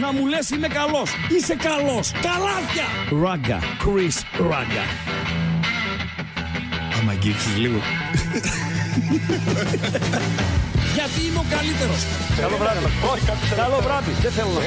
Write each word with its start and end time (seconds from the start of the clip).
να 0.00 0.12
μου 0.12 0.26
λες 0.26 0.50
είμαι 0.50 0.68
καλός. 0.68 1.10
Είσαι 1.36 1.54
καλός. 1.54 2.10
Καλάθια. 2.10 2.86
Ράγκα. 3.22 3.58
Chris 3.82 4.16
Ράγκα. 4.50 4.84
Άμα 6.98 7.10
αγγίξεις 7.12 7.56
λίγο. 7.56 7.80
Γιατί 10.96 11.20
είμαι 11.26 11.38
ο 11.38 11.46
καλύτερος. 11.56 12.00
Καλό 12.40 12.56
βράδυ. 12.62 12.78
Όχι, 13.12 13.24
καλό 13.62 13.78
βράδυ. 13.86 14.12
Δεν 14.22 14.32
θέλω 14.36 14.48
να. 14.48 14.60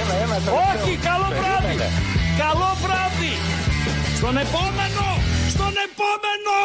Όχι, 0.72 0.92
καλό 1.10 1.28
βράδυ. 1.40 1.76
Καλό 2.44 2.70
βράδυ. 2.84 3.34
Στον 4.18 4.36
επόμενο. 4.46 5.06
Στον 5.54 5.74
επόμενο. 5.88 6.58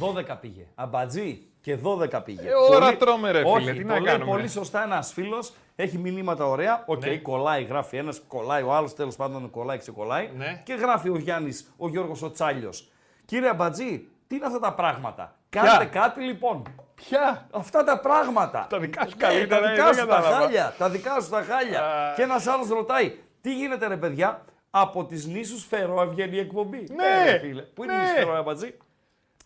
12 0.00 0.36
πήγε. 0.40 0.66
Αμπατζή 0.74 1.42
και 1.60 1.78
12 1.84 2.20
πήγε. 2.24 2.48
Ε, 2.48 2.74
ώρα 2.74 2.96
τρώμε, 2.96 3.30
ρε 3.30 3.38
φίλε. 3.38 3.50
Όχι, 3.50 3.72
Τι 3.72 3.80
το 3.82 3.86
να 3.86 3.94
λέει 4.00 4.04
κάνουμε; 4.12 4.30
πολύ 4.30 4.48
σωστά 4.48 4.82
ένας 4.82 5.12
φίλος. 5.12 5.52
Έχει 5.76 5.98
μηνύματα 5.98 6.44
ωραία. 6.46 6.82
Οκ, 6.86 7.04
Ναι. 7.04 7.16
κολλάει, 7.16 7.62
γράφει 7.62 7.96
ένας, 7.96 8.22
κολλάει 8.28 8.62
ο 8.62 8.72
άλλος. 8.74 8.94
Τέλος 8.94 9.16
πάντων, 9.16 9.50
κολλάει, 9.50 9.78
ξεκολλάει. 9.78 10.30
Ναι. 10.36 10.60
Και 10.64 10.72
γράφει 10.74 11.08
ο 11.10 11.16
Γιάννης, 11.18 11.72
ο 11.76 11.88
Γιώργος 11.88 12.22
ο 12.22 12.30
Τσάλιος. 12.30 12.90
Κύριε 13.24 13.48
Αμπατζή, 13.48 14.08
τι 14.26 14.34
είναι 14.36 14.46
αυτά 14.46 14.58
τα 14.58 14.72
πράγματα; 14.74 15.34
Κάντε 15.50 15.84
κάτι 15.84 16.20
λοιπόν. 16.22 16.62
Ποια; 16.94 17.46
Αυτά 17.52 17.84
τα 17.84 17.98
πράγματα. 18.00 18.66
Τα 18.70 18.78
δικά 18.78 19.02
σου 19.06 19.14
Ναι, 19.18 19.26
καλύτερα, 19.26 19.60
Τα 19.60 19.68
ε, 19.68 19.70
δικά 19.72 19.84
δεν 19.84 19.94
σου 19.94 20.06
τα 20.06 20.14
κατάλαβα. 20.14 20.36
χάλια. 20.40 20.74
Τα 20.78 20.88
δικά 20.90 21.20
σου 21.20 21.30
τα 21.30 21.42
χάλια. 21.42 21.80
Α. 21.84 22.14
Και 22.14 22.22
ένας 22.22 22.46
άλλος 22.46 22.68
ρωτάει, 22.68 23.14
τι 23.40 23.54
γίνεται 23.54 23.86
ρε 23.86 23.96
παιδιά, 23.96 24.44
από 24.70 25.04
τις 25.04 25.26
νήσους 25.26 25.64
Φερόε 25.64 26.04
βγαίνει 26.06 26.36
η 26.36 26.38
εκπομπή; 26.38 26.86
Ναι. 26.96 27.28
Ε, 27.28 27.32
ρε 27.32 27.38
φίλε. 27.38 27.62
Πού 27.62 27.84
είναι 27.84 27.92
η 27.92 27.96
Ναι. 27.96 28.02
νήσου 28.02 28.14
Φερόε, 28.14 28.36
Αμπατζή; 28.38 28.74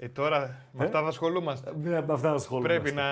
Ε, 0.04 0.08
τώρα 0.08 0.66
με 0.72 0.84
αυτά 0.84 1.02
θα 1.02 1.08
ασχολούμαστε. 1.08 1.72
Ναι, 1.82 1.90
με 1.90 2.12
αυτά 2.12 2.32
ασχολούμαστε. 2.32 2.78
Πρέπει 2.78 2.94
να, 2.94 3.08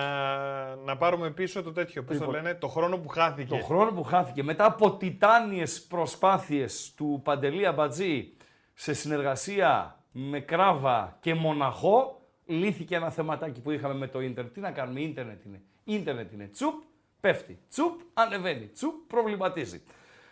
να 0.76 0.96
πάρουμε 0.96 1.30
πίσω 1.30 1.62
το 1.62 1.72
τέτοιο. 1.72 2.02
Πώς 2.02 2.18
το 2.18 2.24
Λοιπόν. 2.24 2.42
λένε, 2.42 2.54
το 2.54 2.68
χρόνο 2.68 2.98
που 2.98 3.08
χάθηκε. 3.08 3.56
Το 3.56 3.64
χρόνο 3.64 3.92
που 3.92 4.02
χάθηκε 4.02 4.42
μετά 4.42 4.64
από 4.64 4.96
τιτάνιες 4.96 5.82
προσπάθειες 5.82 6.92
του 6.96 7.20
Παντελή 7.24 7.66
Αμπατζή 7.66 8.32
σε 8.74 8.92
συνεργασία 8.94 9.98
με 10.12 10.40
Κράβα 10.40 11.16
και 11.20 11.34
Μοναχό, 11.34 12.20
λύθηκε 12.46 12.94
ένα 12.94 13.10
θεματάκι 13.10 13.60
που 13.60 13.70
είχαμε 13.70 13.94
με 13.94 14.06
το 14.06 14.20
ίντερνετ. 14.20 14.52
Τι 14.52 14.60
να 14.60 14.70
κάνουμε, 14.70 15.00
ίντερνετ 15.00 15.44
είναι. 15.44 15.62
Ίντερνετ 15.84 16.32
είναι 16.32 16.46
τσουπ, 16.46 16.74
πέφτει. 17.20 17.58
Τσουπ, 17.70 18.00
ανεβαίνει. 18.14 18.66
Τσουπ, 18.66 18.94
προβληματίζει. 19.06 19.82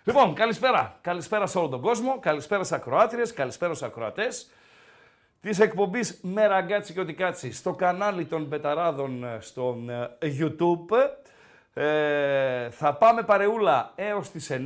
Λοιπόν, 0.04 0.34
καλησπέρα. 0.34 0.98
Καλησπέρα 1.00 1.46
σε 1.46 1.58
όλο 1.58 1.68
τον 1.68 1.80
κόσμο. 1.80 2.18
Καλησπέρα 2.20 2.64
σε 2.64 2.74
ακροάτριες, 2.74 3.32
καλησπέρα 3.32 3.74
σε 3.74 3.84
ακροατές 3.84 4.50
της 5.40 5.60
εκπομπής 5.60 6.18
με 6.22 6.46
ραγκάτσι 6.46 6.92
και 6.92 7.00
οτικάτσι 7.00 7.52
στο 7.52 7.74
κανάλι 7.74 8.24
των 8.24 8.48
Πεταράδων 8.48 9.24
ε, 9.24 9.38
στο 9.40 9.76
ε, 10.18 10.28
YouTube. 10.40 10.96
Ε, 11.74 12.70
θα 12.70 12.94
πάμε 12.94 13.22
παρεούλα 13.22 13.92
έως 13.94 14.30
τις 14.30 14.50
9 14.52 14.56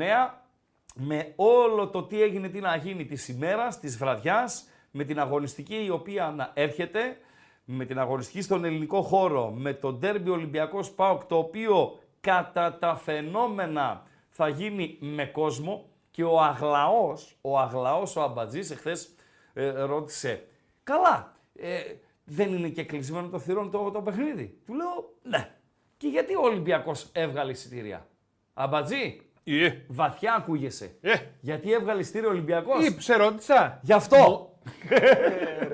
με 0.95 1.33
όλο 1.37 1.89
το 1.89 2.03
τι 2.03 2.23
έγινε, 2.23 2.49
τι 2.49 2.61
να 2.61 2.77
γίνει 2.77 3.05
της 3.05 3.29
ημέρας, 3.29 3.81
της 3.81 3.97
βραδιάς, 3.97 4.69
με 4.91 5.05
την 5.05 5.21
αγωνιστική 5.21 5.85
η 5.85 5.91
οποία 5.91 6.33
να 6.37 6.51
έρχεται, 6.55 7.17
με 7.65 7.85
την 7.85 7.99
αγωνιστική 7.99 8.43
στον 8.43 8.65
ελληνικό 8.65 9.03
χώρο, 9.03 9.51
με 9.51 9.75
το 9.75 9.93
ντέρμπι 9.93 10.31
Ολυμπιακός 10.31 10.91
ΠΑΟΚ, 10.91 11.25
το 11.25 11.39
οποίο 11.39 11.99
κατά 12.21 12.79
τα 12.79 12.97
φαινόμενα 12.97 14.03
θα 14.29 14.49
γίνει 14.49 14.97
με 15.01 15.27
κόσμο 15.27 15.89
και 16.11 16.25
ο 16.25 16.41
Αγλαός, 16.41 17.37
ο 17.41 17.59
Αγλαός 17.59 18.17
ο 18.17 18.23
Αμπατζής 18.23 18.71
εχθές 18.71 19.15
ε, 19.53 19.71
ρώτησε 19.71 20.45
«Καλά, 20.85 21.37
ε, 21.59 21.79
δεν 22.25 22.55
είναι 22.55 22.69
και 22.69 22.85
κλεισμένο 22.85 23.29
το 23.29 23.39
θηρόν 23.39 23.71
το, 23.71 23.91
το 23.91 24.03
παιχνίδι». 24.03 24.59
Του 24.67 24.75
λέω 24.75 25.13
«Ναι». 25.23 25.51
Και 25.97 26.09
γιατί 26.09 26.35
ο 26.35 26.41
Ολυμπιακός 26.43 27.09
έβγαλε 27.13 27.51
εισιτήρια; 27.51 28.07
Αμπατζή, 28.55 29.21
Ε, 29.45 29.71
βαθιά 29.89 30.35
ακούγεσαι. 30.35 30.97
ε, 31.01 31.13
Γιατί 31.41 31.73
έβγαλε 31.73 32.01
εισιτήριο 32.01 32.29
ο 32.29 32.33
Ολυμπιακός; 32.33 32.87
ή, 32.87 32.97
σε 33.01 33.17
ρώτησα. 33.17 33.79
Γι' 33.83 33.93
αυτό. 33.93 34.53
Ε, 34.89 34.99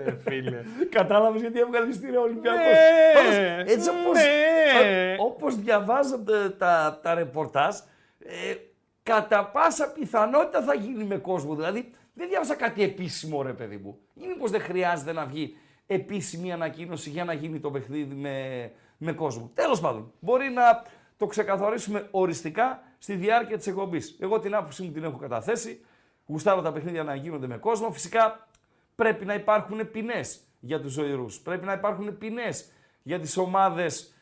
ρε 0.04 0.16
φίλε. 0.26 0.62
Κατάλαβες 0.90 1.40
γιατί 1.40 1.58
έβγαλε 1.58 1.88
εισιτήριο 1.88 2.20
ο 2.20 2.22
Ολυμπιακός; 2.22 2.60
Ναι, 2.60 3.12
Πάντως, 3.14 3.72
έτσι 3.74 3.88
όπως, 3.88 4.12
ναι. 4.18 4.88
ε, 5.12 5.16
όπως 5.20 5.56
διαβάζω 5.56 6.18
τα, 6.18 6.56
τα, 6.58 7.00
τα 7.02 7.14
ρεπορτάζ, 7.14 7.76
ε, 8.18 8.54
κατά 9.02 9.46
πάσα 9.46 9.92
πιθανότητα 9.92 10.62
θα 10.62 10.74
γίνει 10.74 11.04
με 11.04 11.16
κόσμο. 11.16 11.54
Δηλαδή, 11.54 11.90
δεν 12.14 12.28
διάβασα 12.28 12.54
κάτι 12.54 12.82
επίσημο, 12.82 13.42
ρε 13.42 13.52
παιδί 13.52 13.76
μου. 13.76 13.98
Ή 14.14 14.26
μήπως 14.26 14.50
δεν 14.50 14.60
χρειάζεται 14.60 15.12
να 15.12 15.26
βγει 15.26 15.56
επίσημη 15.86 16.52
ανακοίνωση 16.52 17.10
για 17.10 17.24
να 17.24 17.32
γίνει 17.32 17.60
το 17.60 17.70
παιχνίδι 17.70 18.14
με, 18.14 18.70
με 18.98 19.12
κόσμο. 19.12 19.50
Τέλος 19.54 19.80
πάντων, 19.80 20.12
μπορεί 20.20 20.48
να 20.48 20.82
το 21.16 21.26
ξεκαθαρίσουμε 21.26 22.08
οριστικά 22.10 22.82
στη 22.98 23.14
διάρκεια 23.14 23.56
της 23.56 23.66
εκπομπής. 23.66 24.16
Εγώ 24.20 24.38
την 24.38 24.54
άποψή 24.54 24.82
μου 24.82 24.90
την 24.90 25.04
έχω 25.04 25.16
καταθέσει. 25.16 25.84
Γουστάρω 26.26 26.62
τα 26.62 26.72
παιχνίδια 26.72 27.02
να 27.02 27.14
γίνονται 27.14 27.46
με 27.46 27.56
κόσμο. 27.56 27.90
Φυσικά 27.90 28.48
πρέπει 28.94 29.24
να 29.24 29.34
υπάρχουν 29.34 29.90
ποινές 29.90 30.40
για 30.60 30.80
τους 30.80 30.92
ζωηρούς. 30.92 31.40
Πρέπει 31.40 31.64
να 31.64 31.72
υπάρχουν 31.72 32.18
ποινές 32.18 32.70
για 33.02 33.20
τις 33.20 33.36
ομάδες 33.36 34.14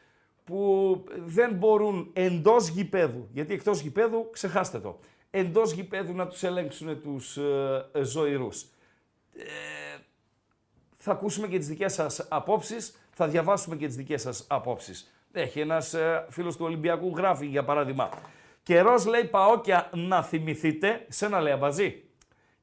που 0.44 1.04
δεν 1.24 1.54
μπορούν 1.54 2.10
εντός 2.12 2.68
γηπέδου, 2.68 3.28
γιατί 3.32 3.54
εκτός 3.54 3.80
γηπέδου 3.80 4.30
ξεχάστε 4.30 4.78
το, 4.78 4.98
εντός 5.30 5.72
γηπέδου 5.72 6.14
να 6.14 6.26
τους 6.26 6.42
ελέγξουν 6.42 7.02
τους 7.02 7.36
ε, 7.36 7.88
ε, 7.92 8.02
ζωηρούς. 8.02 8.62
Ε, 9.36 9.98
θα 10.96 11.12
ακούσουμε 11.12 11.46
και 11.48 11.58
τις 11.58 11.66
δικές 11.68 11.92
σας 11.94 12.26
απόψεις, 12.28 12.98
θα 13.10 13.28
διαβάσουμε 13.28 13.76
και 13.76 13.86
τις 13.86 13.96
δικές 13.96 14.22
σας 14.22 14.44
απόψεις. 14.48 15.12
Έχει 15.32 15.60
ένας 15.60 15.94
ε, 15.94 16.26
φίλος 16.30 16.56
του 16.56 16.64
Ολυμπιακού 16.64 17.12
γράφει 17.16 17.46
για 17.46 17.64
παράδειγμα. 17.64 18.08
Καιρός 18.62 19.06
λέει 19.06 19.24
Παόκια 19.24 19.90
να 19.94 20.22
θυμηθείτε, 20.22 21.06
σένα 21.08 21.40
λέει 21.40 21.52
Αμπαζή, 21.52 22.04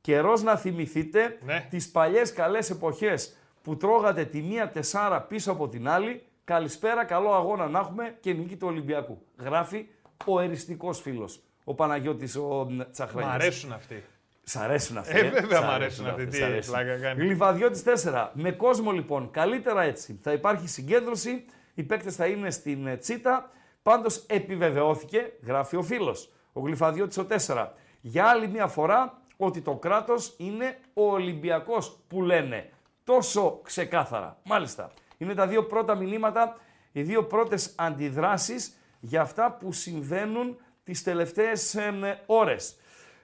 καιρός 0.01 0.43
να 0.43 0.55
θυμηθείτε 0.57 1.39
Ναι. 1.43 1.67
τις 1.69 1.91
παλιές 1.91 2.33
καλές 2.33 2.69
εποχές 2.69 3.35
που 3.61 3.77
τρώγατε 3.77 4.25
τη 4.25 4.41
μία 4.41 4.69
τεσάρα 4.69 5.21
πίσω 5.21 5.51
από 5.51 5.67
την 5.69 5.87
άλλη. 5.87 6.23
Καλησπέρα, 6.43 7.05
καλό 7.05 7.33
αγώνα 7.33 7.67
να 7.67 7.79
έχουμε 7.79 8.17
και 8.19 8.33
νίκη 8.33 8.55
του 8.55 8.67
Ολυμπιακού. 8.67 9.21
Γράφει 9.39 9.87
ο 10.25 10.39
εριστικός 10.39 11.01
φίλος, 11.01 11.41
ο 11.67 11.73
Παναγιώτης 11.73 12.35
ο 12.35 12.67
Μ' 12.69 12.81
Τσαχρένης. 12.91 13.31
αρέσουν 13.33 13.71
αυτοί. 13.73 14.03
Σ' 14.43 14.55
αρέσουν 14.55 14.97
αυτοί. 14.97 15.17
Ε, 15.19 15.29
βέβαια 15.29 15.59
Σ' 15.61 15.63
μ' 15.63 15.69
αρέσουν 15.69 16.07
αυτοί. 16.07 16.25
Τι 16.27 16.37
σ' 16.37 16.41
αρέσουν. 16.41 16.73
πλάκα 16.73 16.97
κάνει. 16.97 17.23
Λιβαδιώτης 17.23 17.83
4. 17.83 18.31
Με 18.33 18.51
κόσμο 18.51 18.91
λοιπόν, 18.91 19.31
καλύτερα 19.31 19.81
έτσι. 19.81 20.19
Θα 20.23 20.31
υπάρχει 20.31 20.67
συγκέντρωση, 20.67 21.45
οι 21.73 21.83
παίκτες 21.83 22.15
θα 22.15 22.25
είναι 22.25 22.49
στην 22.51 22.87
ε, 22.87 22.97
Τσίτα. 22.97 23.49
Πάντως 23.83 24.23
επιβεβαιώθηκε, 24.27 25.31
γράφει 25.45 25.75
ο 25.75 25.81
φίλος, 25.81 26.31
ο 26.53 26.59
Γλυφαδιώτης 26.59 27.17
ο 27.17 27.27
4. 27.47 27.67
Για 28.01 28.25
άλλη 28.25 28.47
μια 28.47 28.67
φορά 28.67 29.21
ότι 29.37 29.61
το 29.61 29.75
κράτος 29.75 30.33
είναι 30.37 30.77
ο 30.93 31.11
Ολυμπιακός 31.11 31.99
που 32.07 32.21
λένε. 32.21 32.69
Τόσο 33.03 33.59
ξεκάθαρα. 33.63 34.37
Μάλιστα. 34.43 34.91
Είναι 35.17 35.33
τα 35.33 35.47
δύο 35.47 35.63
πρώτα 35.63 35.95
μηνύματα, 35.95 36.57
οι 36.91 37.01
δύο 37.01 37.23
πρώτες 37.23 37.73
αντιδράσεις 37.77 38.77
για 38.99 39.21
αυτά 39.21 39.51
που 39.51 39.71
συμβαίνουν 39.71 40.57
τις 40.85 41.03
τελευταίες 41.03 41.75
ε, 41.75 42.23
ώρες. 42.25 42.77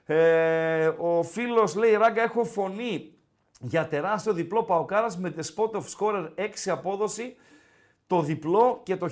Ε, 0.04 0.86
ο 0.86 1.22
φίλος 1.22 1.74
λέει, 1.74 1.92
Ράγκα, 1.92 2.22
έχω 2.22 2.44
φωνή 2.44 3.14
για 3.60 3.88
τεράστιο 3.88 4.32
διπλό 4.32 4.62
Παοκάρας 4.62 5.18
με 5.18 5.34
the 5.36 5.42
spot 5.54 5.70
of 5.70 5.82
scorer 5.98 6.28
6 6.36 6.48
απόδοση, 6.66 7.36
το 8.06 8.22
διπλό 8.22 8.80
και 8.82 8.96
το 8.96 9.10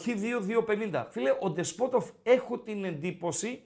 Χ2-250. 0.92 1.04
Φίλε, 1.10 1.36
ο 1.40 1.50
Ντεσπότοφ 1.50 2.08
έχω 2.22 2.58
την 2.58 2.84
εντύπωση 2.84 3.62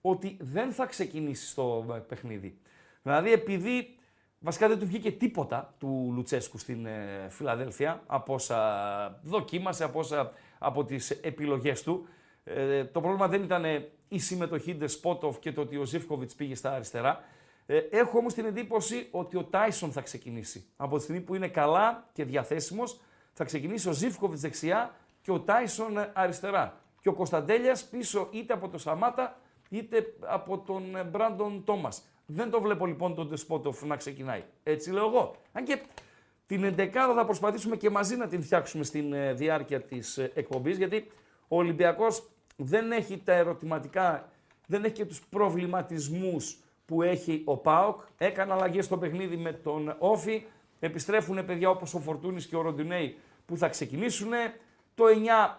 ότι 0.00 0.36
δεν 0.40 0.72
θα 0.72 0.86
ξεκινήσει 0.86 1.46
στο 1.46 1.86
ε, 1.94 1.98
παιχνίδι. 1.98 2.58
Δηλαδή, 3.02 3.32
επειδή 3.32 3.98
βασικά 4.38 4.68
δεν 4.68 4.78
του 4.78 4.86
βγήκε 4.86 5.12
τίποτα 5.12 5.74
του 5.78 6.12
Λουτσέσκου 6.14 6.58
στην 6.58 6.86
ε, 6.86 7.26
Φιλαδέλφια 7.28 8.02
από 8.06 8.34
όσα 8.34 9.20
δοκίμασε, 9.22 9.84
από, 9.84 9.98
όσα, 9.98 10.32
από 10.58 10.84
τις 10.84 11.10
επιλογές 11.10 11.82
του. 11.82 12.08
Ε, 12.44 12.84
το 12.84 13.00
πρόβλημα 13.00 13.28
δεν 13.28 13.42
ήταν 13.42 13.64
ε, 13.64 13.88
η 14.08 14.18
συμμετοχή 14.18 14.74
Ντεσπότοφ 14.74 15.38
και 15.38 15.52
το 15.52 15.60
ότι 15.60 15.76
ο 15.76 15.84
Ζήφκοβιτς 15.84 16.34
πήγε 16.34 16.54
στα 16.54 16.72
αριστερά. 16.72 17.24
Ε, 17.66 17.78
έχω 17.78 18.18
όμως 18.18 18.34
την 18.34 18.44
εντύπωση 18.44 19.08
ότι 19.10 19.36
ο 19.36 19.44
Τάισον 19.44 19.92
θα 19.92 20.00
ξεκινήσει. 20.00 20.66
Από 20.76 20.96
τη 20.96 21.02
στιγμή 21.02 21.20
που 21.20 21.34
είναι 21.34 21.48
καλά 21.48 22.08
και 22.12 22.24
διαθέσιμος, 22.24 23.00
θα 23.32 23.44
ξεκινήσει 23.44 23.88
ο 23.88 23.92
Ζήφκοβιτς 23.92 24.40
δεξιά 24.40 24.94
και 25.22 25.30
ο 25.30 25.40
Τάισον 25.40 25.98
ε, 25.98 26.10
αριστερά. 26.14 26.80
Και 27.00 27.08
ο 27.08 27.12
Κωνσταντέλιας 27.12 27.84
πίσω 27.84 28.28
είτε 28.30 28.52
από 28.52 28.68
τον 28.68 28.78
Σαμάτα 28.78 29.40
είτε 29.68 30.14
από 30.20 30.58
τον 30.58 30.96
ε, 30.96 31.02
Μπράντον 31.02 31.64
Τόμας. 31.64 32.02
Δεν 32.26 32.50
το 32.50 32.60
βλέπω 32.60 32.86
λοιπόν 32.86 33.14
τον 33.14 33.28
Ντεσπότοφ 33.28 33.82
να 33.82 33.96
ξεκινάει. 33.96 34.44
Έτσι 34.62 34.90
λέω 34.90 35.06
εγώ. 35.06 35.36
Αν 35.52 35.64
και 35.64 35.80
την 36.46 36.64
εντεκάδα 36.64 37.14
θα 37.14 37.24
προσπαθήσουμε 37.24 37.76
και 37.76 37.90
μαζί 37.90 38.16
να 38.16 38.26
την 38.28 38.42
φτιάξουμε 38.42 38.84
στην 38.84 39.12
ε, 39.12 39.32
διάρκεια 39.32 39.80
της 39.82 40.18
ε, 40.18 40.30
εκπομπής, 40.34 40.76
γιατί 40.76 41.10
ο 41.48 41.56
Ολυμπιακός 41.56 42.30
δεν 42.56 42.92
έχει 42.92 43.18
τα 43.18 43.32
ερωτηματικά, 43.32 44.28
δεν 44.66 44.84
έχει 44.84 44.94
και 44.94 45.04
τους 45.04 45.22
προβληματισμούς 45.30 46.58
που 46.86 47.02
έχει 47.02 47.42
ο 47.44 47.56
ΠΑΟΚ. 47.56 48.00
Έκανε 48.18 48.52
αλλαγές 48.52 48.84
στο 48.84 48.98
παιχνίδι 48.98 49.36
με 49.36 49.52
τον 49.52 49.96
Όφη. 49.98 50.44
Επιστρέφουν 50.80 51.44
παιδιά 51.44 51.70
όπως 51.70 51.94
ο 51.94 51.98
Φορτούνης 51.98 52.46
και 52.46 52.56
ο 52.56 52.60
Ροντινέη 52.60 53.18
που 53.46 53.56
θα 53.56 53.68
ξεκινήσουν. 53.68 54.32
Το 54.94 55.04
9 55.04 55.08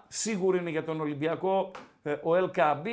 σίγουρο 0.08 0.58
είναι 0.58 0.70
για 0.70 0.84
τον 0.84 1.02
Ολυμπιακό 1.02 1.72
ε, 2.04 2.12
ο 2.12 2.52
LKB 2.52 2.88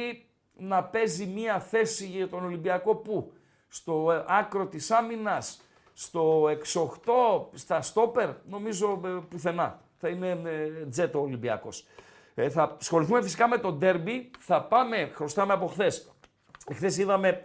να 0.56 0.85
παίζει 0.85 1.27
μία 1.27 1.61
θέση 1.61 2.06
για 2.06 2.29
τον 2.29 2.45
Ολυμπιακό 2.45 2.95
που 2.95 3.33
στο 3.69 4.12
ε, 4.12 4.25
άκρο 4.29 4.67
της 4.67 4.91
άμυνας, 4.91 5.61
στο 5.93 6.45
6-8, 6.45 7.47
στα 7.53 7.83
στόπερ, 7.83 8.31
νομίζω 8.49 9.01
ε, 9.05 9.09
πουθενά. 9.29 9.81
Θα 10.01 10.09
είναι 10.09 10.41
ε, 10.45 10.87
τζέτο 10.91 11.19
ο 11.19 11.23
Ολυμπιακός. 11.23 11.87
Ε, 12.35 12.51
θα 12.51 12.77
ασχοληθούμε 12.81 13.23
φυσικά 13.23 13.49
με 13.49 13.59
το 13.59 13.73
ντέρμπι. 13.73 14.31
Θα 14.39 14.63
πάμε, 14.63 15.11
χρωστάμε 15.15 15.53
από 15.53 15.67
χθες. 15.67 16.15
Χθες 16.73 16.99
είδαμε 16.99 17.43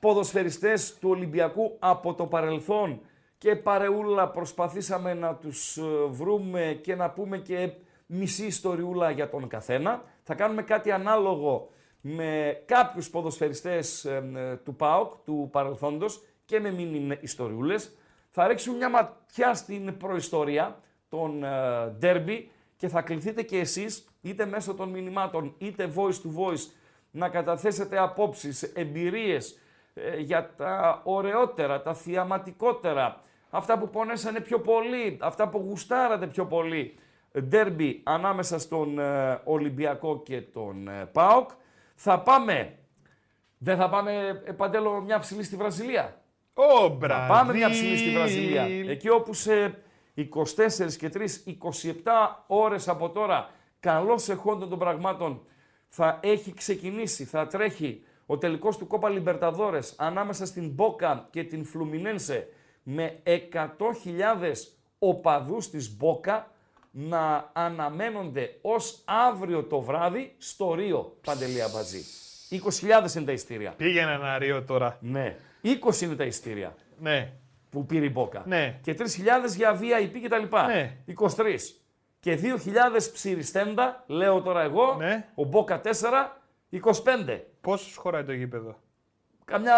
ποδοσφαιριστές 0.00 0.98
του 0.98 1.10
Ολυμπιακού 1.10 1.76
από 1.78 2.14
το 2.14 2.26
παρελθόν 2.26 3.00
και 3.38 3.56
παρεούλα 3.56 4.28
προσπαθήσαμε 4.28 5.14
να 5.14 5.34
τους 5.34 5.76
ε, 5.76 5.82
βρούμε 6.08 6.78
και 6.82 6.94
να 6.94 7.10
πούμε 7.10 7.38
και 7.38 7.70
μισή 8.06 8.46
ιστοριούλα 8.46 9.10
για 9.10 9.28
τον 9.28 9.48
καθένα. 9.48 10.02
Θα 10.22 10.34
κάνουμε 10.34 10.62
κάτι 10.62 10.90
ανάλογο 10.90 11.70
με 12.00 12.62
κάποιους 12.66 13.10
ποδοσφαιριστές 13.10 14.04
ε, 14.04 14.30
ε, 14.36 14.56
του 14.56 14.74
ΠΑΟΚ, 14.74 15.12
του 15.24 15.48
παρελθόντος 15.52 16.22
και 16.44 16.60
με 16.60 16.70
μήνυ 16.70 17.18
ιστοριούλες. 17.20 17.96
Θα 18.30 18.46
ρίξουμε 18.46 18.76
μια 18.76 18.90
ματιά 18.90 19.54
στην 19.54 19.96
προϊστορία 19.96 20.80
των 21.08 21.44
ντέρμπι 21.98 22.50
και 22.76 22.88
θα 22.88 23.02
κληθείτε 23.02 23.42
και 23.42 23.58
εσείς 23.58 24.08
είτε 24.28 24.46
μέσω 24.46 24.74
των 24.74 24.88
μηνυμάτων 24.88 25.54
είτε 25.58 25.92
voice 25.96 26.08
to 26.08 26.44
voice 26.44 26.70
να 27.10 27.28
καταθέσετε 27.28 27.98
απόψεις, 27.98 28.62
εμπειρίες 28.62 29.58
ε, 29.94 30.16
για 30.20 30.54
τα 30.56 31.00
ωραιότερα, 31.04 31.82
τα 31.82 31.94
θιαματικότερα, 31.94 33.20
αυτά 33.50 33.78
που 33.78 33.88
πονέσανε 33.90 34.40
πιο 34.40 34.60
πολύ, 34.60 35.18
αυτά 35.20 35.48
που 35.48 35.64
γουστάρατε 35.68 36.26
πιο 36.26 36.46
πολύ. 36.46 36.94
Ντέρμπι 37.42 38.00
ανάμεσα 38.04 38.58
στον 38.58 38.98
ε, 38.98 39.40
Ολυμπιακό 39.44 40.22
και 40.22 40.40
τον 40.40 40.88
ε, 40.88 41.08
ΠΑΟΚ. 41.12 41.50
Θα 41.94 42.20
πάμε, 42.20 42.78
δεν 43.58 43.76
θα 43.76 43.88
πάμε 43.88 44.42
ε, 44.44 44.52
παντέλο 44.52 45.00
μια 45.00 45.18
ψηλή 45.18 45.42
στη 45.42 45.56
Βραζιλία; 45.56 46.20
Ω, 46.54 46.98
Θα 47.00 47.26
πάμε 47.28 47.52
μια 47.52 47.70
ψηλή 47.70 47.96
στη 47.96 48.10
Βραζιλία. 48.10 48.62
Εκεί 48.90 49.08
όπου 49.08 49.34
σε 49.34 49.82
24 50.16 50.24
και 50.98 51.10
3, 51.14 51.18
27 51.18 51.20
ώρες 52.46 52.88
από 52.88 53.10
τώρα, 53.10 53.50
καλώς 53.80 54.28
εχόντων 54.28 54.68
των 54.68 54.78
πραγμάτων, 54.78 55.42
θα 55.88 56.18
έχει 56.22 56.54
ξεκινήσει, 56.54 57.24
θα 57.24 57.46
τρέχει 57.46 58.02
ο 58.26 58.38
τελικός 58.38 58.76
του 58.78 58.86
Κόπα 58.86 59.08
Λιμπερταδόρες 59.08 59.94
ανάμεσα 59.98 60.46
στην 60.46 60.68
Μπόκα 60.68 61.28
και 61.30 61.44
την 61.44 61.64
Φλουμινένσε 61.64 62.48
με 62.82 63.18
100.000 63.24 63.66
οπαδούς 64.98 65.70
της 65.70 65.96
Μπόκα 65.96 66.50
να 66.90 67.50
αναμένονται 67.52 68.58
ως 68.60 69.02
αύριο 69.04 69.62
το 69.64 69.80
βράδυ 69.80 70.34
στο 70.38 70.74
Ρίο 70.74 71.16
Παντελία 71.24 71.68
Μπατζή. 71.74 72.00
20.000 72.50 73.16
είναι 73.16 73.24
τα 73.24 73.32
ειστήρια. 73.32 73.70
Πήγαινε 73.76 74.12
ένα 74.12 74.38
ρίο 74.38 74.62
τώρα. 74.64 74.98
Ναι. 75.00 75.36
20 75.62 76.00
είναι 76.00 76.14
τα 76.14 76.24
ειστήρια 76.24 76.74
Ναι. 76.98 77.32
που 77.70 77.86
πήρε 77.86 78.04
η 78.04 78.10
Μπόκα. 78.12 78.42
Ναι. 78.46 78.78
Και 78.82 78.94
3.000 78.98 79.04
για 79.56 79.78
VIP 79.80 80.12
κτλ. 80.24 80.56
Ναι. 80.66 80.96
23. 81.36 81.58
Και 82.20 82.38
2.000 82.42 83.10
ψηριστέντα, 83.12 84.04
λέω 84.06 84.40
τώρα 84.42 84.62
εγώ, 84.62 84.94
Ναι. 84.94 85.28
ο 85.34 85.44
Μπόκα 85.44 85.80
4, 85.80 86.40
25. 86.70 87.40
Πόσους 87.60 87.96
χωράει 87.96 88.24
το 88.24 88.32
γήπεδο; 88.32 88.78
Καμιά 89.44 89.74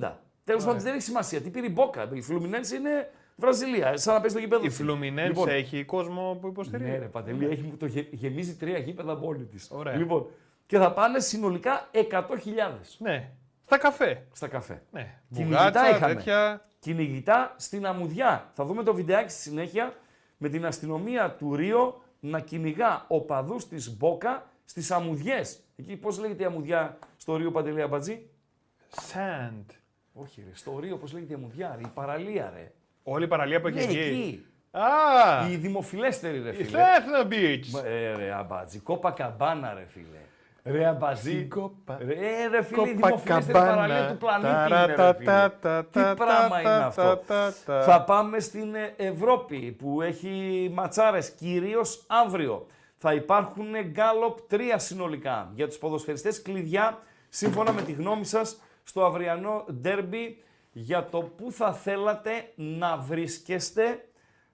70. 0.00 0.12
Τέλος 0.44 0.64
πάντων 0.64 0.80
δεν 0.80 0.92
έχει 0.92 1.02
σημασία. 1.02 1.40
Τι 1.40 1.50
πήρε 1.50 1.66
η 1.66 1.70
Μπόκα; 1.72 2.08
Η 2.12 2.20
Φλουμινένση 2.22 2.76
είναι 2.76 3.10
Βραζιλία. 3.36 3.96
Σαν 3.96 4.14
να 4.14 4.20
παίζει 4.20 4.34
το 4.34 4.40
γήπεδο. 4.40 4.64
Η 4.64 4.66
της. 4.68 4.76
Φλουμινένse 4.76 5.28
Λοιπόν, 5.28 5.48
έχει 5.48 5.84
κόσμο 5.84 6.38
που 6.40 6.46
υποστηρίζει. 6.46 6.90
Ναι, 6.90 6.98
ρε 6.98 7.04
Παντελή, 7.04 7.46
έχει, 7.46 7.74
το 7.78 7.86
γε- 7.86 8.12
γεμίζει 8.14 8.56
τρία 8.56 8.78
γήπεδα 8.78 9.16
μόνη 9.16 9.44
της. 9.44 9.68
Ωραία. 9.70 9.96
Λοιπόν, 9.96 10.26
και 10.66 10.78
θα 10.78 10.92
πάνε 10.92 11.18
συνολικά 11.20 11.88
100.000 11.92 12.96
Ναι. 12.98 13.30
Στα 13.64 13.78
καφέ. 13.78 14.26
στα 14.32 14.48
καφέ. 14.48 14.82
Ναι. 14.90 15.20
Κυνηγητά 15.34 15.58
Μπουγάτσα, 15.70 15.88
είχαμε. 15.96 16.14
τέτοια. 16.14 16.64
Κυνηγητά 16.78 17.54
στην 17.56 17.86
Αμμουδιά. 17.86 18.50
Θα 18.54 18.64
δούμε 18.64 18.82
το 18.82 18.94
βιντεάκι 18.94 19.30
στη 19.32 19.40
συνέχεια 19.40 19.92
με 20.42 20.48
την 20.48 20.66
αστυνομία 20.66 21.30
του 21.30 21.54
Ρίο 21.56 22.02
να 22.20 22.40
κυνηγά 22.40 23.04
οπαδούς 23.08 23.68
της 23.68 23.96
Μπόκα 23.96 24.46
στις 24.64 24.90
Αμμουδιές. 24.90 25.60
Εκεί 25.76 25.96
πώς 25.96 26.18
λέγεται 26.18 26.42
η 26.42 26.46
Αμμουδιά 26.46 26.98
στο 27.16 27.36
Ρίο 27.36 27.50
Παντελή 27.50 27.82
Αμπατζή; 27.82 28.26
Sand. 28.94 29.64
Όχι 30.12 30.42
ρε, 30.48 30.54
στο 30.54 30.78
Ρίο 30.80 30.96
πώς 30.96 31.12
λέγεται 31.12 31.32
η 31.32 31.34
Αμμουδιά 31.34 31.74
ρε, 31.80 31.82
η 31.86 31.90
παραλία 31.94 32.52
ρε. 32.54 32.72
Όλη 33.02 33.24
η 33.24 33.28
παραλία 33.28 33.60
που 33.60 33.68
Ναι, 33.68 33.80
έχει 33.80 33.98
εκεί. 33.98 34.08
εκεί. 34.08 34.46
Α! 34.70 35.48
Η 35.50 35.56
δημοφιλέστερη 35.56 36.38
ρε 36.42 36.50
Η 36.50 36.64
φίλε. 36.64 36.78
Ethna 36.78 37.32
Beach. 37.32 37.66
Μα, 37.70 37.80
Ε, 37.86 38.16
ρε 38.16 38.32
αμπάτζι, 38.34 38.78
κόπα 38.78 39.10
καμπάνα 39.10 39.74
ρε 39.74 39.84
φίλε. 39.88 40.18
Ρε 40.64 40.86
αμπατζή. 40.86 41.44
Κόπα. 41.44 41.98
Ρε, 42.00 42.46
ρε 42.50 42.62
φίλε, 42.62 42.88
η 42.88 42.94
Κόπα 42.94 43.08
δημοφιλέστερη 43.08 43.58
παραλία 43.58 44.08
του 44.08 44.16
πλανήτη 44.16 44.48
είναι 44.48 44.86
ρε 44.86 44.94
φίλε. 44.94 45.24
Ταρατατατατα, 45.24 45.84
Τι 45.84 46.14
πράγμα 46.16 46.60
είναι 46.60 46.70
αυτό. 46.70 47.02
ταρατατατα. 47.02 47.82
Θα 47.82 48.04
πάμε 48.04 48.40
στην 48.40 48.74
ε, 48.74 48.94
Ευρώπη 48.96 49.76
που 49.78 50.02
έχει 50.02 50.70
ματσάρες 50.74 51.30
κυρίως 51.30 52.04
αύριο. 52.06 52.66
Θα 52.98 53.14
υπάρχουν 53.14 53.66
γκάλοπ 53.90 54.38
τρία 54.48 54.78
συνολικά 54.78 55.50
για 55.54 55.66
τους 55.66 55.78
ποδοσφαιριστές 55.78 56.42
κλειδιά 56.42 56.98
σύμφωνα 57.28 57.72
με 57.72 57.82
τη 57.82 57.92
γνώμη 57.92 58.24
σας 58.24 58.60
στο 58.84 59.04
αυριανό 59.04 59.64
ντέρμπι 59.72 60.42
για 60.72 61.08
το 61.08 61.18
που 61.18 61.52
θα 61.52 61.72
θέλατε 61.72 62.30
να 62.54 62.96
βρίσκεστε 62.96 64.04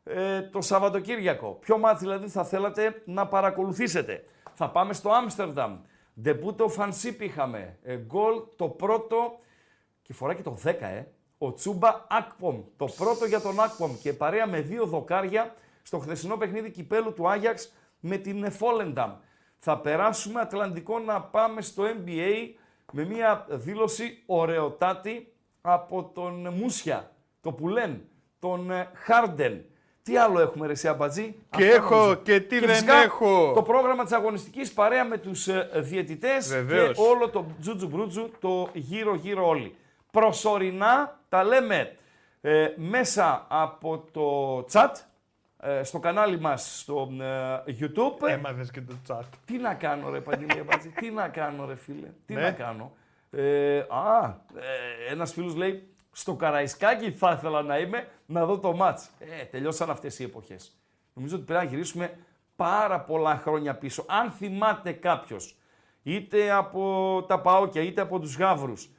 ε, 0.05 0.43
το 0.43 0.61
Σαββατοκύριακο. 0.61 1.59
Ποιο 1.61 1.79
μάτς 1.79 2.00
δηλαδή 2.00 2.29
θα 2.29 2.44
θέλατε 2.44 3.02
να 3.05 3.26
παρακολουθήσετε. 3.26 4.25
Θα 4.55 4.70
πάμε 4.70 4.93
στο 4.93 5.11
Άμστερνταμ. 5.11 5.76
Ντεπούτο 6.21 6.69
Φανσίπ 6.69 7.21
είχαμε. 7.21 7.79
Ε, 7.83 7.97
γκολ 7.97 8.43
το 8.57 8.69
πρώτο 8.69 9.39
και 10.03 10.13
φοράει 10.13 10.37
και 10.37 10.43
το 10.43 10.59
10, 10.65 10.75
ε. 10.81 11.05
Ο 11.39 11.53
Τσούμπα 11.53 12.07
Ακπομ. 12.09 12.63
Το 12.77 12.87
πρώτο 12.87 13.25
για 13.25 13.41
τον 13.41 13.61
Ακπομ 13.61 13.97
και 14.03 14.13
παρέα 14.13 14.47
με 14.47 14.61
δύο 14.61 14.87
δοκάρια 14.87 15.55
στο 15.83 15.99
χθεσινό 15.99 16.37
παιχνίδι 16.37 16.71
κυπέλου 16.71 17.13
του 17.13 17.29
Άγιαξ 17.29 17.73
με 18.01 18.17
την 18.17 18.51
Φόλενταμ. 18.51 19.13
Θα 19.59 19.79
περάσουμε 19.79 20.41
Ατλαντικό 20.41 20.99
να 20.99 21.23
πάμε 21.23 21.61
στο 21.61 21.85
NBA 21.85 22.51
με 22.93 23.05
μια 23.05 23.47
δήλωση 23.51 24.23
ωραιοτάτη 24.27 25.33
από 25.61 26.11
τον 26.15 26.49
Μούσια, 26.49 27.12
το 27.41 27.53
Πουλέν, 27.53 28.09
τον 28.39 28.71
ε, 28.71 28.91
Χάρντεν. 28.95 29.65
Τι 30.06 30.17
άλλο 30.17 30.41
έχουμε 30.41 30.67
ρε 30.67 30.73
εσύ 30.73 30.88
Αμπατζή; 30.88 31.35
Και 31.50 31.64
Αυτά 31.64 31.76
έχω 31.76 31.97
νομίζω. 31.97 32.14
και 32.14 32.41
τι 32.41 32.58
δεν 32.58 32.69
φυσικά 32.69 32.94
έχω. 32.94 33.53
Το 33.55 33.62
πρόγραμμα 33.62 34.03
της 34.03 34.12
αγωνιστικής 34.12 34.73
παρέα 34.73 35.04
με 35.04 35.19
τους 35.19 35.49
ε, 35.49 35.71
διαιτητές 35.75 36.49
Βεβαίως. 36.49 36.97
και 36.97 37.02
όλο 37.02 37.28
το 37.28 37.47
τζουτζου 37.61 37.88
μπρούτζου, 37.88 38.31
το 38.40 38.69
γύρω-γύρω 38.73 39.49
όλοι. 39.49 39.75
Προσωρινά 40.11 41.21
τα 41.28 41.45
λέμε 41.45 41.97
ε, 42.40 42.69
μέσα 42.76 43.47
από 43.49 44.04
το 44.12 44.59
chat, 44.73 44.90
ε, 45.61 45.83
στο 45.83 45.99
κανάλι 45.99 46.40
μας 46.40 46.78
στο 46.81 47.09
ε, 47.66 47.73
YouTube. 47.81 48.28
Έμαθες 48.28 48.71
και 48.71 48.81
το 48.81 48.95
chat. 49.09 49.23
Τι 49.45 49.59
να 49.59 49.75
κάνω 49.75 50.11
ρε 50.11 50.21
Παντελία 50.21 50.64
Μπάτζη, 50.64 50.88
τι 50.88 51.11
να 51.11 51.28
κάνω 51.28 51.66
ρε 51.66 51.76
φίλε, 51.76 52.09
τι 52.26 52.35
Ναι. 52.35 52.40
να 52.40 52.50
κάνω. 52.50 52.92
Ε, 53.31 53.78
α, 53.78 54.25
ε, 54.57 55.12
ένας 55.12 55.33
φίλος 55.33 55.54
λέει, 55.54 55.88
στο 56.18 56.35
Καραϊσκάκι 56.35 57.12
θα 57.12 57.32
ήθελα 57.32 57.62
να 57.62 57.78
είμαι 57.78 58.08
να 58.26 58.46
δω 58.46 58.58
το 58.58 58.75
μάτς. 58.75 59.11
Ε, 59.18 59.44
τελειώσαν 59.44 59.90
αυτές 59.90 60.18
οι 60.18 60.25
εποχές. 60.25 60.76
Νομίζω 61.12 61.37
ότι 61.37 61.44
πρέπει 61.44 61.64
να 61.64 61.70
γυρίσουμε 61.70 62.18
πάρα 62.56 63.00
πολλά 63.00 63.37
χρόνια 63.37 63.75
πίσω. 63.75 64.04
Αν 64.08 64.30
θυμάται 64.30 64.92
κάποιος, 64.92 65.56
είτε 66.02 66.52
από 66.52 67.25
τα 67.28 67.40
Παόκια, 67.40 67.82
είτε 67.82 68.00
από 68.00 68.18
τους 68.18 68.37
Γαύρους, 68.37 68.90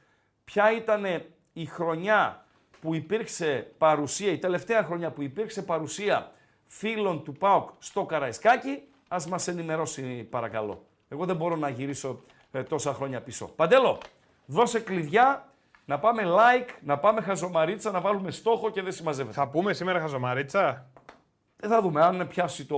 ποια 0.44 0.72
ήταν 0.72 1.04
η 1.52 1.64
χρονιά 1.64 2.44
που 2.80 2.94
υπήρξε 2.94 3.72
παρουσία, 3.78 4.32
η 4.32 4.38
τελευταία 4.38 4.82
χρονιά 4.82 5.10
που 5.10 5.22
υπήρξε 5.22 5.62
παρουσία 5.62 6.32
φίλων 6.66 7.24
του 7.24 7.32
ΠΑΟΚ 7.32 7.70
στο 7.78 8.04
Καραϊσκάκι, 8.04 8.82
ας 9.08 9.26
μας 9.26 9.48
ενημερώσει 9.48 10.02
παρακαλώ. 10.30 10.86
Εγώ 11.08 11.24
δεν 11.24 11.36
μπορώ 11.36 11.56
να 11.56 11.68
γυρίσω 11.68 12.20
ε, 12.50 12.62
τόσα 12.62 12.92
χρόνια 12.92 13.20
πίσω. 13.20 13.46
Παντέλο, 13.46 13.98
δώσε 14.46 14.80
κλειδιά, 14.80 15.47
να 15.88 15.98
πάμε 15.98 16.22
like, 16.26 16.68
να 16.80 16.98
πάμε 16.98 17.20
χαζομαρίτσα, 17.20 17.90
να 17.90 18.00
βάλουμε 18.00 18.30
στόχο 18.30 18.70
και 18.70 18.82
δεν 18.82 18.92
συμμαζεύεται. 18.92 19.34
Θα 19.34 19.48
πούμε 19.48 19.72
σήμερα 19.72 20.00
χαζομαρίτσα; 20.00 20.86
Δεν 21.56 21.70
θα 21.70 21.80
δούμε 21.80 22.02
αν 22.02 22.28
πιάσει 22.28 22.64
το 22.64 22.76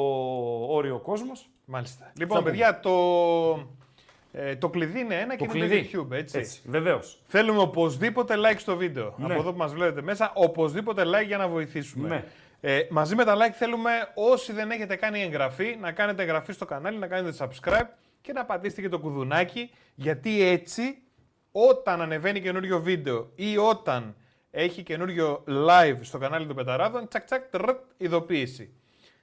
όριο 0.68 0.94
ο 0.94 0.98
κόσμος. 0.98 1.48
Μάλιστα. 1.64 2.12
Λοιπόν, 2.18 2.38
πούμε. 2.38 2.50
παιδιά, 2.50 2.80
το, 2.80 2.90
ε, 4.32 4.56
το 4.56 4.68
κλειδί 4.68 5.00
είναι 5.00 5.14
ένα 5.14 5.36
Το 5.36 5.44
και 5.44 5.50
κλειδί. 5.50 5.78
είναι 5.78 5.86
το 5.92 6.06
YouTube, 6.08 6.16
έτσι. 6.16 6.38
Έτσι, 6.38 6.60
βεβαίως. 6.64 7.20
Θέλουμε 7.24 7.60
οπωσδήποτε 7.60 8.34
like 8.36 8.58
στο 8.58 8.76
βίντεο. 8.76 9.14
Ναι. 9.16 9.24
Από 9.24 9.40
εδώ 9.40 9.52
που 9.52 9.58
μας 9.58 9.72
βλέπετε 9.72 10.02
μέσα, 10.02 10.32
οπωσδήποτε 10.34 11.02
like 11.04 11.26
για 11.26 11.36
να 11.36 11.48
βοηθήσουμε. 11.48 12.08
Ναι. 12.08 12.24
Ε, 12.60 12.86
μαζί 12.90 13.14
με 13.14 13.24
τα 13.24 13.34
like 13.36 13.54
θέλουμε 13.54 13.90
όσοι 14.14 14.52
δεν 14.52 14.70
έχετε 14.70 14.96
κάνει 14.96 15.22
εγγραφή, 15.22 15.76
να 15.80 15.92
κάνετε 15.92 16.22
εγγραφή 16.22 16.52
στο 16.52 16.64
κανάλι, 16.64 16.98
να 16.98 17.06
κάνετε 17.06 17.36
subscribe 17.38 17.88
και 18.20 18.32
να 18.32 18.44
πατήσετε 18.44 18.80
και 18.80 18.88
το 18.88 18.98
κουδουνάκι, 18.98 19.70
γιατί 19.94 20.42
έτσι 20.42 21.02
όταν 21.52 22.00
ανεβαίνει 22.00 22.40
καινούριο 22.40 22.80
βίντεο 22.80 23.30
ή 23.34 23.58
όταν 23.58 24.14
έχει 24.50 24.82
καινούριο 24.82 25.44
live 25.48 25.96
στο 26.00 26.18
κανάλι 26.18 26.46
των 26.46 26.56
Πεταράδων, 26.56 27.08
τσακ 27.08 27.24
τσακ 27.24 27.42
τρρτ, 27.50 27.80
ειδοποίηση. 27.96 28.74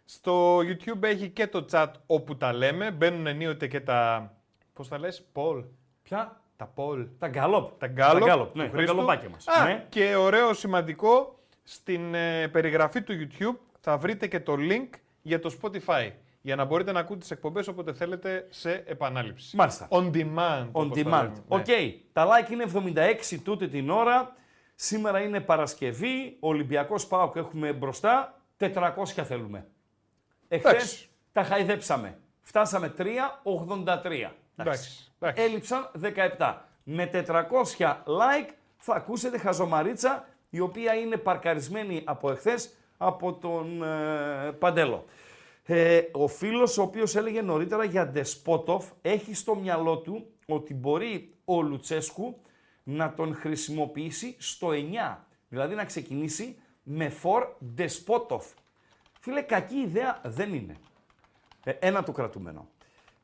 Στο 0.05 0.57
YouTube 0.59 1.03
έχει 1.03 1.29
και 1.29 1.47
το 1.47 1.65
chat 1.71 1.87
όπου 2.05 2.37
τα 2.37 2.53
λέμε. 2.53 2.91
Μπαίνουν 2.91 3.27
ενίοτε 3.27 3.67
και 3.67 3.79
τα. 3.79 4.31
Πώς 4.73 4.87
τα 4.87 4.99
λες, 4.99 5.23
poll. 5.31 5.63
Ποια; 6.03 6.41
Τα 6.55 6.65
poll. 6.65 7.07
Τα 7.19 7.27
γκάλοπ. 7.27 7.79
Τα 7.79 7.87
γκάλοπ. 7.87 8.23
γκάλοπ, 8.23 8.55
ναι, 8.55 8.63
του 8.63 8.69
τα 8.71 8.75
Χρήστου. 8.77 8.95
γκαλοπάκια 8.95 9.29
μας. 9.29 9.47
Α, 9.47 9.63
Ναι. 9.63 9.85
Και 9.89 10.15
ωραίο 10.15 10.53
σημαντικό, 10.53 11.39
στην 11.63 12.13
ε, 12.13 12.47
περιγραφή 12.47 13.01
του 13.01 13.13
YouTube 13.13 13.57
θα 13.79 13.97
βρείτε 13.97 14.27
και 14.27 14.39
το 14.39 14.55
link 14.59 14.89
για 15.21 15.39
το 15.39 15.57
Spotify. 15.61 16.11
Για 16.47 16.55
να 16.55 16.65
μπορείτε 16.65 16.91
να 16.91 16.99
ακούτε 16.99 17.19
τις 17.19 17.31
εκπομπές 17.31 17.67
όποτε 17.67 17.93
θέλετε 17.93 18.47
σε 18.49 18.83
επανάληψη. 18.85 19.55
Μάλιστα. 19.55 19.87
On 19.91 20.11
demand. 20.13 20.63
On 20.63 20.69
όπως 20.71 20.87
το 20.87 20.93
demand. 20.95 21.03
λέμε. 21.03 21.33
Οκ. 21.47 21.67
Ναι. 21.67 21.93
Τα 22.13 22.27
like 22.27 22.51
είναι 22.51 22.65
76 23.31 23.37
τούτη 23.43 23.67
την 23.67 23.89
ώρα. 23.89 24.35
Σήμερα 24.75 25.19
είναι 25.19 25.39
Παρασκευή. 25.39 26.37
Ολυμπιακός 26.39 27.07
ΠΑΟΚ 27.07 27.35
έχουμε 27.35 27.73
μπροστά. 27.73 28.41
400 28.59 28.91
θέλουμε. 29.05 29.67
Εχθές 30.47 30.71
Εντάξει. 30.71 31.09
τα 31.31 31.43
χαϊδέψαμε. 31.43 32.17
Φτάσαμε 32.41 32.93
3,83. 32.97 33.05
Εντάξει, 34.55 35.11
εντάξει. 35.19 35.43
Έλειψαν 35.43 35.91
17. 36.37 36.55
Με 36.83 37.09
400 37.13 38.03
like 38.05 38.49
θα 38.77 38.93
ακούσετε 38.95 39.37
χαζομαρίτσα 39.37 40.25
η 40.49 40.59
οποία 40.59 40.93
είναι 40.93 41.17
παρκαρισμένη 41.17 42.01
από 42.05 42.31
εχθές 42.31 42.73
από 42.97 43.33
τον 43.33 43.83
ε, 43.83 44.51
Παντέλο. 44.51 45.05
Ε, 45.69 46.01
ο 46.11 46.27
φίλος 46.27 46.77
ο 46.77 46.81
οποίος 46.81 47.15
έλεγε 47.15 47.41
νωρίτερα 47.41 47.83
για 47.83 48.07
Ντεσπότοφ 48.07 48.89
έχει 49.01 49.33
στο 49.33 49.55
μυαλό 49.55 49.97
του 49.97 50.27
ότι 50.45 50.73
μπορεί 50.73 51.33
ο 51.45 51.61
Λουτσέσκου 51.61 52.41
να 52.83 53.13
τον 53.13 53.35
χρησιμοποιήσει 53.35 54.35
στο 54.39 54.67
9. 54.71 55.17
Δηλαδή 55.49 55.75
να 55.75 55.85
ξεκινήσει 55.85 56.59
με 56.83 57.09
φορ 57.09 57.47
Ντεσπότοφ. 57.73 58.45
Φίλε, 59.19 59.41
κακή 59.41 59.75
ιδέα 59.75 60.21
δεν 60.23 60.53
είναι. 60.53 60.75
Ε, 61.63 61.71
ένα 61.71 62.03
το 62.03 62.11
κρατούμενο. 62.11 62.69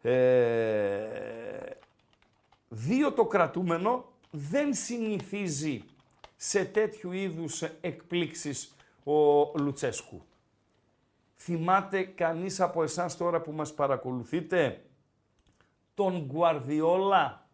Ε, 0.02 1.06
δύο 2.70 3.12
το 3.12 3.26
κρατούμενο 3.26 4.06
δεν 4.32 4.74
συνηθίζει 4.74 5.84
σε 6.36 6.66
τέτοιου 6.66 7.12
είδους 7.12 7.62
εκπλήξεις 7.62 8.76
ο 9.04 9.14
Λουτσέσκου. 9.58 10.22
Θυμάται 11.36 12.04
κανείς 12.04 12.62
από 12.62 12.84
εσάς 12.84 13.18
τώρα 13.18 13.42
που 13.42 13.52
μας 13.52 13.74
παρακολουθείτε 13.74 14.86
τον 15.94 16.26
Γκουαρδιόλα 16.26 17.48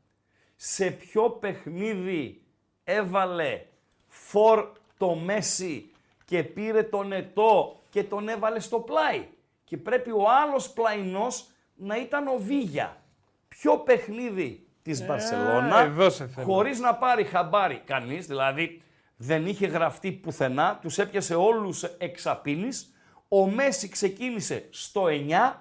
σε 0.55 0.91
ποιο 0.91 1.29
παιχνίδι 1.29 2.41
έβαλε 2.83 3.65
φορ 4.07 4.71
το 4.97 5.15
Μέση 5.15 5.91
και 6.25 6.43
πήρε 6.43 6.83
τον 6.83 7.11
Ετώ 7.11 7.79
και 7.89 8.03
τον 8.03 8.29
έβαλε 8.29 8.59
στο 8.59 8.79
πλάι; 8.79 9.27
Και 9.63 9.77
πρέπει 9.77 10.11
ο 10.11 10.23
άλλος 10.43 10.69
πλαϊνός 10.69 11.47
να 11.75 11.97
ήταν 11.97 12.27
ο 12.27 12.37
Βίγια. 12.37 13.01
Ποιο 13.47 13.77
παιχνίδι 13.77 14.67
της 14.81 15.05
Μπαρσελώνα, 15.05 15.79
εδώ 15.79 16.09
σε 16.09 16.27
θέλω. 16.27 16.45
χωρίς 16.45 16.79
να 16.79 16.95
πάρει 16.95 17.23
χαμπάρι 17.23 17.81
κανείς, 17.85 18.27
δηλαδή 18.27 18.81
δεν 19.17 19.45
είχε 19.45 19.67
γραφτεί 19.67 20.11
πουθενά, 20.11 20.79
τους 20.81 20.97
έπιασε 20.97 21.35
όλους 21.35 21.83
εξαπίνης, 21.83 22.93
ο 23.29 23.47
Μέση 23.47 23.89
ξεκίνησε 23.89 24.67
στο 24.69 25.03
9, 25.05 25.53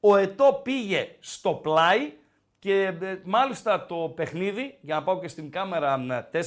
ο 0.00 0.16
Ετώ 0.16 0.60
πήγε 0.62 1.08
στο 1.20 1.54
πλάι 1.54 2.12
και 2.58 2.82
ε, 3.00 3.20
μάλιστα 3.24 3.86
το 3.86 4.12
παιχνίδι, 4.16 4.78
για 4.80 4.94
να 4.94 5.02
πάω 5.02 5.20
και 5.20 5.28
στην 5.28 5.50
κάμερα 5.50 5.98
μ, 5.98 6.08
4, 6.32 6.40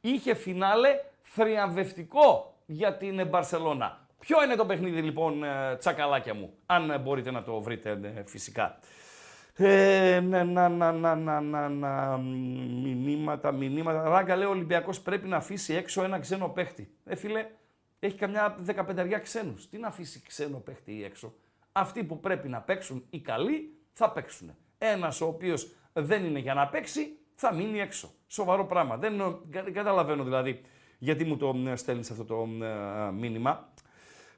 είχε 0.00 0.34
φινάλε 0.34 0.88
θριαμβευτικό 1.22 2.54
για 2.66 2.96
την 2.96 3.18
ε, 3.18 3.24
Μπαρσελώνα. 3.24 4.06
Ποιο 4.18 4.44
είναι 4.44 4.54
το 4.54 4.66
παιχνίδι 4.66 5.02
λοιπόν 5.02 5.44
ε, 5.44 5.76
τσακαλάκια 5.78 6.34
μου, 6.34 6.52
αν 6.66 6.90
ε, 6.90 6.98
μπορείτε 6.98 7.30
να 7.30 7.42
το 7.42 7.60
βρείτε 7.60 7.90
ε, 7.90 8.22
φυσικά. 8.24 8.78
Ε, 9.60 10.20
να, 10.20 10.44
να, 10.44 10.68
να, 10.68 10.92
να, 10.92 11.14
να, 11.14 11.40
να, 11.40 11.68
να, 11.68 12.16
μ, 12.16 12.22
μηνύματα, 13.04 13.52
μηνύματα. 13.52 14.02
Ράγκα 14.08 14.36
λέει 14.36 14.46
ο 14.46 14.50
Ολυμπιακός 14.50 15.00
πρέπει 15.00 15.28
να 15.28 15.36
αφήσει 15.36 15.74
έξω 15.74 16.04
ένα 16.04 16.18
ξένο 16.18 16.48
παίχτη. 16.48 16.94
Ε, 17.04 17.16
φίλε, 17.16 17.46
έχει 17.98 18.16
καμιά 18.16 18.56
δεκαπενταριά 18.60 19.18
ξένους. 19.18 19.68
Τι 19.68 19.78
να 19.78 19.88
αφήσει 19.88 20.22
ξένο 20.26 20.58
παίχτη 20.58 21.04
έξω. 21.04 21.34
Αυτοί 21.72 22.04
που 22.04 22.20
πρέπει 22.20 22.48
να 22.48 22.60
παίξουν 22.60 23.04
οι 23.10 23.20
καλοί 23.20 23.76
θα 23.92 24.10
παίξουν. 24.10 24.54
Ένας 24.78 25.20
ο 25.20 25.26
οποίος 25.26 25.70
δεν 25.92 26.24
είναι 26.24 26.38
για 26.38 26.54
να 26.54 26.68
παίξει 26.68 27.16
θα 27.34 27.54
μείνει 27.54 27.80
έξω. 27.80 28.10
Σοβαρό 28.26 28.66
πράγμα. 28.66 28.96
Δεν 28.96 29.20
ε, 29.20 29.24
κα- 29.50 29.70
καταλαβαίνω 29.70 30.24
δηλαδή 30.24 30.60
γιατί 30.98 31.24
μου 31.24 31.36
το 31.36 31.54
ε, 31.66 31.76
στέλνεις 31.76 32.10
αυτό 32.10 32.24
το 32.24 32.48
ε, 32.64 33.10
μήνυμα. 33.12 33.68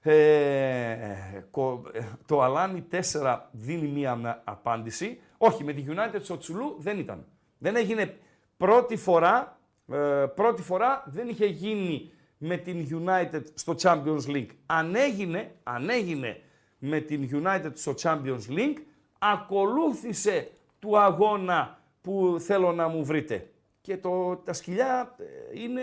Ε, 0.02 1.44
κο- 1.50 1.82
ε, 1.92 2.00
το 2.26 2.42
Αλάνι 2.42 2.86
4 3.12 3.38
δίνει 3.50 3.86
μία 3.88 4.20
ε, 4.24 4.40
απάντηση. 4.44 5.20
Όχι, 5.38 5.64
με 5.64 5.72
τη 5.72 5.84
United 5.88 6.18
στο 6.20 6.38
Τσουλού 6.38 6.76
δεν 6.78 6.98
ήταν. 6.98 7.26
Δεν 7.58 7.76
έγινε 7.76 8.18
πρώτη 8.56 8.96
φορά, 8.96 9.58
ε, 9.92 10.24
πρώτη 10.34 10.62
φορά 10.62 11.04
δεν 11.06 11.28
είχε 11.28 11.46
γίνει 11.46 12.12
με 12.42 12.56
την 12.56 13.04
United 13.06 13.42
στο 13.54 13.74
Champions 13.80 14.26
League. 14.26 14.48
Αν 14.66 14.94
έγινε, 14.94 15.54
αν 15.62 15.88
έγινε 15.88 16.40
με 16.78 17.00
την 17.00 17.28
United 17.32 17.70
στο 17.74 17.94
Champions 18.02 18.48
League, 18.48 18.76
ακολούθησε 19.18 20.50
του 20.78 20.98
αγώνα 20.98 21.80
που 22.00 22.36
θέλω 22.40 22.72
να 22.72 22.88
μου 22.88 23.04
βρείτε. 23.04 23.50
Και 23.80 23.96
το, 23.96 24.36
τα 24.36 24.52
σκυλιά 24.52 25.14
ε, 25.18 25.60
είναι 25.60 25.82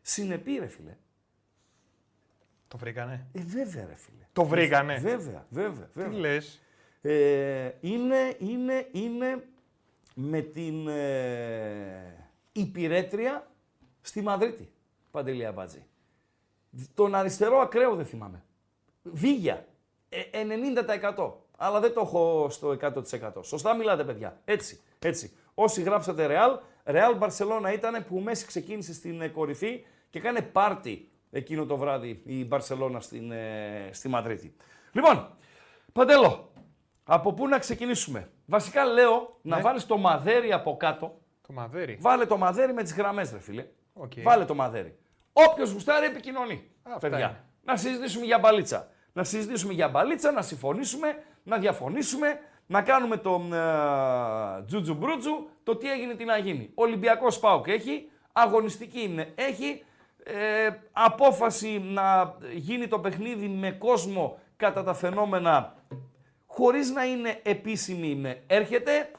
συνεπή, 0.00 0.58
ρε 0.58 0.66
φίλε. 0.66 0.96
Το 2.68 2.76
βρήκανε. 2.76 3.26
Ε, 3.32 3.40
βέβαια, 3.40 3.86
ρε 3.86 3.94
φίλε. 3.96 4.26
Το 4.32 4.44
βρήκανε. 4.44 4.98
Βέβαια, 4.98 5.46
βέβαια, 5.48 5.86
Τι 5.86 6.00
βέβαια. 6.00 6.18
λες; 6.18 6.62
Ε, 7.00 7.70
είναι, 7.80 8.36
είναι, 8.38 8.88
είναι 8.92 9.44
με 10.14 10.40
την 10.40 10.88
ε, 10.88 12.28
υπηρέτρια 12.52 13.50
στη 14.00 14.22
Μαδρίτη, 14.22 14.72
Παντελή 15.10 15.46
Αμπάτζη. 15.46 15.87
Τον 16.94 17.14
αριστερό 17.14 17.58
ακραίο 17.58 17.94
δεν 17.94 18.06
θυμάμαι. 18.06 18.42
Βίγια. 19.02 19.66
Ε, 20.08 20.20
90%. 21.16 21.32
Αλλά 21.56 21.80
δεν 21.80 21.92
το 21.94 22.00
έχω 22.00 22.46
στο 22.50 22.76
100%. 22.80 23.32
Σωστά 23.42 23.74
μιλάτε, 23.74 24.04
παιδιά. 24.04 24.40
Έτσι, 24.44 24.80
έτσι. 24.98 25.32
Όσοι 25.54 25.82
γράψατε 25.82 26.26
Real, 26.30 26.58
Real 26.94 27.18
Barcelona 27.18 27.72
ήταν 27.74 28.04
που 28.08 28.16
ο 28.16 28.20
Μέση 28.20 28.46
ξεκίνησε 28.46 28.92
στην 28.94 29.20
ε, 29.20 29.28
κορυφή 29.28 29.84
και 30.10 30.18
έκανε 30.18 30.42
πάρτι 30.42 31.10
εκείνο 31.30 31.66
το 31.66 31.76
βράδυ 31.76 32.22
η 32.24 32.48
Barcelona 32.52 32.96
στην, 32.98 33.30
ε, 33.32 33.88
στη 33.92 34.08
Μαδρίτη. 34.08 34.54
Λοιπόν, 34.92 35.30
Παντέλο, 35.92 36.50
από 37.04 37.32
πού 37.32 37.48
να 37.48 37.58
ξεκινήσουμε; 37.58 38.30
Βασικά 38.46 38.84
λέω 38.84 39.38
να 39.42 39.56
Ναι. 39.56 39.62
βάλεις 39.62 39.86
το 39.86 39.96
μαδέρι 39.96 40.52
από 40.52 40.76
κάτω. 40.76 41.18
Το 41.46 41.52
μαδέρι. 41.52 41.98
Βάλε 42.00 42.26
το 42.26 42.36
μαδέρι 42.36 42.72
με 42.72 42.82
τις 42.82 42.94
γραμμές, 42.94 43.32
ρε 43.32 43.38
φίλε. 43.40 43.66
Οκ. 43.92 44.12
Βάλε 44.22 44.44
το 44.44 44.54
μαδέρι. 44.54 44.98
Όποιος 45.46 45.72
γουστάρει 45.72 46.06
επικοινωνεί. 46.06 46.70
Αυτά 46.82 46.98
παιδιά. 46.98 47.18
είναι. 47.18 47.44
Να 47.64 47.76
συζητήσουμε 47.76 48.24
για 48.24 48.38
μπαλίτσα. 48.38 48.88
Να 49.12 49.24
συζητήσουμε 49.24 49.72
για 49.72 49.88
μπαλίτσα, 49.88 50.30
να 50.30 50.42
συμφωνήσουμε, 50.42 51.22
να 51.42 51.58
διαφωνήσουμε, 51.58 52.40
να 52.66 52.82
κάνουμε 52.82 53.16
το 53.16 53.42
ε, 53.52 54.64
τζούτζου 54.66 54.94
μπρούτζου, 54.94 55.48
το 55.62 55.76
τι 55.76 55.90
έγινε, 55.90 56.14
τι 56.14 56.24
να 56.24 56.38
γίνει. 56.38 56.70
Ολυμπιακός 56.74 57.38
ΠΑΟΚ 57.38 57.68
έχει, 57.68 58.10
αγωνιστική 58.32 59.00
είναι, 59.00 59.32
έχει, 59.34 59.84
ε, 60.24 60.68
απόφαση 60.92 61.82
να 61.84 62.34
γίνει 62.54 62.88
το 62.88 62.98
παιχνίδι 62.98 63.48
με 63.48 63.70
κόσμο 63.70 64.38
κατά 64.56 64.84
τα 64.84 64.94
φαινόμενα 64.94 65.74
χωρίς 66.46 66.90
να 66.90 67.04
είναι 67.04 67.40
επίσημη 67.42 68.14
με 68.14 68.42
έρχεται. 68.46 69.10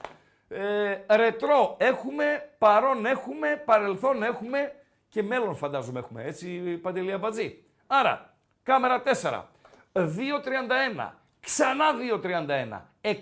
Ε, 0.49 1.15
ρετρό 1.15 1.75
έχουμε, 1.79 2.49
παρόν 2.57 3.05
έχουμε, 3.05 3.63
παρελθόν 3.65 4.23
έχουμε 4.23 4.73
και 5.09 5.23
μέλλον 5.23 5.55
φαντάζομαι 5.55 5.99
έχουμε. 5.99 6.23
Έτσι, 6.23 6.47
Παντελία 6.81 7.17
Μπατζή. 7.17 7.63
Άρα, 7.87 8.33
κάμερα 8.63 9.03
4, 9.21 9.43
2.31, 9.93 11.09
ξανά 11.39 11.85
2.31, 12.21 12.81
61, 13.01 13.13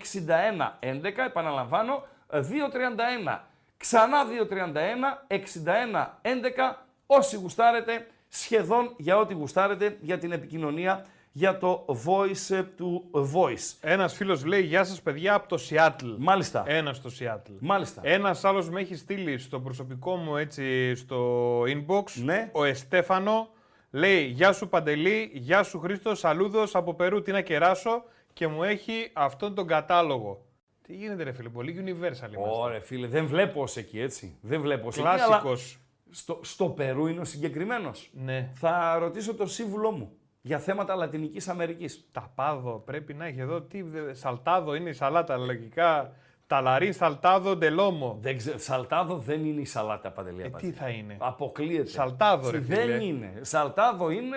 11, 0.80 1.02
επαναλαμβάνω, 1.26 2.02
2.31, 2.30 3.38
ξανά 3.76 4.24
2.31, 4.24 5.36
61, 5.36 6.06
11, 6.22 6.74
όσοι 7.06 7.36
γουστάρετε, 7.36 8.06
σχεδόν 8.28 8.94
για 8.96 9.16
ό,τι 9.18 9.34
γουστάρετε 9.34 9.98
για 10.00 10.18
την 10.18 10.32
επικοινωνία 10.32 11.06
για 11.38 11.58
το 11.58 11.84
voice 12.06 12.64
του 12.76 13.10
voice. 13.12 13.76
Ένας 13.80 14.14
φίλος 14.14 14.44
λέει: 14.44 14.62
Γεια 14.62 14.84
σας, 14.84 15.02
παιδιά, 15.02 15.34
από 15.34 15.48
το 15.48 15.58
Seattle. 15.70 16.14
Μάλιστα. 16.18 16.64
Ένας 16.66 16.96
στο 16.96 17.10
Seattle. 17.18 17.56
Μάλιστα. 17.60 18.00
Ένας 18.04 18.44
άλλος 18.44 18.70
με 18.70 18.80
έχει 18.80 18.96
στείλει 18.96 19.38
στο 19.38 19.60
προσωπικό 19.60 20.16
μου 20.16 20.36
έτσι 20.36 20.94
στο 20.94 21.60
inbox. 21.62 22.02
Ναι. 22.24 22.50
Ο 22.52 22.64
Εστέφανο 22.64 23.48
λέει: 23.90 24.24
Γεια 24.24 24.52
σου 24.52 24.68
Παντελή, 24.68 25.30
γεια 25.34 25.62
σου 25.62 25.80
Χρήστος, 25.80 26.18
σαλούδος 26.18 26.74
από 26.74 26.94
Περού, 26.94 27.22
τι 27.22 27.32
να 27.32 27.40
κεράσω 27.40 28.04
και 28.32 28.46
μου 28.46 28.62
έχει 28.62 29.10
αυτόν 29.12 29.54
τον 29.54 29.66
κατάλογο. 29.66 30.44
Τι 30.82 30.94
γίνεται, 30.94 31.22
ρε 31.22 31.32
φίλε, 31.32 31.48
πολύ 31.48 31.74
universal 31.78 32.32
είμαστε. 32.34 32.60
Ωραία, 32.60 32.80
φίλε, 32.80 33.06
δεν 33.06 33.26
βλέπω 33.26 33.62
ως 33.62 33.76
εκεί, 33.76 34.00
έτσι. 34.00 34.36
Δεν 34.40 34.60
βλέπω 34.60 34.86
ως 34.86 34.96
εκεί, 34.96 35.06
αλλά 35.06 35.26
Κλασικός. 35.26 35.78
στο, 36.10 36.40
στο 36.42 36.64
Περού 36.64 37.06
είναι 37.06 37.20
ο 37.20 37.24
συγκεκριμένος. 37.24 38.10
Ναι. 38.12 38.50
Θα 38.54 38.96
ρωτήσω 38.98 39.34
τον 39.34 39.48
σύμβουλό 39.48 39.90
μου. 39.90 40.12
Για 40.48 40.58
θέματα 40.58 40.94
Λατινικής 40.94 41.48
Αμερικής. 41.48 42.08
Ταπάδο 42.12 42.82
πρέπει 42.86 43.14
να 43.14 43.26
έχει 43.26 43.40
εδώ. 43.40 43.60
Τι, 43.60 43.82
δε- 43.82 44.14
σαλτάδο 44.14 44.74
είναι 44.74 44.88
η 44.88 44.92
σαλάτα 44.92 45.36
λογικά. 45.36 46.12
Ταλαρίν 46.46 46.92
σαλτάδο 46.92 47.56
ντελόμο. 47.56 48.18
Δεν 48.20 48.36
ξε- 48.36 48.58
Σαλτάδο 48.60 49.16
δεν 49.16 49.44
είναι 49.44 49.60
η 49.60 49.64
σαλάτα 49.64 50.10
παντελή. 50.10 50.42
Ε, 50.42 50.46
Αμπατζή. 50.46 50.70
τι 50.70 50.76
θα 50.76 50.88
είναι; 50.88 51.16
Αποκλείεται. 51.18 51.90
Σαλτάδο, 51.90 52.50
ρε 52.50 52.58
Δεν 52.58 52.80
φίλε. 52.80 53.04
είναι. 53.04 53.32
Σαλτάδο 53.40 54.10
είναι. 54.10 54.36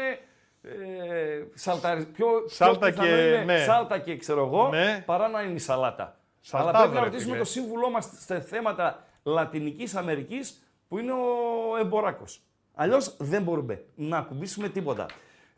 Ε, 0.62 0.70
σαλταρι... 1.53 2.06
πιο, 2.06 2.27
Σάλτα 2.48 2.80
πιο 2.80 2.89
πιθανό 2.89 3.08
και- 3.08 3.27
είναι 3.27 3.44
ναι. 3.44 3.58
σάλτα 3.58 3.98
και 4.00 4.18
ξέρω 4.18 4.46
εγώ, 4.46 4.68
Ναι. 4.70 5.03
παρά 5.06 5.27
να 5.27 5.41
είναι 5.41 5.53
η 5.53 5.58
σαλάτα. 5.58 6.18
Σαλτάδο, 6.41 6.70
Αλλά 6.77 6.80
πρέπει 6.80 6.94
να 6.96 7.00
ρε 7.00 7.06
ρωτήσουμε 7.06 7.32
φίλε. 7.32 7.44
το 7.44 7.50
σύμβουλό 7.50 7.89
μας 7.89 8.10
σε 8.25 8.39
θέματα 8.41 9.03
Λατινικής 9.24 9.96
Αμερικής 9.96 10.63
που 10.88 10.98
είναι 10.98 11.12
ο 11.12 11.77
Εμποράκος. 11.80 12.41
Αλλιώς 12.75 13.15
δεν 13.20 13.44
μπορούμε 13.44 13.84
να 13.96 14.18
ακουμπήσουμε 14.18 14.70
τίποτα. 14.70 15.06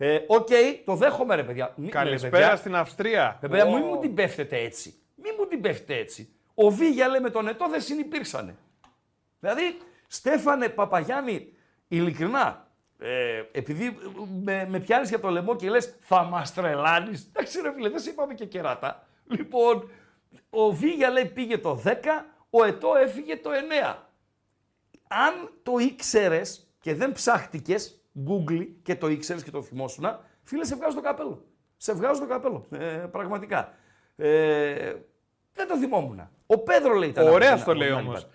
Ε, 0.06 0.24
Οκ, 0.28 0.48
το 0.86 0.96
δέχομαι 0.96 1.36
ρε 1.36 1.44
παιδιά. 1.44 1.74
Μη- 1.76 1.86
ρε, 1.86 1.92
Καλησπέρα 1.92 2.32
παιδιά. 2.38 2.56
στην 2.56 2.76
Αυστρία. 2.76 3.38
Ρε 3.42 3.48
παιδιά, 3.48 3.66
Ω. 3.66 3.74
μην 3.74 3.84
μου 3.86 4.00
την 4.00 4.14
πέφτετε 4.14 4.58
έτσι. 4.58 4.94
Μην 5.16 5.34
μου 5.40 5.46
την 5.46 5.62
πέφτετε 5.62 5.96
έτσι. 6.00 6.30
Ο 6.54 6.70
Βίγια 6.70 7.08
λέει 7.08 7.20
με 7.22 7.30
τον 7.30 7.48
Ετώ 7.48 7.70
δεν 7.70 7.82
συνυπήρξανε. 7.82 8.56
Δηλαδή, 9.40 9.78
Στέφανε 10.08 10.70
Παπαγιάννη, 10.70 11.54
ειλικρινά, 11.88 12.68
ε, 13.00 13.44
επειδή 13.52 13.86
ε, 13.86 13.92
με, 14.44 14.68
με 14.70 14.80
πιάνεις 14.80 15.10
για 15.10 15.20
το 15.20 15.30
λαιμό 15.30 15.56
και 15.56 15.70
λες 15.70 15.96
θα 16.02 16.24
μας 16.24 16.54
τρελάνεις. 16.54 17.30
Εντάξει 17.34 17.62
ρε 17.62 17.74
φίλε, 17.74 17.90
δεν 17.90 18.00
σε 18.00 18.10
είπαμε 18.10 18.34
και 18.34 18.46
κεράτα. 18.46 19.08
Λοιπόν, 19.28 19.90
ο 20.50 20.72
Βίγια 20.72 21.10
λέει 21.10 21.26
πήγε 21.26 21.58
το 21.58 21.82
10, 21.86 21.92
ο 22.50 22.64
Ετώ 22.64 22.96
έφυγε 22.96 23.38
το 23.38 23.50
9. 23.94 23.96
Αν 25.08 25.52
το 25.64 25.78
ήξερες 25.78 26.68
και 26.80 26.96
δεν 26.96 27.12
ψάχτηκες, 27.12 28.03
Google 28.28 28.68
και 28.84 28.96
το 28.96 29.08
ήξερες 29.08 29.44
και 29.44 29.52
το 29.52 29.62
θυμόσουνα, 29.62 30.20
φίλε, 30.44 30.66
σε 30.66 30.76
βγάζω 30.76 30.96
το 30.96 31.02
καπέλο. 31.02 31.46
Σε 31.78 31.94
βγάζω 31.94 32.20
το 32.20 32.28
καπέλο. 32.28 32.66
Ε, 32.72 32.86
πραγματικά. 33.12 33.74
Ε, 34.16 34.94
δεν 35.54 35.68
το 35.68 35.78
θυμόμουν. 35.78 36.30
Ο 36.46 36.58
Πέδρο 36.60 36.94
λέει 36.94 37.10
ήταν. 37.10 37.28
Ωραία 37.28 37.54
από 37.54 37.56
την- 37.56 37.62
στο 37.62 37.72
από 37.72 37.80
την 37.80 37.90
λέει 37.90 37.98
άλλη 37.98 38.08
όμως. 38.08 38.14
πλευρά. 38.14 38.32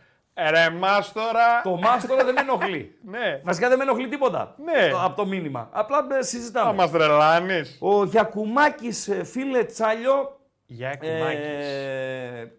Ρε 0.50 0.70
μας 0.70 1.12
τώρα. 1.12 1.60
Το 1.62 1.76
μας 1.76 2.06
τώρα 2.06 2.24
δεν 2.24 2.34
με 2.34 2.40
ενοχλεί. 2.40 2.98
Ναι. 3.10 3.40
Βασικά 3.44 3.68
δεν 3.68 3.76
με 3.78 3.84
ενοχλεί 3.84 4.08
τίποτα 4.08 4.54
Ναι. 4.64 4.88
το- 4.90 5.00
από 5.02 5.16
το 5.16 5.26
μήνυμα. 5.26 5.68
Απλά 5.72 6.06
ε, 6.10 6.14
Θα 6.14 6.22
συζητάμε. 6.22 6.72
μας 6.72 6.90
τρελάνεις. 6.90 7.78
Ο 7.80 8.04
Γιακουμάκης, 8.04 9.08
ε, 9.08 9.24
φίλε 9.24 9.64
Τσάλιο, 9.64 10.40
Γιακουμάκης. 10.66 11.38
ε, 11.40 12.52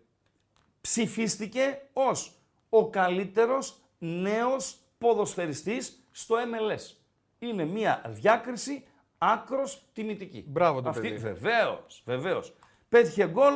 ψηφίστηκε 0.82 1.82
ως 1.94 2.32
ο 2.70 2.90
καλύτερος 2.90 3.78
νέος 3.98 4.78
ποδοσφαιριστής 4.98 6.04
στο 6.12 6.36
MLS. 6.36 6.99
Είναι 7.40 7.66
μια 7.66 8.02
διάκριση 8.08 8.84
άκρως 9.18 9.84
τιμητική. 9.94 10.46
Μπράβο 10.48 10.82
το 10.82 10.90
Αυτή, 10.90 11.02
παιδί. 11.02 11.18
Βεβαίως, 11.18 12.02
βεβαίως. 12.06 12.54
Πέτυχε 12.90 13.28
γκολ, 13.28 13.54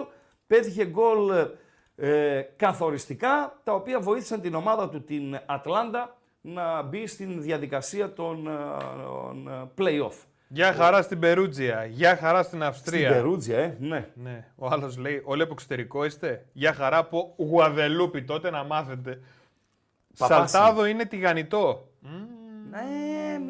πέτυχε 0.48 0.86
γκολ 0.86 1.30
ε, 1.96 2.42
καθοριστικά, 2.56 3.60
τα 3.63 3.74
οποία 3.74 4.00
βοήθησαν 4.00 4.42
την 4.42 4.56
ομάδα 4.56 4.90
του, 4.90 5.04
την 5.04 5.40
Ατλάντα, 5.46 6.18
να 6.42 6.82
μπει 6.82 7.08
στην 7.08 7.42
διαδικασία 7.42 8.13
των, 8.13 8.48
ε, 8.48 8.52
των 9.04 9.48
ε, 9.48 9.72
play-off. 9.78 10.16
Γεια 10.48 10.74
χαρά 10.74 11.02
στην 11.02 11.20
Περούτζια. 11.20 11.86
Γεια 11.86 12.16
χαρά 12.16 12.44
στην 12.44 12.63
Αυστρία. 12.63 13.10
Στην 13.10 13.22
Περούτζια, 13.22 13.58
ε, 13.58 13.78
ναι. 13.80 14.10
Ναι. 14.13 14.48
Ο 14.56 14.68
άλλος 14.68 14.98
λέει: 14.98 15.22
Όλοι 15.25 15.42
από 15.42 15.54
εξωτερικό 15.54 16.06
είστε. 16.06 16.46
Γεια 16.54 16.74
χαρά 16.74 16.98
από 16.98 17.34
Γουαδελούπη 17.38 18.24
τότε 18.24 18.50
να 18.50 18.63
μάθετε. 18.63 19.20
Παπάς 20.18 20.52
Σαλτάδο 20.52 20.86
είναι 20.86 21.06
τηγανιτό. 21.06 21.88
Ναι, 22.70 23.02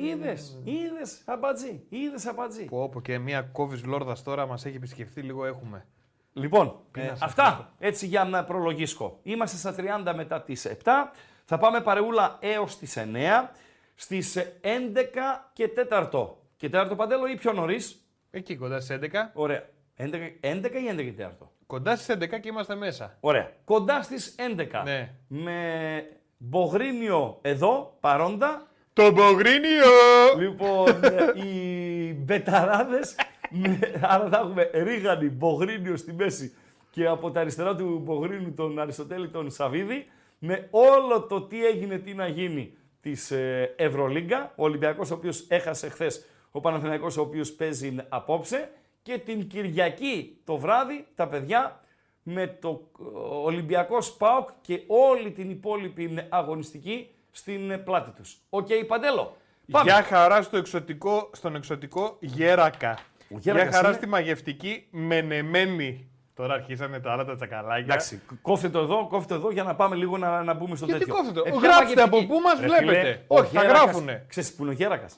είδες, 0.06 0.60
είδες 0.64 1.22
αμπατζή, 1.26 1.84
είδες 1.90 2.26
αμπατζή. 2.26 2.66
Πω, 2.66 2.90
πω 2.90 3.02
και 3.02 3.18
μια 3.18 3.42
κόβη 3.42 3.88
λόρδας 3.88 4.24
τώρα 4.24 4.46
μας 4.46 4.66
έχει 4.66 4.76
επισκεφθεί 4.76 5.22
λίγο 5.22 5.46
έχουμε. 5.46 5.86
Λοιπόν, 6.34 6.80
ε, 6.98 7.06
να 7.06 7.16
σε 7.16 7.26
αυτά 7.26 7.74
έτσι 7.80 8.08
για 8.08 8.24
να 8.24 8.44
προλογίσκω. 8.44 9.20
Είμαστε 9.24 9.58
στα 9.58 9.76
30 10.06 10.14
μετά 10.16 10.42
τις 10.42 10.66
7. 10.66 11.12
Θα 11.46 11.58
πάμε 11.58 11.82
παρεούλα 11.82 12.38
έως 12.40 12.78
τις 12.78 12.98
9. 12.98 13.52
Στις 13.96 14.38
11 14.62 15.50
και 15.54 15.68
4. 15.68 16.38
Και 16.56 16.70
4 16.70 16.96
παντέλο 16.96 17.28
ή 17.28 17.36
πιο 17.36 17.54
νωρίς. 17.54 18.06
Εκεί 18.32 18.56
κοντά 18.56 18.80
στις 18.80 18.98
11. 19.02 19.32
Ωραία. 19.34 19.70
11, 19.96 20.38
11 20.40 20.80
ή 20.80 20.88
11 20.88 21.04
και 21.04 21.12
4. 21.12 21.52
Κοντά 21.68 21.96
στις 21.96 22.16
11 22.16 22.40
και 22.40 22.48
είμαστε 22.48 22.76
μέσα. 22.76 23.18
Ωραία. 23.20 23.52
Κοντά 23.66 24.02
στις 24.02 24.36
11. 24.38 24.82
Ναι. 24.84 25.14
Με 25.28 26.06
Μπογρίνιο 26.38 27.40
εδώ, 27.42 27.98
παρόντα. 28.00 28.68
Το 28.94 29.12
Μπογρίνιο! 29.12 29.94
Λοιπόν, 30.40 31.04
ε, 31.04 31.46
οι 31.46 32.14
μπεταράδες, 32.14 33.16
με, 33.50 33.80
άρα 34.02 34.30
θα 34.30 34.38
έχουμε 34.38 34.70
Ρίγανη, 34.74 35.30
Μπογρίνιο 35.30 35.96
στη 35.98 36.14
μέση 36.14 36.54
και 36.92 37.06
από 37.06 37.32
τα 37.32 37.40
αριστερά 37.40 37.76
του 37.76 38.02
Μπογρίνου 38.04 38.54
τον 38.54 38.80
Αριστοτέλη 38.80 39.30
τον 39.30 39.52
Σαβίδη, 39.52 40.06
με 40.40 40.68
όλο 40.72 41.22
το 41.22 41.42
τι 41.42 41.66
έγινε, 41.66 41.98
τι 41.98 42.14
να 42.14 42.28
γίνει 42.28 42.74
της 43.02 43.32
ε, 43.32 43.74
Ευρωλίγκα, 43.76 44.54
ο 44.56 44.64
Ολυμπιακός 44.64 45.12
ο 45.12 45.14
οποίος 45.14 45.46
έχασε 45.48 45.90
χθες, 45.90 46.26
ο 46.52 46.60
Παναθηναϊκός 46.60 47.18
ο 47.18 47.22
οποίος 47.22 47.52
παίζει 47.52 47.96
απόψε 48.10 48.70
και 49.02 49.18
την 49.18 49.48
Κυριακή 49.48 50.38
το 50.44 50.58
βράδυ 50.58 51.06
τα 51.16 51.28
παιδιά 51.28 51.82
με 52.24 52.58
το 52.62 52.90
ε, 53.00 53.04
Ολυμπιακός 53.44 54.06
ΠΑΟΚ 54.06 54.50
και 54.62 54.82
όλη 54.88 55.32
την 55.32 55.50
υπόλοιπη 55.50 56.28
αγωνιστική 56.30 57.08
στην 57.36 57.72
ε, 57.72 57.78
πλάτη 57.78 58.12
τους. 58.12 58.38
Οκ, 58.50 58.68
Παντέλο. 58.88 59.38
Πάμε. 59.72 59.92
Γεια 59.92 60.04
χαρά 60.04 60.42
στο 60.42 60.58
εξωτικό, 60.58 61.30
στον 61.34 61.56
εξωτικό 61.56 62.18
Γέρακα. 62.20 62.98
Ο 63.34 63.38
Γέρακας 63.40 63.64
Γεια 63.70 63.72
χαρά 63.76 63.88
είναι- 63.88 63.98
στη 63.98 64.08
μαγευτική 64.08 64.88
Μενεμένη. 64.92 66.08
Τώρα 66.36 66.54
αρχίσανε 66.54 67.00
τα 67.00 67.12
άλλα 67.12 67.26
τα 67.26 67.36
τσακαλάκια. 67.36 67.84
Εντάξει, 67.84 68.22
κόφτε 68.42 68.70
το 68.70 68.80
εδώ, 68.80 69.08
κόφτε 69.08 69.28
το 69.34 69.40
εδώ 69.40 69.52
για 69.52 69.64
να 69.64 69.76
πάμε 69.76 69.96
λίγο 69.96 70.18
να, 70.18 70.44
να 70.44 70.54
μπούμε 70.54 70.76
στο 70.76 70.86
Γιατί 70.86 71.00
τέτοιο. 71.06 71.16
κόφτε 71.16 71.34
το; 71.34 71.42
ποια 71.42 71.52
Γράψτε 71.52 71.84
μαγευτική. 71.84 72.02
από 72.02 72.26
πού 72.26 72.40
μας 72.40 72.60
Ρε 72.60 72.66
βλέπετε. 72.68 73.00
φίλε, 73.00 73.24
Όχι, 73.28 73.42
ο 73.42 73.60
θα 73.60 73.66
Γέρακας- 73.66 73.82
γράφουνε. 73.84 74.26
Ξέρεις 74.28 74.54
που 74.56 74.62
είναι 74.64 74.72
ο 74.72 74.76
Γέρακας; 74.76 75.16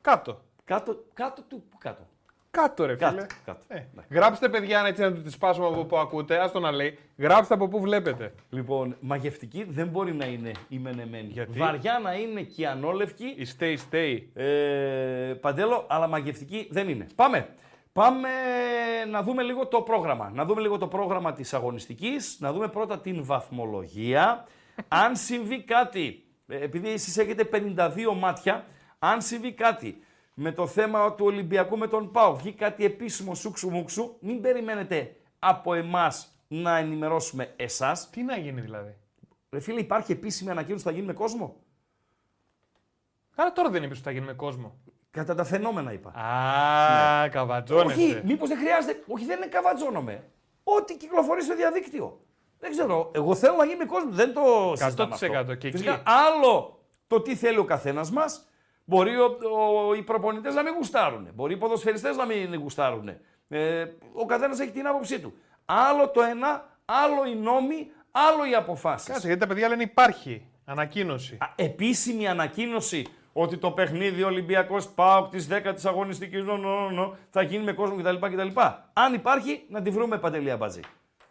Κάτω. 0.00 0.40
Κάτω, 0.64 1.04
κάτω 1.14 1.42
του, 1.42 1.64
πού 1.70 1.78
κάτω. 1.78 2.06
Κάτω, 2.54 2.84
ρε 2.86 2.96
φίλε. 2.96 3.10
Κάτω, 3.10 3.26
κάτω. 3.44 3.60
Ε, 3.68 3.82
γράψτε, 4.10 4.48
παιδιά, 4.48 4.84
έτσι 4.86 5.02
να 5.02 5.12
τη 5.12 5.30
σπάσουμε 5.30 5.66
από 5.66 5.84
πού 5.84 5.98
ακούτε. 5.98 6.38
Άστο 6.38 6.60
να 6.60 6.70
λέει. 6.72 6.98
Γράψτε 7.18 7.54
από 7.54 7.68
πού 7.68 7.80
βλέπετε. 7.80 8.34
Λοιπόν, 8.50 8.96
μαγευτική 9.00 9.66
δεν 9.68 9.88
μπορεί 9.88 10.14
να 10.14 10.24
είναι 10.24 10.50
η 10.68 10.78
μενεμένη. 10.78 11.28
Γιατί; 11.30 11.58
Βαριά 11.58 12.00
να 12.02 12.14
είναι 12.14 12.40
και 12.40 12.66
ανόλευκη, 12.68 13.24
Η 13.24 13.46
stay, 13.58 13.76
stay. 13.90 14.18
ε, 14.34 14.44
παντέλο, 15.40 15.86
αλλά 15.88 16.06
μαγευτική 16.06 16.68
δεν 16.70 16.88
είναι. 16.88 17.06
Πάμε. 17.14 17.48
Πάμε 17.92 18.28
να 19.10 19.22
δούμε 19.22 19.42
λίγο 19.42 19.66
το 19.66 19.80
πρόγραμμα. 19.80 20.30
Να 20.34 20.44
δούμε 20.44 20.60
λίγο 20.60 20.78
το 20.78 20.86
πρόγραμμα 20.86 21.32
της 21.32 21.54
αγωνιστικής. 21.54 22.36
Να 22.40 22.52
δούμε 22.52 22.68
πρώτα 22.68 22.98
την 22.98 23.24
βαθμολογία. 23.24 24.46
αν 24.88 25.16
συμβεί 25.16 25.62
κάτι, 25.62 26.24
ε, 26.46 26.56
επειδή 26.64 26.92
εσείς 26.92 27.16
έχετε 27.18 27.44
52 27.44 28.14
μάτια, 28.18 28.64
αν 28.98 29.22
συμβεί 29.22 29.52
κάτι 29.52 30.03
με 30.34 30.52
το 30.52 30.66
θέμα 30.66 31.14
του 31.14 31.24
Ολυμπιακού 31.26 31.78
με 31.78 31.86
τον 31.86 32.10
ΠΑΟ, 32.10 32.36
βγει 32.36 32.52
κάτι 32.52 32.84
επίσημο 32.84 33.34
σούξου 33.34 33.70
μουξου, 33.70 34.16
μην 34.20 34.40
περιμένετε 34.40 35.16
από 35.38 35.74
εμάς 35.74 36.28
να 36.48 36.76
ενημερώσουμε 36.76 37.52
εσάς. 37.56 38.10
Τι 38.10 38.22
να 38.22 38.36
γίνει 38.36 38.60
δηλαδή; 38.60 38.96
Ρε 39.50 39.60
φίλε, 39.60 39.80
υπάρχει 39.80 40.12
επίσημη 40.12 40.50
ανακοίνωση 40.50 40.84
που 40.84 40.88
θα 40.90 40.94
γίνει 40.94 41.06
με 41.06 41.12
κόσμο; 41.12 41.56
Άρα 43.34 43.52
τώρα 43.52 43.70
δεν 43.70 43.82
είπες 43.82 43.96
ότι 43.96 44.06
θα 44.06 44.12
γίνει 44.12 44.26
με 44.26 44.32
κόσμο. 44.32 44.78
Κατά 45.10 45.34
τα 45.34 45.44
φαινόμενα 45.44 45.92
είπα. 45.92 46.10
Α, 46.10 47.20
Όχι, 47.22 47.30
καβατζώνεστε. 47.30 48.22
μήπως 48.24 48.48
δεν 48.48 48.58
χρειάζεται. 48.58 49.02
Όχι, 49.06 49.24
δεν 49.24 49.36
είναι 49.36 49.46
καβατζόνομαι. 49.46 50.30
Ό,τι 50.64 50.96
κυκλοφορεί 50.96 51.42
στο 51.42 51.56
διαδίκτυο. 51.56 52.20
Δεν 52.58 52.70
ξέρω. 52.70 53.10
Εγώ 53.14 53.34
θέλω 53.34 53.56
να 53.56 53.64
γίνει 53.64 53.76
με 53.76 53.84
κόσμο. 53.84 54.10
Δεν 54.10 54.32
το 54.32 54.72
συζητάμε 54.76 55.14
100% 55.20 55.34
αυτό. 55.34 55.54
και 55.54 55.66
εκεί. 55.66 55.76
Φυσικά, 55.76 56.02
άλλο 56.04 56.80
το 57.06 57.20
τι 57.20 57.36
θέλει 57.36 57.58
ο 57.58 57.64
καθένας 57.64 58.10
μας. 58.10 58.48
Μπορεί 58.84 59.16
ο, 59.16 59.38
ο, 59.88 59.94
οι 59.94 60.02
προπονητές 60.02 60.54
να 60.54 60.62
μην 60.62 60.74
γουστάρουν. 60.74 61.28
Μπορεί 61.34 61.54
οι 61.54 61.56
ποδοσφαιριστές 61.56 62.16
να 62.16 62.26
μην 62.26 62.54
γουστάρουν. 62.54 63.08
Ε, 63.48 63.84
ο 64.12 64.26
καθένας 64.26 64.60
έχει 64.60 64.70
την 64.70 64.86
άποψή 64.86 65.20
του. 65.20 65.34
Άλλο 65.64 66.08
το 66.08 66.22
ένα, 66.22 66.78
άλλο 66.84 67.26
οι 67.26 67.34
νόμοι, 67.34 67.90
άλλο 68.10 68.50
οι 68.50 68.54
αποφάσεις. 68.54 69.08
Κάτσε, 69.08 69.26
γιατί 69.26 69.40
τα 69.40 69.46
παιδιά 69.46 69.68
λένε 69.68 69.82
υπάρχει 69.82 70.46
ανακοίνωση. 70.64 71.38
Επίσημη 71.56 72.28
ανακοίνωση 72.28 73.06
ότι 73.32 73.56
το 73.56 73.70
παιχνίδι 73.70 74.22
Ολυμπιακός 74.22 74.88
ΠΑΟΚ 74.88 75.28
της 75.28 75.48
10η 75.50 75.74
αγωνιστικής 75.84 76.44
no, 76.44 76.56
no, 76.56 76.80
no, 76.80 76.90
no, 76.90 77.16
θα 77.30 77.42
γίνει 77.42 77.64
με 77.64 77.72
κόσμο 77.72 77.96
κτλ. 77.96 78.26
κτλ. 78.26 78.60
Αν 78.92 79.14
υπάρχει, 79.14 79.64
να 79.68 79.82
τη 79.82 79.90
βρούμε 79.90 80.18
Παντελή 80.18 80.50
Αμπατζή. 80.50 80.80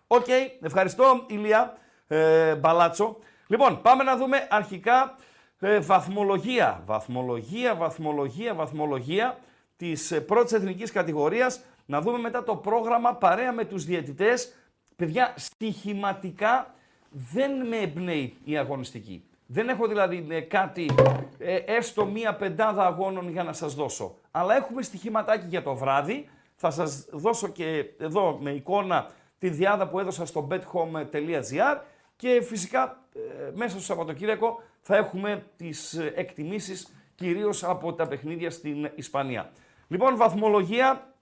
Οκ, 0.08 0.26
ευχαριστώ 0.62 1.26
Ηλία 1.28 1.78
ε, 2.08 2.56
Μπαλάτσο. 2.56 3.18
Λοιπόν, 3.48 3.82
πάμε 3.82 4.04
να 4.04 4.18
δούμε 4.18 4.48
αρχικά 4.50 5.16
ε, 5.64 5.80
βαθμολογία. 5.80 6.82
Βαθμολογία, 6.86 7.76
βαθμολογία, 7.76 8.54
βαθμολογία 8.54 9.38
της 9.78 10.12
ε, 10.12 10.22
πρώτης 10.22 10.54
εθνικής 10.54 10.92
κατηγορίας. 10.92 11.62
Να 11.86 12.02
δούμε 12.02 12.18
μετά 12.18 12.44
το 12.44 12.56
πρόγραμμα 12.56 13.14
παρέα 13.16 13.52
με 13.52 13.66
τους 13.66 13.86
διαιτητές. 13.86 14.54
Παιδιά, 14.96 15.34
στοιχηματικά 15.36 16.74
δεν 17.10 17.68
με 17.68 17.78
εμπνέει 17.78 18.38
η 18.44 18.58
αγωνιστική. 18.58 19.24
Δεν 19.46 19.70
έχω 19.70 19.88
δηλαδή 19.88 20.28
ε, 20.30 20.40
κάτι, 20.40 20.90
ε, 21.38 21.56
έστω 21.56 22.06
μία 22.06 22.36
πεντάδα 22.36 22.86
αγώνων 22.86 23.30
για 23.30 23.44
να 23.44 23.54
σας 23.54 23.74
δώσω. 23.74 24.16
Αλλά 24.32 24.56
έχουμε 24.56 24.82
στοιχηματάκι 24.82 25.46
για 25.48 25.64
το 25.64 25.76
βράδυ. 25.76 26.30
Θα 26.56 26.72
σας 26.72 27.06
δώσω 27.12 27.48
και 27.48 27.86
εδώ 28.00 28.38
με 28.42 28.52
εικόνα 28.52 29.12
τη 29.38 29.50
διάδα 29.50 29.88
που 29.88 30.00
έδωσα 30.00 30.26
στο 30.26 30.48
bethome.gr 30.52 31.82
και 32.16 32.42
φυσικά 32.42 33.04
ε, 33.16 33.52
μέσα 33.54 33.70
στο 33.70 33.82
Σαββατοκύριακο 33.82 34.62
θα 34.86 34.96
έχουμε 34.96 35.46
τις 35.58 35.94
ε, 35.94 36.14
εκτιμήσεις 36.16 36.94
κυρίως 37.16 37.64
από 37.64 37.94
τα 37.94 38.08
παιχνίδια 38.08 38.50
στην 38.50 38.92
Ισπανία. 38.96 39.52
Λοιπόν, 39.88 40.18
βαθμολογία 40.18 41.14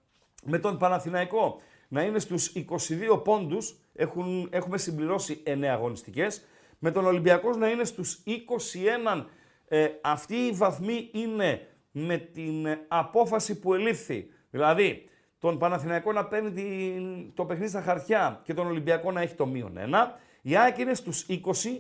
με 0.43 0.59
τον 0.59 0.77
Παναθηναϊκό 0.77 1.61
να 1.87 2.01
είναι 2.01 2.19
στους 2.19 2.53
22 3.13 3.23
πόντους, 3.23 3.75
έχουν, 3.93 4.47
έχουμε 4.51 4.77
συμπληρώσει 4.77 5.43
9 5.45 5.63
αγωνιστικές, 5.63 6.45
με 6.79 6.91
τον 6.91 7.05
Ολυμπιακός 7.05 7.57
να 7.57 7.69
είναι 7.69 7.83
στους 7.83 8.23
21. 8.25 9.25
Ε, 9.67 9.87
αυτή 10.01 10.35
η 10.35 10.51
βαθμή 10.51 11.09
είναι 11.13 11.67
με 11.91 12.17
την 12.17 12.67
απόφαση 12.87 13.59
που 13.59 13.73
ελήφθη. 13.73 14.29
Δηλαδή, 14.49 15.09
τον 15.39 15.57
Παναθηναϊκό 15.57 16.11
να 16.11 16.25
παίρνει 16.25 16.51
την, 16.51 17.33
το 17.33 17.45
παιχνίδι 17.45 17.69
στα 17.69 17.81
χαρτιά 17.81 18.41
και 18.43 18.53
τον 18.53 18.67
Ολυμπιακό 18.67 19.11
να 19.11 19.21
έχει 19.21 19.35
το 19.35 19.45
μείον 19.45 19.77
1. 19.77 19.95
Η 20.41 20.57
ΑΕΚ 20.57 20.77
είναι 20.77 20.93
στους 20.93 21.25
20, 21.29 21.35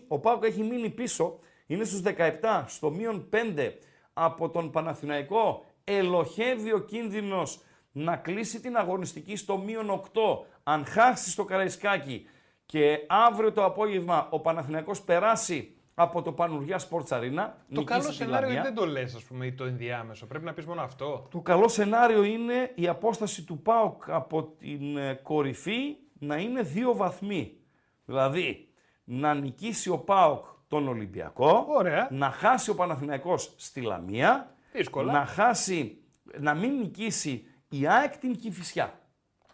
ο 0.07 0.19
Πάουκ 0.19 0.43
έχει 0.43 0.63
μείνει 0.63 0.89
πίσω, 0.89 1.39
είναι 1.71 1.83
στους 1.83 2.01
17, 2.01 2.63
στο 2.67 2.91
μείον 2.91 3.29
5 3.29 3.71
από 4.13 4.49
τον 4.49 4.71
Παναθηναϊκό. 4.71 5.65
Ελοχεύει 5.83 6.73
ο 6.73 6.79
κίνδυνος 6.79 7.61
να 7.91 8.15
κλείσει 8.15 8.61
την 8.61 8.77
αγωνιστική 8.77 9.35
στο 9.35 9.57
μείον 9.57 9.89
8 9.89 10.19
αν 10.63 10.85
χάσει 10.85 11.29
στο 11.29 11.45
Καραϊσκάκι 11.45 12.25
και 12.65 13.05
αύριο 13.07 13.51
το 13.51 13.65
απόγευμα 13.65 14.27
ο 14.29 14.39
Παναθηναϊκός 14.39 15.01
περάσει 15.01 15.75
από 15.93 16.21
το 16.21 16.31
Πανουργιά 16.31 16.79
Sports 16.89 17.07
Arena. 17.07 17.49
Το 17.73 17.83
καλό 17.83 18.11
σενάριο 18.11 18.61
δεν 18.61 18.73
το 18.73 18.85
λες, 18.85 19.15
ας 19.15 19.23
πούμε, 19.23 19.45
ή 19.45 19.53
το 19.53 19.63
ενδιάμεσο. 19.63 20.25
Πρέπει 20.25 20.45
να 20.45 20.53
πεις 20.53 20.65
μόνο 20.65 20.81
αυτό. 20.81 21.27
Το 21.31 21.39
καλό 21.39 21.67
σενάριο 21.67 22.23
είναι 22.23 22.71
η 22.75 22.87
απόσταση 22.87 23.43
του 23.43 23.61
ΠΑΟΚ 23.61 24.09
από 24.09 24.43
την 24.43 24.97
ε, 24.97 25.13
κορυφή 25.13 25.95
να 26.19 26.37
είναι 26.37 26.61
δύο 26.61 26.95
βαθμοί. 26.95 27.57
Δηλαδή, 28.05 28.67
να 29.03 29.33
νικήσει 29.33 29.89
ο 29.89 29.97
ΠΑΟΚ 29.97 30.45
τον 30.71 30.87
Ολυμπιακό, 30.87 31.65
Ωραία. 31.69 32.07
να 32.11 32.29
χάσει 32.31 32.69
ο 32.69 32.75
Παναθηναϊκός 32.75 33.53
στη 33.57 33.81
Λαμία, 33.81 34.55
Δύσκολα. 34.73 35.11
να 35.11 35.25
χάσει, 35.25 35.97
να 36.39 36.53
μην 36.53 36.77
νικήσει 36.77 37.45
η 37.69 37.87
ΑΕΚ 37.87 38.17
την 38.17 38.35
Κηφισιά. 38.35 38.99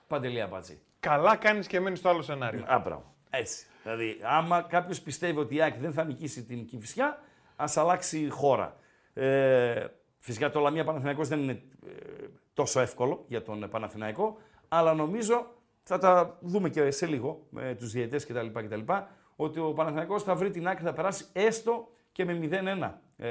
Παντελή 0.08 0.42
Αμπατζή. 0.42 0.80
Καλά 1.00 1.36
κάνεις 1.36 1.68
και 1.68 1.80
μένεις 1.80 2.00
στο 2.00 2.10
άλλο 2.10 2.22
σενάριο. 2.22 2.64
Α, 2.68 2.80
μπράβο. 2.80 3.16
Έτσι. 3.30 3.66
Δηλαδή, 3.84 4.20
άμα 4.24 4.62
κάποιος 4.62 5.02
πιστεύει 5.02 5.40
ότι 5.40 5.56
η 5.56 5.62
ΑΕΚ 5.62 5.76
δεν 5.80 5.94
θα 5.94 6.04
νικήσει 6.04 6.44
την 6.44 6.66
Κηφισιά, 6.66 7.20
ας 7.56 7.78
αλλάξει 7.78 8.30
χώρα. 8.30 8.76
Ε, 9.14 9.86
φυσικά 10.20 10.50
το 10.50 10.60
Λαμία 10.60 10.84
Παναθηναϊκός 10.84 11.28
δεν 11.28 11.40
είναι 11.40 11.62
ε, 11.88 12.26
τόσο 12.54 12.80
εύκολο 12.80 13.26
για 13.28 13.42
τον 13.44 13.70
Παναθηναϊκό, 13.70 14.38
αλλά 14.68 14.94
νομίζω 14.94 15.48
θα 15.84 15.98
τα 15.98 16.38
δούμε 16.42 16.70
και 16.70 16.92
σε 16.92 17.06
λίγο 17.06 17.46
με 17.50 17.76
τους 17.80 17.92
διαιτές 17.92 18.26
κτλ. 18.26 18.48
κτλ 18.54 18.92
ότι 19.40 19.60
ο 19.60 19.74
Παναθηναϊκός 19.74 20.24
θα 20.24 20.36
βρει 20.36 20.50
την 20.50 20.68
άκρη, 20.68 20.84
θα 20.84 20.94
περάσει 20.94 21.26
έστω 21.34 21.88
και 22.12 22.26
με 22.26 22.40
0-1 22.42 22.92
ε, 23.18 23.28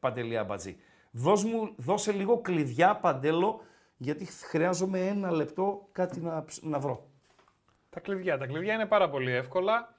Παντελή 0.00 0.36
Αμπατζή. 0.38 0.76
Δώσ' 1.10 1.44
μου, 1.44 1.72
δώσε 1.76 2.12
λίγο 2.12 2.40
κλειδιά, 2.40 2.96
Παντέλο, 2.96 3.60
γιατί 3.96 4.24
χρειάζομαι 4.24 5.00
ένα 5.06 5.30
λεπτό 5.30 5.88
κάτι 5.92 6.20
να, 6.20 6.44
ψ- 6.44 6.62
να 6.62 6.78
βρω. 6.78 7.06
Τα 7.90 8.00
κλειδιά. 8.00 8.38
Τα 8.38 8.46
κλειδιά 8.46 8.74
είναι 8.74 8.86
πάρα 8.86 9.08
πολύ 9.10 9.32
εύκολα 9.32 9.94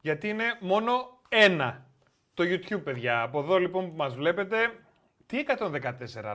γιατί 0.00 0.28
είναι 0.28 0.44
μόνο 0.60 0.92
ένα. 1.28 1.86
Το 2.34 2.44
YouTube, 2.46 2.82
παιδιά. 2.84 3.22
Από 3.22 3.38
εδώ 3.38 3.58
λοιπόν 3.58 3.88
που 3.90 3.96
μας 3.96 4.14
βλέπετε, 4.14 4.56
τι 5.26 5.44
114 5.58 5.72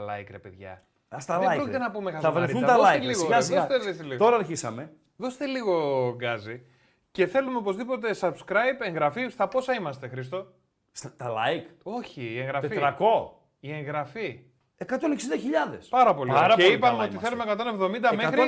like 0.09 0.27
ρε 0.31 0.39
παιδιά. 0.39 0.71
Α 1.09 1.17
τα 1.25 1.39
Δεν 1.39 1.47
like. 1.49 1.55
πρόκειται 1.55 1.77
ρε. 1.77 1.83
να 1.83 1.91
πούμε 1.91 2.11
Θα 2.19 2.31
βρεθούν 2.31 2.61
χαζομαρίτσα. 2.61 2.65
τα 2.65 2.75
Δώστε 2.77 2.97
like. 2.97 3.01
λίγο, 3.01 3.19
σιγά, 3.19 3.35
ρε, 3.37 3.41
σιγά. 3.43 3.67
δώστε 3.67 3.91
ρε, 3.91 4.03
λίγο. 4.03 4.17
Τώρα 4.23 4.35
αρχίσαμε. 4.35 4.93
Δώστε 5.17 5.45
λίγο 5.45 6.09
γκάζι. 6.17 6.65
Και 7.11 7.27
θέλουμε 7.27 7.57
οπωσδήποτε 7.57 8.15
subscribe, 8.19 8.79
εγγραφή. 8.85 9.29
Στα 9.29 9.47
πόσα 9.47 9.73
είμαστε, 9.73 10.07
Χρήστο; 10.07 10.47
Στα, 10.91 11.13
τα 11.17 11.33
like. 11.33 11.75
Όχι, 11.83 12.21
η 12.21 12.39
εγγραφή. 12.39 12.67
400. 12.67 12.95
Η 13.59 13.71
εγγραφή. 13.73 14.39
160.000. 14.77 14.85
Πάρα 15.89 16.13
πολύ. 16.15 16.31
Πάρα 16.31 16.43
ωραία. 16.43 16.55
Και 16.55 16.61
πολύ 16.63 16.73
είπαμε 16.73 16.91
καλά 16.91 17.03
ότι 17.03 17.11
είμαστε. 17.11 17.29
θέλουμε 17.29 17.97
170 18.09 18.15
μέχρι. 18.15 18.41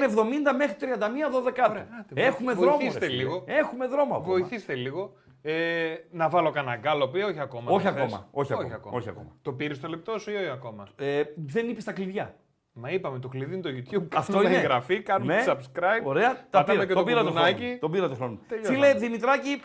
170 0.51 0.55
μέχρι 0.57 0.75
31 0.79 1.65
12. 1.65 1.69
Ωραία, 1.69 1.87
άντε, 1.99 2.21
Έχουμε 2.25 2.53
βοηθήστε 2.53 2.79
δρόμο. 2.89 2.99
ρε 2.99 3.05
φίλε. 3.05 3.15
λίγο. 3.15 3.43
Έχουμε 3.47 3.87
δρόμο 3.87 4.15
ακόμα. 4.15 4.27
Βοηθήστε 4.33 4.75
λίγο. 4.75 5.13
Ε, 5.41 5.95
να 6.11 6.29
βάλω 6.29 6.51
κανένα 6.51 6.75
γκάλοπ 6.77 7.15
ή 7.15 7.21
όχι 7.21 7.39
ακόμα. 7.39 7.71
Όχι 7.71 7.83
δεν 7.83 7.93
θες; 7.93 8.03
ακόμα, 8.03 8.27
όχι 8.31 8.53
ακόμα, 8.53 8.97
όχι 8.97 9.09
ακόμα. 9.09 9.35
Το 9.41 9.53
πήρες 9.53 9.79
το 9.79 9.87
λεπτό 9.87 10.17
σου 10.19 10.31
ή 10.31 10.35
όχι 10.35 10.49
ακόμα; 10.49 10.87
Ε, 10.95 11.23
δεν 11.35 11.69
είπες 11.69 11.83
τα 11.83 11.91
κλειδιά. 11.91 12.35
Μα 12.73 12.89
είπαμε 12.89 13.19
το 13.19 13.27
κλειδί 13.27 13.53
είναι 13.53 13.61
το 13.61 13.69
YouTube. 13.69 14.07
Αυτό 14.15 14.31
κάνουμε 14.31 14.49
είναι. 14.49 14.57
εγγραφή, 14.59 15.01
κάνουμε 15.01 15.35
Ναι. 15.35 15.43
subscribe. 15.47 16.03
Ωραία, 16.03 16.29
τα 16.49 16.63
πατάμε 16.63 16.73
πήρα, 16.73 16.85
και 16.85 16.93
το 16.93 16.99
το 16.99 17.05
πήρα 17.05 17.23
το 17.23 17.31
χρόνο. 17.31 17.45
κουδουνάκι. 17.51 17.77
Τον 17.79 17.91
πήρα 17.91 18.09
το 18.09 18.15
χρόνο. 18.15 18.39
Τελειώσαμε. 18.47 18.77
Φίλε 18.77 18.93
Δημητράκη, 18.99 19.61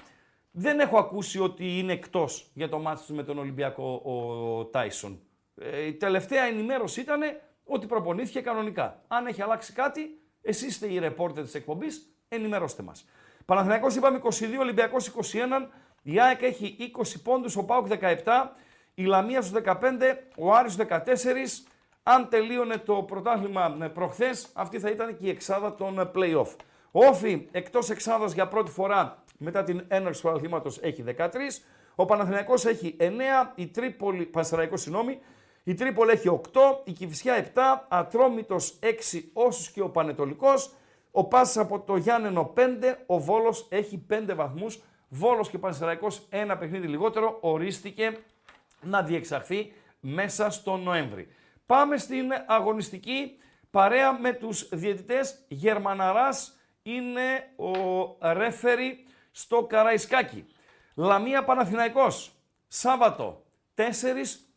δεν 0.51 0.81
έχω 0.81 0.99
ακούσει 0.99 1.41
ότι 1.41 1.79
είναι 1.79 1.93
εκτός 1.93 2.51
για 2.55 2.69
το 2.69 2.79
μάτι 2.79 3.03
του 3.07 3.15
με 3.15 3.23
τον 3.23 3.39
Ολυμπιακό 3.39 4.03
ο 4.05 4.65
Τάισον. 4.65 5.21
Ε, 5.61 5.87
η 5.87 5.93
τελευταία 5.95 6.45
ενημέρωση 6.45 7.01
ήταν 7.01 7.21
ότι 7.65 7.87
προπονήθηκε 7.87 8.41
κανονικά. 8.41 9.03
Αν 9.09 9.27
έχει 9.27 9.43
αλλάξει 9.43 9.73
κάτι, 9.73 10.01
εσείς 10.43 10.69
είστε 10.69 10.87
οι 10.93 10.99
ρεπόρτερ 10.99 11.45
της 11.45 11.55
εκπομπής, 11.55 12.15
ενημερώστε 12.29 12.83
μας. 12.83 13.09
Παναθηναϊκός 13.45 13.97
είπαμε 13.97 14.17
22, 14.17 14.59
Ολυμπιακός 14.61 15.07
21, 15.07 15.71
η 16.03 16.21
ΑΕΚ 16.21 16.43
έχει 16.43 16.77
20 16.79 17.21
πόντους, 17.23 17.57
ο 17.57 17.65
ΠΑΟΚ 17.65 17.87
17, 17.87 18.57
η 18.95 19.05
Λαμία 19.05 19.41
στους 19.43 19.53
15, 19.53 20.27
ο 20.37 20.55
Άρης 20.55 20.73
στους 20.73 20.87
14, 20.87 21.65
αν 22.11 22.29
τελείωνε 22.29 22.77
το 22.77 22.95
πρωτάθλημα 22.95 23.77
ε, 23.83 23.87
προχθές, 23.87 24.49
αυτή 24.55 24.79
θα 24.79 24.91
ήταν 24.91 25.17
και 25.17 25.27
η 25.27 25.29
εξάδα 25.29 25.75
των 25.75 25.99
ε, 25.99 26.11
play-off. 26.15 26.57
Ο 26.91 27.05
Όφη 27.07 27.49
εκτός 27.51 27.91
εξάδας 27.91 28.33
για 28.33 28.49
πρώτη 28.49 28.71
φορά 28.71 29.23
μετά 29.39 29.65
την 29.65 29.85
έναρξη 29.89 30.23
του 30.23 30.29
αθλήματος 30.29 30.79
έχει 30.83 31.05
13, 31.19 31.27
ο 31.95 32.05
Παναθηναϊκός 32.05 32.65
έχει 32.65 32.97
9, 33.01 33.03
η 33.55 33.67
Τρίπολη, 33.67 34.25
Πανσεραϊκός 34.25 34.81
συγγνώμη, 34.81 35.19
η 35.65 35.75
Τρίπολη 35.75 36.11
έχει 36.11 36.41
8, 36.53 36.61
η 36.85 36.93
Κηφισιά 36.93 37.35
7, 37.55 37.61
Ατρόμητος 37.89 38.79
6 38.83 39.21
όσους 39.33 39.71
και 39.71 39.81
ο 39.81 39.89
Πανετολικός, 39.89 40.73
ο 41.11 41.25
Πάσης 41.25 41.57
από 41.57 41.81
το 41.81 41.97
Γιάννενο 41.97 42.53
5, 42.57 42.61
ο 43.07 43.19
Βόλος 43.19 43.67
έχει 43.69 44.07
5 44.11 44.35
βαθμούς, 44.35 44.83
Βόλος 45.09 45.51
και 45.51 45.59
Πανσεραϊκός 45.59 46.27
ένα 46.31 46.57
παιχνίδι 46.57 46.87
λιγότερο, 46.87 47.39
ορίστηκε 47.41 48.17
να 48.81 49.03
διεξαχθεί 49.03 49.73
μέσα 50.01 50.51
στον 50.51 50.83
Νοέμβρη. 50.83 51.29
Πάμε 51.69 51.97
στην 51.97 52.31
αγωνιστική 52.47 53.37
παρέα 53.71 54.19
με 54.19 54.33
τους 54.33 54.69
διαιτητές. 54.69 55.45
Γερμαναράς 55.49 56.59
είναι 56.83 57.53
ο 57.57 58.33
ρέφερη 58.33 59.05
στο 59.31 59.65
Καραϊσκάκι. 59.65 60.47
Λαμία 60.95 61.45
Παναθηναϊκός, 61.45 62.33
Σάββατο 62.69 63.45
4 63.75 63.83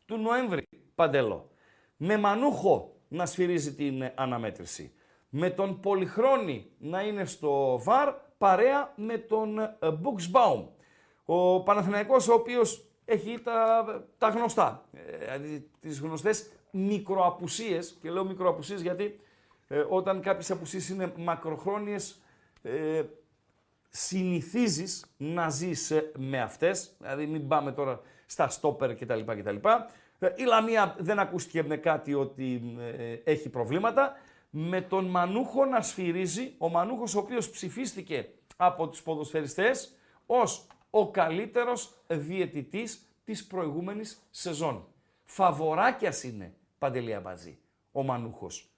του 0.06 0.17
Νοέμβρη, 0.17 0.67
Παντέλο. 0.95 1.50
Με 1.97 2.17
Μανούχο 2.17 2.95
να 3.08 3.26
σφυρίζει 3.26 3.76
την 3.76 4.12
αναμέτρηση. 4.15 4.93
Με 5.30 5.50
τον 5.50 5.80
Πολυχρόνη 5.80 6.71
να 6.78 7.02
είναι 7.02 7.26
στο 7.26 7.80
ΒΑΡ, 7.84 8.13
παρέα 8.38 8.93
με 8.95 9.17
τον 9.17 9.60
ε, 9.60 9.78
Buxbaum. 9.82 10.65
Ο 11.26 11.63
Παναθηναϊκός 11.63 12.28
ο 12.28 12.34
οποίος 12.34 12.86
έχει 13.06 13.39
τα, 13.39 13.86
τα 14.17 14.30
γνωστά, 14.30 14.86
ε, 14.93 15.17
δηλαδή 15.17 15.69
τις 15.80 16.00
γνωστές 16.00 16.50
μικροαπουσίες 16.71 17.97
και 18.01 18.10
λέω 18.10 18.25
μικροαπουσίες 18.25 18.81
γιατί 18.81 19.19
ε, 19.67 19.86
όταν 19.89 20.21
κάποιες 20.21 20.51
απουσίες 20.51 20.89
είναι 20.89 21.13
μακροχρόνιες 21.17 22.21
ε, 22.62 23.03
συνηθίζεις 23.89 25.05
να 25.17 25.49
ζεις 25.49 25.91
ε, 25.91 26.12
με 26.17 26.41
αυτές, 26.41 26.95
δηλαδή 26.99 27.25
μην 27.25 27.47
πάμε 27.47 27.71
τώρα 27.71 28.01
στα 28.25 28.49
στόπερ 28.49 28.95
κτλ. 28.95 29.19
κτλ. 29.25 29.55
Ε, 30.19 30.34
Η 30.36 30.43
Λαμία 30.43 30.95
δεν 30.99 31.19
ακούστηκε 31.19 31.63
με 31.63 31.77
κάτι 31.77 32.13
ότι 32.13 32.75
ε, 32.97 33.31
έχει 33.31 33.49
προβλήματα. 33.49 34.15
Με 34.49 34.81
τον 34.81 35.05
Μανούχο 35.05 35.65
να 35.65 35.81
σφυρίζει, 35.81 36.53
ο 36.57 36.69
Μανούχος 36.69 37.15
ο 37.15 37.19
οποίος 37.19 37.49
ψηφίστηκε 37.49 38.29
από 38.57 38.88
τους 38.88 39.01
ποδοσφαιριστές 39.03 39.95
ως 40.25 40.67
ο 40.89 41.12
καλύτερος 41.12 42.03
διαιτητής 42.07 43.05
της 43.23 43.47
προηγούμενης 43.47 44.21
σεζόν. 44.29 44.88
Φαβοράκιας 45.25 46.23
είναι, 46.23 46.53
Παντελία 46.82 47.20
Μπαζή, 47.20 47.58
ο 47.91 48.04
Μανούχος. 48.04 48.70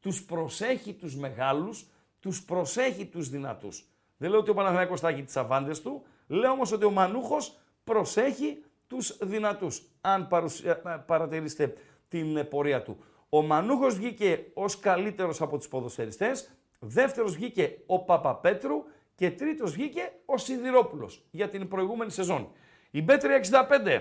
Τους 0.00 0.24
προσέχει 0.24 0.92
τους 0.92 1.16
μεγάλους, 1.16 1.86
τους 2.20 2.44
προσέχει 2.44 3.06
τους 3.06 3.28
δυνατούς. 3.28 3.88
Δεν 4.16 4.30
λέω 4.30 4.38
ότι 4.38 4.50
ο 4.50 4.54
Παναθηναϊκός 4.54 5.00
θα 5.00 5.08
έχει 5.08 5.22
τις 5.22 5.36
αβάντες 5.36 5.80
του, 5.82 6.02
λέω 6.26 6.50
όμως 6.50 6.72
ότι 6.72 6.84
ο 6.84 6.90
Μανούχος 6.90 7.58
προσέχει 7.84 8.64
τους 8.86 9.18
δυνατούς, 9.22 9.82
αν 10.00 10.28
παρουσια- 10.28 10.82
ε, 10.86 11.02
παρατηρήσετε 11.06 11.74
την 12.08 12.36
ε, 12.36 12.44
πορεία 12.44 12.82
του. 12.82 13.04
Ο 13.28 13.42
Μανούχος 13.42 13.94
βγήκε 13.94 14.44
ως 14.54 14.78
καλύτερος 14.78 15.40
από 15.40 15.56
τους 15.58 15.68
ποδοσφαιριστές, 15.68 16.50
δεύτερος 16.78 17.34
βγήκε 17.34 17.78
ο 17.86 17.98
Παπαπέτρου 18.04 18.84
και 19.14 19.30
τρίτος 19.30 19.72
βγήκε 19.72 20.12
ο 20.24 20.36
Σιδηρόπουλος 20.36 21.24
για 21.30 21.48
την 21.48 21.68
προηγούμενη 21.68 22.10
σεζόν. 22.10 22.52
Η 22.90 23.04
B365, 23.08 24.00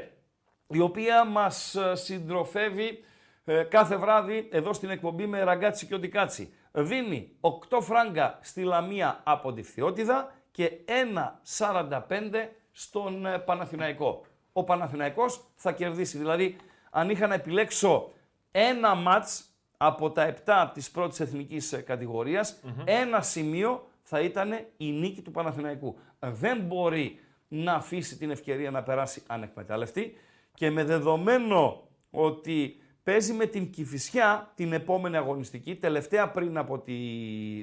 η 0.68 0.80
οποία 0.80 1.26
μας 1.26 1.76
ε, 1.76 1.96
συντροφεύει 1.96 3.04
ε, 3.50 3.64
κάθε 3.64 3.96
βράδυ 3.96 4.48
εδώ 4.52 4.74
στην 4.74 4.90
εκπομπή 4.90 5.26
με 5.28 5.44
ραγκάτσι 5.44 5.86
και 5.86 5.96
οντικάτσι. 5.96 6.54
Δίνει 6.72 7.32
8 7.42 7.78
φράγκα 7.82 8.40
στη 8.42 8.64
Λαμία 8.64 9.20
από 9.24 9.54
τη 9.54 9.64
Φθιώτιδα 9.64 10.32
και 10.52 10.72
1,45 11.58 12.00
στον 12.72 13.26
ε, 13.26 13.38
Παναθηναϊκό. 13.38 14.26
Ο 14.54 14.64
Παναθηναϊκός 14.64 15.46
θα 15.56 15.72
κερδίσει. 15.72 16.18
Δηλαδή, 16.18 16.56
αν 16.90 17.10
είχα 17.10 17.28
να 17.28 17.34
επιλέξω 17.34 18.12
ένα 18.52 18.96
μάτς 18.96 19.44
από 19.78 20.12
τα 20.12 20.34
7 20.46 20.70
της 20.74 20.92
πρώτης 20.92 21.20
εθνικής 21.20 21.84
κατηγορίας, 21.86 22.62
ένα 22.86 23.22
σημείο 23.22 23.88
θα 24.04 24.20
ήταν 24.20 24.52
η 24.78 24.92
νίκη 24.92 25.22
του 25.22 25.32
Παναθηναϊκού. 25.32 25.96
Δεν 26.20 26.60
μπορεί 26.60 27.20
να 27.48 27.74
αφήσει 27.74 28.18
την 28.18 28.30
ευκαιρία 28.30 28.72
να 28.72 28.84
περάσει 28.84 29.24
ανεκμετάλλευτη 29.28 30.14
και 30.54 30.70
με 30.70 30.84
δεδομένο 30.84 31.88
ότι 32.12 32.79
παίζει 33.04 33.34
με 33.34 33.46
την 33.46 33.70
Κηφισιά 33.70 34.52
την 34.56 34.74
επόμενη 34.74 35.18
αγωνιστική, 35.18 35.76
τελευταία 35.76 36.30
πριν 36.30 36.58
από 36.58 36.80
τη 36.80 36.94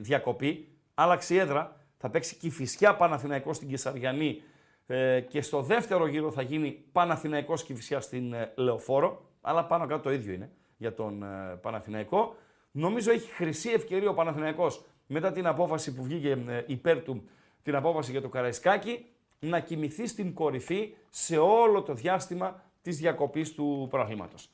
διακοπή, 0.01 0.69
άλλαξε 0.95 1.35
η 1.35 1.39
έδρα, 1.39 1.77
θα 1.97 2.11
παίξει 2.11 2.37
Κηφισιά 2.37 2.97
Παναθηναϊκός 2.97 3.57
στην 3.57 3.69
Κεσαριανή 3.69 4.43
ε, 4.87 5.21
και 5.21 5.43
στο 5.43 5.63
δεύτερο 5.63 6.07
γύρο 6.07 6.31
θα 6.31 6.43
γίνει 6.43 6.85
Παναθηναϊκός 6.93 7.63
Κηφισιά 7.65 8.01
στην 8.01 8.33
ε, 8.33 8.53
Λεωφόρο, 8.57 9.31
αλλά 9.41 9.65
πάνω 9.65 9.87
κάτω 9.87 10.03
το 10.03 10.13
ίδιο 10.13 10.33
είναι 10.33 10.51
για 10.77 10.95
τον 10.95 11.23
ε, 11.23 11.59
Παναθηναϊκό. 11.61 12.37
Νομίζω 12.71 13.11
έχει 13.11 13.31
χρυσή 13.31 13.71
ευκαιρία 13.71 14.11
ο 14.11 14.15
Παναθηναϊκός 14.15 14.85
μετά 15.07 15.33
την 15.33 15.47
απόφαση 15.47 15.95
που 15.95 16.03
βγήκε 16.03 16.31
ε, 16.31 16.63
υπέρ 16.67 17.03
του, 17.03 17.29
την 17.63 17.75
απόφαση 17.75 18.11
για 18.11 18.21
το 18.21 18.29
Καραϊσκάκι, 18.29 19.07
να 19.39 19.61
κοιμηθεί 19.61 20.07
στην 20.07 20.35
κορυφή 20.35 20.95
σε 21.11 21.37
όλο 21.39 21.83
το 21.83 21.95
διάστημα 21.95 22.63
της 22.83 22.99
διακοπής 22.99 23.55
του 23.55 23.87
προαθλήματος. 23.91 24.51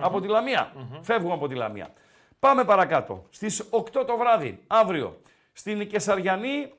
Από 0.00 0.20
τη 0.20 0.28
λαμια 0.28 0.72
Φεύγουμε 1.02 1.34
από 1.34 1.48
τη 1.48 1.54
Λαμία. 1.54 1.92
Πάμε 2.38 2.64
παρακάτω. 2.64 3.26
Στις 3.30 3.68
8 3.70 4.04
το 4.06 4.16
βράδυ, 4.16 4.62
αύριο, 4.66 5.20
στην 5.52 5.88
Κεσαριανή, 5.88 6.72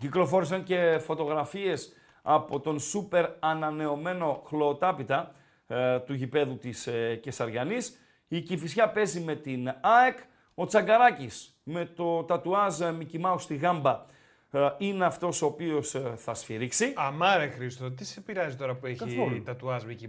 κυκλοφόρησαν 0.00 0.62
και 0.62 0.98
φωτογραφίες 0.98 1.92
από 2.22 2.60
τον 2.60 2.80
σούπερ 2.80 3.26
ανανεωμένο 3.38 4.42
χλωοτάπητα 4.46 5.34
ε, 5.66 5.98
του 5.98 6.14
γηπέδου 6.14 6.58
της 6.58 6.86
ε, 6.86 7.16
Κεσαριανής. 7.22 8.00
Η 8.28 8.40
Κηφισιά 8.40 8.88
παίζει 8.88 9.20
με 9.20 9.34
την 9.34 9.74
ΑΕΚ. 9.80 10.18
Ο 10.54 10.66
Τσαγκαράκης 10.66 11.60
με 11.62 11.84
το 11.84 12.24
τατουάζ 12.24 12.80
Μικη 12.96 13.20
στη 13.38 13.56
γάμπα 13.56 14.04
ε, 14.50 14.68
είναι 14.78 15.04
αυτός 15.04 15.42
ο 15.42 15.46
οποίος 15.46 15.94
ε, 15.94 16.12
θα 16.16 16.34
σφυρίξει. 16.34 16.92
Αμάρε 16.96 17.48
Χρήστο, 17.48 17.90
τι 17.90 18.04
σε 18.04 18.20
πειράζει 18.20 18.56
τώρα 18.56 18.74
που 18.74 18.86
έχει 18.86 18.98
Καθόλου. 18.98 19.42
τατουάζ 19.42 19.84
Μικη 19.84 20.08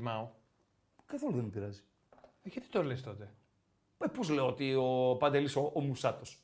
Καθόλου 1.07 1.33
δεν 1.33 1.43
με 1.43 1.49
πειράζει. 1.49 1.79
Ε, 2.43 2.49
γιατί 2.49 2.67
το 2.67 2.83
λες 2.83 3.03
τότε; 3.03 3.29
Ε, 3.97 4.07
πώς 4.07 4.29
λέω 4.29 4.47
ότι 4.47 4.75
ο 4.75 5.15
Παντελής 5.19 5.55
ο, 5.55 5.71
ο 5.73 5.81
Μουσάτος. 5.81 6.37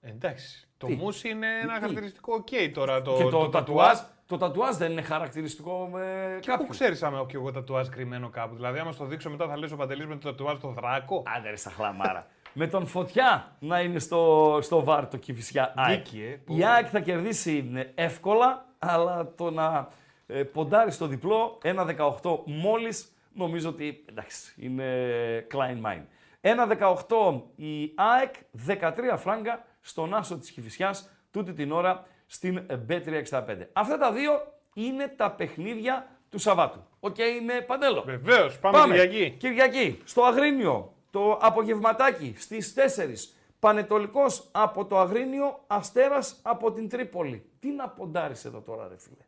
εντάξει. 0.00 0.68
Το 0.78 0.88
μους 0.88 1.24
είναι 1.24 1.46
ένα 1.62 1.72
χαρακτηριστικό 1.72 2.44
ok 2.44 2.70
τώρα. 2.74 3.02
Το, 3.02 3.16
και 3.16 3.22
το, 3.22 3.30
το, 3.30 3.48
τατουάζ, 3.48 3.98
το 4.26 4.36
τατουάζ 4.36 4.76
δεν 4.76 4.92
είναι 4.92 5.02
χαρακτηριστικό 5.02 5.88
με 5.92 6.36
και 6.40 6.46
κάποιον. 6.48 6.66
Πού 6.66 6.72
ξέρεις 6.72 7.02
άμα 7.02 7.16
έχω 7.16 7.26
και 7.26 7.36
εγώ 7.36 7.50
τατουάζ 7.52 7.88
κρυμμένο 7.88 8.28
κάπου; 8.28 8.54
Δηλαδή, 8.54 8.78
άμα 8.78 8.92
στο 8.92 9.04
δείξω 9.04 9.30
μετά 9.30 9.46
θα 9.48 9.56
λες 9.58 9.72
ο 9.72 9.76
Παντελής 9.76 10.06
με 10.06 10.16
το 10.16 10.28
τατουάζ 10.30 10.58
το 10.60 10.68
δράκο. 10.68 11.22
Άντε 11.36 11.50
ρε 11.50 11.56
στα 11.56 11.70
χλαμάρα 11.70 12.26
με 12.54 12.66
τον 12.66 12.86
Φωτιά 12.86 13.56
να 13.58 13.80
είναι 13.80 13.98
στο, 13.98 14.58
στο 14.62 14.84
βάρ 14.84 15.08
το 15.08 15.16
Κηφισιά 15.16 15.72
ΑΕΚ. 15.76 16.06
Ε, 16.14 16.40
Η 16.46 16.64
ΑΕΚ 16.64 16.86
θα 16.90 17.00
κερδίσει 17.00 17.70
εύκολα, 17.94 18.66
αλλά 18.78 19.34
το 19.36 19.50
να 19.50 19.88
ε, 20.26 20.42
ποντάρει 20.42 20.90
στο 20.90 21.06
διπλό, 21.06 21.58
1-18 21.62 22.38
μόλις, 22.44 23.13
νομίζω 23.34 23.68
ότι 23.68 24.04
εντάξει, 24.08 24.54
είναι 24.56 25.46
Klein 25.52 25.82
Mine. 25.86 26.04
1-18 26.40 27.42
η 27.56 27.92
ΑΕΚ, 27.94 28.34
13 28.66 29.16
φράγκα 29.16 29.64
στον 29.80 30.14
άσο 30.14 30.38
της 30.38 30.50
Κηφισιάς, 30.50 31.10
τούτη 31.30 31.52
την 31.52 31.72
ώρα 31.72 32.06
στην 32.26 32.66
B365. 32.88 33.66
Αυτά 33.72 33.98
τα 33.98 34.12
δύο 34.12 34.32
είναι 34.74 35.08
τα 35.08 35.30
παιχνίδια 35.30 36.06
του 36.30 36.38
Σαββάτου. 36.38 36.86
OK, 37.00 37.14
okay, 37.14 37.44
με 37.44 37.60
Παντέλο. 37.60 38.02
Βεβαίως, 38.02 38.58
πάμε, 38.58 38.78
πάμε 38.78 38.94
Κυριακή. 38.94 39.36
Κυριακή, 39.38 40.00
στο 40.04 40.22
Αγρίνιο, 40.22 40.94
το 41.10 41.38
απογευματάκι 41.42 42.34
στις 42.36 42.74
4. 42.74 43.34
Πανετολικός 43.58 44.48
από 44.52 44.86
το 44.86 44.98
Αγρίνιο, 44.98 45.64
Αστέρας 45.66 46.40
από 46.42 46.72
την 46.72 46.88
Τρίπολη. 46.88 47.50
Τι 47.60 47.70
να 47.70 47.88
ποντάρεις 47.88 48.44
εδώ 48.44 48.60
τώρα 48.60 48.88
ρε 48.88 48.98
φίλε. 48.98 49.24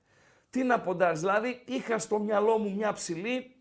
Τι 0.51 0.63
να 0.63 0.81
ποντάρεις. 0.81 1.21
Δηλαδή 1.21 1.63
είχα 1.65 1.99
στο 1.99 2.19
μυαλό 2.19 2.59
μου 2.59 2.75
μια 2.77 2.93
ψιλή 2.93 3.56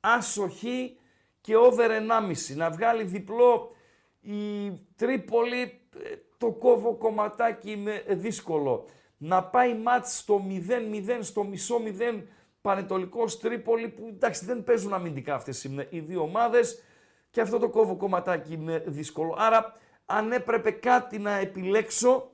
άσο 0.00 0.49
χι 0.49 0.98
και 1.40 1.56
over 1.56 1.90
1,5. 1.90 2.56
Να 2.56 2.70
βγάλει 2.70 3.04
διπλό 3.04 3.72
η 4.20 4.70
Τρίπολη 4.96 5.80
ε, 6.02 6.14
το 6.38 6.50
κόβω 6.50 6.94
κομματάκι 6.94 7.76
με 7.76 8.04
δύσκολο. 8.08 8.84
Να 9.16 9.44
πάει 9.44 9.74
μάτς 9.74 10.18
στο 10.18 10.42
0-0, 10.48 11.18
στο 11.20 11.44
μισό 11.44 11.80
0 12.16 12.22
Πανετολικός 12.60 13.38
Τρίπολη 13.38 13.88
που 13.88 14.06
εντάξει 14.08 14.44
δεν 14.44 14.64
παίζουν 14.64 14.94
αμυντικά 14.94 15.34
αυτές 15.34 15.64
οι 15.90 16.00
δύο 16.00 16.22
ομάδες 16.22 16.82
και 17.30 17.40
αυτό 17.40 17.58
το 17.58 17.68
κόβω 17.68 17.96
κομματάκι 17.96 18.52
είναι 18.52 18.82
δύσκολο. 18.86 19.34
Άρα 19.38 19.76
αν 20.06 20.32
έπρεπε 20.32 20.70
κάτι 20.70 21.18
να 21.18 21.36
επιλέξω, 21.36 22.30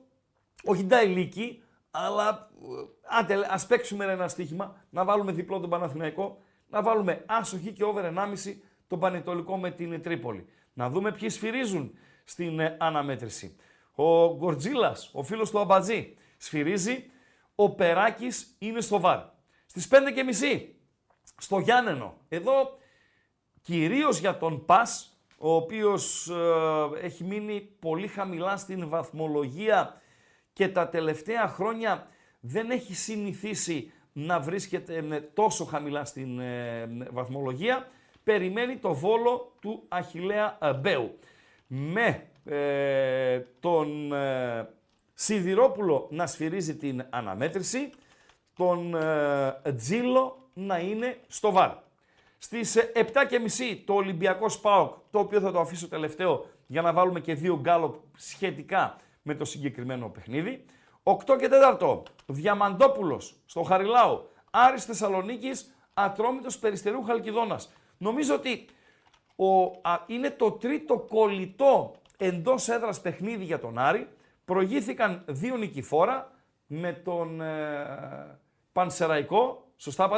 όχι 0.63 0.83
νταϊλίκι, 0.83 1.63
αλλά 1.91 2.49
ε, 2.61 3.17
άντε, 3.19 3.47
ας 3.49 3.65
παίξουμε 3.65 4.05
ένα 4.05 4.27
στοίχημα, 4.27 4.85
να 4.89 5.03
βάλουμε 5.03 5.31
διπλό 5.31 5.59
τον 5.59 5.69
Παναθηναϊκό, 5.69 6.37
να 6.69 6.81
βάλουμε 6.81 7.23
άσοχη 7.25 7.71
και 7.71 7.83
over 7.83 8.03
1,5 8.03 8.55
τον 8.87 8.99
Πανετολικό 8.99 9.57
με 9.57 9.71
την 9.71 10.01
Τρίπολη. 10.01 10.45
Να 10.73 10.89
δούμε 10.89 11.11
ποιοι 11.11 11.29
σφυρίζουν 11.29 11.97
στην 12.23 12.59
ε, 12.59 12.75
αναμέτρηση. 12.79 13.55
Ο 13.95 14.35
Γκορτζίλας, 14.35 15.09
ο 15.13 15.23
φίλος 15.23 15.51
του 15.51 15.59
Αμπατζή, 15.59 16.17
σφυρίζει. 16.37 17.09
Ο 17.55 17.69
Περάκης 17.69 18.55
είναι 18.59 18.81
στο 18.81 18.99
βαρ. 18.99 19.19
Στις 19.65 19.87
5.30 19.91 20.65
στο 21.37 21.59
Γιάννενο. 21.59 22.17
Εδώ 22.29 22.77
κυρίως 23.61 24.19
για 24.19 24.37
τον 24.37 24.65
Πας, 24.65 25.19
ο 25.37 25.53
οποίος 25.53 26.29
ε, 26.29 27.05
έχει 27.05 27.23
μείνει 27.23 27.61
πολύ 27.79 28.07
χαμηλά 28.07 28.57
στην 28.57 28.89
βαθμολογία 28.89 30.01
και 30.53 30.69
τα 30.69 30.89
τελευταία 30.89 31.47
χρόνια 31.47 32.07
δεν 32.39 32.71
έχει 32.71 32.95
συνηθίσει 32.95 33.91
να 34.17 34.39
βρίσκεται 34.39 35.29
τόσο 35.33 35.65
χαμηλά 35.65 36.05
στην 36.05 36.39
ε, 36.39 36.87
βαθμολογία, 37.11 37.87
περιμένει 38.23 38.77
το 38.77 38.93
βόλο 38.93 39.53
του 39.61 39.83
Αχιλέα 39.87 40.57
Μπέου. 40.79 41.17
Με 41.67 42.27
ε, 42.45 43.39
τον 43.59 44.13
Σιδηρόπουλο 45.13 46.07
να 46.11 46.27
σφυρίζει 46.27 46.75
την 46.75 47.05
αναμέτρηση, 47.09 47.89
τον 48.55 48.95
Τζίλο 49.75 50.49
να 50.53 50.79
είναι 50.79 51.17
στο 51.27 51.51
βάρ. 51.51 51.71
Στις 52.37 52.77
7.30 52.93 53.81
το 53.85 53.93
Ολυμπιακός 53.93 54.53
Σπάοκ, 54.53 54.93
το 55.11 55.19
οποίο 55.19 55.39
θα 55.39 55.51
το 55.51 55.59
αφήσω 55.59 55.87
τελευταίο 55.87 56.45
για 56.67 56.81
να 56.81 56.93
βάλουμε 56.93 57.19
και 57.19 57.33
δύο 57.33 57.59
γκάλοπ 57.59 57.95
σχετικά 58.15 58.97
με 59.21 59.35
το 59.35 59.45
συγκεκριμένο 59.45 60.09
παιχνίδι. 60.09 60.65
8 61.07 61.37
και 61.39 61.49
4 61.79 62.01
Διαμαντόπουλος 62.25 63.35
στο 63.45 63.61
Χαριλάου, 63.61 64.29
Άρης 64.51 64.85
Θεσσαλονίκης, 64.85 65.75
Ατρόμητος 65.93 66.57
Περιστερού 66.59 67.03
Χαλκιδόνας. 67.03 67.73
Νομίζω 67.97 68.35
ότι 68.35 68.65
ο, 69.35 69.71
είναι 70.05 70.29
το 70.29 70.51
τρίτο 70.51 70.99
κολλητό 70.99 71.95
εντός 72.17 72.69
έδρας 72.69 73.01
παιχνίδι 73.01 73.43
για 73.43 73.59
τον 73.59 73.77
Άρη. 73.77 74.07
Προηγήθηκαν 74.45 75.23
δύο 75.27 75.57
νικηφόρα 75.57 76.31
με 76.67 76.93
τον 76.93 77.41
ε, 77.41 78.39
Πανσεραϊκό 78.71 79.65
Σωστά, 79.77 80.09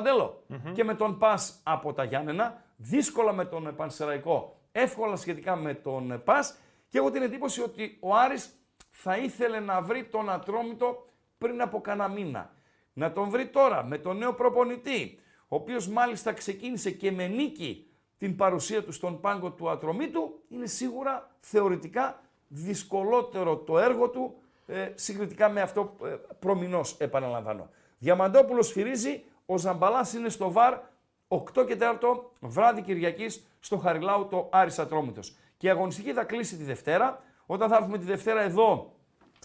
Και 0.73 0.83
με 0.83 0.95
τον 0.95 1.17
Πας 1.17 1.59
από 1.63 1.93
τα 1.93 2.03
Γιάννενα. 2.03 2.63
Δύσκολα 2.75 3.33
με 3.33 3.45
τον 3.45 3.75
Πανσεραϊκό. 3.75 4.59
Εύκολα 4.71 5.15
σχετικά 5.15 5.55
με 5.55 5.73
τον 5.73 6.21
Πας. 6.23 6.57
Και 6.87 6.97
έχω 6.97 7.11
την 7.11 7.21
εντύπωση 7.21 7.61
ότι 7.61 7.97
ο 7.99 8.15
Άρης 8.15 8.56
θα 8.99 9.17
ήθελε 9.17 9.59
να 9.59 9.81
βρει 9.81 10.03
τον 10.03 10.29
Ατρόμητο 10.29 11.05
πριν 11.37 11.61
από 11.61 11.81
κανένα 11.81 12.07
μήνα. 12.07 12.53
Να 12.93 13.11
τον 13.11 13.29
βρει 13.29 13.47
τώρα 13.47 13.83
με 13.83 13.97
τον 13.97 14.17
νέο 14.17 14.33
προπονητή, 14.33 15.19
ο 15.47 15.55
οποίος 15.55 15.87
μάλιστα 15.87 16.33
ξεκίνησε 16.33 16.91
και 16.91 17.11
με 17.11 17.27
νίκη 17.27 17.91
την 18.17 18.35
παρουσία 18.35 18.83
του 18.83 18.91
στον 18.91 19.19
πάγκο 19.19 19.51
του 19.51 19.69
Ατρομήτου, 19.69 20.43
είναι 20.49 20.65
σίγουρα 20.65 21.29
θεωρητικά 21.39 22.21
δυσκολότερο 22.47 23.57
το 23.57 23.79
έργο 23.79 24.09
του 24.09 24.35
ε, 24.67 24.91
συγκριτικά 24.95 25.49
με 25.49 25.61
αυτό 25.61 25.95
ε, 26.03 26.07
προμηνός 26.39 26.95
επαναλαμβάνω. 26.99 27.69
Διαμαντόπουλος 27.97 28.71
φυρίζει, 28.71 29.23
ο 29.45 29.57
Ζαμπαλάς 29.57 30.13
είναι 30.13 30.29
στο 30.29 30.51
βαρ 30.51 30.79
8 31.27 31.67
και 31.67 31.77
4 31.79 31.95
βράδυ 32.39 32.81
Κυριακής 32.81 33.47
στο 33.59 33.77
Χαριλάου 33.77 34.27
το 34.27 34.49
Άρης 34.51 34.79
Ατρόμητος. 34.79 35.35
Και 35.57 35.67
η 35.67 35.69
αγωνιστική 35.69 36.13
θα 36.13 36.23
κλείσει 36.23 36.57
τη 36.57 36.63
Δευτέρα. 36.63 37.21
Όταν 37.49 37.69
θα 37.69 37.75
έρθουμε 37.75 37.97
τη 37.97 38.05
Δευτέρα 38.05 38.41
εδώ 38.41 38.95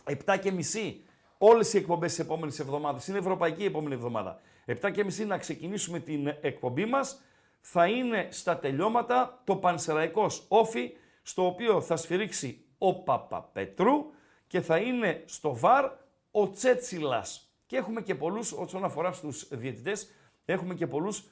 7 0.04 0.38
και 0.40 0.52
μισή 0.52 1.04
όλες 1.38 1.72
οι 1.72 1.78
εκπομπές 1.78 2.10
της 2.10 2.18
επόμενης 2.24 2.58
εβδομάδας, 2.58 3.08
είναι 3.08 3.18
ευρωπαϊκή 3.18 3.62
η 3.62 3.66
επόμενη 3.66 3.94
εβδομάδα. 3.94 4.40
7.30 4.66 5.26
να 5.26 5.38
ξεκινήσουμε 5.38 5.98
την 5.98 6.26
εκπομπή 6.40 6.84
μας. 6.84 7.22
Θα 7.60 7.86
είναι 7.86 8.26
στα 8.30 8.58
τελειώματα 8.58 9.40
το 9.44 9.56
Πανσεραϊκός 9.56 10.44
Όφι, 10.48 10.92
στο 11.22 11.46
οποίο 11.46 11.80
θα 11.80 11.96
σφυρίξει 11.96 12.64
ο 12.78 13.02
Παπαπέτρου 13.02 14.10
και 14.46 14.60
θα 14.60 14.76
είναι 14.76 15.22
στο 15.26 15.54
ΒΑΡ 15.54 15.90
ο 16.30 16.50
Τσέτσιλας. 16.50 17.52
Και 17.66 17.76
έχουμε 17.76 18.00
και 18.00 18.14
πολλούς, 18.14 18.52
όσον 18.52 18.84
αφορά 18.84 19.12
στους 19.12 19.48
διαιτητές, 19.50 20.10
έχουμε 20.44 20.74
και 20.74 20.86
πολλούς 20.86 21.24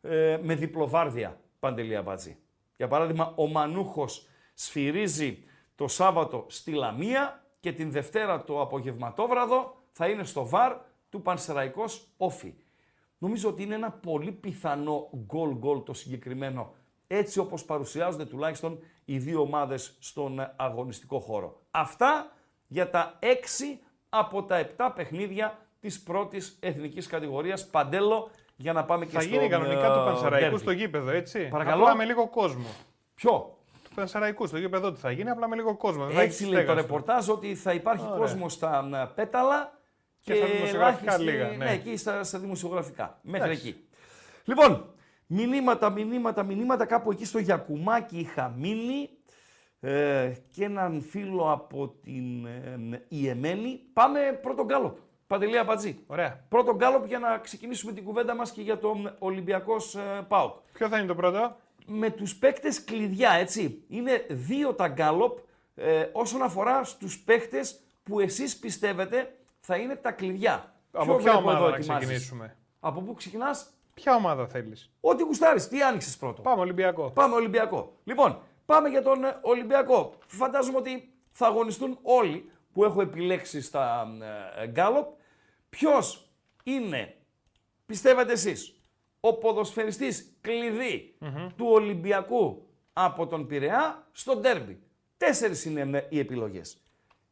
ε, 0.00 0.38
με 0.42 0.54
διπλοβάρδια, 0.54 1.40
Παντελή 1.58 1.96
Αμπάτζη. 1.96 2.36
Για 2.76 2.88
παράδειγμα, 2.88 3.32
ο 3.36 3.46
Μανούχος 3.46 4.28
σφυρίζει 4.54 5.44
το 5.78 5.88
Σάββατο 5.88 6.44
στη 6.48 6.72
Λαμία 6.72 7.44
και 7.60 7.72
την 7.72 7.90
Δευτέρα 7.90 8.44
το 8.44 8.60
απογευματόβραδο 8.60 9.76
θα 9.92 10.08
είναι 10.08 10.24
στο 10.24 10.46
ΒΑΡ 10.46 10.76
του 11.08 11.22
Πανσεραϊκός 11.22 12.08
Όφι. 12.16 12.54
Νομίζω 13.18 13.48
ότι 13.48 13.62
είναι 13.62 13.74
ένα 13.74 13.90
πολύ 13.90 14.32
πιθανό 14.32 15.10
γκολ 15.26 15.50
γκολ 15.54 15.82
το 15.82 15.92
συγκεκριμένο, 15.92 16.74
έτσι 17.06 17.38
όπως 17.38 17.64
παρουσιάζονται 17.64 18.24
τουλάχιστον 18.24 18.78
οι 19.04 19.18
δύο 19.18 19.40
ομάδες 19.40 19.96
στον 19.98 20.52
αγωνιστικό 20.56 21.20
χώρο. 21.20 21.60
Αυτά 21.70 22.32
για 22.66 22.90
τα 22.90 23.16
έξι 23.18 23.80
από 24.08 24.42
τα 24.42 24.56
επτά 24.56 24.92
παιχνίδια 24.92 25.58
της 25.80 26.02
πρώτης 26.02 26.58
εθνικής 26.60 27.06
κατηγορίας. 27.06 27.66
Παντέλο, 27.66 28.30
για 28.56 28.72
να 28.72 28.84
πάμε 28.84 29.04
και 29.04 29.12
Θα 29.12 29.20
στο 29.20 29.30
γίνει 29.30 29.48
κανονικά 29.48 29.92
του 29.92 30.00
ε, 30.00 30.04
Πανσεραϊκού 30.04 30.56
derby. 30.56 30.60
στο 30.60 30.70
γήπεδο, 30.70 31.10
έτσι. 31.10 31.48
Παρακαλώ. 31.48 31.82
Απλά 31.82 31.96
με 31.96 32.04
λίγο 32.04 32.28
κόσμο. 32.28 32.68
Ποιο; 33.14 33.57
Του 33.98 34.04
Πανσεραϊκού 34.04 34.46
στο 34.46 34.58
γήπεδο 34.58 34.92
του 34.92 34.98
θα 34.98 35.10
γίνει, 35.10 35.30
απλά 35.30 35.48
με 35.48 35.56
λίγο 35.56 35.76
κόσμο. 35.76 36.04
Δεν 36.06 36.14
θα 36.14 36.20
Έτσι 36.22 36.42
έχεις 36.42 36.54
λέει 36.54 36.64
το 36.64 36.70
στέγαστο. 36.70 36.86
ρεπορτάζ 36.96 37.28
ότι 37.28 37.54
θα 37.54 37.72
υπάρχει 37.72 38.04
Ωραία. 38.06 38.18
κόσμος 38.18 38.52
στα 38.52 38.88
ε, 38.92 39.12
πέταλα 39.14 39.78
Και 40.20 40.34
στα 40.34 40.46
δημοσιογραφικά 40.46 41.14
ελάχιστη- 41.14 41.34
λίγα, 41.34 41.48
ναι. 41.48 41.64
Ναι, 41.64 41.70
εκεί 41.72 41.96
στα, 41.96 42.24
στα 42.24 42.38
δημοσιογραφικά. 42.38 43.18
Μέχρι 43.22 43.48
Εντάξει. 43.50 43.68
εκεί. 43.68 43.84
Λοιπόν, 44.44 44.94
μηνύματα, 45.26 45.90
μηνύματα, 45.90 46.42
μηνύματα. 46.42 46.84
Κάπου 46.86 47.10
εκεί 47.10 47.24
στο 47.24 47.38
Γιακουμάκι 47.38 48.18
είχα 48.18 48.54
μείνει 48.56 49.08
ε, 49.80 50.32
και 50.50 50.64
έναν 50.64 51.02
φίλο 51.02 51.52
από 51.52 51.88
την 52.02 52.46
ε, 52.46 53.02
Ιεμένη. 53.08 53.80
Πάμε 53.92 54.20
πρώτο 54.42 54.64
γκάλωπ. 54.64 54.96
Παντελία 55.26 55.64
Πατζή. 55.64 55.98
Ωραία. 56.06 56.44
Πρώτο 56.48 56.74
γκάλωπ 56.74 57.06
για 57.06 57.18
να 57.18 57.38
ξεκινήσουμε 57.38 57.92
την 57.92 58.04
κουβέντα 58.04 58.34
μας 58.34 58.50
και 58.50 58.62
για 58.62 58.78
τον 58.78 59.14
Ολυμπιακός 59.18 59.94
ε, 59.94 60.00
ΠΑΟΚ. 60.28 60.54
Ποιο 60.72 60.88
θα 60.88 60.98
είναι 60.98 61.06
το 61.06 61.14
πρώτο; 61.14 61.56
Με 61.90 62.10
τους 62.10 62.36
παίκτες 62.36 62.84
κλειδιά, 62.84 63.30
έτσι. 63.30 63.84
Είναι 63.88 64.26
δύο 64.28 64.74
τα 64.74 64.88
γκάλοπ 64.88 65.38
ε, 65.74 66.08
όσον 66.12 66.42
αφορά 66.42 66.84
στους 66.84 67.18
παίκτες 67.18 67.80
που 68.02 68.20
εσείς 68.20 68.58
πιστεύετε 68.58 69.36
θα 69.60 69.76
είναι 69.76 69.96
τα 69.96 70.10
κλειδιά. 70.12 70.74
Από 70.92 71.04
Ποιο 71.04 71.16
ποια 71.16 71.32
βλέπω 71.32 71.50
εδώ 71.50 71.58
ομάδα 71.58 71.70
να 71.70 71.76
ετοιμάζεις; 71.76 72.06
ξεκινήσουμε; 72.06 72.56
Από 72.80 73.00
πού 73.00 73.14
ξεκινάς; 73.14 73.70
Ποια 73.94 74.14
ομάδα 74.14 74.46
θέλεις; 74.46 74.90
Ό,τι 75.00 75.22
γουστάρεις. 75.22 75.68
Τι 75.68 75.82
άνοιξες 75.82 76.16
πρώτο; 76.16 76.42
Πάμε 76.42 76.60
Ολυμπιακό. 76.60 77.10
Πάμε 77.10 77.34
Ολυμπιακό. 77.34 77.96
Λοιπόν, 78.04 78.42
πάμε 78.66 78.88
για 78.88 79.02
τον 79.02 79.24
ε, 79.24 79.38
Ολυμπιακό. 79.42 80.14
Φαντάζομαι 80.26 80.78
ότι 80.78 81.12
θα 81.32 81.46
αγωνιστούν 81.46 81.98
όλοι 82.02 82.50
που 82.72 82.84
έχω 82.84 83.00
επιλέξει 83.00 83.60
στα 83.60 84.06
ε, 84.60 84.66
γκάλοπ. 84.66 85.06
Ποιος 85.68 86.28
είναι, 86.64 87.14
πιστεύετε 87.86 88.32
εσείς, 88.32 88.77
ο 89.20 89.38
ποδοσφαιριστής 89.38 90.36
κλειδί 90.40 91.14
του 91.56 91.66
Ολυμπιακού 91.66 92.68
από 92.92 93.26
τον 93.26 93.46
Πειραιά 93.46 94.08
στο 94.12 94.36
ντέρμπι. 94.36 94.82
Τέσσερις 95.16 95.64
είναι 95.64 95.98
ε, 95.98 96.06
οι 96.08 96.18
επιλογές. 96.18 96.82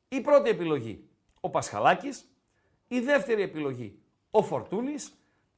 Η 0.09 0.21
πρώτη 0.21 0.51
επιλογή, 0.51 1.09
ο 1.41 1.51
Πασχαλάκης. 1.51 2.31
Η 2.89 3.01
δεύτερη 3.01 3.43
επιλογή, 3.43 3.99
ο 4.31 4.43
Φορτούνης. 4.43 5.13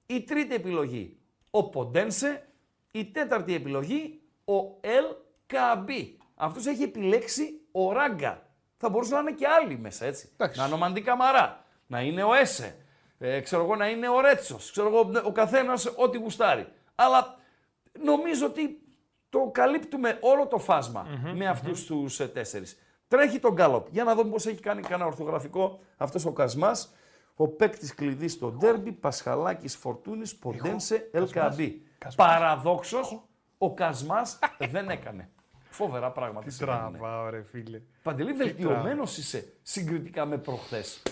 Η 0.07 0.23
τρίτη 0.23 0.55
επιλογή, 0.55 1.17
ο 1.51 1.69
Ποντένσε. 1.69 2.49
Η 2.93 3.05
τέταρτη 3.05 3.55
επιλογή, 3.55 4.21
ο 4.45 4.55
Ελ 4.81 5.05
Καμπί. 5.47 6.19
Αυτός 6.35 6.67
έχει 6.67 6.83
επιλέξει 6.83 7.61
ο 7.73 7.93
Ράγκα. 7.93 8.47
Θα 8.77 8.89
μπορούσαν 8.89 9.25
να 9.25 9.31
είναι 9.31 9.39
και 9.39 9.47
άλλοι 9.47 9.79
μέσα, 9.79 10.07
έτσι. 10.07 10.31
Εντάξει. 10.33 10.59
Να 10.59 10.67
είναι 10.67 10.75
ο 10.75 10.79
Μαντί 10.79 11.01
Καμαρά, 11.01 11.65
να 11.87 12.01
είναι 12.01 12.23
ο 12.23 12.35
Έσε, 12.35 12.77
ε, 13.19 13.41
ξέρω 13.41 13.63
εγώ 13.63 13.77
να 13.77 13.89
είναι 13.89 14.09
ο 14.09 14.21
Ρέτσος, 14.21 14.71
ξέρω 14.71 14.87
εγώ 14.89 15.11
ο 15.25 15.33
καθένας 15.33 15.93
ό,τι 15.97 16.19
γουστάρει. 16.19 16.69
Αλλά 16.95 17.37
νομίζω 18.03 18.47
ότι 18.47 18.83
το 19.31 19.51
καλύπτουμε 19.53 20.19
όλο 20.21 20.47
το 20.47 20.59
φασμα 20.59 21.07
με 21.35 21.49
αυτούς 21.49 21.87
τους 21.87 22.21
ε, 22.21 22.29
τέσσερις. 22.29 22.79
Τρέχει 23.09 23.39
τον 23.39 23.53
Γκάλοπ. 23.53 23.87
Για 23.91 24.05
να 24.05 24.15
δούμε 24.15 24.31
πώς 24.31 24.47
έχει 24.47 24.61
κάνει 24.61 24.83
κανένα 24.83 25.07
ορθογραφικό 25.07 25.81
αυτός 25.97 26.25
ο 26.25 26.33
Κασμάς. 26.33 26.93
Ο 27.35 27.49
παίκτης 27.49 27.95
κλειδί 27.95 28.29
στο 28.29 28.51
ντέρμπι, 28.51 28.93
Πασχαλάκης 28.93 29.77
Φορτούνης, 29.77 30.37
Ποντένσε, 30.37 31.09
Ελκαμπή. 31.13 31.83
Παραδόξως, 32.17 33.23
ο 33.59 33.75
Κασμάς 33.75 34.39
δεν 34.71 34.89
έκανε. 34.89 35.31
Φοβερά 35.71 36.11
πράγματα. 36.11 36.51
συμβαίνουν. 36.51 36.93
Τραβάω, 36.93 37.31
ρε 37.31 37.43
φίλε. 37.43 37.81
Παντελή, 38.03 38.33
βελτιωμένος 38.33 39.17
είσαι 39.17 39.53
συγκριτικά 39.63 40.27
με 40.27 40.39
προχθές. 40.39 41.03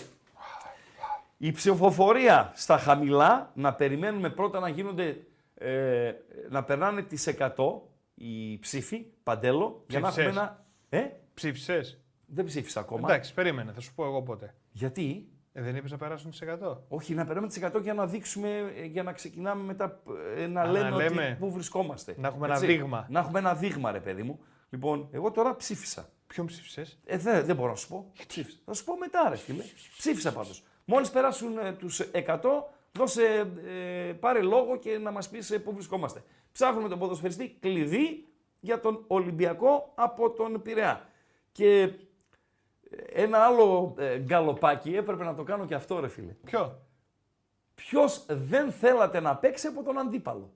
Η 1.37 1.51
ψηφοφορία 1.51 2.51
στα 2.55 2.77
χαμηλά, 2.77 3.51
να 3.55 3.73
περιμένουμε 3.73 4.29
πρώτα 4.29 4.59
να 4.59 4.69
γίνονται, 4.69 5.17
ε, 5.53 6.11
να 6.49 6.63
περνάνε 6.63 7.01
τις 7.01 7.27
100 7.27 7.81
οι 8.15 8.59
ψήφοι, 8.59 9.05
παντέλο, 9.23 9.83
για 9.87 9.99
να 9.99 10.07
έχουμε 10.07 10.23
Ψήφισες. 10.23 10.41
ένα... 10.41 10.65
Ε, 10.89 11.09
Ψήφισες. 11.33 11.99
δεν 12.25 12.45
ψήφισα 12.45 12.79
ακόμα. 12.79 13.09
Εντάξει, 13.11 13.33
περίμενε, 13.33 13.71
θα 13.71 13.79
σου 13.81 13.93
πω 13.95 14.05
εγώ 14.05 14.21
πότε. 14.23 14.55
Γιατί, 14.71 15.27
Ε, 15.53 15.61
δεν 15.61 15.75
είπες 15.75 15.91
να 15.91 15.97
περάσουν 15.97 16.29
τις 16.29 16.41
100. 16.41 16.77
όχι, 16.87 17.13
να 17.13 17.25
περνάμε 17.25 17.47
τις 17.47 17.57
100 17.63 17.81
για 17.81 17.93
να 17.93 18.07
δείξουμε, 18.07 18.73
ε, 18.77 18.85
για 18.85 19.03
να 19.03 19.11
ξεκινάμε 19.13 19.63
μετά 19.63 19.99
ε, 20.37 20.47
να 20.47 20.61
Α, 20.61 20.65
λέμε 20.71 20.89
να 20.89 20.95
ότι 20.95 21.03
λέμε. 21.03 21.35
πού 21.39 21.51
βρισκόμαστε. 21.51 22.15
Να 22.17 22.27
έχουμε 22.27 22.47
ένα 22.47 22.59
δείγμα. 22.59 23.05
Να 23.09 23.19
έχουμε 23.19 23.39
ένα 23.39 23.55
δείγμα, 23.55 23.91
ρε 23.91 23.99
παιδί 23.99 24.23
μου. 24.23 24.39
Λοιπόν, 24.69 25.07
εγώ 25.11 25.31
τώρα 25.31 25.55
ψήφισα. 25.55 26.09
Ποιον 26.27 26.45
ψήφισες; 26.45 26.99
Ε, 27.05 27.17
δεν, 27.17 27.45
δεν 27.45 27.55
μπορώ 27.55 27.69
να 27.69 27.75
σου 27.75 27.87
πω. 27.87 28.11
Ψήφισα. 28.27 28.57
Θα 28.65 28.73
σου 28.73 28.83
πω 28.83 28.97
μετά, 28.97 29.29
ρε 29.29 29.35
φίλε. 29.35 29.63
Ψήφισα 29.97 30.33
πάντως. 30.33 30.63
Μόλις 30.89 31.09
περάσουν 31.09 31.57
ε, 31.57 31.71
τους 31.73 32.01
100, 32.13 32.39
δώσε, 32.91 33.51
ε, 33.65 34.13
πάρε 34.13 34.41
λόγο 34.41 34.77
και 34.77 34.97
να 34.97 35.11
μας 35.11 35.29
πεις 35.29 35.59
πού 35.63 35.73
βρισκόμαστε. 35.73 36.23
Ψάχνουμε 36.51 36.89
τον 36.89 36.99
ποδοσφαιριστή 36.99 37.57
κλειδί 37.59 38.27
για 38.59 38.79
τον 38.79 39.03
Ολυμπιακό 39.07 39.91
από 39.95 40.29
τον 40.31 40.61
Πειραιά. 40.61 41.07
Και 41.51 41.81
ε, 41.81 41.91
ένα 43.23 43.37
άλλο 43.37 43.95
ε, 43.97 44.17
γκαλοπάκι 44.19 44.95
έπρεπε 44.95 45.23
να 45.23 45.35
το 45.35 45.43
κάνω 45.43 45.65
και 45.65 45.75
αυτό, 45.75 45.99
ρε 45.99 46.07
φίλε. 46.07 46.35
Ποιο; 46.45 46.81
Ποιος 47.75 48.25
δεν 48.29 48.71
θέλατε 48.71 49.19
να 49.19 49.35
παίξει 49.35 49.67
από 49.67 49.83
τον 49.83 49.97
αντίπαλο. 49.99 50.53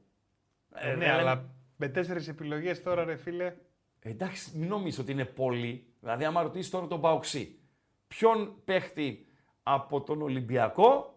Ε, 0.73 0.85
ναι, 0.85 0.89
δεν 0.89 0.99
λέμε- 0.99 1.19
αλλά 1.19 1.49
με 1.75 1.87
τέσσερις 1.87 2.27
επιλογές 2.27 2.83
τώρα, 2.83 3.03
ρε 3.03 3.15
φίλε. 3.15 3.55
Εντάξει, 3.99 4.57
μην 4.57 4.67
νομίζω 4.69 5.01
ότι 5.01 5.11
είναι 5.11 5.25
πολύ. 5.25 5.85
Δηλαδή, 5.99 6.25
άμα 6.25 6.41
ρωτήσεις 6.41 6.69
τώρα 6.71 6.87
τον 6.87 7.01
Παοξή, 7.01 7.59
ποιον 8.07 8.55
παίχτη 8.65 9.25
από 9.63 10.01
τον 10.01 10.21
Ολυμπιακό 10.21 11.15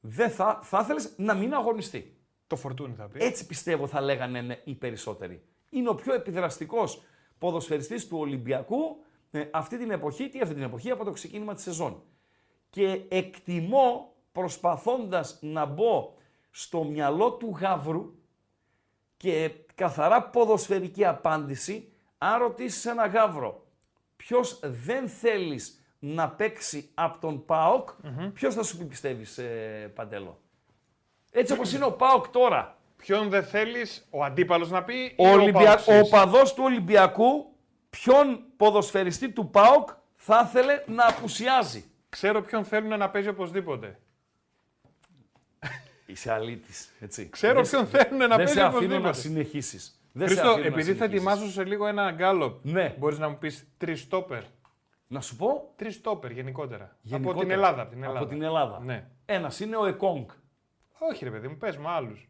δεν 0.00 0.30
θα, 0.30 0.58
θα 0.62 0.80
ήθελε 0.80 1.00
να 1.16 1.34
μην 1.34 1.54
αγωνιστεί. 1.54 2.16
Το 2.46 2.56
φορτούνι 2.56 2.94
θα 2.94 3.08
πει. 3.08 3.24
Έτσι 3.24 3.46
πιστεύω 3.46 3.86
θα 3.86 4.00
λέγανε 4.00 4.40
ναι, 4.40 4.60
οι 4.64 4.74
περισσότεροι. 4.74 5.42
Είναι 5.70 5.88
ο 5.88 5.94
πιο 5.94 6.14
επιδραστικός 6.14 7.02
ποδοσφαιριστής 7.38 8.08
του 8.08 8.18
Ολυμπιακού 8.18 9.04
ε, 9.30 9.44
αυτή 9.50 9.78
την 9.78 9.90
εποχή, 9.90 10.28
τι 10.28 10.40
αυτή 10.40 10.54
την 10.54 10.62
εποχή, 10.62 10.90
από 10.90 11.04
το 11.04 11.10
ξεκίνημα 11.10 11.54
της 11.54 11.62
σεζόν. 11.62 12.02
Και 12.70 13.04
εκτιμώ 13.08 14.14
προσπαθώντας 14.32 15.38
να 15.42 15.64
μπω 15.64 16.14
στο 16.50 16.84
μυαλό 16.84 17.32
του 17.32 17.56
Γαύρου 17.60 18.14
και 19.16 19.50
καθαρά 19.74 20.22
ποδοσφαιρική 20.22 21.04
απάντηση, 21.04 21.92
αν 22.18 22.40
ρωτήσεις 22.40 22.84
ένα 22.84 23.06
Γαύρο 23.06 23.66
ποιος 24.16 24.60
δεν 24.62 25.08
θέλεις 25.08 25.83
να 26.06 26.28
παίξει 26.28 26.88
από 26.94 27.18
τον 27.20 27.44
ΠΑΟΚ, 27.44 27.88
ποιος 28.34 28.54
θα 28.54 28.62
σου 28.62 28.76
πει 28.78 28.84
πιστεύεις 28.84 29.38
ε, 29.38 29.92
Παντέλο; 29.94 30.40
Έτσι 31.32 31.52
όπως 31.52 31.72
είναι 31.72 31.84
ο 31.84 31.92
ΠΑΟΚ 31.92 32.28
τώρα, 32.28 32.76
Ποιον 32.96 33.28
δεν 33.28 33.44
θέλεις, 33.44 34.06
ο 34.10 34.24
αντίπαλος 34.24 34.70
να 34.70 34.82
πει. 34.82 34.94
ή 34.94 35.14
ο, 35.16 35.28
Ολυμπια... 35.28 35.60
Παοξής; 35.64 36.00
ο 36.00 36.08
παδός 36.08 36.54
του 36.54 36.62
Ολυμπιακού, 36.64 37.54
ποιον 37.90 38.44
ποδοσφαιριστή 38.56 39.30
του 39.30 39.50
ΠΑΟΚ 39.50 39.88
θα 40.14 40.44
ήθελε 40.48 40.82
να 40.86 41.06
απουσιάζει; 41.06 41.84
Ξέρω 42.08 42.42
ποιον 42.42 42.64
θέλουν 42.64 42.98
να 42.98 43.10
παίζει 43.10 43.28
οπωσδήποτε. 43.28 43.98
Είσαι 46.06 46.32
αλήτης, 46.32 46.90
έτσι. 47.00 47.28
Ξέρω 47.28 47.54
Δεν 47.54 47.64
σε- 47.64 47.70
ποιον 47.76 47.86
θέλουν 47.86 48.18
να 48.18 48.26
Δεν 48.26 48.36
παίζει 48.36 48.52
σε 48.52 48.60
αφήνω 48.62 48.70
να 48.98 49.08
οπωσδήποτε. 49.08 49.18
συνεχίσεις. 49.20 50.00
Δεν 50.12 50.28
σε 50.28 50.34
Χρήστο, 50.34 50.50
αφήνω 50.50 50.68
να 50.68 50.74
επειδή 50.74 50.90
θα 50.94 51.04
συνεχίσεις. 51.04 51.26
ετοιμάσω 51.30 51.52
σε 51.52 51.64
λίγο 51.64 51.86
ένα 51.86 52.10
γκάλοπ, 52.10 52.64
Ναι. 52.64 52.94
μπορείς 52.98 53.18
να 53.18 53.28
μου 53.28 53.38
πεις 53.38 53.66
τρεις 53.78 54.00
στόπερ. 54.00 54.42
Να 55.06 55.20
σου 55.20 55.36
πω, 55.36 55.72
Τρεις 55.76 55.94
στόπερ 55.94 56.30
γενικότερα. 56.30 56.84
Από 56.84 56.96
γενικότερα, 57.02 57.40
την 57.42 57.50
Ελλάδα. 57.50 57.82
Από 57.82 57.90
την 57.90 58.02
Ελλάδα. 58.02 58.18
Από 58.18 58.28
την 58.28 58.42
Ελλάδα. 58.42 58.80
Ναι. 58.80 59.08
Ένας 59.24 59.60
είναι 59.60 59.76
ο 59.76 59.86
Εκόνγκ, 59.86 60.28
Όχι, 60.98 61.24
ρε 61.24 61.30
παιδί 61.30 61.48
μου, 61.48 61.56
πες 61.56 61.76
μου 61.76 61.88
άλλους. 61.88 62.28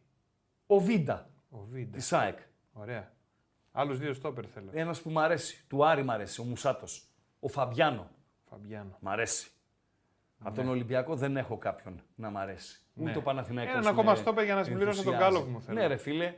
ο 0.66 0.78
Βίντα 0.80 1.30
Ο 1.50 1.58
Βίντα. 1.70 1.96
της 1.96 2.12
ΑΕΚ. 2.12 2.38
Ωραία. 2.72 3.12
Άλλους 3.72 3.98
δύο 3.98 4.12
στόπερ 4.14 4.44
θέλω. 4.54 4.70
Ένας 4.72 5.00
που 5.02 5.10
μ' 5.10 5.18
αρέσει, 5.18 5.64
του 5.68 5.86
Άρη 5.86 6.02
μ' 6.04 6.10
αρέσει, 6.10 6.40
ο 6.40 6.44
Μουσάτος. 6.44 7.08
Ο 7.40 7.48
Φαμπιάνο, 7.48 8.10
Φαμπιάνο. 8.50 8.96
μ' 9.00 9.08
αρέσει. 9.08 9.48
Από 10.38 10.56
τον 10.56 10.68
Ολυμπιακό 10.68 11.14
δεν 11.16 11.36
έχω 11.36 11.58
κάποιον 11.58 12.02
να 12.14 12.30
μ' 12.30 12.36
αρέσει. 12.38 12.80
Ούτε 12.94 13.10
Ναι. 13.10 13.16
ο 13.16 13.22
Παναθηναϊκός 13.22 13.74
Έναν 13.74 13.86
ακόμα 13.86 14.10
με 14.10 14.16
στόπερ 14.16 14.44
για 14.44 14.54
να 14.54 14.62
συμπληρώσω 14.64 15.02
τον 15.02 15.12
ενθουσιάζει. 15.12 15.34
γκάλοπ 15.34 15.50
μου 15.52 15.62
θέλω. 15.62 15.78
Ναι, 15.80 15.86
ρε 15.86 15.96
φίλε. 15.96 16.34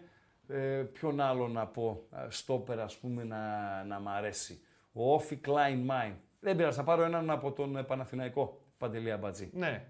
Ε, 0.49 0.83
ποιον 0.93 1.21
άλλο 1.21 1.49
να 1.49 1.67
πω, 1.67 2.07
ε, 2.13 2.27
στόπερ 2.29 2.81
ας 2.81 2.97
πούμε 2.99 3.25
να, 3.25 3.85
να 3.85 4.01
μ' 4.01 4.09
αρέσει. 4.09 4.61
Ο 4.99 5.15
Όφι 5.15 5.37
Κλάιν 5.37 5.79
Μάιν. 5.79 6.13
Δεν 6.41 6.57
πειράζει, 6.57 6.77
θα 6.77 6.85
πάρω 6.85 7.03
έναν 7.03 7.31
από 7.31 7.53
τον 7.53 7.77
ε, 7.77 7.83
Παναθηναϊκό, 7.83 8.61
Παντελή 8.79 9.13
Αμπατζή. 9.13 9.51
Ναι. 9.53 9.85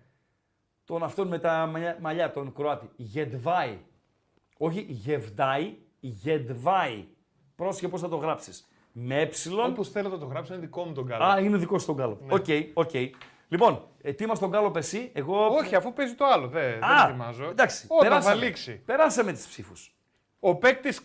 Τον 0.85 1.03
αυτόν 1.03 1.29
με 1.29 1.39
τα 1.39 1.67
μαλλιά, 1.67 1.99
μαλλιά 2.01 2.31
τον 2.31 2.53
Κροάτη. 2.53 2.91
Γετβάη. 2.97 3.79
Όχι 4.59 4.81
Γεβδάη, 4.89 5.77
Γετβάη. 6.01 7.05
Πρόσεχε 7.57 7.89
πώς 7.89 8.01
θα 8.01 8.09
το 8.09 8.17
γράψεις. 8.17 8.69
Με 8.93 9.21
ε. 9.21 9.29
Όπως 9.69 9.91
θέλω 9.91 10.09
θα 10.09 10.19
το 10.19 10.27
γράψω, 10.27 10.53
είναι 10.55 10.63
δικό 10.63 10.85
μου 10.85 10.93
το 10.93 11.05
γκάλοπ. 11.05 11.25
Α, 11.25 11.41
είναι 11.41 11.57
δικό 11.57 11.79
σου 11.79 11.87
το 11.87 11.95
γκάλοπ. 11.95 12.33
OK, 12.33 12.45
OK. 12.75 12.91
Λοιπόν, 13.49 13.89
ε, 14.03 14.13
τι 14.13 14.25
είμαστε 14.25 14.45
το 14.49 14.55
γκάλοπ 14.55 14.77
εσύ, 14.77 15.11
εγώ... 15.15 15.47
Όχι, 15.47 15.75
αφού 15.75 15.93
παίζει 15.93 16.15
το 16.15 16.25
άλλο. 16.25 16.49
Δεν, 16.49 16.85
Α, 16.85 16.97
δεν 16.97 17.09
ετοιμάζω. 17.09 17.49
εντάξει, 17.49 17.87
Όταν 17.89 18.03
θα 18.03 18.09
περάσαμε. 18.09 18.45
λήξει. 18.45 18.73
Περάσαμε 18.85 19.33
τις 19.33 19.47
ψήφους. 19.47 19.97
Ο 20.41 20.55
παίκτης 20.57 21.01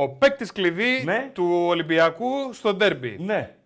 ο 0.00 0.08
παίκτης 0.08 0.52
κλειδί 0.52 1.02
Ναι. 1.04 1.30
του 1.34 1.64
Ολυμπιακού 1.66 2.52
στο 2.52 2.74
ντέρμπι. 2.74 3.16
Ναι, 3.20 3.56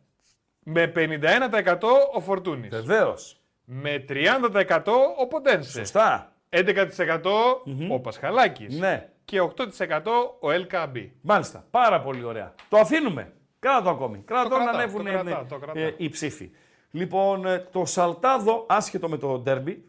Με 0.64 0.86
51% 0.86 1.88
ο 2.14 2.20
Φορτούνης. 2.20 2.68
βεβαίως. 2.70 3.40
Με 3.64 4.04
30% 4.08 4.92
ο 5.20 5.26
Ποντένσε. 5.26 5.70
Σωστά. 5.78 6.32
11% 6.48 7.62
ο 7.90 8.00
Πασχαλάκης. 8.00 8.78
Ναι. 8.78 9.08
Και 9.24 9.40
8% 9.40 10.36
ο 10.40 10.50
Ελκαμπή. 10.50 11.12
Μάλιστα. 11.20 11.64
Πάρα 11.70 12.00
πολύ 12.00 12.24
ωραία. 12.24 12.54
Το 12.68 12.76
αφήνουμε. 12.78 13.32
Κράτα 13.58 13.82
το 13.82 13.90
ακόμη. 13.90 14.22
Κράτα 14.24 14.42
Το 14.42 14.48
το 14.48 14.56
να 14.56 14.62
κρατάω, 14.62 14.80
ανέβουν 14.82 15.04
το 15.04 15.10
κρατάω, 15.10 15.44
το 15.48 15.56
κρατάω. 15.58 15.82
ε, 15.84 15.94
οι 15.96 16.08
ψήφοι. 16.08 16.50
Λοιπόν, 16.90 17.46
ε, 17.46 17.58
το 17.72 17.84
Σαλτάδο, 17.84 18.64
άσχετο 18.68 19.08
με 19.08 19.16
το 19.16 19.38
ντέρμπι, 19.38 19.84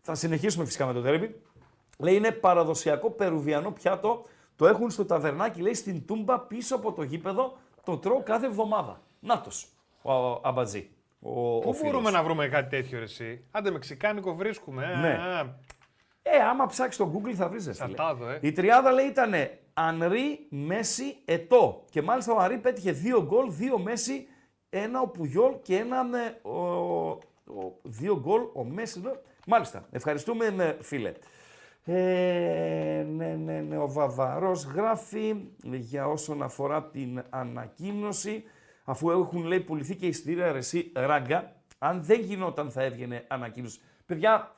θα 0.00 0.14
συνεχίσουμε 0.14 0.64
φυσικά 0.64 0.86
με 0.86 0.92
το 0.92 1.00
ντέρμπι, 1.00 1.40
λέει 1.98 2.14
είναι 2.14 2.30
παραδοσιακό 2.30 3.10
περουβιανό 3.10 3.70
πιάτο, 3.70 4.24
το 4.56 4.66
έχουν 4.66 4.90
στο 4.90 5.04
ταβερνάκι, 5.04 5.60
λέει 5.60 5.74
στην 5.74 6.06
Τούμπα 6.06 6.38
πίσω 6.40 6.76
από 6.76 6.92
το 6.92 7.02
γήπεδο, 7.02 7.56
το 7.84 7.98
τρώω 7.98 8.22
κάθε 8.22 8.46
εβδομάδα. 8.46 9.00
Νάτος, 9.20 9.68
ο 10.02 10.12
Αμπατζή. 10.42 10.90
Ο, 11.20 11.30
Πού 11.58 11.68
ο 11.68 11.72
φίλος. 11.72 11.80
μπορούμε 11.92 12.10
να 12.10 12.22
βρούμε 12.22 12.48
κάτι 12.48 12.68
τέτοιο 12.76 12.98
ρε, 12.98 13.04
εσύ; 13.04 13.44
Άντε 13.50 13.70
μεξικάνικο 13.70 14.34
βρίσκουμε. 14.34 14.92
ε, 14.94 14.96
Ναι. 15.00 15.08
α, 15.08 15.54
Ε, 16.22 16.36
άμα 16.50 16.66
ψάξεις 16.66 16.94
στο 16.94 17.12
Google 17.14 17.32
θα 17.32 17.48
βρεις. 17.48 17.68
Σαλτάδο, 17.72 18.28
ε. 18.28 18.38
Η 18.42 18.52
τριάδα 18.52 18.92
λέει 18.92 19.06
ήταν 19.06 19.32
Ανρί, 19.74 20.46
Μέση, 20.50 21.16
Ετό. 21.24 21.84
Και 21.90 22.02
μάλιστα 22.02 22.32
ο 22.32 22.38
Ανρί 22.38 22.58
πέτυχε 22.58 22.92
δύο 22.92 23.22
γκολ, 23.22 23.46
δύο 23.52 23.78
Μέση, 23.78 24.26
ένα 24.70 25.00
ο 25.00 25.08
Πουγιόλ 25.08 25.52
και 25.62 25.76
ένα 25.76 25.96
ε, 25.98 26.48
ο, 26.48 26.58
ο- 26.58 27.78
δύο 27.82 28.20
γκολ 28.20 28.40
ο 28.54 28.64
Μέση. 28.64 29.00
ναι. 29.00 29.10
Μάλιστα. 29.46 29.86
Ευχαριστούμε 29.90 30.44
ε, 30.58 30.76
φίλε. 30.82 31.12
Ε, 31.88 33.06
ναι, 33.08 33.26
ναι, 33.26 33.60
ναι, 33.60 33.78
ο 33.78 33.88
Βαβαρός 33.92 34.64
γράφει 34.64 35.36
για 35.62 36.06
όσον 36.06 36.42
αφορά 36.42 36.84
την 36.84 37.22
ανακοίνωση 37.30 38.44
αφού 38.84 39.10
έχουν 39.10 39.44
λέει 39.44 39.60
πουληθεί 39.60 39.96
και 39.96 40.06
εισιτήρια 40.06 40.52
ρε 40.52 40.72
συ 40.72 40.92
Ράγκα 40.94 41.52
αν 41.78 42.04
δεν 42.04 42.20
γινόταν 42.20 42.70
θα 42.70 42.82
έβγαινε 42.82 43.24
ανακοίνωση. 43.28 43.80
Παιδιά, 44.06 44.54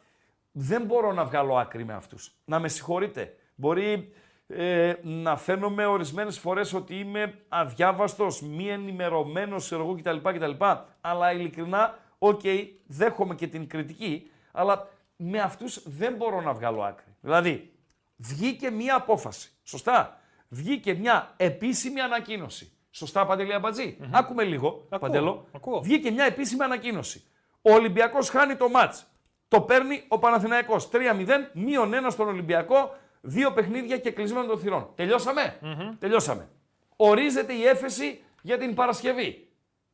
δεν 0.53 0.83
μπορώ 0.83 1.13
να 1.13 1.25
βγάλω 1.25 1.57
άκρη 1.57 1.85
με 1.85 1.95
αυτούς. 1.95 2.33
Να 2.45 2.59
με 2.59 2.69
συγχωρείτε. 2.69 3.35
Μπορεί 3.55 4.13
ε, 4.47 4.95
να 5.03 5.37
φαίνομαι 5.37 5.87
ορισμένες 5.87 6.39
φορές 6.39 6.75
ότι 6.75 6.99
είμαι 6.99 7.39
αδιάβαστος, 7.49 8.43
μη 8.43 8.69
ενημερωμένος, 8.69 9.65
ξέρω 9.65 9.83
εγώ 9.83 9.95
κτλ, 9.95 10.17
κτλ. 10.17 10.65
Αλλά 11.01 11.33
ειλικρινά, 11.33 11.99
οκ, 12.19 12.41
δέχομαι 12.87 13.35
και 13.35 13.47
την 13.47 13.69
κριτική, 13.69 14.31
αλλά 14.53 14.89
με 15.21 15.41
αυτούς 15.41 15.83
δεν 15.85 16.15
μπορώ 16.15 16.41
να 16.41 16.53
βγάλω 16.53 16.83
άκρη. 16.83 17.15
Δηλαδή, 17.21 17.73
βγήκε 18.17 18.71
μία 18.71 18.95
απόφαση, 18.95 19.51
σωστά. 19.63 20.21
Βγήκε 20.49 20.95
μια 20.95 21.35
επίσημη 21.37 22.01
ανακοίνωση. 22.01 22.73
Σωστά, 22.91 23.27
Παντελή 23.27 23.55
Αμπατζή; 23.55 23.99
Άκου 24.11 24.33
με 24.33 24.45
λίγο, 24.45 24.87
Παντελό. 25.01 25.47
ακούω. 25.53 25.81
Βγήκε 25.81 26.11
μια 26.11 26.25
επίσημη 26.25 26.63
ανακοίνωση. 26.63 27.23
Ο 27.63 27.73
Ολυμπιακός 27.73 28.29
χάνει 28.29 28.57
το 28.57 28.69
ματς. 28.69 29.07
Το 29.49 29.61
παίρνει 29.61 30.05
ο 30.09 30.19
Παναθηναϊκός. 30.19 30.89
3-0, 30.93 31.51
μείον 31.53 31.95
1 31.95 32.11
στον 32.11 32.29
Ολυμπιακό, 32.29 32.97
δύο 33.21 33.53
παιχνίδια 33.53 33.99
κεκλεισμένων 33.99 34.47
των 34.47 34.59
θυρών. 34.59 34.93
Τελειώσαμε; 34.95 35.59
Τελειώσαμε. 35.99 36.49
Ορίζεται 36.97 37.53
η 37.53 37.65
έφεση 37.67 38.23
για 38.43 38.59
την 38.59 38.75
Παρασκευή. 38.75 39.49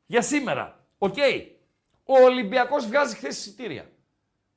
Για 0.07 0.23
σήμερα. 0.23 0.85
Οκ. 0.99 1.17
Ο 2.05 2.23
Ολυμπιακός 2.25 2.87
βγάζει 2.87 3.17
χθες 3.17 3.39
εισιτήρια. 3.39 3.91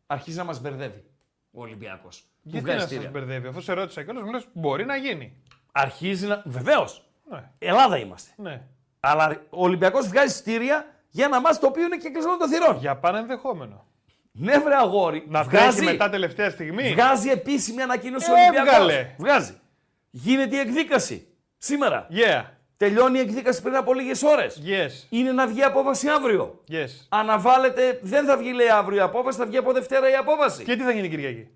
Αρχίζει 0.08 0.38
να 0.38 0.44
μας 0.44 0.62
μπερδεύει 0.62 1.04
ο 1.52 1.62
Ολυμπιακός. 1.62 2.20
που 2.20 2.28
Γιατί 2.44 2.66
βγάζει 2.66 2.78
να 2.78 2.84
εισιτήρια. 2.84 3.04
σας 3.04 3.12
μπερδεύει, 3.12 3.48
αφού 3.48 3.62
σε 3.62 3.74
ρώτησα 3.74 4.04
κιόλας, 4.04 4.24
μου 4.24 4.32
λες 4.32 4.46
μπορεί 4.54 4.86
να 4.86 4.96
γίνει. 4.96 5.34
Αρχίζει 5.72 6.28
να. 6.28 6.42
Βεβαίως. 6.46 7.10
Ναι. 7.30 7.50
Ελλάδα 7.60 7.98
είμαστε. 7.98 8.32
ναι. 8.38 8.62
Αλλά 9.00 9.42
ο 9.50 9.64
Ολυμπιακός 9.64 10.08
βγάζει 10.08 10.28
εισιτήρια 10.28 10.86
για 11.10 11.26
ένα 11.26 11.42
μάτς 11.42 11.60
το 11.60 11.68
οποίο 11.68 11.84
είναι 11.86 11.98
και 11.98 12.10
κλεισμένο 12.10 12.38
των 12.38 12.50
θυρών. 12.50 12.78
Για 12.78 12.96
πάνω 12.96 13.18
ενδεχόμενο. 13.18 13.86
Ναι, 14.32 14.58
βρε 14.58 14.76
αγόρι. 14.76 15.26
Να 15.28 15.44
βγάζει, 15.44 15.64
βγάζει 15.66 15.84
μετά 15.84 16.10
τελευταία 16.10 16.50
στιγμή. 16.50 16.94
βγάζει 16.94 17.30
επίσημη 17.30 17.82
ανακοίνωση 17.82 18.30
Ε, 18.32 18.34
ο 18.34 18.36
Ολυμπιακός. 18.36 18.74
έβγαλε. 18.74 19.16
Βγάζει. 19.18 19.60
Γίνεται 20.10 20.56
η 20.56 20.60
εκδίκαση. 20.60 21.28
Σήμερα. 21.58 22.08
Yeah. 22.12 22.44
Τελειώνει 22.78 23.18
η 23.18 23.22
εκδίκαση 23.22 23.62
πριν 23.62 23.76
από 23.76 23.94
λίγες 23.94 24.22
ώρες. 24.24 24.62
Yes. 24.66 25.06
Είναι 25.10 25.32
να 25.32 25.48
βγει 25.48 25.64
απόφαση 25.64 26.08
αύριο. 26.10 26.64
Yes. 26.72 27.06
Αναβάλλεται, 27.10 28.00
δεν 28.04 28.26
θα 28.26 28.38
βγει 28.38 28.52
λέει 28.54 28.68
αύριο 28.70 28.98
η 28.98 29.02
απόφαση, 29.02 29.38
θα 29.38 29.46
βγει 29.46 29.58
από 29.58 29.74
Δευτέρα 29.74 30.10
η 30.10 30.16
απόφαση. 30.16 30.64
Και 30.64 30.76
τι 30.76 30.84
θα 30.84 30.92
γίνει 30.92 31.10
Κυριακή; 31.10 31.48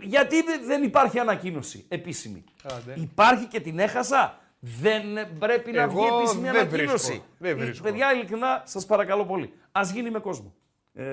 Γιατί 0.00 0.42
δεν- 0.42 0.60
δεν 0.66 0.82
υπάρχει 0.82 1.18
ανακοίνωση 1.18 1.84
επίσημη. 1.88 2.44
Άντε. 2.64 2.94
Υπάρχει 3.00 3.46
και 3.46 3.60
την 3.60 3.78
έχασα. 3.78 4.36
Δεν 4.64 5.02
πρέπει 5.38 5.72
να 5.72 5.82
Εγώ 5.82 5.92
βγει 6.00 6.06
επίσημη 6.16 6.42
δεν 6.50 6.56
ανακοίνωση. 6.56 7.06
βρίσκω. 7.06 7.24
Δεν 7.38 7.50
Ε, 7.50 7.54
βρίσκω. 7.64 7.84
Παιδιά, 7.84 8.12
ειλικρινά, 8.14 8.62
σας 8.66 8.86
παρακαλώ 8.86 9.24
πολύ. 9.24 9.52
Α 9.72 9.80
γίνει 9.92 10.10
με 10.10 10.18
κόσμο. 10.18 10.54
Ε, 10.94 11.04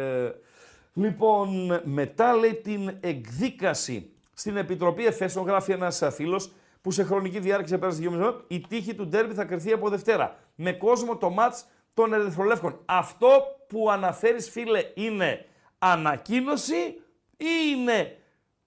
λοιπόν, 0.94 1.80
μετά 1.84 2.34
λέει 2.34 2.54
την 2.64 2.98
εκδίκαση 3.00 4.12
στην 4.34 4.58
Επιτροπή 4.58 5.06
Εφέσεων, 5.06 5.46
γράφει 5.46 5.72
ένας 5.72 6.04
φίλος 6.14 6.52
που 6.82 6.92
σε 6.92 7.04
χρονική 7.04 7.40
διάρκεια 7.40 7.80
πέρασε 7.80 8.00
δύο 8.00 8.12
μήνε. 8.12 8.34
Η 8.48 8.60
τύχη 8.60 8.96
του 8.96 9.08
ντέρμπι 9.08 9.34
θα 9.34 9.46
κρυθεί 9.46 9.72
από 9.72 9.90
Δευτέρα. 9.90 10.36
Με 10.56 10.74
κόσμο 10.74 11.18
το 11.18 11.30
ματ 11.30 11.56
των 11.94 12.14
Ερυθρολεύκων. 12.14 12.80
Αυτό 12.86 13.44
που 13.68 13.90
αναφέρεις 13.90 14.50
φίλε 14.50 14.84
είναι 14.94 15.46
ανακοίνωση 15.80 17.02
ή 17.38 17.46
είναι 17.76 18.18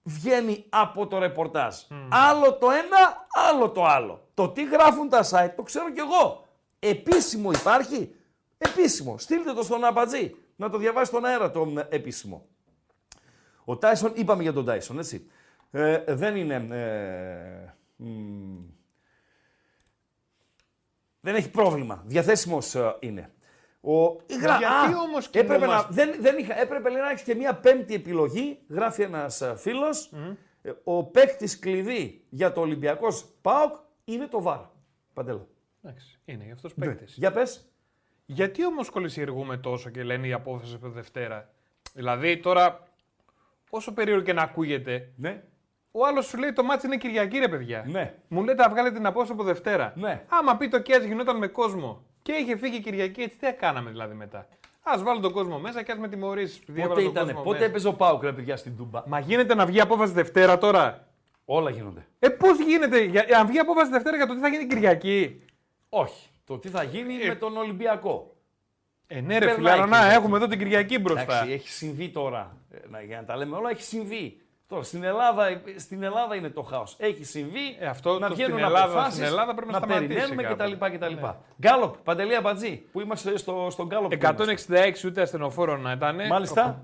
βγαίνει 0.03 0.65
από 0.69 1.07
το 1.07 1.17
ρεπορτάζ; 1.17 1.75
Άλλο 2.09 2.53
το 2.53 2.69
ένα, 2.69 3.27
άλλο 3.49 3.69
το 3.69 3.85
άλλο. 3.85 4.27
Το 4.33 4.49
τι 4.49 4.63
γράφουν 4.63 5.09
τα 5.09 5.23
site 5.29 5.51
το 5.55 5.63
ξέρω 5.63 5.91
κι 5.91 5.99
εγώ. 5.99 6.47
Επίσημο 6.79 7.51
υπάρχει; 7.51 8.15
Επίσημο. 8.57 9.17
Στείλτε 9.17 9.53
το 9.53 9.63
στον 9.63 9.83
Αμπατζή. 9.83 10.35
Να 10.55 10.69
το 10.69 10.77
διαβάσει 10.77 11.05
στον 11.05 11.25
αέρα 11.25 11.51
το 11.51 11.65
μ, 11.65 11.77
επίσημο. 11.89 12.45
Ο 13.65 13.77
Τάισον, 13.77 14.11
είπαμε 14.15 14.43
για 14.43 14.53
τον 14.53 14.65
Τάισον, 14.65 14.99
έτσι. 14.99 15.29
Ε, 15.71 16.03
δεν 16.07 16.35
είναι... 16.35 16.55
ε, 16.55 17.73
μ, 17.95 18.59
δεν 21.19 21.35
έχει 21.35 21.49
πρόβλημα. 21.49 22.03
Διαθέσιμος 22.05 22.75
ε, 22.75 22.95
είναι. 22.99 23.33
Ο, 23.81 24.03
γρα- 24.41 24.57
Γιατί 24.57 24.95
όμως 25.07 25.25
έπρεπε, 25.27 25.47
να, 25.53 25.57
κοιμόμαστε; 25.59 25.93
δεν, 25.93 26.21
δεν 26.21 26.37
είχα, 26.37 26.59
έπρεπε 26.59 26.89
λέει, 26.89 27.01
να 27.01 27.09
έχεις 27.09 27.23
και 27.23 27.35
μια 27.35 27.55
πέμπτη 27.55 27.93
επιλογή, 27.93 28.59
γράφει 28.69 29.01
ένας 29.01 29.43
φίλος. 29.57 30.11
Ο 30.83 31.03
παίκτης 31.03 31.59
κλειδί 31.59 32.25
για 32.29 32.51
το 32.51 32.61
Ολυμπιακός 32.61 33.25
ΠΑΟΚ 33.41 33.75
είναι 34.03 34.27
το 34.27 34.41
ΒΑΡ. 34.41 34.59
Παντέλο. 35.13 35.47
Εντάξει. 35.83 36.19
Είναι 36.25 36.51
αυτός 36.53 36.73
παίκτης. 36.73 37.15
Για 37.17 37.31
πες. 37.31 37.67
Γιατί 38.25 38.65
όμως 38.65 38.89
κολλησιεργούμε 38.89 39.57
τόσο 39.57 39.89
και 39.89 40.03
λένε 40.03 40.27
η 40.27 40.33
απόφαση 40.33 40.75
από 40.75 40.89
Δευτέρα; 40.89 41.53
Δηλαδή 41.93 42.37
τώρα, 42.39 42.87
όσο 43.69 43.93
περίεργο 43.93 44.23
και 44.23 44.33
να 44.33 44.41
ακούγεται, 44.41 45.13
Ναι. 45.15 45.43
Ο 45.95 46.05
άλλος 46.05 46.25
σου 46.25 46.37
λέει 46.37 46.53
το 46.53 46.63
μάτι 46.63 46.85
είναι 46.85 46.97
Κυριακή, 46.97 47.37
ρε 47.39 47.47
παιδιά. 47.47 47.83
Ναι. 47.87 48.13
Μου 48.27 48.43
λέτε 48.43 48.61
να 48.63 48.69
βγάλετε 48.69 48.95
την 48.95 49.05
απόφαση 49.05 49.31
από 49.31 49.43
Δευτέρα. 49.43 49.93
Ναι. 49.95 50.21
Άμα 50.27 50.57
πει 50.57 50.67
το 50.67 50.79
κέατ 50.81 51.03
γινόταν 51.03 51.37
με 51.37 51.47
κόσμο 51.47 52.03
και 52.21 52.31
είχε 52.31 52.57
φύγει 52.57 52.75
η 52.75 52.79
Κυριακή, 52.81 53.21
έτσι 53.21 53.37
τι 53.37 53.45
θα 53.45 53.51
κάναμε 53.51 53.89
δηλαδή 53.89 54.13
μετά; 54.15 54.47
Α 54.83 54.93
βάλω 55.03 55.19
τον 55.19 55.31
κόσμο 55.31 55.59
μέσα 55.59 55.83
και 55.83 55.91
ας 55.91 55.97
με 55.97 56.07
τιμωρήσεις. 56.07 56.57
επειδή 56.61 56.81
Πότε 56.81 56.91
έβαλα 56.91 57.05
τον 57.05 57.11
ήταν, 57.11 57.25
κόσμο 57.25 57.41
πότε 57.43 57.57
μέσα. 57.57 57.69
έπαιζε 57.69 57.87
ο 57.87 57.93
ΠΑΟΚ, 57.93 58.23
ρε 58.23 58.31
παιδιά, 58.33 58.55
στην 58.57 58.77
Τούμπα; 58.77 59.03
Μα 59.07 59.19
γίνεται 59.19 59.55
να 59.55 59.65
βγει 59.65 59.81
απόφαση 59.81 60.13
Δευτέρα 60.13 60.57
τώρα; 60.57 61.07
Όλα 61.45 61.69
γίνονται. 61.69 62.05
Ε, 62.19 62.29
πώς 62.29 62.59
γίνεται, 62.59 63.03
για, 63.03 63.25
αν 63.39 63.47
βγει 63.47 63.59
απόφαση 63.59 63.91
Δευτέρα 63.91 64.15
για 64.15 64.27
το 64.27 64.33
τι 64.33 64.39
θα 64.39 64.47
γίνει 64.47 64.67
Κυριακή; 64.67 65.41
Όχι. 65.89 66.27
Το 66.45 66.57
τι 66.57 66.69
θα 66.69 66.83
γίνει 66.83 67.13
με 67.27 67.35
τον 67.35 67.57
Ολυμπιακό. 67.57 68.35
Ε, 69.07 69.21
ναι, 69.21 69.33
ρε 69.37 69.39
Περνάει 69.39 69.55
φίλε, 69.55 69.71
αλλά 69.71 69.85
να 69.85 69.97
Κυριακή. 69.97 70.15
έχουμε 70.15 70.37
εδώ 70.37 70.47
την 70.47 70.57
Κυριακή 70.59 70.99
μπροστά. 70.99 71.21
Εντάξει, 71.21 71.51
έχει 71.51 71.69
συμβεί 71.69 72.09
τώρα. 72.09 72.57
Ε, 72.71 72.77
να- 72.89 73.01
για 73.01 73.17
να 73.17 73.25
τα 73.25 73.37
λέμε 73.37 73.55
όλα, 73.55 73.69
έχει 73.69 73.83
συμβεί. 73.83 74.41
Τώρα 74.67 74.83
στην 74.83 75.03
Ελλάδα, 75.03 75.61
στην 75.77 76.03
Ελλάδα 76.03 76.35
είναι 76.35 76.49
το 76.49 76.61
χάος. 76.61 76.95
Έχει 76.99 77.23
συμβεί 77.23 77.77
Ε, 77.79 77.85
αυτό 77.85 78.19
να 78.19 78.27
το 78.27 78.33
βγαίνουν 78.33 78.51
στην 78.53 78.65
Ελλάδα- 78.65 78.83
αποφάσεις, 78.85 79.13
στην 79.13 79.25
Ελλάδα 79.25 79.53
πρέπει 79.53 79.71
να 79.71 79.77
σταματήσει 79.77 80.07
περιμένουμε 80.07 80.43
κάποτε. 80.43 80.75
κτλ. 80.75 80.95
κτλ. 81.15 81.25
Γκάλοπ, 81.61 81.97
Παντελία 81.97 82.41
Μπατζή, 82.41 82.77
που 82.91 83.01
είμαστε 83.01 83.37
στο, 83.37 83.67
στον 83.71 83.87
Γκάλοπ. 83.87 84.11
166 84.11 85.03
ούτε 85.05 85.21
ασθενοφόρο 85.21 85.77
να 85.77 85.91
ήταν. 85.91 86.27
Μάλιστα, 86.27 86.81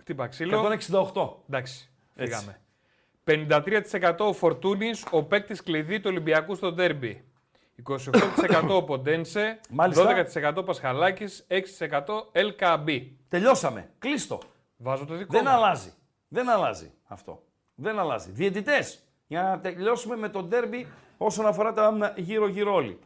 Χτύπα 0.00 0.26
ξύλο. 0.26 0.58
168. 1.12 1.42
Εντάξει, 1.48 1.90
Έτσι. 2.14 2.34
φύγαμε. 2.34 2.60
53% 3.24 4.14
ο 4.26 4.32
Φορτούνης, 4.32 5.04
ο 5.10 5.22
παίκτης 5.24 5.62
κλειδί 5.62 5.96
του 6.00 6.06
Ολυμπιακού 6.10 6.54
στο 6.54 6.72
ντέρμπι. 6.72 7.24
28% 7.88 8.76
ο 8.76 8.82
Ποντένσε, 8.84 9.60
Μάλιστα. 9.70 10.02
12% 10.56 10.64
Πασχαλάκης, 10.64 11.46
6% 11.48 12.30
LKB. 12.32 13.06
Τελειώσαμε. 13.28 13.90
Κλείστο. 13.98 14.38
Βάζω 14.76 15.04
το 15.04 15.14
δικό 15.14 15.32
Δεν 15.32 15.42
μου. 15.44 15.50
αλλάζει. 15.50 15.92
Δεν 16.32 16.48
αλλάζει 16.48 16.92
αυτό. 17.06 17.42
Δεν 17.74 17.98
αλλάζει. 17.98 18.30
Διαιτητές. 18.30 19.02
Για 19.26 19.42
να 19.42 19.60
τελειώσουμε 19.60 20.16
με 20.16 20.28
το 20.28 20.42
ντέρμπι 20.42 20.86
όσον 21.18 21.46
αφορά 21.46 21.72
τα 21.72 22.14
γύρω-γύρω 22.16 22.74
όλοι. 22.74 22.98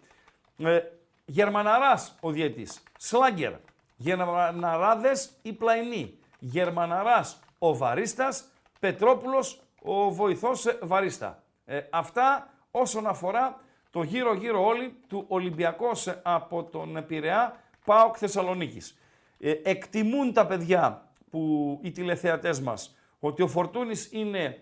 Ε, 0.58 0.80
Γερμαναράς 1.24 2.16
ο 2.20 2.30
διαιτής. 2.30 2.82
Σλάγκερ. 2.98 3.52
Γερμαναράδες 3.96 5.30
η 5.42 5.52
πλαϊνή. 5.52 6.18
Γερμαναράς 6.38 7.40
ο 7.58 7.76
βαρίστας. 7.76 8.44
Πετρόπουλος 8.80 9.60
ο 9.82 10.10
βοηθός 10.10 10.66
ε, 10.66 10.78
βαρίστα. 10.82 11.42
Ε, 11.64 11.80
αυτά 11.90 12.52
όσον 12.70 13.06
αφορά 13.06 13.60
το 13.90 14.02
γύρω-γύρω 14.02 14.66
όλοι 14.66 14.96
του 15.08 15.24
Ολυμπιακός 15.28 16.06
ε, 16.06 16.20
από 16.22 16.64
τον 16.64 17.04
Πειραιά 17.06 17.60
ΠΑΟΚ 17.84 18.14
Θεσσαλονίκης. 18.18 18.98
Ε, 19.38 19.50
εκτιμούν 19.50 20.32
τα 20.32 20.46
παιδιά 20.46 21.08
που 21.30 21.78
οι 21.82 21.90
τηλεθεατές 21.90 22.60
μας 22.60 22.96
ότι 23.26 23.42
ο 23.42 23.48
Φορτούνης 23.48 24.12
είναι 24.12 24.58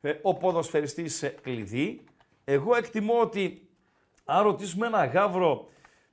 ε, 0.00 0.14
ο 0.22 0.34
ποδοσφαιριστής 0.34 1.22
ε, 1.22 1.28
κλειδί. 1.42 2.04
Εγώ 2.44 2.76
εκτιμώ 2.76 3.20
ότι 3.20 3.68
αν 4.24 4.42
ρωτήσουμε 4.42 4.86
ένα 4.86 5.04
γάβρο 5.04 5.68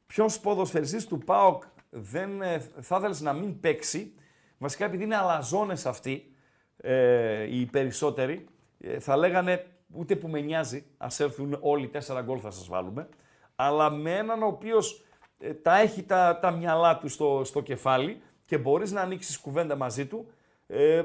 ποιος 0.06 0.40
ποδοσφαιριστής 0.40 1.08
του 1.08 1.18
ΠΑΟΚ 1.18 1.64
δεν 1.90 2.42
ε, 2.42 2.60
θα 2.60 2.98
ήθελες 2.98 3.22
να 3.22 3.34
μην 3.34 3.60
παίξει, 3.60 4.14
βασικά 4.58 4.86
επειδή 4.86 5.04
είναι 5.04 5.16
αλαζόνες 5.16 5.86
αυτοί 5.86 6.36
ε, 6.78 7.58
οι 7.58 7.66
περισσότεροι, 7.66 8.46
ε, 8.80 9.00
θα 9.00 9.18
λέγανε 9.18 9.66
ούτε 9.94 10.16
που 10.16 10.28
με 10.28 10.40
νοιάζει, 10.40 10.86
ας 10.98 11.20
έρθουν 11.20 11.58
όλοι 11.62 11.88
τέσσερα 11.88 12.22
γκολ 12.22 12.40
θα 12.42 12.52
σας 12.52 12.68
βάλουμε, 12.68 13.08
αλλά 13.56 13.90
με 13.90 14.18
έναν 14.18 14.44
ο 14.44 14.48
οποίος 14.48 15.06
ε, 15.40 15.54
τα 15.54 15.78
έχει 15.78 16.04
τα, 16.04 16.40
τα 16.42 16.52
μυαλά 16.52 16.98
του 16.98 17.08
στο, 17.08 17.42
στο 17.44 17.62
κεφάλι 17.62 18.22
και 18.46 18.58
μπορείς 18.58 18.92
να 18.92 19.02
ανοίξεις 19.02 19.40
κουβέντα 19.40 19.76
μαζί 19.76 20.06
του, 20.06 20.28
ε, 20.68 21.04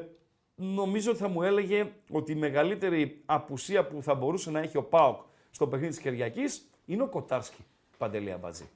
νομίζω 0.61 1.11
ότι 1.11 1.21
θα 1.21 1.29
μου 1.29 1.43
έλεγε 1.43 1.93
ότι 2.11 2.33
η 2.33 2.35
μεγαλύτερη 2.35 3.23
απουσία 3.27 3.87
που 3.87 4.03
θα 4.03 4.15
μπορούσε 4.15 4.51
να 4.51 4.61
έχει 4.61 4.77
ο 4.77 4.85
ΠΑΟΚ 4.85 5.21
στο 5.51 5.67
παιχνίδι 5.67 5.93
της 5.93 6.01
Κυριακής 6.03 6.71
είναι 6.85 7.03
ο 7.03 7.09
Κοτάρσκι, 7.09 7.65
Παντελία 7.99 8.39
Μπατζή. 8.39 8.69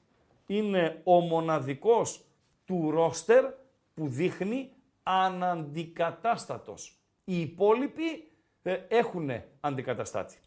Είναι 0.45 1.01
ο 1.03 1.19
μοναδικός 1.19 2.25
του 2.65 2.91
ρόστερ 2.91 3.45
που 3.93 4.07
δείχνει 4.07 4.71
αναντικατάστατος. 5.03 6.97
Οι 7.23 7.39
υπόλοιποι 7.41 8.31
ε, 8.61 8.73
έχουν 8.87 9.29
αντικαταστάτη. 9.59 10.37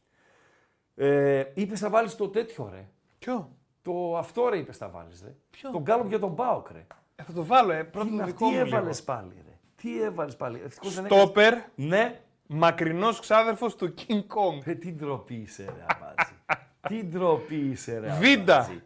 Ε, 0.95 1.45
είπες 1.55 1.80
θα 1.80 1.91
βάλεις 1.91 2.16
το 2.16 2.28
τέτοιο 2.28 2.68
ρε. 2.72 2.89
Ποιο; 3.18 3.51
Το 3.82 4.16
αυτό 4.16 4.49
ρε 4.49 4.59
είπες 4.59 4.76
θα 4.76 4.89
βάλεις 4.89 5.22
ρε. 5.22 5.34
Ποιο; 5.51 5.70
Τον 5.70 5.82
Γκάλοπ 5.82 6.09
για 6.09 6.18
τον 6.18 6.34
Πάοκ 6.34 6.70
ρε. 6.70 6.87
Ε, 7.16 7.22
θα 7.22 7.32
το 7.32 7.45
βάλω, 7.45 7.72
ε. 7.72 7.84
Πρώτα 7.84 8.07
Τι, 8.07 8.11
το 8.11 8.16
να- 8.16 8.24
δικό 8.24 8.49
τι 8.49 8.55
μου 8.55 8.59
έβαλες 8.61 9.01
λίγο. 9.01 9.05
πάλι, 9.18 9.34
ρε. 9.45 9.45
Τι 9.87 10.03
έβαλες 10.03 10.37
πάλι; 10.37 10.61
Ευτυχώς 10.64 10.95
δεν 10.95 11.05
έκανες- 11.05 11.24
Στόπερ, 11.24 11.55
Ναι. 11.74 12.20
μακρινός 12.47 13.20
ξάδερφος 13.20 13.76
του 13.76 13.95
King 13.99 14.20
Kong. 14.20 14.61
Ε, 14.64 14.74
τι 14.74 14.93
ντροπή 14.93 15.34
είσαι, 15.34 15.64
ρε 15.64 15.84
Αμπάτζη. 15.89 16.32
τι 16.89 17.05
ντροπή 17.05 17.57
είσαι, 17.57 17.99
ρε 17.99 18.11
Βίντα. 18.20 18.55
Αμπάτζη. 18.57 18.82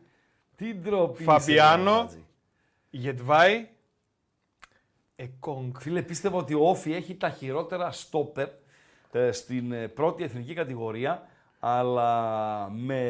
Τι 0.56 0.74
ντροπή 0.74 1.22
Φαμπιάνο. 1.22 1.90
είσαι, 1.90 1.92
ρε 1.92 1.98
Αμπάτζη. 2.00 2.24
Γετβάη. 2.90 3.68
Εκόνγκ. 5.16 5.74
Φίλε, 5.78 6.02
πίστευα 6.02 6.36
ότι 6.36 6.54
ο 6.54 6.68
Όφη 6.68 6.92
έχει 6.92 7.14
τα 7.16 7.30
χειρότερα 7.30 7.90
στόπερ 7.92 8.48
ε, 9.12 9.32
στην 9.32 9.72
ε, 9.72 9.88
πρώτη 9.88 10.24
εθνική 10.24 10.54
κατηγορία, 10.54 11.28
αλλά 11.60 12.70
με 12.70 13.00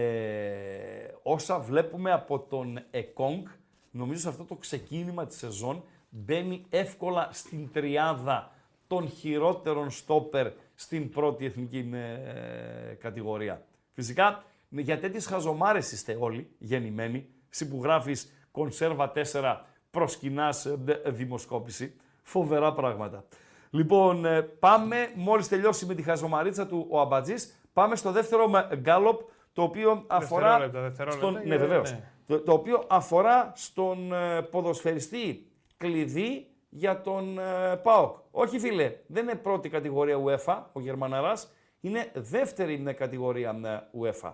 όσα 1.22 1.59
βλέπουμε 1.59 2.12
από 2.12 2.38
τον 2.41 2.80
Εκόνγκ, 2.91 3.47
νομίζω 3.91 4.20
σε 4.20 4.28
αυτό 4.28 4.45
το 4.45 4.55
ξεκίνημα 4.55 5.26
της 5.26 5.36
σεζόν 5.36 5.84
μπαίνει 6.11 6.64
εύκολα 6.68 7.28
στην 7.32 7.72
τριάδα 7.72 8.50
των 8.86 9.08
χειρότερων 9.08 9.90
στόπερ 9.90 10.50
στην 10.74 11.11
πρώτη 11.11 11.44
εθνική 11.44 11.90
ε, 11.92 12.94
κατηγορία. 12.94 13.64
Φυσικά, 13.94 14.44
για 14.68 14.98
τέτοιες 15.00 15.26
χαζομάρες 15.26 15.92
είστε 15.92 16.16
όλοι 16.20 16.50
γεννημένοι, 16.58 17.26
εσύ 17.50 17.68
που 17.68 17.80
γράφεις 17.82 18.32
κονσέρβα 18.50 19.12
4 19.32 19.56
προσκυνάς 19.90 20.66
ε, 20.66 20.76
δε- 20.84 21.11
δημοσκόπηση. 21.11 21.94
Φοβερά 22.22 22.72
πράγματα. 22.72 23.24
Λοιπόν, 23.70 24.24
ε, 24.24 24.42
πάμε, 24.42 24.96
μόλις 25.14 25.48
τελειώσει 25.48 25.86
με 25.86 25.94
τη 25.94 26.02
χαζομαρίτσα 26.02 26.66
του 26.66 26.86
ο 26.90 27.00
Αμπατζής, 27.00 27.61
πάμε 27.72 27.96
στο 27.96 28.12
δεύτερο 28.12 28.48
με 28.48 28.68
γκάλοπ, 28.76 29.20
το 29.52 29.62
οποίο 29.62 30.04
αφορά... 30.06 30.58
Δευτερόλεπτα, 30.58 30.80
δευτερόλεπτα, 30.80 31.26
Στον... 31.26 31.42
και- 31.42 31.48
Ναι, 31.48 31.56
βεβαίως. 31.56 31.90
ναι. 31.92 32.00
Το, 32.26 32.40
το 32.40 32.52
οποίο 32.52 32.84
αφορά 32.88 33.52
στον 33.56 34.12
ε, 34.12 34.42
ποδοσφαιριστή 34.42 35.49
κλειδί 35.81 36.47
για 36.68 37.01
τον 37.01 37.39
ε, 37.39 37.76
ΠΑΟΚ. 37.83 38.16
Όχι 38.31 38.59
φίλε, 38.59 38.97
δεν 39.07 39.22
είναι 39.22 39.35
πρώτη 39.35 39.68
κατηγορία 39.68 40.16
UEFA 40.24 40.62
ο 40.72 40.81
Γερμαναράς, 40.81 41.53
είναι 41.81 42.11
δεύτερη 42.14 42.83
ε, 42.87 42.93
κατηγορία 42.93 43.61
ε, 43.64 43.99
UEFA. 44.01 44.33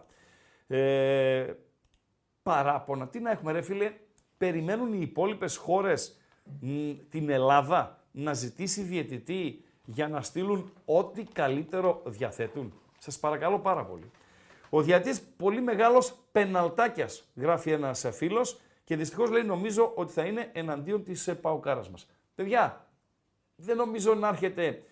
Ε, 0.67 1.53
παράπονα, 2.43 3.09
τι 3.09 3.21
να 3.21 3.31
έχουμε 3.31 3.53
ρε 3.53 3.63
φίλε, 3.63 3.93
περιμένουν 4.37 4.93
οι 4.93 4.99
υπόλοιπες 5.01 5.57
χώρες 5.57 6.21
μ, 6.61 6.91
την 7.11 7.31
Ελλάδα 7.31 8.05
να 8.11 8.33
ζητήσει 8.33 8.83
διαιτητή 8.83 9.65
για 9.85 10.09
να 10.09 10.23
στείλουν 10.23 10.73
ό,τι 10.85 11.23
καλύτερο 11.23 12.03
διαθέτουν. 12.07 12.73
Σας 12.99 13.19
παρακαλώ 13.19 13.59
πάρα 13.59 13.85
πολύ. 13.85 14.11
Ο 14.71 14.83
διατής 14.83 15.21
πολύ 15.37 15.61
μεγάλος 15.61 16.15
πεναλτάκιας, 16.33 17.31
γράφει 17.35 17.71
ένας 17.71 18.05
ε, 18.05 18.11
φίλος 18.11 18.61
και 18.87 18.97
δυστυχώς 18.97 19.30
λέει 19.30 19.43
νομίζω 19.43 19.93
ότι 19.95 20.12
θα 20.12 20.24
είναι 20.24 20.51
εναντίον 20.53 21.05
της 21.05 21.28
ε, 21.28 21.34
παοκάρας 21.34 21.91
μας. 21.91 22.07
Παιδιά, 22.34 22.87
δεν 23.57 23.76
νομίζω 23.76 24.14
να 24.14 24.28
έρχεται 24.28 24.82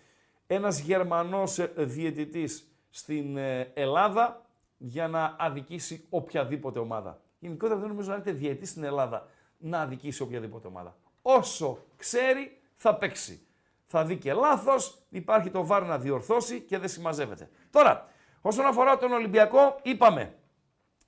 ένας 0.46 0.78
Γερμανός 0.78 1.58
ε, 1.58 1.72
διαιτητής 1.76 2.68
στην 2.90 3.36
ε, 3.36 3.70
Ελλάδα 3.74 4.46
για 4.76 5.08
να 5.08 5.36
αδικήσει 5.38 6.06
οποιαδήποτε 6.10 6.78
ομάδα. 6.78 7.20
Γενικότερα 7.38 7.80
δεν 7.80 7.88
νομίζω 7.88 8.08
να 8.08 8.14
έρχεται 8.14 8.36
διαιτητής 8.36 8.70
στην 8.70 8.84
Ελλάδα 8.84 9.28
να 9.58 9.80
αδικήσει 9.80 10.22
οποιαδήποτε 10.22 10.66
ομάδα. 10.66 10.96
Όσο 11.22 11.78
ξέρει 11.96 12.60
θα 12.76 12.94
παίξει. 12.94 13.46
Θα 13.86 14.04
δει 14.04 14.16
και 14.16 14.32
λάθος, 14.32 14.98
υπάρχει 15.08 15.50
το 15.50 15.66
VAR 15.66 15.82
να 15.82 15.98
διορθώσει 15.98 16.60
και 16.60 16.78
δεν 16.78 16.88
συμμαζεύεται. 16.88 17.50
Τώρα, 17.70 18.08
όσον 18.40 18.66
αφορά 18.66 18.96
τον 18.96 19.12
Ολυμπιακό, 19.12 19.76
είπαμε 19.82 20.34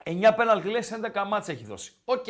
9 0.05 0.33
πέναλτι 0.37 0.69
λες 0.69 0.93
11 1.15 1.25
ματς 1.27 1.49
έχει 1.49 1.65
δώσει. 1.65 1.95
OK, 2.05 2.27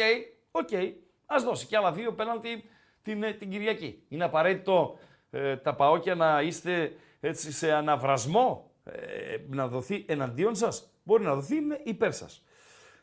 OK. 0.58 0.96
Ας 1.26 1.42
δώσει 1.44 1.66
και 1.66 1.76
άλλα 1.76 1.92
δύο 1.92 2.12
πέναλτι 2.12 2.64
την, 3.02 3.22
ε, 3.22 3.32
την 3.32 3.50
Κυριακή. 3.50 4.02
Είναι 4.08 4.24
απαραίτητο 4.24 4.98
ε, 5.30 5.56
τα 5.56 5.74
παόκια 5.74 6.14
να 6.14 6.42
είστε 6.42 6.96
έτσι 7.20 7.52
σε 7.52 7.72
αναβρασμό, 7.72 8.70
ε, 8.84 9.36
να 9.48 9.68
δοθεί 9.68 10.04
εναντίον 10.08 10.54
σας. 10.54 10.90
Μπορεί 11.02 11.22
να 11.22 11.34
δοθεί 11.34 11.60
με 11.60 11.80
υπέρ 11.84 12.12
σας. 12.12 12.42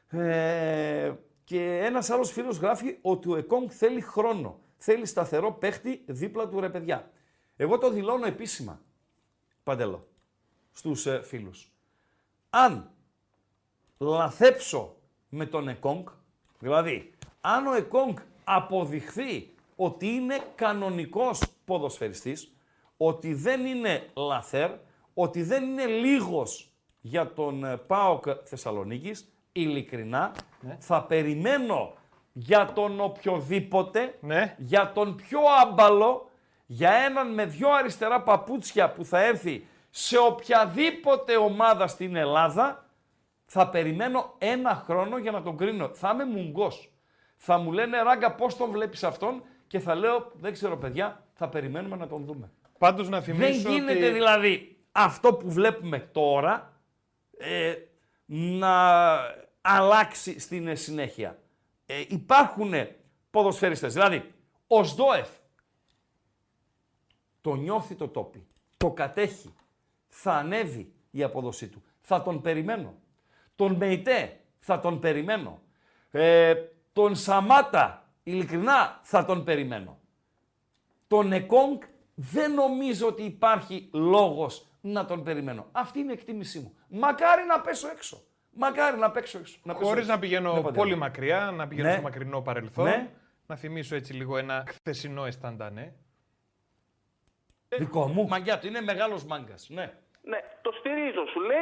Ε, 0.10 1.14
και 1.44 1.82
ένας 1.84 2.10
άλλος 2.10 2.32
φίλος 2.32 2.58
γράφει 2.58 2.98
ότι 3.02 3.30
ο 3.30 3.36
Εκόνγκ 3.36 3.70
θέλει 3.72 4.02
χρόνο. 4.02 4.60
Θέλει 4.78 5.06
σταθερό 5.06 5.52
παίχτη 5.52 6.04
δίπλα 6.06 6.48
του 6.48 6.60
ρε 6.60 6.70
παιδιά. 6.70 7.12
Εγώ 7.56 7.78
το 7.78 7.90
δηλώνω 7.90 8.26
επίσημα, 8.26 8.82
Παντελό, 9.64 10.08
στους 10.72 11.06
ε, 11.06 11.22
φίλους. 11.24 11.72
Αν 12.50 12.92
λαθέψω 13.98 14.96
με 15.30 15.46
τον 15.46 15.68
Εκόνγκ, 15.68 16.08
δηλαδή 16.60 17.13
αν 17.46 17.68
ο 17.68 17.74
Εκόνγκ 17.74 18.18
αποδειχθεί 18.44 19.50
ότι 19.76 20.08
είναι 20.08 20.40
κανονικός 20.56 21.42
ποδοσφαιριστής, 21.66 22.54
ότι 22.98 23.34
δεν 23.34 23.66
είναι 23.66 24.10
λαθέρ, 24.14 24.72
ότι 25.14 25.44
δεν 25.44 25.64
είναι 25.64 25.86
λίγος 25.86 26.72
για 27.02 27.34
τον 27.34 27.64
ε, 27.64 27.78
ΠΑΟΚ 27.78 28.24
Θεσσαλονίκης, 28.44 29.34
ειλικρινά, 29.52 30.32
θα 30.80 31.04
περιμένω 31.04 31.94
για 32.34 32.72
τον 32.74 33.02
οποιοδήποτε, 33.02 34.18
Ναι. 34.22 34.56
για 34.58 34.92
τον 34.92 35.16
πιο 35.16 35.40
άμπαλο, 35.62 36.30
για 36.66 36.92
έναν 36.92 37.34
με 37.34 37.46
δυο 37.46 37.70
αριστερά 37.72 38.22
παπούτσια 38.22 38.92
που 38.92 39.06
θα 39.06 39.24
έρθει 39.24 39.66
σε 39.90 40.18
οποιαδήποτε 40.18 41.38
ομάδα 41.38 41.88
στην 41.88 42.16
Ελλάδα, 42.16 42.86
θα 43.46 43.70
περιμένω 43.70 44.34
ένα 44.38 44.76
χρόνο 44.86 45.18
για 45.18 45.32
να 45.32 45.42
τον 45.42 45.58
κρίνω. 45.58 45.90
Θα 45.94 46.10
είμαι 46.14 46.26
μουγκός. 46.26 46.93
Θα 47.46 47.58
μου 47.58 47.72
λένε 47.72 48.02
ράγκα 48.02 48.36
πώς 48.36 48.58
τον 48.58 48.72
βλέπεις 48.72 49.04
αυτόν; 49.04 49.44
Και 49.68 49.80
θα 49.80 49.96
λέω 49.96 50.32
δεν 50.34 50.54
ξέρω 50.54 50.78
παιδιά, 50.78 51.26
θα 51.34 51.50
περιμένουμε 51.50 51.96
να 51.96 52.08
τον 52.08 52.26
δούμε. 52.26 52.52
Πάντως 52.78 53.10
να 53.10 53.22
Δεν 53.22 53.36
θυμίσω 53.36 53.70
γίνεται 53.70 54.06
ότι... 54.06 54.14
δηλαδή 54.14 54.78
αυτό 54.92 55.34
που 55.34 55.52
βλέπουμε 55.52 56.00
τώρα 56.00 56.82
ε, 57.38 57.76
να 58.26 59.16
αλλάξει 59.62 60.40
στην 60.40 60.68
ε, 60.68 60.76
συνέχεια. 60.76 61.40
Ε, 61.86 62.04
υπάρχουν 62.08 62.74
ποδοσφαιριστές. 63.32 63.94
Δηλαδή, 63.94 64.34
ο 64.68 64.84
Σδόεφ 64.84 65.30
το 67.42 67.56
νιώθει 67.56 67.96
το 67.96 68.08
τόπι, 68.08 68.48
το 68.78 68.92
κατέχει, 68.92 69.54
θα 70.08 70.34
ανέβει 70.34 70.94
η 71.12 71.24
απόδοσή 71.24 71.68
του. 71.68 71.84
Θα 72.02 72.22
τον 72.22 72.42
περιμένω. 72.42 72.94
Τον 73.56 73.76
Μεϊτέ 73.76 74.40
θα 74.58 74.80
τον 74.80 75.00
περιμένω. 75.00 75.62
Ε, 76.12 76.54
τον 76.94 77.16
Σαμάτα, 77.16 78.10
ειλικρινά, 78.24 79.00
θα 79.04 79.26
τον 79.26 79.44
περιμένω. 79.44 80.00
Τον 81.08 81.32
Εκόνγκ 81.34 81.82
δεν 82.16 82.54
νομίζω 82.54 83.08
ότι 83.08 83.24
υπάρχει 83.24 83.90
λόγος 83.94 84.68
να 84.82 85.06
τον 85.06 85.24
περιμένω. 85.24 85.68
Αυτή 85.72 86.00
είναι 86.00 86.12
η 86.12 86.16
εκτίμησή 86.16 86.60
μου. 86.60 86.76
Μακάρι 86.88 87.44
να 87.46 87.62
πέσω 87.62 87.88
έξω. 87.88 88.24
Μακάρι 88.56 88.98
να 88.98 89.12
παίξω 89.12 89.38
έξω. 89.38 89.58
Να 89.64 89.74
πέσω 89.74 89.86
Χωρίς 89.86 90.02
έξω. 90.04 90.14
να 90.14 90.20
πηγαίνω 90.20 90.54
Δεν 90.54 90.62
πάτε 90.62 90.78
πολύ 90.78 90.92
άλλο. 90.92 91.00
μακριά, 91.00 91.52
να 91.52 91.68
πηγαίνω 91.68 91.88
Ναι. 91.88 91.94
στο 91.94 92.02
μακρινό 92.04 92.42
παρελθόν. 92.42 92.86
Ναι. 92.86 93.10
Να 93.46 93.56
θυμίσω 93.56 93.96
έτσι 93.96 94.14
λίγο 94.14 94.38
ένα 94.38 94.64
χθεσινό 94.68 95.26
αισθαντανέ. 95.26 95.94
Δικό 97.78 98.08
μου. 98.08 98.28
Μαγκιά 98.28 98.60
του, 98.60 98.68
είναι 98.68 98.82
μεγάλος 98.82 99.24
μάγκας. 99.26 99.68
Ναι. 99.70 99.94
Ναι, 100.22 100.38
το 100.62 100.72
στηρίζω. 100.80 101.26
Σου 101.34 101.40
λέει 101.40 101.60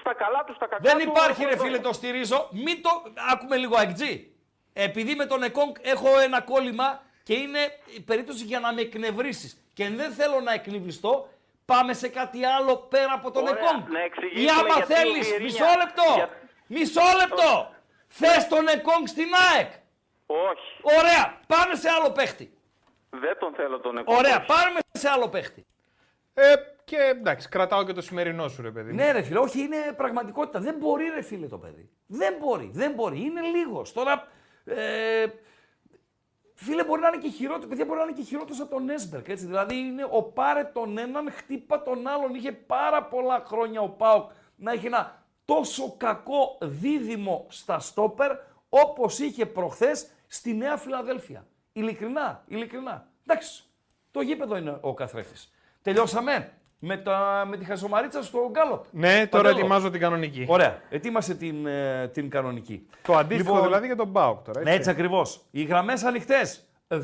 στα 0.00 0.14
καλά 0.14 0.44
του, 0.44 0.54
στα 0.54 0.66
κακά 0.66 0.82
Δεν 0.82 0.96
του. 1.04 1.10
υπάρχει 1.10 1.44
ρε 1.44 1.50
εγώ- 1.52 1.62
φίλε 1.64 1.78
το 1.78 1.92
στηρίζω. 1.92 2.48
Μην 2.52 2.82
το... 2.82 2.90
Άκουμε 3.32 3.56
λίγο 3.56 3.76
αεκτζή. 3.76 4.31
Επειδή 4.72 5.14
με 5.14 5.26
τον 5.26 5.42
Εκόνγκ 5.42 5.74
έχω 5.82 6.18
ένα 6.18 6.40
κόλλημα 6.40 7.02
και 7.22 7.34
είναι 7.34 7.58
η 7.96 8.00
περίπτωση 8.00 8.44
για 8.44 8.60
να 8.60 8.72
με 8.72 8.80
εκνευρίσεις. 8.80 9.56
Και 9.74 9.88
δεν 9.88 10.12
θέλω 10.12 10.40
να 10.40 10.52
εκνευριστώ, 10.52 11.28
πάμε 11.64 11.92
σε 11.92 12.08
κάτι 12.08 12.44
άλλο 12.44 12.76
πέρα 12.76 13.12
από 13.12 13.30
τον 13.30 13.42
Ωραία, 13.46 13.56
Εκόνγκ. 13.62 13.88
να 13.88 14.00
Ή 14.00 14.04
εξηγήσουμε 14.04 14.50
άμα 14.60 14.74
γιατί 14.74 14.92
ο 14.92 14.96
θέλεις, 14.96 15.26
Βιερίνια- 15.28 15.42
μισό 15.62 15.78
λεπτό, 15.78 16.12
Για- 16.14 16.30
μισό 16.66 17.00
λεπτό. 17.20 17.74
Θες 18.08 18.48
τον 18.48 18.68
Εκόνγκ 18.68 19.06
στην 19.06 19.26
ΑΕΚ. 19.54 19.70
Όχι, 20.26 20.96
Ωραία, 20.98 21.40
πάμε 21.46 21.74
σε 21.74 21.88
άλλο 21.88 22.10
παίχτη. 22.10 22.52
δεν 23.10 23.38
τον 23.38 23.54
θέλω 23.54 23.80
τον 23.80 23.98
Εκόνγκ. 23.98 24.18
Ωραία, 24.18 24.36
όχι. 24.36 24.46
πάμε 24.46 24.78
σε 24.92 25.08
άλλο 25.08 25.28
παίχτη. 25.28 25.66
Ε, 26.34 26.52
και 26.84 26.96
εντάξει, 26.96 27.48
κρατάω 27.48 27.84
και 27.84 27.92
το 27.92 28.00
σημερινό 28.00 28.48
σου, 28.48 28.62
ρε 28.62 28.70
παιδί. 28.70 28.90
μου. 28.90 28.94
Ναι, 28.96 29.12
ρε 29.12 29.22
φίλε, 29.22 29.38
όχι, 29.38 29.60
είναι 29.60 29.76
πραγματικότητα. 29.96 30.58
Δεν 30.60 30.74
μπορεί, 30.78 31.08
ρε 31.14 31.22
φίλε, 31.22 31.46
το 31.46 31.58
παιδί. 31.58 31.90
Δεν 32.06 32.34
μπορεί, 32.40 32.70
δεν 32.74 32.92
μπορεί. 32.92 33.20
Είναι 33.20 33.40
λίγος. 33.40 33.92
Τώρα. 33.92 34.28
Ε, 34.64 35.26
φίλε, 36.54 36.84
μπορεί 36.84 37.00
να 37.00 37.08
είναι 37.08 37.16
και 37.16 37.28
χειρότερο. 37.28 37.68
Παιδιά, 37.68 37.84
μπορεί 37.84 37.98
να 37.98 38.04
είναι 38.04 38.12
και 38.12 38.22
χειρότερος 38.22 38.60
από 38.60 38.70
τον 38.70 38.90
Έσμπερκ. 38.90 39.28
Έτσι. 39.28 39.46
Δηλαδή, 39.46 39.76
είναι 39.76 40.06
ο 40.10 40.22
πάρε 40.22 40.64
τον 40.64 40.98
έναν, 40.98 41.30
χτύπα 41.30 41.82
τον 41.82 42.06
άλλον. 42.06 42.34
Είχε 42.34 42.52
πάρα 42.52 43.04
πολλά 43.04 43.42
χρόνια 43.46 43.80
ο 43.80 43.88
Πάοκ 43.88 44.30
να 44.56 44.72
έχει 44.72 44.86
ένα 44.86 45.24
τόσο 45.44 45.94
κακό 45.96 46.58
δίδυμο 46.60 47.46
στα 47.48 47.78
στόπερ 47.78 48.36
όπως 48.68 49.18
είχε 49.18 49.46
προχθές 49.46 50.06
στη 50.26 50.54
Νέα 50.54 50.76
Φιλαδέλφια. 50.76 51.46
Ειλικρινά, 51.72 52.44
ειλικρινά. 52.46 53.08
Εντάξει, 53.26 53.64
το 54.10 54.20
γήπεδο 54.20 54.56
είναι 54.56 54.78
ο 54.80 54.94
καθρέφτης. 54.94 55.52
Τελειώσαμε 55.82 56.52
με, 56.84 56.96
τα, 56.96 57.44
με 57.48 57.56
τη 57.56 57.64
χασομαρίτσα 57.64 58.22
στο 58.22 58.48
γκάλοπ. 58.50 58.84
Ναι, 58.90 59.26
τώρα 59.26 59.42
Παντέλο. 59.42 59.58
ετοιμάζω 59.58 59.90
την 59.90 60.00
κανονική. 60.00 60.44
Ωραία, 60.48 60.78
ετοίμασε 60.88 61.34
την, 61.34 61.66
ε, 61.66 62.08
την 62.08 62.30
κανονική. 62.30 62.86
Το 63.02 63.16
αντίστοιχο 63.16 63.48
Λοιπόν, 63.48 63.66
δηλαδή 63.66 63.86
για 63.86 63.96
τον 63.96 64.08
Μπάουκ 64.08 64.44
τώρα. 64.44 64.60
Ναι, 64.62 64.72
έτσι 64.72 64.90
ακριβώς. 64.90 65.40
Οι 65.50 65.62
γραμμές 65.62 66.04
ανοιχτές. 66.04 66.66
2-31, 66.88 66.98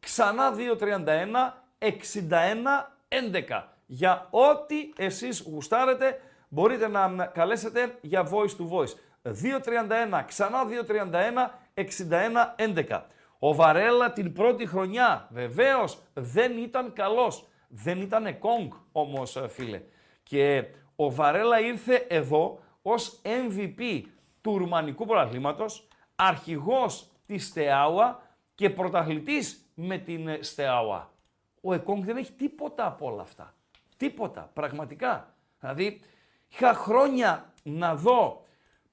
ξανά 0.00 0.52
2-31, 0.52 1.64
61-11. 1.78 3.68
Για 3.86 4.26
ό,τι 4.30 4.76
εσείς 4.96 5.44
γουστάρετε, 5.50 6.20
μπορείτε 6.48 6.88
να 6.88 7.08
μ, 7.08 7.16
καλέσετε 7.32 7.94
για 8.00 8.28
voice 8.30 8.60
to 8.60 8.78
voice. 8.78 8.94
2-31, 9.22 10.24
ξανά 10.26 10.58
2-31, 10.64 11.50
61-11. 11.74 13.00
Ο 13.38 13.54
Βαρέλα 13.54 14.12
την 14.12 14.32
πρώτη 14.32 14.66
χρονιά, 14.66 15.28
βεβαίως, 15.30 15.98
δεν 16.14 16.56
ήταν 16.58 16.92
καλός. 16.92 17.48
Δεν 17.76 18.00
ήταν 18.00 18.38
κόγκ 18.38 18.72
όμως, 18.92 19.36
ε, 19.36 19.48
φίλε. 19.48 19.82
Και 20.22 20.64
ο 20.96 21.10
Βαρέλα 21.10 21.60
ήρθε 21.60 22.06
εδώ 22.08 22.58
ως 22.82 23.20
MVP 23.22 24.02
του 24.40 24.58
Ρουμανικού 24.58 25.06
Πρωταθλήματος, 25.06 25.88
αρχηγός 26.14 27.10
της 27.26 27.46
Στεάουα 27.46 28.22
και 28.54 28.70
πρωταθλητής 28.70 29.70
με 29.74 29.98
την 29.98 30.28
ε, 30.28 30.38
Στεάουα. 30.42 31.12
Ο 31.60 31.74
Εκόνγκ 31.74 32.04
δεν 32.04 32.16
έχει 32.16 32.32
τίποτα 32.32 32.86
από 32.86 33.06
όλα 33.06 33.22
αυτά. 33.22 33.54
Τίποτα, 33.96 34.50
πραγματικά. 34.54 35.34
Δηλαδή, 35.60 36.00
είχα 36.48 36.74
χρόνια 36.74 37.52
να 37.62 37.94
δω 37.94 38.46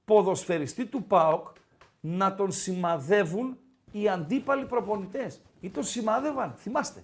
ποδοσφαιριστή 0.06 0.86
του 0.86 1.04
ΠΑΟΚ 1.04 1.48
να 2.00 2.36
τον 2.36 2.52
σημαδεύουν 2.52 3.58
οι 3.92 4.10
αντίπαλοι 4.10 4.66
προπονητές. 4.66 5.42
Ή 5.60 5.70
τον 5.70 5.84
σημάδευαν, 5.84 6.54
θυμάστε, 6.58 7.04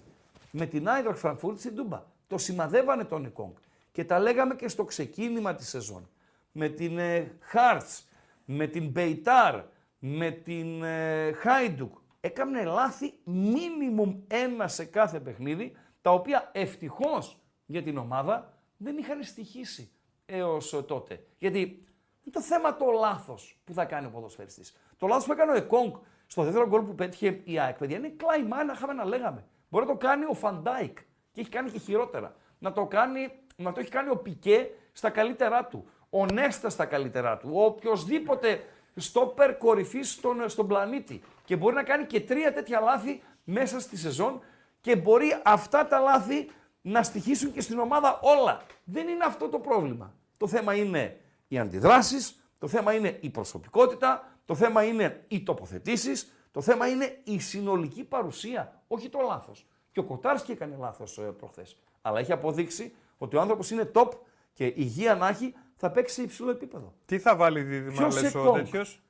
με 0.58 0.66
την 0.66 0.88
Άιδροχ 0.88 1.18
Φραγκφούρτη 1.18 1.60
στην 1.60 1.74
Τούμπα. 1.74 2.02
Το 2.26 2.38
σημαδεύανε 2.38 3.04
τον 3.04 3.24
Εκόνγκ. 3.24 3.52
Και 3.92 4.04
τα 4.04 4.18
λέγαμε 4.18 4.54
και 4.54 4.68
στο 4.68 4.84
ξεκίνημα 4.84 5.54
της 5.54 5.68
σεζόν. 5.68 6.08
Με 6.52 6.68
την 6.68 6.98
ε, 6.98 7.36
Χάρτς, 7.40 8.08
με 8.44 8.66
την 8.66 8.88
Μπεϊτάρ, 8.88 9.62
με 9.98 10.30
την 10.30 10.82
ε, 10.82 11.32
Χάιντουκ. 11.32 11.94
Έκαμε 12.20 12.64
λάθη 12.64 13.14
μίνιμουμ 13.24 14.20
ένα 14.26 14.68
σε 14.68 14.84
κάθε 14.84 15.20
παιχνίδι, 15.20 15.76
τα 16.02 16.10
οποία 16.10 16.50
ευτυχώς 16.52 17.40
για 17.66 17.82
την 17.82 17.96
ομάδα 17.96 18.52
δεν 18.76 18.96
είχαν 18.96 19.22
στοιχίσει 19.22 19.90
έως 20.26 20.72
ε, 20.72 20.82
τότε. 20.82 21.24
Γιατί 21.38 21.58
είναι 21.58 22.32
το 22.32 22.42
θέμα 22.42 22.76
το 22.76 22.86
λάθος 23.00 23.60
που 23.64 23.72
θα 23.72 23.84
κάνει 23.84 24.06
ο 24.06 24.10
ποδοσφαιριστής. 24.10 24.76
Το 24.96 25.06
λάθος 25.06 25.26
που 25.26 25.32
έκανε 25.32 25.52
ο 25.52 25.54
Εκόνγκ 25.54 25.92
στο 26.26 26.42
δεύτερο 26.42 26.66
γκολ 26.66 26.82
που 26.82 26.94
πέτυχε 26.94 27.40
η 27.44 27.58
ΑΕΚ, 27.58 27.78
παιδιά, 27.78 27.96
είναι 27.96 28.12
κλάι 28.16 28.42
να 28.42 28.72
είχαμε 28.72 28.92
να 28.92 29.04
λέγαμε. 29.04 29.44
Μπορεί 29.68 29.86
να 29.86 29.92
το 29.92 29.98
κάνει 29.98 30.24
ο 30.24 30.34
Φαν 30.34 30.62
Ντάικ 30.62 30.98
και 31.32 31.40
έχει 31.40 31.50
κάνει 31.50 31.70
και 31.70 31.78
χειρότερα. 31.78 32.34
Να 32.58 32.72
το, 32.72 32.86
κάνει, 32.86 33.30
να 33.56 33.72
το 33.72 33.80
έχει 33.80 33.90
κάνει 33.90 34.10
ο 34.10 34.16
Πικέ 34.16 34.70
στα 34.92 35.10
καλύτερά 35.10 35.64
του. 35.64 35.88
Ο 36.10 36.26
Νέστα 36.26 36.70
στα 36.70 36.84
καλύτερά 36.84 37.36
του. 37.36 37.50
Ο 37.52 37.64
οποιοδήποτε 37.64 38.64
στόπερ 38.94 39.56
κορυφής 39.56 40.12
στον, 40.12 40.48
στον 40.48 40.66
πλανήτη. 40.66 41.22
Και 41.44 41.56
μπορεί 41.56 41.74
να 41.74 41.82
κάνει 41.82 42.04
και 42.04 42.20
τρία 42.20 42.52
τέτοια 42.52 42.80
λάθη 42.80 43.22
μέσα 43.44 43.80
στη 43.80 43.96
σεζόν 43.96 44.40
και 44.80 44.96
μπορεί 44.96 45.40
αυτά 45.44 45.86
τα 45.86 45.98
λάθη 45.98 46.50
να 46.80 47.02
στοιχήσουν 47.02 47.52
και 47.52 47.60
στην 47.60 47.78
ομάδα 47.78 48.18
όλα. 48.22 48.62
Δεν 48.84 49.08
είναι 49.08 49.24
αυτό 49.24 49.48
το 49.48 49.58
πρόβλημα. 49.58 50.14
Το 50.36 50.46
θέμα 50.46 50.74
είναι 50.74 51.20
οι 51.48 51.58
αντιδράσεις, 51.58 52.42
το 52.58 52.68
θέμα 52.68 52.92
είναι 52.94 53.18
η 53.20 53.30
προσωπικότητα, 53.30 54.28
το 54.44 54.54
θέμα 54.54 54.82
είναι 54.82 55.24
οι 55.28 55.42
τοποθετήσεις, 55.42 56.32
το 56.58 56.64
θέμα 56.64 56.88
είναι 56.88 57.18
η 57.24 57.38
συνολική 57.38 58.04
παρουσία, 58.04 58.82
όχι 58.88 59.08
το 59.08 59.18
λάθος. 59.28 59.66
Και 59.92 60.00
ο 60.00 60.04
Κοτάρσκι 60.04 60.52
έκανε 60.52 60.76
λάθος 60.78 61.18
ε, 61.18 61.22
προχθές. 61.22 61.76
Αλλά 62.02 62.18
έχει 62.18 62.32
αποδείξει 62.32 62.94
ότι 63.18 63.36
ο 63.36 63.40
άνθρωπος 63.40 63.70
είναι 63.70 63.90
top 63.94 64.08
και 64.52 64.72
υγεία 64.76 65.14
να 65.14 65.28
έχει 65.28 65.54
θα 65.76 65.90
παίξει 65.90 66.14
σε 66.14 66.22
υψηλό 66.22 66.50
επίπεδο. 66.50 66.94
Τι 67.04 67.18
θα 67.18 67.36
βάλει 67.36 67.62
δίδυμα, 67.62 67.92
Ποιος 67.92 68.22
λες 68.22 68.34
ο 68.34 68.38
Εκόνγκ; 68.40 68.54
τέτοιος; 68.54 69.02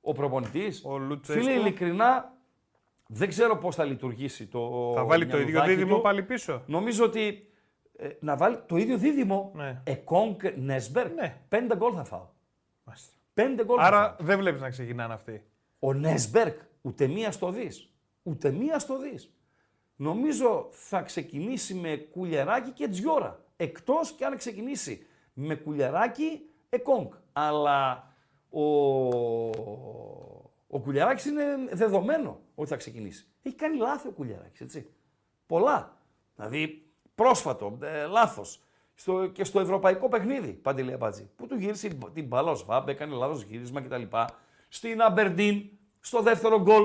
Ο 0.00 0.12
προπονητής, 0.12 0.84
Ο 0.84 0.98
Λουτσέσκου. 0.98 1.42
φίλε 1.42 1.52
ειλικρινά, 1.54 2.36
δεν 3.06 3.28
ξέρω 3.28 3.56
πώς 3.56 3.74
θα 3.74 3.84
λειτουργήσει 3.84 4.46
το 4.46 4.92
Θα 4.94 5.04
βάλει 5.04 5.26
το 5.26 5.36
ίδιο 5.36 5.50
μυαλουδάκι 5.50 5.74
δίδυμο 5.74 5.96
του. 5.96 6.02
πάλι 6.02 6.22
πίσω; 6.22 6.62
Νομίζω 6.66 7.04
ότι 7.04 7.48
ε, 7.96 8.08
να 8.20 8.36
βάλει 8.36 8.58
το 8.66 8.76
ίδιο 8.76 8.96
δίδυμο. 8.96 9.52
Ναι. 9.54 9.80
Εκόνγκ 9.84 10.36
Νέσμπερκ. 10.56 11.14
Ναι. 11.14 11.40
Πέντε 11.48 11.76
γκολ 11.76 11.92
θα 11.96 12.04
φάω. 12.04 12.28
Μάλιστα. 12.84 13.12
Πέντε 13.34 13.64
γκολ 13.64 13.76
θα 13.80 13.82
φάω. 13.82 13.98
Άρα 13.98 14.16
δεν 14.20 14.38
βλέπεις 14.38 14.60
να 14.60 14.70
ξεκινάνε 14.70 15.14
αυτοί. 15.14 15.44
Ο 15.78 15.92
Νέσμπερκ 15.92 16.60
ούτε 16.82 17.06
μία 17.06 17.30
στο 17.32 17.50
δις. 17.50 17.90
Ούτε 18.22 18.50
μία 18.50 18.78
στο 18.78 18.98
δις. 18.98 19.32
Νομίζω 19.96 20.68
θα 20.70 21.02
ξεκινήσει 21.02 21.74
με 21.74 21.96
κουλιαράκι 21.96 22.70
και 22.70 22.88
τζιόρα. 22.88 23.44
Εκτός 23.56 24.12
και 24.12 24.24
αν 24.24 24.36
ξεκινήσει 24.36 25.06
με 25.32 25.54
κουλιαράκι 25.54 26.40
Εκόνγκ. 26.68 27.10
Αλλά 27.32 28.12
ο, 28.50 28.62
ο 30.66 30.80
Κουλιαράκης 30.82 31.24
είναι 31.24 31.44
δεδομένο 31.72 32.40
ότι 32.54 32.68
θα 32.68 32.76
ξεκινήσει. 32.76 33.26
Έχει 33.42 33.54
κάνει 33.56 33.76
λάθη 33.76 34.08
ο 34.08 34.10
Κουλιαράκης, 34.10 34.60
έτσι. 34.60 34.90
Πολλά. 35.46 35.98
Δηλαδή, 36.36 36.86
πρόσφατο, 37.14 37.78
ε, 37.82 38.06
λάθος. 38.06 38.62
Στο, 38.94 39.26
και 39.26 39.44
στο 39.44 39.60
ευρωπαϊκό 39.60 40.08
παιχνίδι, 40.08 40.52
Παντελή 40.52 40.92
Αμπάτζη, 40.92 41.30
που 41.36 41.46
του 41.46 41.54
γύρισε 41.54 41.88
την 42.12 42.26
μπάλα 42.26 42.50
ο 42.50 42.54
Σβάμπ, 42.54 42.88
έκανε 42.88 43.14
λάθος 43.14 43.42
γύρισμα 43.42 43.80
κτλ. 43.80 44.02
Στην 44.68 45.00
Αμπερντίν, 45.00 45.70
στο 46.02 46.20
δεύτερο 46.20 46.60
γκολ 46.60 46.84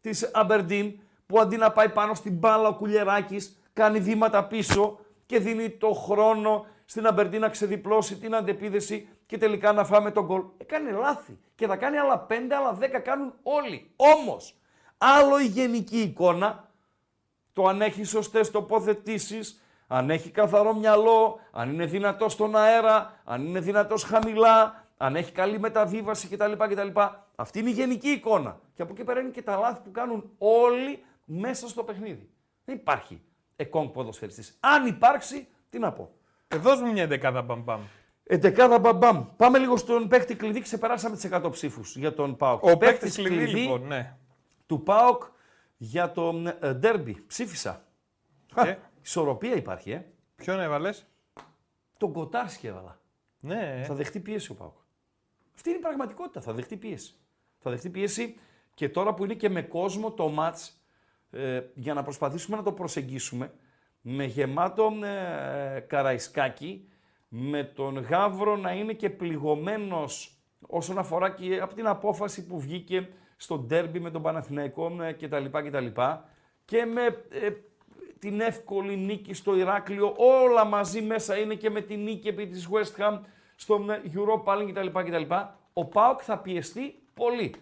της 0.00 0.30
Αμπερντίν, 0.34 1.00
που 1.26 1.40
αντί 1.40 1.56
να 1.56 1.72
πάει 1.72 1.88
πάνω 1.88 2.14
στην 2.14 2.32
μπάλα 2.32 2.68
ο 2.68 2.74
Κουλιεράκης, 2.74 3.60
κάνει 3.72 4.00
βήματα 4.00 4.44
πίσω 4.44 4.98
και 5.26 5.38
δίνει 5.38 5.70
το 5.70 5.92
χρόνο 5.92 6.66
στην 6.84 7.06
Αμπερντίν 7.06 7.40
να 7.40 7.48
ξεδιπλώσει 7.48 8.16
την 8.16 8.34
αντεπίδεση 8.34 9.08
και 9.26 9.38
τελικά 9.38 9.72
να 9.72 9.84
φάμε 9.84 10.10
τον 10.10 10.24
γκολ. 10.24 10.42
Έκανε 10.56 10.90
λάθη 10.90 11.38
και 11.54 11.66
θα 11.66 11.76
κάνει 11.76 11.98
άλλα 11.98 12.18
πέντε, 12.18 12.54
άλλα 12.54 12.72
δέκα 12.72 12.98
κάνουν 12.98 13.34
όλοι. 13.42 13.90
Όμως, 13.96 14.54
άλλο 14.98 15.40
η 15.40 15.46
γενική 15.46 16.00
εικόνα, 16.00 16.68
το 17.52 17.66
αν 17.66 17.82
έχει 17.82 18.04
σωστές 18.04 18.50
τοποθετήσεις, 18.50 19.62
αν 19.86 20.10
έχει 20.10 20.30
καθαρό 20.30 20.74
μυαλό, 20.74 21.40
αν 21.52 21.72
είναι 21.72 21.86
δυνατός 21.86 22.32
στον 22.32 22.56
αέρα, 22.56 23.20
αν 23.24 23.46
είναι 23.46 23.60
δυνατός 23.60 24.02
χαμηλά, 24.02 24.84
αν 24.96 25.16
έχει 25.16 25.32
καλή 25.32 25.58
μεταβίβαση 25.58 26.28
κτλ. 26.28 26.52
κτλ. 26.52 27.00
Αυτή 27.40 27.58
είναι 27.58 27.68
η 27.68 27.72
γενική 27.72 28.08
εικόνα. 28.08 28.60
Και 28.74 28.82
από 28.82 28.92
εκεί 28.92 29.04
πέρα 29.04 29.20
είναι 29.20 29.30
και 29.30 29.42
τα 29.42 29.56
λάθη 29.56 29.80
που 29.84 29.90
κάνουν 29.90 30.30
όλοι 30.38 31.04
μέσα 31.24 31.68
στο 31.68 31.84
παιχνίδι. 31.84 32.30
Δεν 32.64 32.74
υπάρχει 32.74 33.22
εκόνγκ 33.56 33.90
ποδοσφαιριστής. 33.90 34.56
Αν 34.60 34.86
υπάρξει, 34.86 35.48
τι 35.70 35.78
να 35.78 35.92
πω. 35.92 36.10
Ε, 36.48 36.56
δώσ' 36.56 36.80
μου 36.80 36.92
μια 36.92 37.06
δεκάδα 37.06 37.42
μπαμπαμ. 37.42 37.80
Εντεκάδα 38.22 38.78
μπαμπαμ. 38.78 39.24
Πάμε 39.36 39.58
λίγο 39.58 39.76
στον 39.76 40.08
παίκτη 40.08 40.34
κλειδί. 40.34 40.60
Ξεπεράσαμε 40.60 41.16
τις 41.16 41.28
100 41.32 41.48
ψήφους 41.50 41.96
για 41.96 42.14
τον 42.14 42.36
Πάοκ. 42.36 42.62
Ο 42.64 42.76
παίκτης 42.78 43.16
κλειδί, 43.16 43.46
λοιπόν, 43.46 43.86
ναι. 43.86 44.16
του 44.66 44.82
Πάοκ 44.82 45.22
για 45.76 46.12
το 46.12 46.56
ε, 46.60 46.74
ντέρμπι. 46.74 47.24
Ψήφισα. 47.26 47.84
Και; 48.54 48.76
Ισορροπία 49.02 49.54
υπάρχει, 49.54 49.90
ε. 49.90 50.04
Ποιον 50.36 50.60
έβαλες; 50.60 51.06
Τον 51.96 52.12
Κοτάρσκι 52.12 52.66
έβαλα. 52.66 53.00
Ναι. 53.40 53.82
Θα 53.86 53.94
δεχτεί 53.94 54.20
πίεση 54.20 54.50
ο 54.50 54.54
Πάοκ. 54.54 54.76
Αυτή 55.54 55.68
είναι 55.68 55.78
η 55.78 55.82
πραγματικότητα. 55.82 56.40
Θα 56.40 56.52
δεχτεί 56.52 56.76
πίεση. 56.76 57.14
Θα 57.58 57.70
δεχτεί 57.70 57.90
πίεση 57.90 58.38
και 58.74 58.88
τώρα 58.88 59.14
που 59.14 59.24
είναι 59.24 59.34
και 59.34 59.48
με 59.48 59.62
κόσμο 59.62 60.10
το 60.10 60.28
μάτς 60.28 60.82
ε, 61.30 61.60
για 61.74 61.94
να 61.94 62.02
προσπαθήσουμε 62.02 62.56
να 62.56 62.62
το 62.62 62.72
προσεγγίσουμε 62.72 63.52
με 64.00 64.24
γεμάτο 64.24 64.92
ε, 65.04 65.80
καραϊσκάκι, 65.80 66.88
με 67.28 67.64
τον 67.64 67.98
Γαύρο 67.98 68.56
να 68.56 68.72
είναι 68.72 68.92
και 68.92 69.10
πληγωμένος 69.10 70.38
όσον 70.66 70.98
αφορά 70.98 71.30
και 71.30 71.58
από 71.60 71.74
την 71.74 71.86
απόφαση 71.86 72.46
που 72.46 72.60
βγήκε 72.60 73.08
στο 73.36 73.58
ντέρμπι 73.58 74.00
με 74.00 74.10
τον 74.10 74.22
Παναθηναϊκό 74.22 75.02
ε, 75.02 75.12
κτλ. 75.12 75.44
κτλ. 75.44 75.86
Και 76.64 76.84
με 76.84 77.04
ε, 77.30 77.50
την 78.18 78.40
εύκολη 78.40 78.96
νίκη 78.96 79.34
στο 79.34 79.56
Ηράκλειο, 79.56 80.14
όλα 80.16 80.64
μαζί 80.64 81.02
μέσα 81.02 81.38
είναι 81.38 81.54
και 81.54 81.70
με 81.70 81.80
την 81.80 82.02
νίκη 82.02 82.28
επί 82.28 82.46
της 82.46 82.68
West 82.70 83.00
Ham 83.00 83.20
στο 83.56 83.84
Europa 84.14 84.58
League 84.58 84.70
κτλ. 84.72 84.98
κτλ. 84.98 85.34
Ο 85.72 85.84
ΠΑΟΚ 85.84 86.20
θα 86.22 86.38
πιεστεί 86.38 87.02
πολύ. 87.18 87.54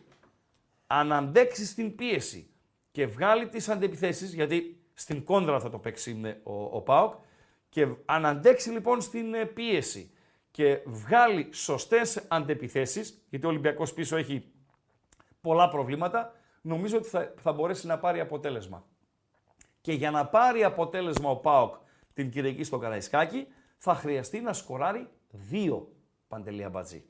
Αν 0.86 1.12
αντέξει 1.12 1.74
την 1.74 1.94
πίεση 1.94 2.50
και 2.90 3.06
βγάλει 3.06 3.48
τις 3.48 3.68
αντεπιθέσεις, 3.68 4.34
γιατί 4.34 4.80
στην 4.94 5.24
κόντρα 5.24 5.60
θα 5.60 5.70
το 5.70 5.78
παίξει 5.78 6.20
ε, 6.24 6.28
ο, 6.42 6.64
ο 6.64 6.80
ΠΑΟΚ, 6.80 7.14
και 7.68 7.86
αν 8.04 8.26
αντέξει 8.26 8.70
λοιπόν 8.70 9.00
στην 9.00 9.34
ε, 9.34 9.44
πίεση 9.44 10.10
και 10.50 10.80
βγάλει 10.84 11.48
σωστές 11.52 12.24
αντεπιθέσεις, 12.28 13.24
γιατί 13.28 13.46
ο 13.46 13.48
Ολυμπιακός 13.48 13.92
πίσω 13.92 14.16
έχει 14.16 14.52
πολλά 15.40 15.68
προβλήματα, 15.68 16.32
νομίζω 16.60 16.96
ότι 16.96 17.08
θα, 17.08 17.34
θα 17.38 17.52
μπορέσει 17.52 17.86
να 17.86 17.98
πάρει 17.98 18.20
αποτέλεσμα. 18.20 18.86
Και 19.80 19.92
για 19.92 20.10
να 20.10 20.26
πάρει 20.26 20.64
αποτέλεσμα 20.64 21.30
ο 21.30 21.36
ΠΑΟΚ 21.36 21.74
την 22.14 22.30
Κυριακή 22.30 22.64
στο 22.64 22.78
Καραϊσκάκι, 22.78 23.46
θα 23.78 23.94
χρειαστεί 23.94 24.40
να 24.40 24.52
σκοράρει 24.52 25.08
δύο 25.30 25.92
παντελία 26.28 26.68
μπατζή. 26.68 27.04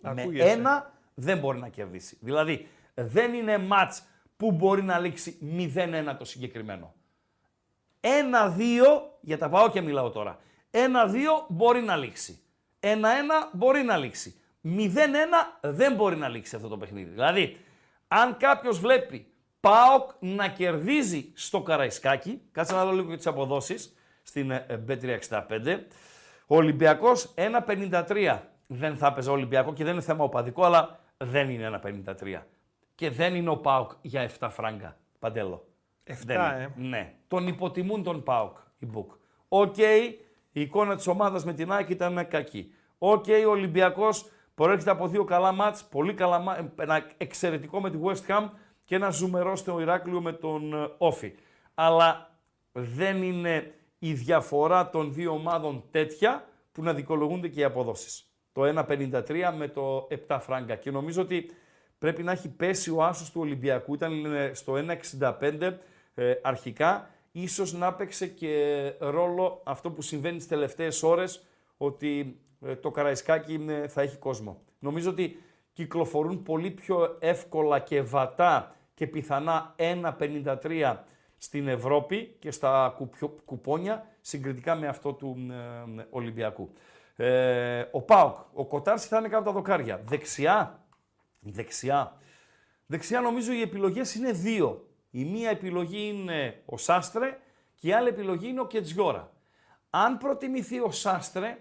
Με 0.00 0.22
Ακούγεσαι. 0.22 0.50
ένα 0.50 0.92
δεν 1.14 1.38
μπορεί 1.38 1.58
να 1.58 1.68
κερδίσει. 1.68 2.18
Δηλαδή, 2.20 2.68
δεν 2.94 3.34
είναι 3.34 3.58
μάτς 3.58 4.02
που 4.36 4.52
μπορεί 4.52 4.82
να 4.82 4.98
λήξει 4.98 5.38
0-1 5.74 6.16
το 6.18 6.24
συγκεκριμένο. 6.24 6.94
1-2, 8.00 8.06
για 9.20 9.38
τα 9.38 9.48
πάω 9.48 9.70
και 9.70 9.80
μιλάω 9.80 10.10
τώρα. 10.10 10.38
1-2 10.70 10.78
μπορεί 11.48 11.80
να 11.80 11.96
λήξει. 11.96 12.40
1-1 12.80 12.88
μπορεί 13.52 13.82
να 13.82 13.96
λήξει. 13.96 14.34
0-1 14.64 14.68
δεν 15.60 15.94
μπορεί 15.94 16.16
να 16.16 16.28
λήξει 16.28 16.56
αυτό 16.56 16.68
το 16.68 16.76
παιχνίδι. 16.76 17.10
Δηλαδή, 17.10 17.56
αν 18.08 18.36
κάποιος 18.36 18.80
βλέπει 18.80 19.26
ΠΑΟΚ 19.60 20.10
να 20.18 20.48
κερδίζει 20.48 21.32
στο 21.34 21.62
Καραϊσκάκι, 21.62 22.40
κάτσε 22.52 22.74
να 22.74 22.84
δω 22.84 22.92
λίγο 22.92 23.10
και 23.10 23.16
τις 23.16 23.26
αποδόσεις 23.26 23.94
στην 24.22 24.50
ε, 24.50 24.84
B365, 24.88 25.78
ο 26.46 26.56
Ολυμπιακός 26.56 27.34
1,53. 27.66 28.38
Δεν 28.66 28.96
θα 28.96 29.06
έπαιζα 29.06 29.30
Ολυμπιακό 29.30 29.72
και 29.72 29.84
δεν 29.84 29.92
είναι 29.92 30.02
θέμα 30.02 30.24
οπαδικό, 30.24 30.64
αλλά 30.64 31.00
δεν 31.24 31.50
είναι 31.50 31.80
1,53. 31.82 32.42
Και 32.94 33.10
δεν 33.10 33.34
είναι 33.34 33.50
ο 33.50 33.56
ΠΑΟΚ 33.56 33.90
για 34.00 34.30
7 34.38 34.48
φράγκα, 34.50 34.96
Παντέλο. 35.18 35.66
7, 36.04 36.14
Δεν 36.24 36.36
είναι. 36.40 36.62
ε. 36.76 36.80
Ναι. 36.80 37.14
Τον 37.28 37.46
υποτιμούν 37.46 38.02
τον 38.02 38.22
ΠΑΟΚ, 38.22 38.56
οι 38.78 38.86
book. 38.86 39.10
OK, 39.48 39.76
η 40.52 40.60
εικόνα 40.60 40.96
της 40.96 41.06
ομάδας 41.06 41.44
με 41.44 41.52
την 41.52 41.72
ΑΕΚ 41.72 41.88
ήταν 41.88 42.28
κακή. 42.28 42.72
Οκ, 42.98 43.24
ο 43.46 43.50
Ολυμπιακός 43.50 44.30
προέρχεται 44.54 44.90
από 44.90 45.08
δύο 45.08 45.24
καλά 45.24 45.52
ματς, 45.52 45.84
πολύ 45.84 46.14
καλά 46.14 46.38
ματς, 46.38 46.62
ένα 46.76 47.06
εξαιρετικό 47.16 47.80
με 47.80 47.90
τη 47.90 47.98
West 48.02 48.26
Ham 48.30 48.48
και 48.84 48.94
ένα 48.94 49.10
ζουμερό 49.10 49.56
στο 49.56 49.80
Ηράκλειο 49.80 50.20
με 50.20 50.32
τον 50.32 50.72
ε, 50.74 50.88
Όφη. 50.98 51.34
Αλλά 51.74 52.30
δεν 52.72 53.22
είναι 53.22 53.74
η 53.98 54.12
διαφορά 54.12 54.90
των 54.90 55.12
δύο 55.12 55.32
ομάδων 55.32 55.84
τέτοια 55.90 56.44
που 56.72 56.82
να 56.82 56.92
δικαιολογούνται 56.94 57.48
και 57.48 57.60
οι 57.60 57.64
αποδόσεις. 57.64 58.31
Το 58.52 58.84
1,53 58.88 59.54
με 59.56 59.68
το 59.68 60.08
7 60.28 60.38
φράγκα. 60.40 60.74
Και 60.76 60.90
νομίζω 60.90 61.22
ότι 61.22 61.50
πρέπει 61.98 62.22
να 62.22 62.32
έχει 62.32 62.48
πέσει 62.48 62.90
ο 62.90 63.02
άσος 63.02 63.30
του 63.30 63.40
Ολυμπιακού. 63.40 63.94
Ήταν 63.94 64.34
ε, 64.34 64.50
στο 64.54 64.74
1,65 65.20 65.72
ε, 66.14 66.34
αρχικά. 66.42 67.10
Ίσως 67.32 67.72
να 67.72 67.86
έπαιξε 67.86 68.26
και 68.26 68.94
ρόλο 68.98 69.60
αυτό 69.64 69.90
που 69.90 70.02
συμβαίνει 70.02 70.36
τις 70.36 70.48
τελευταίες 70.48 71.02
ώρες, 71.02 71.44
ότι 71.76 72.40
ε, 72.66 72.76
το 72.76 72.90
Καραϊσκάκι 72.90 73.64
ε, 73.68 73.88
θα 73.88 74.02
έχει 74.02 74.16
κόσμο. 74.16 74.60
Νομίζω 74.78 75.10
ότι 75.10 75.42
κυκλοφορούν 75.72 76.42
πολύ 76.42 76.70
πιο 76.70 77.16
εύκολα 77.20 77.78
και 77.78 78.02
βατά 78.02 78.74
και 78.94 79.06
πιθανά 79.06 79.74
1,53 79.78 80.96
στην 81.38 81.68
Ευρώπη 81.68 82.36
και 82.38 82.50
στα 82.50 82.94
κουπιο- 82.96 83.36
κουπόνια 83.44 84.06
συγκριτικά 84.20 84.74
με 84.74 84.86
αυτό 84.86 85.12
του 85.12 85.36
ε, 85.98 86.06
Ολυμπιακού. 86.10 86.72
Ε, 87.24 87.88
ο 87.90 88.00
Πάοκ, 88.00 88.36
ο 88.52 88.66
Κοτάρση 88.66 89.08
θα 89.08 89.18
είναι 89.18 89.28
κάτω 89.28 89.40
από 89.40 89.50
τα 89.50 89.54
δοκάρια. 89.54 90.02
Δεξιά, 90.04 90.84
δεξιά. 91.40 92.16
Δεξιά 92.86 93.20
νομίζω 93.20 93.52
οι 93.52 93.60
επιλογές 93.60 94.14
είναι 94.14 94.32
δύο. 94.32 94.88
Η 95.10 95.24
μία 95.24 95.50
επιλογή 95.50 96.08
είναι 96.08 96.62
ο 96.66 96.76
Σάστρε 96.76 97.38
και 97.74 97.88
η 97.88 97.92
άλλη 97.92 98.08
επιλογή 98.08 98.48
είναι 98.48 98.60
ο 98.60 98.66
Κετζιόρα. 98.66 99.32
Αν 99.90 100.18
προτιμηθεί 100.18 100.80
ο 100.80 100.90
Σάστρε, 100.90 101.58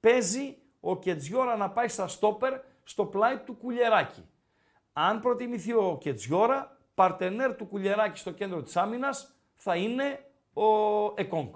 παίζει 0.00 0.56
ο 0.80 0.98
Κετζιόρα 0.98 1.56
να 1.56 1.70
πάει 1.70 1.88
στα 1.88 2.08
στόπερ 2.08 2.60
στο 2.84 3.04
πλάι 3.04 3.38
του 3.38 3.54
Κουλιεράκη. 3.54 4.28
Αν 4.92 5.20
προτιμηθεί 5.20 5.72
ο 5.72 5.98
Κετζιόρα, 6.00 6.78
παρτενέρ 6.94 7.54
του 7.54 7.66
Κουλιεράκη 7.66 8.18
στο 8.18 8.30
κέντρο 8.30 8.62
της 8.62 8.76
άμυνας 8.76 9.34
θα 9.54 9.76
είναι 9.76 10.30
ο 10.52 10.62
Εκόνγκ. 11.14 11.54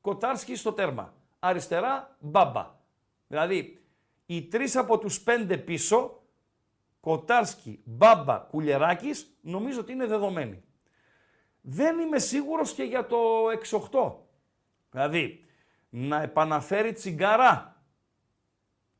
Κοτάρσκι 0.00 0.56
στο 0.56 0.72
τέρμα. 0.72 1.14
Αριστερά, 1.38 2.16
Μπάμπα. 2.18 2.78
Δηλαδή, 3.30 3.82
οι 4.26 4.42
τρεις 4.42 4.76
από 4.76 4.98
τους 4.98 5.20
πέντε 5.20 5.56
πίσω, 5.56 6.22
Κοτάρσκι, 7.00 7.80
Μπάμπα, 7.84 8.38
Κουλιεράκης, 8.38 9.36
νομίζω 9.40 9.80
ότι 9.80 9.92
είναι 9.92 10.06
δεδομένοι. 10.06 10.62
Δεν 11.60 11.98
είμαι 11.98 12.18
σίγουρος 12.18 12.72
και 12.72 12.82
για 12.82 13.06
το 13.06 13.18
6-8. 13.50 14.12
Δηλαδή, 14.90 15.44
να 15.90 16.22
επαναφέρει 16.22 16.92
τσιγκαρά 16.92 17.82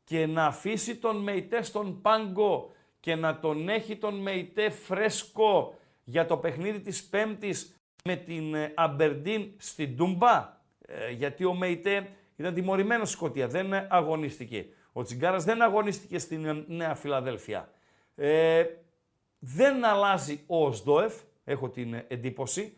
και 0.05 0.27
να 0.27 0.47
αφήσει 0.47 0.97
τον 0.97 1.17
Μεϊτέ 1.17 1.63
στον 1.63 2.01
πάγκο 2.01 2.73
και 3.01 3.15
να 3.15 3.39
τον 3.39 3.69
έχει 3.69 3.97
τον 3.97 4.15
Μεϊτέ 4.15 4.71
φρέσκο 4.71 5.79
για 6.05 6.27
το 6.27 6.37
παιχνίδι 6.37 6.81
της 6.81 7.09
Πέμπτης 7.09 7.75
με 8.05 8.17
την 8.17 8.55
ε, 8.55 8.73
Αμπερντίν 8.77 9.53
στην 9.57 9.97
Τούμπα. 9.97 10.59
Ε, 10.87 11.11
γιατί 11.11 11.45
ο 11.45 11.55
Μεϊτέ 11.55 12.11
ήταν 12.41 12.55
τιμωρημένος 12.55 13.09
στη 13.09 13.17
Σκωτία, 13.17 13.49
δεν 13.49 13.73
ε, 13.73 13.87
αγωνίστηκε. 13.91 14.67
Ο 14.93 15.03
Τσιγκάρας 15.03 15.45
δεν 15.45 15.63
αγωνίστηκε 15.63 16.19
στην 16.19 16.45
ε, 16.45 16.65
Νέα 16.67 16.95
Φιλαδέλφια. 16.95 17.69
Ε, 18.15 18.65
δεν 19.39 19.85
αλλάζει 19.85 20.45
ο 20.47 20.67
Οσδόεφ, 20.67 21.15
έχω 21.45 21.69
την 21.69 21.95
ε, 21.95 22.05
εντύπωση. 22.09 22.77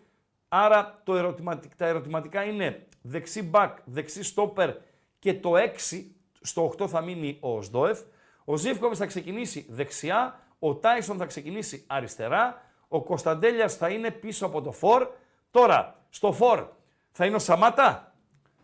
Άρα 0.48 1.00
το 1.04 1.16
ερωτηματικ- 1.16 1.76
τα 1.76 1.86
ερωτηματικά 1.86 2.42
είναι 2.44 2.86
δεξί 3.02 3.42
μπακ, 3.42 3.78
δεξί 3.84 4.22
στόπερ 4.22 4.70
και 5.18 5.34
το 5.34 5.52
6, 5.90 6.04
στο 6.40 6.74
8 6.78 6.88
θα 6.88 7.00
μείνει 7.00 7.36
ο 7.40 7.56
Οσδόεφ. 7.56 8.00
Ο 8.44 8.56
Ζήφκοβιτς 8.56 8.98
θα 8.98 9.06
ξεκινήσει 9.06 9.66
δεξιά, 9.68 10.40
ο 10.58 10.74
Τάισον 10.74 11.16
θα 11.16 11.26
ξεκινήσει 11.26 11.84
αριστερά, 11.86 12.62
ο 12.88 13.02
Κωνσταντέλιας 13.02 13.76
θα 13.76 13.88
είναι 13.88 14.10
πίσω 14.10 14.46
από 14.46 14.62
το 14.62 14.72
φορ. 14.72 15.08
Τώρα, 15.50 16.06
στο 16.10 16.32
φορ 16.32 16.66
θα 17.10 17.26
είναι 17.26 17.36
ο 17.36 17.38
Σαμάτα, 17.38 18.11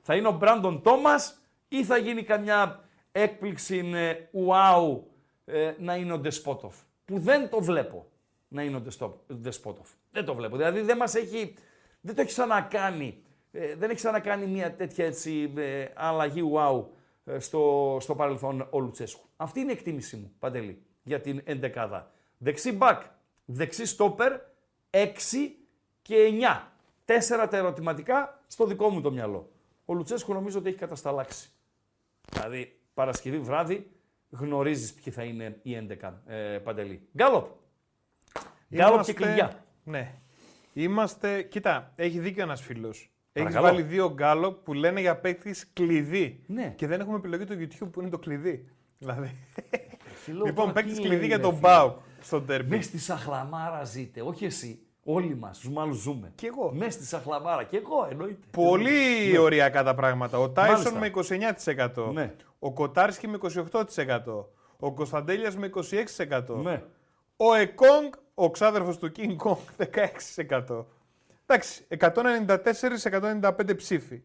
θα 0.09 0.17
είναι 0.17 0.29
ο 0.29 0.33
Μπράντον 0.33 0.83
Τόμας 0.83 1.39
ή 1.69 1.85
θα 1.85 1.97
γίνει 1.97 2.23
καμιά 2.23 2.85
έκπληξη 3.13 3.91
ε, 3.95 4.15
ουάου 4.31 5.11
ε, 5.45 5.73
να 5.79 5.97
είναι 5.97 6.13
ο 6.13 6.19
Ντεσπότοφ. 6.19 6.77
Που 7.05 7.19
δεν 7.19 7.49
το 7.49 7.61
βλέπω 7.63 8.07
να 8.49 8.63
είναι 8.63 8.77
ο 8.77 8.81
Ντεστο- 8.81 9.25
Ντεσπότοφ. 9.35 9.89
Δεν 10.13 10.25
το 10.25 10.35
βλέπω. 10.35 10.57
Δηλαδή 10.57 10.81
δεν 10.81 10.97
μας 10.97 11.15
έχει, 11.15 11.55
δεν 12.01 12.15
το 12.15 12.21
έχει 12.21 12.31
ξανακάνει. 12.31 13.23
ε, 13.53 13.75
δεν 13.75 13.89
έχει 13.91 13.99
ξανακάνει 13.99 14.47
μια 14.47 14.75
τέτοια 14.75 15.05
έτσι, 15.07 15.53
ε, 15.57 15.85
αλλαγή 15.95 16.41
ουάου 16.41 16.93
ε, 17.25 17.39
στο, 17.39 17.97
στο 18.01 18.15
παρελθόν 18.15 18.67
ο 18.71 18.79
Λουτσέσκου. 18.79 19.27
Αυτή 19.37 19.61
είναι 19.61 19.71
η 19.73 19.75
εκτίμησή 19.75 20.17
μου, 20.17 20.33
Παντελή, 20.39 20.83
για 21.03 21.21
την 21.21 21.41
εντεκάδα. 21.45 22.11
Δεξί 22.39 22.73
μπακ, 22.73 23.03
δεξί 23.45 23.87
στόπερ, 23.87 24.33
6 24.91 25.07
και 26.03 26.17
9. 26.57 26.61
τέσσερα 27.05 27.49
τα 27.49 27.57
ερωτηματικά 27.57 28.43
στο 28.47 28.67
δικό 28.67 28.89
μου 28.89 29.01
το 29.01 29.11
μυαλό. 29.11 29.51
Ο 29.91 29.95
Λουτσέσκου 29.95 30.33
νομίζω 30.33 30.59
ότι 30.59 30.69
έχει 30.69 30.79
κατασταλάξει. 30.79 31.49
Δηλαδή, 32.33 32.81
Παρασκευή 32.95 33.39
βράδυ 33.39 33.91
γνωρίζεις 34.31 34.93
ποιοι 34.95 35.13
θα 35.13 35.23
είναι 35.23 35.59
οι 35.63 35.89
11 36.03 36.13
ε, 36.27 36.59
Παντελή. 36.59 37.09
Γκάλοπ. 37.17 37.47
Γκάλοπ 38.75 39.03
και 39.03 39.13
κλειδιά. 39.13 39.65
Ναι. 39.85 40.15
Είμαστε. 40.73 41.43
Κοίτα, 41.43 41.93
έχει 41.97 42.19
δίκιο 42.19 42.43
ένας 42.43 42.61
φίλος. 42.61 42.97
Έχεις 43.33 43.53
Παρακαλώ. 43.53 43.67
βάλει 43.67 43.83
δύο 43.83 44.13
γκάλοπ 44.13 44.65
που 44.65 44.73
λένε 44.73 45.01
για 45.01 45.17
παίκτη 45.17 45.55
κλειδί. 45.73 46.43
Ναι. 46.47 46.73
Και 46.77 46.87
δεν 46.87 47.01
έχουμε 47.01 47.17
επιλογή 47.17 47.45
του 47.45 47.55
YouTube 47.55 47.91
που 47.93 48.01
είναι 48.01 48.11
το 48.11 48.19
κλειδί. 48.19 48.69
Δηλαδή. 48.99 49.35
Λέω, 50.27 50.45
λοιπόν, 50.47 50.55
τώρα 50.55 50.73
παίκτη 50.73 50.93
τι 50.93 51.01
κλειδί 51.01 51.17
λέει, 51.17 51.27
για 51.27 51.37
ρε 51.37 51.43
τον 51.43 51.55
φίλε. 51.55 51.69
Μπάουκ 51.69 51.99
στον 52.21 52.47
τέρμπι. 52.47 52.77
Μες 52.77 52.85
στη 52.85 52.99
Σαχλαμάρα 52.99 53.85
ζείτε, 53.85 54.21
όχι 54.21 54.45
εσύ. 54.45 54.83
Όλοι 55.11 55.35
μας, 55.35 55.59
ζούμε 55.59 55.81
άλλου 55.81 55.93
ζούμε. 55.93 56.33
Κι 56.35 56.47
εγώ. 56.47 56.73
Μέσα 56.75 56.91
στη 56.91 57.07
Σαχλαμάρα, 57.07 57.65
και 57.65 57.77
εγώ 57.77 58.07
εννοείται. 58.11 58.47
Πολύ 58.51 59.39
ωριακά 59.39 59.83
τα 59.83 59.95
πράγματα. 59.95 60.39
Ο 60.39 60.51
Τάισον 60.51 60.93
με 60.93 61.11
Μάλιστα. 61.11 61.57
29%. 61.95 62.13
Ναι. 62.13 62.35
Ο 62.59 62.73
Κοτάρσκι 62.73 63.29
με 63.29 63.39
28%. 63.43 64.45
Ο 64.79 64.93
Κωνσταντέλιας 64.93 65.57
με 65.57 65.67
26%. 65.67 66.63
Ναι. 66.63 66.83
Ο 67.37 67.55
Εκόνγκ, 67.55 68.13
ο 68.35 68.51
ξάδερφος 68.51 68.99
του 68.99 69.13
King 69.17 69.37
Kong, 69.37 69.57
16%. 69.77 70.87
Εντάξει, 71.47 71.87
194-195 71.89 73.77
ψήφοι. 73.77 74.23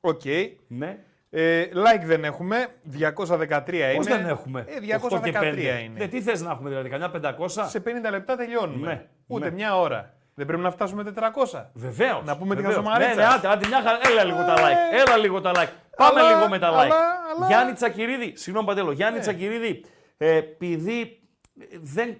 Οκ. 0.00 0.22
Ναι. 0.66 1.04
Ε, 1.36 1.64
like 1.74 2.02
δεν 2.04 2.24
έχουμε, 2.24 2.66
213 2.92 3.72
είναι. 3.72 3.94
Πώς 3.96 4.06
δεν 4.06 4.26
έχουμε; 4.26 4.64
Ε, 4.68 4.96
8 4.96 5.20
και 5.22 5.30
213 5.32 5.40
5. 5.42 5.82
είναι. 5.84 5.98
Ναι, 5.98 6.06
τι 6.08 6.22
θες 6.22 6.42
να 6.42 6.50
έχουμε 6.50 6.68
δηλαδή, 6.68 6.88
κανένα 6.88 7.10
500. 7.10 7.48
Σε 7.68 7.80
50 7.80 8.10
λεπτά 8.10 8.36
τελειώνουμε. 8.36 8.86
Ναι, 8.86 9.04
Ούτε 9.26 9.44
ναι. 9.48 9.50
μια 9.54 9.76
ώρα. 9.78 10.14
Δεν 10.34 10.46
πρέπει 10.46 10.62
να 10.62 10.70
φτάσουμε 10.70 11.02
400. 11.02 11.70
Βεβαίως. 11.74 12.22
Να 12.24 12.36
πούμε 12.36 12.54
τη 12.54 12.60
Βεβαίως. 12.62 12.74
χαζομαρίτσα. 12.84 13.14
Ναι, 13.14 13.20
ναι, 13.22 13.26
άντε, 13.34 13.48
άντε, 13.48 13.66
μια 13.66 13.82
χαρά. 13.82 13.98
Έλα 14.10 14.24
λίγο 14.24 14.38
τα 14.44 14.54
like. 14.56 15.00
Έλα 15.06 15.16
λίγο 15.16 15.40
τα 15.40 15.50
like. 15.54 15.68
Πάμε 15.96 16.20
αλλά- 16.20 16.34
λίγο 16.34 16.48
με 16.48 16.58
τα 16.58 16.70
like. 16.70 16.74
αλλά- 16.74 16.94
αλλά- 17.36 17.46
Γιάννη 17.46 17.72
Τσακυρίδη, 17.72 18.32
συγγνώμη 18.36 18.66
Παντέλο, 18.66 18.92
Γιάννη 18.92 19.16
Ναι. 19.16 19.22
Τσακυρίδη, 19.22 19.84
ε, 20.16 20.36
επειδή 20.36 21.20
ε, 21.60 21.64
δεν 21.80 22.08
ε, 22.08 22.16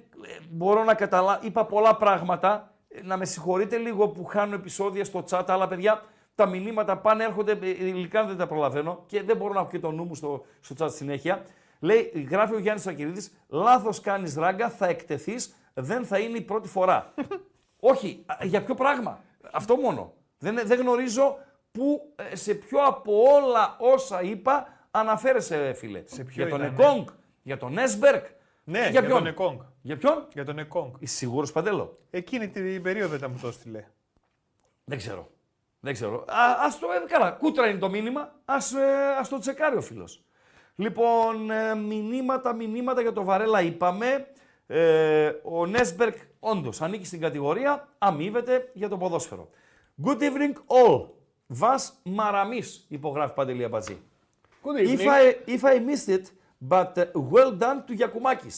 μπορώ 0.51 0.85
να 0.85 0.95
καταλάβω, 0.95 1.39
είπα 1.43 1.65
πολλά 1.65 1.97
πράγματα, 1.97 2.75
ε, 2.89 3.01
να 3.03 3.17
με 3.17 3.25
συγχωρείτε 3.25 3.77
λίγο 3.77 4.09
που 4.09 4.25
χάνω 4.25 4.55
επεισόδια 4.55 5.05
στο 5.05 5.25
chat, 5.31 5.45
αλλά 5.47 5.69
παιδιά, 5.69 6.03
τα 6.35 6.47
μηνύματα 6.47 6.99
πάνε, 6.99 7.25
έρχονται, 7.25 7.53
ε, 7.63 7.69
ειλικρινά 7.69 8.25
δεν 8.25 8.37
τα 8.37 8.47
προλαβαίνω 8.47 9.03
και 9.07 9.23
δεν 9.23 9.37
μπορώ 9.37 9.53
να 9.53 9.61
έχω 9.61 9.69
και 9.69 9.79
το 9.79 9.91
νου 9.91 10.05
μου 10.05 10.15
στο, 10.15 10.45
στο 10.61 10.75
chat 10.79 10.93
συνέχεια. 10.93 11.45
Λέει, 11.81 12.27
γράφει 12.31 12.55
ο 12.55 12.59
Γιάννης 12.59 12.83
Τσακυρίδη, 12.83 13.29
λάθος 13.49 14.01
κάνεις 14.01 14.35
ράγκα, 14.35 14.71
θα 14.71 14.87
εκτεθείς, 14.87 15.55
δεν 15.75 16.05
θα 16.05 16.19
είναι 16.19 16.39
η 16.39 16.41
πρώτη 16.41 16.69
φορά. 16.69 17.15
Όχι, 17.81 18.23
α, 18.27 18.37
για 18.43 18.63
ποιο 18.63 18.75
πράγμα; 18.75 19.21
Αυτό 19.53 19.77
μόνο. 19.77 20.13
Δεν, 20.39 20.61
δεν 20.65 20.81
γνωρίζω 20.81 21.39
που, 21.73 22.13
ε, 22.31 22.37
σε 22.37 22.55
ποιο 22.55 22.85
από 22.85 23.13
όλα 23.23 23.77
όσα 23.79 24.23
είπα 24.23 24.87
αναφέρεσαι, 24.91 25.73
φίλε. 25.73 26.03
Σε 26.05 26.25
ποιο 26.25 26.43
για 26.47 26.57
τον 26.57 26.61
ήταν, 26.61 26.73
Εκόνγκ, 26.73 27.07
για 27.43 27.57
τον 27.57 27.79
Έσμπερκ. 27.79 28.27
Ναι, 28.65 28.79
για, 28.79 28.91
για 28.91 29.03
ποιον; 29.03 29.19
τον 29.19 29.27
Εκόνγκ. 29.27 29.61
Για 29.83 29.97
ποιον; 29.97 30.27
Για 30.33 30.45
τον 30.45 30.59
Εκόνγκ. 30.59 30.93
Είσαι 30.99 31.17
σίγουρος, 31.17 31.53
Παντέλο; 31.53 31.99
Εκείνη 32.11 32.49
την 32.49 32.83
περίοδο 32.83 33.15
ήταν 33.15 33.33
που 33.33 33.39
το 33.41 33.49
έστειλε. 33.49 33.85
Δεν 34.85 34.99
ξέρω. 34.99 35.34
Δεν 35.85 35.93
ξέρω. 35.93 36.25
Α, 36.27 36.65
ας 36.65 36.79
το, 36.79 36.87
ε, 36.93 37.07
καλά, 37.07 37.31
κούτρα 37.31 37.69
είναι 37.69 37.79
το 37.79 37.89
μήνυμα. 37.89 38.33
Ας, 38.45 38.73
ε, 38.73 39.17
ας 39.19 39.29
το 39.29 39.39
τσεκάρει 39.39 39.77
ο 39.77 39.81
φίλος. 39.81 40.25
Λοιπόν, 40.75 41.51
ε, 41.51 41.75
μηνύματα, 41.75 42.53
μηνύματα 42.53 43.01
για 43.01 43.13
το 43.13 43.25
Βαρέλα 43.25 43.63
είπαμε. 43.63 44.27
Ε, 44.67 45.33
ο 45.43 45.67
Νέσμπερκ 45.67 46.17
όντως 46.39 46.83
ανήκει 46.83 47.07
στην 47.07 47.21
κατηγορία, 47.21 47.89
αμείβεται 47.99 48.71
για 48.73 48.89
το 48.89 48.97
ποδόσφαιρο. 48.97 49.49
Good 50.05 50.19
evening 50.19 50.53
all. 50.67 51.07
Βας 51.47 52.01
Μαραμής, 52.03 52.87
υπογράφει 52.89 53.35
Παντελή 53.35 53.65
Αμπατζή. 53.65 54.01
Good 54.65 54.99
If 54.99 55.01
I, 55.01 55.37
if 55.47 55.63
I 55.65 55.79
missed 55.79 56.09
it, 56.09 56.33
but 56.71 56.99
uh, 56.99 57.21
well 57.33 57.53
done 57.53 57.85
to 57.87 57.95
Yakumakis. 58.03 58.57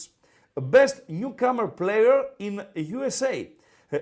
Best 0.53 0.95
newcomer 1.09 1.67
player 1.67 2.17
in 2.39 2.61
USA. 2.73 3.56
Uh, 3.91 3.97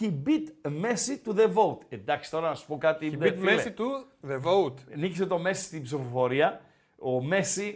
He 0.00 0.10
beat 0.26 0.48
Messi 0.82 1.14
to 1.26 1.34
the 1.34 1.48
vote. 1.54 1.78
Εντάξει, 1.88 2.30
τώρα 2.30 2.48
να 2.48 2.54
σου 2.54 2.66
πω 2.66 2.78
κάτι. 2.78 3.12
Beat 3.14 3.18
δε, 3.18 3.32
φίλε. 3.36 3.62
Messi 3.62 3.72
του 3.74 4.06
The 4.28 4.40
Vote. 4.42 4.74
Νίκησε 4.96 5.26
το 5.26 5.42
Messi 5.46 5.54
στην 5.54 5.82
ψηφοφορία. 5.82 6.60
Ο 6.98 7.18
Messi 7.30 7.74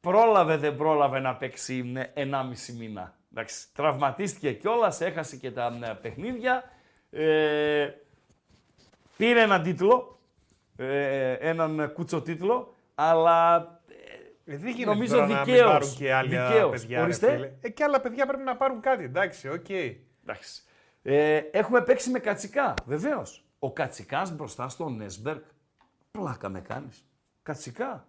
πρόλαβε 0.00 0.56
δεν 0.56 0.76
πρόλαβε 0.76 1.18
να 1.20 1.36
παίξει 1.36 1.92
ε, 2.14 2.24
1,5 2.30 2.30
μήνα. 2.78 3.16
Εντάξει, 3.32 3.66
τραυματίστηκε 3.74 4.52
κιόλας, 4.52 5.00
έχασε 5.00 5.36
και 5.36 5.50
τα 5.50 5.78
ε, 5.84 5.92
παιχνίδια. 6.02 6.64
Ε, 7.10 7.88
πήρε 9.16 9.40
έναν 9.42 9.62
τίτλο, 9.62 10.18
ε, 10.76 11.32
έναν 11.32 11.92
κουτσό 11.92 12.22
τίτλο, 12.22 12.74
αλλά 12.94 13.56
Ε, 14.44 14.56
δεν 14.56 14.70
γίνεται 14.72 14.90
Νομίζω 14.90 15.14
τώρα 15.14 15.26
να 15.26 15.34
μην 15.34 15.44
δικαίως. 15.44 15.70
πάρουν 15.72 15.94
και 15.96 16.12
άλλα 16.12 16.28
Δικαίως. 16.48 16.70
παιδιά. 16.70 16.98
ρε 16.98 17.02
Ορίστε. 17.04 17.30
φίλε. 17.34 17.52
Ε, 17.60 17.68
και 17.70 17.84
άλλα 17.84 18.00
παιδιά 18.00 18.26
πρέπει 18.26 18.42
να 18.42 18.56
πάρουν 18.56 18.80
κάτι. 18.80 19.04
Εντάξει, 19.04 19.48
οκ. 19.48 19.68
Εντάξει. 19.68 20.62
Ε, 21.02 21.36
έχουμε 21.36 21.82
παίξει 21.82 22.10
με 22.10 22.18
Κατσικά, 22.18 22.74
βεβαίως. 22.86 23.44
Ο 23.58 23.72
Κατσικάς 23.72 24.32
μπροστά 24.36 24.68
στον 24.68 24.96
Νέσμπερκ. 24.96 25.44
Πλάκα 26.10 26.48
με 26.48 26.60
κάνεις. 26.60 27.04
Κατσικά. 27.42 28.08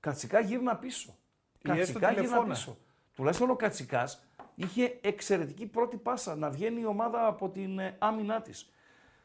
Κατσικά 0.00 0.40
γύρνα 0.40 0.76
πίσω. 0.76 1.16
Ή 1.62 1.70
έστω 1.70 1.76
Κατσικά 1.76 2.10
γύρνα 2.10 2.22
τηλεφώνα. 2.22 2.54
πίσω. 2.54 2.78
Τουλάχιστον 3.14 3.50
ο 3.50 3.56
Κατσικάς 3.56 4.24
είχε 4.54 4.98
εξαιρετική 5.00 5.66
πρώτη 5.66 5.96
πάσα 5.96 6.36
να 6.36 6.50
βγαίνει 6.50 6.80
η 6.80 6.84
ομάδα 6.84 7.26
από 7.26 7.48
την 7.48 7.78
ε, 7.78 7.96
άμυνά 7.98 8.42
της. 8.42 8.72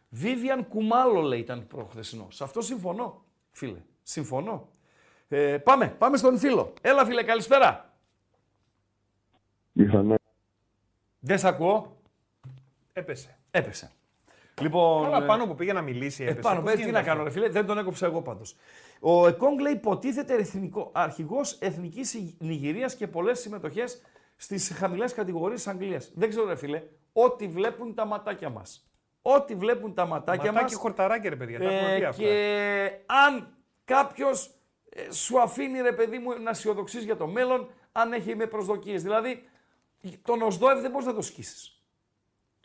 Βίβιαν 0.10 0.68
Κουμάλο 0.68 1.22
λέει 1.22 1.40
ήταν 1.40 1.68
προχθεσινός. 1.68 2.36
Σε 2.36 2.44
αυτό 2.44 2.62
συμφωνώ, 2.62 3.26
φίλε. 3.52 3.82
Συμφωνώ. 4.04 4.70
Ε, 5.28 5.58
πάμε, 5.58 5.88
πάμε 5.88 6.18
στον 6.18 6.38
φίλο. 6.38 6.74
Έλα, 6.82 7.06
φίλε, 7.06 7.24
καλησπέρα. 7.24 7.94
Ήρθανε. 9.74 10.16
Δεν 11.20 11.38
σε 11.40 11.48
ακούω. 11.48 12.02
Έπεσε. 12.98 13.38
Έπεσε. 13.52 13.92
Λοιπόν, 14.62 15.06
Αλλά 15.06 15.24
ε, 15.24 15.28
πάνω 15.28 15.48
που 15.48 15.56
πήγε 15.56 15.74
να 15.74 15.82
μιλήσει. 15.82 16.24
Ε, 16.24 16.26
Έπεσε. 16.26 16.42
πάνω, 16.42 16.56
Πώς 16.62 16.66
πες, 16.66 16.74
τι 16.76 16.80
γίνεται 16.86 16.98
να 17.00 17.06
κάνω, 17.06 17.22
αυτό; 17.22 17.34
ρε 17.34 17.40
φίλε, 17.40 17.54
δεν 17.54 17.66
τον 17.66 17.78
έκοψα 17.78 18.06
εγώ 18.06 18.22
πάντως. 18.22 18.56
Ο 19.00 19.28
Εκόνγκ 19.28 19.60
λέει 19.60 19.74
υποτίθεται 19.74 20.34
εθνικό, 20.34 20.92
αρχηγός 20.94 21.52
εθνικής 21.54 22.18
Νιγηρίας 22.40 22.96
και 22.96 23.08
πολλές 23.08 23.40
συμμετοχές 23.40 24.02
στις 24.36 24.72
χαμηλές 24.78 25.14
κατηγορίες 25.14 25.68
Αγγλίας. 25.68 26.12
Δεν 26.16 26.30
ξέρω 26.30 26.46
ρε 26.48 26.56
φίλε, 26.56 26.84
ό,τι 27.14 27.48
βλέπουν 27.48 27.96
τα 27.96 28.06
ματάκια 28.06 28.50
μας. 28.50 28.90
Ό,τι 29.22 29.56
βλέπουν 29.56 29.94
τα 29.94 30.06
ματάκια 30.06 30.52
Ματάκι 30.52 30.74
μας. 30.74 30.82
χορταράκι, 30.82 31.28
ρε 31.30 31.36
παιδιά. 31.36 31.60
Τα 31.60 31.66
έχουμε 31.66 31.94
ε, 31.96 31.98
πει 31.98 32.06
αυτά. 32.06 32.24
και 32.24 32.92
αν 33.06 33.48
κάποιος 33.86 34.56
ε, 34.90 35.12
σου 35.12 35.42
αφήνει 35.42 35.82
ρε 35.82 35.92
παιδί 35.92 36.18
μου 36.18 36.40
να 36.42 36.50
αισιοδοξείς 36.50 37.04
για 37.04 37.18
το 37.18 37.28
μέλλον, 37.28 37.70
αν 37.92 38.14
έχει 38.14 38.36
με 38.36 38.46
προσδοκίες. 38.46 39.04
Δηλαδή, 39.04 39.44
τον 40.22 40.42
Οσδόευ 40.42 40.82
δεν 40.82 40.92
μπορείς 40.92 41.06
να 41.08 41.14
το 41.14 41.22
σκίσεις. 41.22 41.75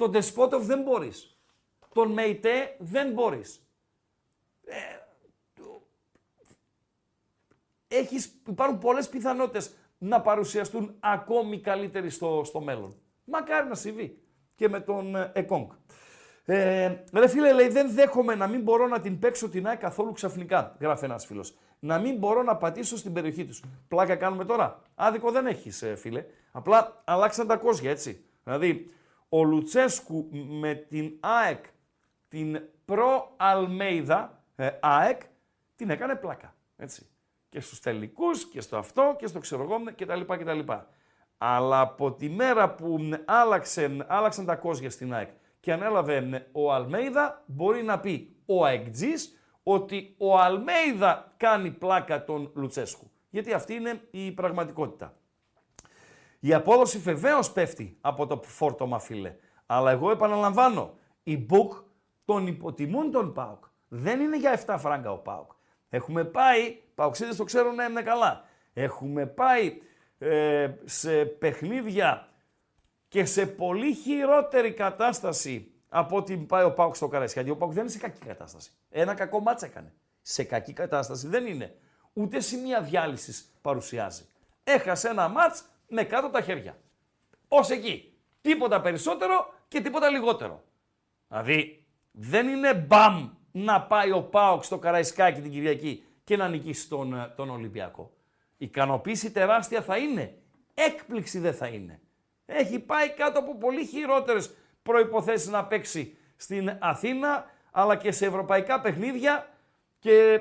Τον 0.01 0.11
Ντεσπότοφ 0.11 0.64
δεν 0.66 0.82
μπορείς. 0.82 1.38
Τον 1.94 2.12
Μεϊτέ 2.12 2.76
δεν 2.78 3.12
μπορείς. 3.12 3.66
Ε, 4.64 4.74
έχεις, 7.88 8.40
υπάρχουν 8.46 8.78
πολλές 8.78 9.09
πιθανότητες 9.09 9.74
να 9.98 10.20
παρουσιαστούν 10.20 10.96
ακόμη 11.01 11.61
καλύτεροι 11.61 12.11
στο, 12.11 12.42
στο 12.44 12.61
μέλλον. 12.61 12.94
Μακάρι 13.24 13.68
να 13.68 13.74
συμβεί 13.74 14.18
και 14.55 14.68
με 14.68 14.80
τον 14.80 15.16
ε, 15.16 15.30
Εκόνγκ. 15.34 15.70
Ε, 16.44 16.96
ρε 17.12 17.28
φίλε, 17.28 17.53
λέει, 17.53 17.68
δεν 17.68 17.94
δέχομαι 17.94 18.34
να 18.34 18.46
μην 18.46 18.62
μπορώ 18.62 18.86
να 18.86 19.01
την 19.01 19.18
παίξω 19.18 19.48
την 19.48 19.66
ΑΕΚ 19.66 19.78
καθόλου 19.78 20.12
ξαφνικά, 20.12 20.76
γράφει 20.80 21.05
ένας 21.05 21.26
φίλος. 21.26 21.57
Να 21.78 21.98
μην 21.98 22.16
μπορώ 22.16 22.42
να 22.42 22.57
πατήσω 22.57 22.96
στην 22.96 23.12
περιοχή 23.12 23.44
τους. 23.44 23.62
Πλάκα 23.88 24.16
κάνουμε 24.16 24.44
τώρα. 24.44 24.82
Άδικο 24.94 25.30
δεν 25.30 25.46
έχεις, 25.46 25.84
φίλε. 25.96 26.24
Απλά 26.53 27.03
αλλάξαν 27.05 27.46
τα 27.46 27.57
κόσια, 27.57 27.90
έτσι. 27.90 28.24
Δηλαδή, 28.44 28.90
ο 29.33 29.45
Λουτσέσκου 29.45 30.28
με 30.33 30.74
την 30.74 31.16
ΑΕΚ, 31.20 31.64
την 32.28 32.62
προ 32.85 33.35
Αλμέιδα 33.37 34.45
ε, 34.57 34.70
ΑΕΚ, 34.81 35.20
την 35.76 35.91
έκανε 35.91 36.14
πλάκα. 36.14 36.55
Έτσι. 36.76 37.07
Και 37.49 37.61
στους 37.61 37.81
τελικούς 37.81 38.49
και 38.49 38.61
στο 38.61 38.76
αυτό 38.76 39.14
και 39.18 39.26
στο 39.26 39.39
ξέρω 39.39 39.62
εγώ 39.62 39.83
κτλ. 39.97 40.20
κτλ. 40.20 40.72
Αλλά 41.39 41.81
από 41.81 42.12
τη 42.12 42.28
μέρα 42.28 42.74
που 42.74 42.99
μ, 43.01 43.12
άλλαξαν, 43.24 44.05
άλλαξαν 44.09 44.45
τα 44.45 44.57
κόσια 44.57 44.91
στην 44.91 45.14
ΑΕΚ 45.14 45.28
και 45.61 45.72
ανέλαβε 45.72 46.20
μ, 46.20 46.33
ο 46.53 46.72
Αλμέιδα, 46.72 47.45
μπορεί 47.47 47.83
να 47.83 48.01
πει 48.01 48.37
ο 48.47 48.64
ΑΕΚΤΖΙΣ 48.64 49.39
ότι 49.62 50.14
ο 50.18 50.39
Αλμέιδα 50.39 51.35
κάνει 51.37 51.70
πλάκα 51.70 52.24
τον 52.24 52.51
Λουτσέσκου. 52.55 53.11
Γιατί 53.31 53.53
αυτή 53.53 53.74
είναι 53.74 54.01
η 54.11 54.33
πραγματικότητα. 54.33 55.14
Η 56.41 56.55
απόδοση 56.55 56.99
βεβαίως 56.99 57.53
πέφτει 57.53 57.97
από 58.01 58.26
το 58.26 58.41
φόρτωμα, 58.45 58.99
φίλε. 58.99 59.34
Αλλά 59.66 59.91
εγώ 59.91 60.11
επαναλαμβάνω, 60.11 60.95
οι 61.22 61.47
Book 61.51 61.82
τον 62.24 62.47
υποτιμούν 62.47 63.11
τον 63.11 63.32
ΠΑΟΚ. 63.32 63.64
Δεν 63.88 64.20
είναι 64.20 64.38
για 64.38 64.64
7 64.66 64.76
φράγκα 64.78 65.12
ο 65.12 65.18
ΠΑΟΚ. 65.18 65.51
Έχουμε 65.88 66.24
πάει, 66.24 66.78
Παοξίδες 66.95 67.36
το 67.36 67.45
ξέρουν 67.45 67.74
να 67.74 67.84
είναι 67.84 68.03
καλά. 68.03 68.45
Έχουμε 68.72 69.26
πάει 69.26 69.80
ε, 70.18 70.70
σε 70.84 71.24
παιχνίδια 71.24 72.28
και 73.09 73.24
σε 73.24 73.47
πολύ 73.47 73.95
χειρότερη 73.95 74.72
κατάσταση 74.72 75.72
από 75.88 76.16
ότι 76.16 76.36
πάει 76.36 76.64
ο 76.64 76.72
Πάουκ 76.72 76.97
στο 76.97 77.09
Καραϊσκάκι. 77.09 77.51
Ο 77.51 77.57
Πάουκ 77.57 77.72
δεν 77.72 77.82
είναι 77.82 77.93
σε 77.93 77.99
κακή 77.99 78.26
κατάσταση. 78.26 78.70
Ένα 78.91 79.14
κακό 79.14 79.41
μάτσα 79.41 79.66
έκανε. 79.66 79.93
Σε 80.22 80.45
κακή 80.45 80.72
κατάσταση 80.72 81.28
δεν 81.28 81.47
είναι. 81.47 81.74
Ούτε 82.12 82.41
σημεία 82.41 82.82
διάλυσης 82.82 83.53
παρουσιάζει. 83.61 84.26
Έχασε 84.64 85.09
ένα 85.09 85.28
μάτς 85.28 85.64
με 85.91 86.05
κάτω 86.05 86.28
τα 86.28 86.41
χέρια. 86.41 86.78
Ω 87.49 87.72
εκεί. 87.72 88.14
Τίποτα 88.41 88.80
περισσότερο 88.80 89.53
και 89.68 89.80
τίποτα 89.80 90.09
λιγότερο. 90.09 90.62
Δηλαδή 91.28 91.84
δεν 92.11 92.49
είναι 92.49 92.74
μπαμ 92.74 93.30
να 93.53 93.82
πάει 93.82 94.12
ο 94.12 94.22
Πάουκ 94.22 94.64
στο 94.64 94.78
Καραϊσκάκι 94.78 95.41
την 95.41 95.51
Κυριακή 95.51 96.05
και 96.24 96.36
να 96.36 96.49
νικήσει 96.49 96.88
τον, 96.88 97.14
ε, 97.14 97.32
τον 97.36 97.51
Ολυμπιακό. 97.51 98.12
Ικανοποίηση 98.57 99.30
τεράστια 99.30 99.82
θα 99.82 99.97
είναι. 99.97 100.34
Έκπληξη 100.74 101.38
δεν 101.38 101.55
θα 101.55 101.66
είναι. 101.66 102.01
Έχει 102.47 102.78
πάει 102.78 103.11
κάτω 103.11 103.38
από 103.38 103.57
πολύ 103.57 103.86
χειρότερες 103.86 104.55
προϋποθέσεις 104.82 105.49
να 105.49 105.64
παίξει 105.64 106.16
στην 106.36 106.76
Αθήνα, 106.80 107.51
αλλά 107.70 107.97
και 107.97 108.12
σε 108.12 108.26
ευρωπαϊκά 108.26 108.80
παιχνίδια 108.80 109.49
και 109.99 110.41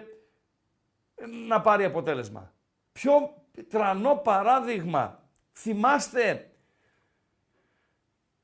να 1.48 1.62
πάρει 1.62 1.84
αποτέλεσμα. 1.84 2.54
Πιο 2.92 3.34
τρανό 3.70 4.16
παράδειγμα. 4.16 5.19
Θυμάστε 5.62 6.52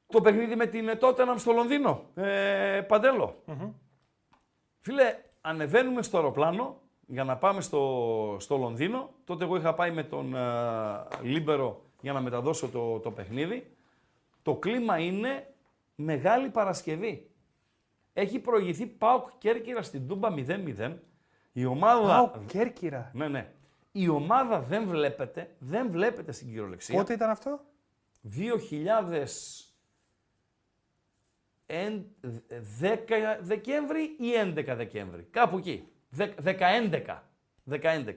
το 0.08 0.22
παιχνίδι 0.22 0.56
με 0.56 0.66
την 0.66 0.98
Τότεναμ 1.00 1.38
στο 1.38 1.52
Λονδίνο, 1.52 2.04
ε, 2.16 2.82
Παντέλο 2.88 3.44
Φίλε, 4.80 5.16
ανεβαίνουμε 5.42 6.02
στο 6.02 6.18
αεροπλάνο 6.18 6.82
για 7.06 7.24
να 7.24 7.38
πάμε 7.38 7.62
στο, 7.62 8.38
στο 8.40 8.58
Λονδίνο. 8.58 9.10
Τότε 9.24 9.44
εγώ 9.44 9.56
είχα 9.56 9.74
πάει 9.74 9.92
με 9.92 10.04
τον 10.04 10.34
ε, 10.36 11.04
Λίμπερο 11.22 11.82
για 12.02 12.14
να 12.14 12.22
μεταδώσω 12.22 12.70
το, 12.70 13.00
το 13.00 13.12
παιχνίδι. 13.12 13.76
Το 14.42 14.56
κλίμα 14.56 15.00
είναι 15.00 15.54
Μεγάλη 15.96 16.50
Παρασκευή. 16.50 17.30
Έχει 18.14 18.40
προηγηθεί 18.40 18.86
Πάοκ 18.86 19.30
Κέρκυρα 19.38 19.82
στην 19.82 20.08
Τούμπα 20.08 20.30
0-0. 20.36 20.96
Η 21.52 21.66
ομάδα... 21.66 22.08
Πάοκ 22.08 22.46
Κέρκυρα. 22.46 23.12
Ναι, 23.14 23.28
ναι. 23.28 23.54
Η 23.98 24.08
ομάδα 24.10 24.60
δεν 24.60 24.88
βλέπετε, 24.88 25.56
δεν 25.60 25.92
βλέπετε 25.92 26.32
στην 26.32 26.48
κυριολεξία. 26.48 26.96
Πότε 26.98 27.14
ήταν 27.14 27.30
αυτό; 27.30 27.60
2010 28.36 28.48
Δεκέμβρη 33.42 34.02
ή 34.02 34.32
11 34.56 34.74
Δεκέμβρη. 34.76 35.28
Κάπου 35.32 35.58
εκεί. 35.58 35.88
11. 36.92 37.22
11. 37.66 38.14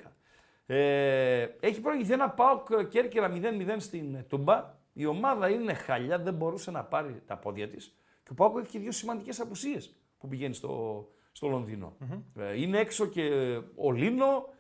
Ε, 0.67 1.49
έχει 1.61 1.81
προηγηθεί 1.81 2.13
ένα 2.13 2.31
ΠΑΟΚ 2.31 2.89
Κέρκυρα 2.89 3.33
0-0 3.35 3.77
στην 3.79 4.25
Τούμπα. 4.29 4.77
Η 4.93 5.07
ομάδα 5.07 5.49
είναι 5.49 5.75
χαλιά, 5.75 6.19
δεν 6.19 6.35
μπορούσε 6.35 6.71
να 6.71 6.85
πάρει 6.85 7.23
τα 7.27 7.37
πόδια 7.37 7.69
της. 7.69 7.99
Και 8.23 8.31
ο 8.31 8.35
ΠΑΟΚ 8.35 8.59
έχει 8.59 8.71
και 8.71 8.79
δύο 8.79 8.93
σημαντικές 8.93 9.41
απουσίες 9.41 9.97
που 10.19 10.29
πηγαίνει 10.29 10.55
στο, 10.55 11.07
στο 11.33 11.49
λονδινο 11.49 11.97
Ε, 12.37 12.61
είναι 12.61 12.79
έξω 12.79 13.07
και 13.07 13.31
ο 13.77 13.93
Λίνο 13.93 14.57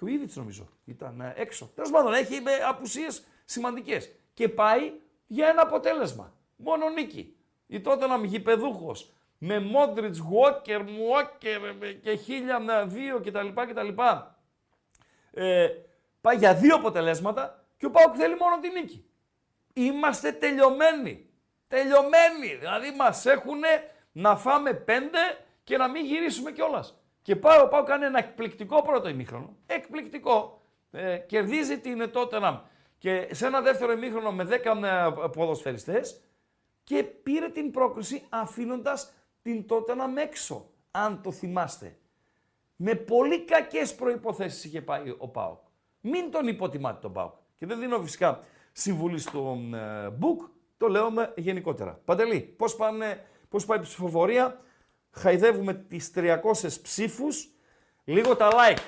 και 0.00 0.06
ο 0.06 0.08
Ήδητς 0.08 0.36
νομίζω 0.36 0.68
ήταν 0.84 1.20
ε, 1.20 1.32
έξω. 1.36 1.70
Τέλος 1.74 1.90
πάντων 1.90 2.12
έχει 2.12 2.42
απουσίες 2.68 3.26
σημαντικές. 3.44 4.10
Και 4.34 4.48
πάει 4.48 4.92
για 5.26 5.48
ένα 5.48 5.62
αποτέλεσμα. 5.62 6.34
Μόνο 6.56 6.88
νίκη. 6.88 7.36
Ή 7.66 7.80
τότε 7.80 8.06
να 8.06 8.16
γηπεδούχος 8.16 9.12
με 9.38 9.60
Μόντριτ, 9.60 10.16
Γουόκερ, 10.16 10.82
Μουόκερ 10.82 11.60
και 12.02 12.14
χίλια 12.14 12.86
δύο 12.86 13.20
κτλ. 13.20 13.48
κτλ. 13.48 13.88
Ε, 15.30 15.68
πάει 16.20 16.36
για 16.36 16.54
δύο 16.54 16.74
αποτελέσματα 16.76 17.64
και 17.76 17.86
ο 17.86 17.90
Πάουκ 17.90 18.14
θέλει 18.16 18.36
μόνο 18.36 18.58
την 18.60 18.72
νίκη. 18.72 19.04
Είμαστε 19.72 20.32
τελειωμένοι. 20.32 21.30
Τελειωμένοι. 21.68 22.54
Δηλαδή 22.58 22.90
μας 22.90 23.26
έχουν 23.26 23.60
να 24.12 24.36
φάμε 24.36 24.74
πέντε 24.74 25.18
και 25.64 25.76
να 25.76 25.88
μην 25.88 26.04
γυρίσουμε 26.04 26.52
κιόλας. 26.52 26.99
Και 27.30 27.36
πάει 27.36 27.60
ο 27.60 27.68
Πάουκ 27.68 27.86
κάνει 27.86 28.04
ένα 28.04 28.18
εκπληκτικό 28.18 28.82
πρώτο 28.82 29.08
ημίχρονο. 29.08 29.56
Εκπληκτικό. 29.66 30.62
Ε, 30.90 31.16
κερδίζει 31.16 31.78
την 31.78 32.10
Τότεναμ 32.10 32.58
και 32.98 33.28
σε 33.30 33.46
ένα 33.46 33.60
δεύτερο 33.60 33.92
ημίχρονο 33.92 34.32
με 34.32 34.48
10 34.64 35.30
ποδοσφαιριστές 35.32 36.20
και 36.84 37.02
πήρε 37.02 37.48
την 37.48 37.70
πρόκριση 37.70 38.22
αφήνοντας 38.28 39.12
την 39.42 39.66
Τότεναμ 39.66 40.16
έξω, 40.16 40.70
αν 40.90 41.22
το 41.22 41.32
θυμάστε. 41.32 41.98
Με 42.76 42.94
πολύ 42.94 43.44
κακές 43.44 43.94
προϋποθέσεις 43.94 44.64
είχε 44.64 44.82
πάει 44.82 45.14
ο 45.18 45.28
Πάοκ. 45.28 45.58
Μην 46.00 46.30
τον 46.30 46.48
υποτιμάτε 46.48 46.98
τον 47.00 47.12
Πάοκ. 47.12 47.34
Και 47.56 47.66
δεν 47.66 47.78
δίνω 47.78 48.00
φυσικά 48.00 48.40
συμβουλή 48.72 49.18
στον 49.18 49.74
ε, 49.74 50.10
Μπουκ, 50.10 50.40
το 50.76 50.88
λέω 50.88 51.10
με 51.10 51.32
γενικότερα. 51.36 52.00
Παντελή, 52.04 52.40
πώς, 52.40 52.76
πάνε, 52.76 53.26
πώς 53.48 53.64
πάει 53.66 53.78
η 53.78 53.82
ψηφοφορία; 53.82 54.60
Χαϊδεύουμε 55.10 55.74
τις 55.74 56.10
300 56.14 56.80
ψήφους. 56.82 57.48
Λίγο 58.04 58.36
τα 58.36 58.48
like. 58.50 58.78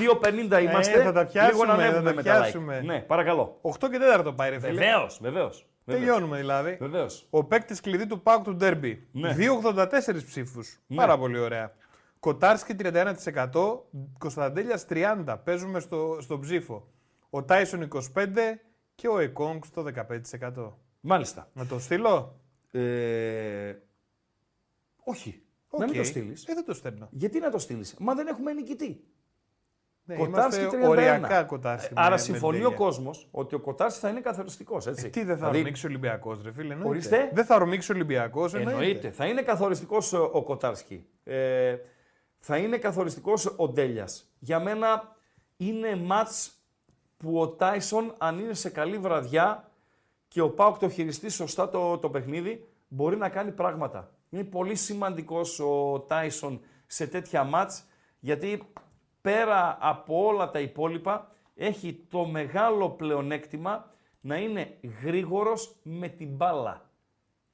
2.50 0.00 0.62
είμαστε. 0.62 1.00
Ε, 1.00 1.02
θα 1.02 1.12
τα 1.12 1.24
πιάσουμε, 1.24 1.52
Λίγο 1.52 1.64
να 1.64 1.72
ανέβουμε 1.72 2.10
θα 2.10 2.14
με 2.14 2.22
τα 2.22 2.32
τα 2.34 2.40
πιάσουμε. 2.40 2.80
like. 2.80 2.84
Ναι, 2.84 3.00
παρακαλώ. 3.00 3.58
8 3.62 3.88
και 3.90 3.98
4 4.18 4.32
πάει 4.36 4.50
ρε 4.50 4.58
φίλε. 4.60 4.72
Βεβαίως, 4.72 5.18
βεβαίως. 5.22 5.66
Τελειώνουμε 5.84 6.36
δηλαδή. 6.36 6.76
Βεβαίως. 6.80 7.26
Ο 7.30 7.44
παίκτης 7.44 7.80
κλειδί 7.80 8.06
του 8.06 8.22
Πάουκ 8.22 8.44
του 8.44 8.54
Ντέρμπι. 8.54 9.08
Ναι. 9.12 9.34
2,84 9.38 10.24
ψήφους. 10.26 10.78
Πάρα 10.94 11.18
πολύ 11.18 11.38
ωραία. 11.38 11.72
Κοτάρσκι 12.20 12.74
31%, 12.74 13.86
Κωνσταντέλιας 14.18 14.86
30%. 14.88 15.36
Παίζουμε 15.44 15.80
στο, 15.80 16.18
στον 16.20 16.40
ψήφο. 16.40 16.88
Ο 17.30 17.42
Τάισον 17.44 17.88
25% 18.14 18.28
και 18.94 19.08
ο 19.08 19.18
Εκόνγκ 19.18 19.62
στο 19.64 19.84
15%. 20.62 20.72
Μάλιστα. 21.00 21.50
Να 21.52 21.66
το 21.66 21.78
στείλω; 21.78 22.40
Ε, 22.72 23.72
όχι. 25.04 25.41
Να 25.78 25.84
μην 25.84 25.88
Οκ. 25.88 25.96
το 25.96 26.04
στείλεις. 26.04 26.46
Ε, 26.46 26.54
δεν 26.54 26.64
το 26.64 26.74
στέλνω. 26.74 27.08
Γιατί 27.10 27.38
να 27.40 27.50
το 27.50 27.58
στείλεις, 27.58 27.94
Μα 27.98 28.14
δεν 28.14 28.26
έχουμε 28.26 28.52
νικητή. 28.52 29.04
Ναι, 30.04 30.16
Κοτάρσκι 30.16 30.60
είμαστε 30.60 30.78
31. 30.86 30.88
οριακά 30.88 31.42
Κοτάρσκι. 31.44 31.92
Άρα 31.96 32.10
με- 32.10 32.16
συμφωνεί 32.18 32.58
με 32.58 32.64
ο 32.64 32.68
τέλεια. 32.68 32.84
κόσμος 32.84 33.28
ότι 33.30 33.54
ο 33.54 33.60
Κοτάρσκι 33.60 34.00
θα 34.00 34.08
είναι 34.08 34.20
καθοριστικός. 34.20 34.86
Έτσι. 34.86 35.06
Ε, 35.06 35.08
τι 35.08 35.24
δεν 35.24 35.36
θα 35.38 35.48
ορμήξει 35.48 35.86
ο 35.86 35.88
Ολυμπιακός, 35.88 36.42
ρε 36.42 36.52
φίλε. 36.52 36.72
εννοείται. 36.72 36.88
Ορίστε. 36.90 37.30
Δεν 37.32 37.44
θα 37.44 37.54
ορμήξει 37.54 37.92
ο 37.92 37.94
Ολυμπιακός. 37.94 38.54
Εννοείται. 38.54 39.10
Θα 39.10 39.26
είναι 39.26 39.42
καθοριστικός 39.42 40.12
ο 40.12 40.42
Κοτάρσκι. 40.42 41.06
Ε, 41.24 41.76
θα 42.38 42.56
είναι 42.56 42.78
καθοριστικός 42.78 43.54
ο 43.56 43.68
Ντέλιας. 43.68 44.32
Για 44.38 44.60
μένα 44.60 45.16
είναι 45.56 45.96
ματ 45.96 46.28
που 47.16 47.40
ο 47.40 47.48
Τάισον, 47.48 48.14
αν 48.18 48.38
είναι 48.38 48.54
σε 48.54 48.70
καλή 48.70 48.98
βραδιά 48.98 49.70
και 50.28 50.40
ο 50.40 50.50
Πάουκ 50.50 50.78
το 50.78 50.88
χειριστεί 50.88 51.28
σωστά 51.30 51.68
το, 51.68 51.98
το 51.98 52.10
παιχνίδι, 52.10 52.68
μπορεί 52.88 53.16
να 53.16 53.28
κάνει 53.28 53.50
πράγματα. 53.50 54.10
Είναι 54.32 54.44
πολύ 54.44 54.74
σημαντικός 54.74 55.58
ο 55.60 56.00
Τάισον 56.00 56.60
σε 56.86 57.06
τέτοια 57.06 57.44
μάτς, 57.44 57.84
γιατί 58.20 58.72
πέρα 59.20 59.78
από 59.80 60.24
όλα 60.26 60.50
τα 60.50 60.60
υπόλοιπα, 60.60 61.30
έχει 61.54 62.06
το 62.10 62.24
μεγάλο 62.24 62.90
πλεονέκτημα 62.90 63.90
να 64.20 64.36
είναι 64.36 64.78
γρήγορος 65.02 65.76
με 65.82 66.08
την 66.08 66.28
μπάλα. 66.28 66.90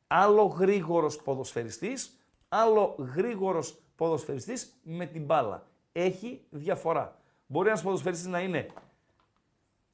Άλλο 0.07 0.43
γρήγορος 0.43 1.17
ποδοσφαιριστής, 1.17 2.19
άλλο 2.49 2.95
γρήγορος 3.15 3.79
ποδοσφαιριστής 3.97 4.81
με 4.83 5.07
την 5.07 5.25
μπάλα. 5.25 5.67
Έχει 5.93 6.45
διαφορά. 6.51 7.21
Μπορεί 7.47 7.69
ένας 7.69 7.83
ποδοσφαιριστής 7.83 8.29
να 8.29 8.41
είναι 8.41 8.67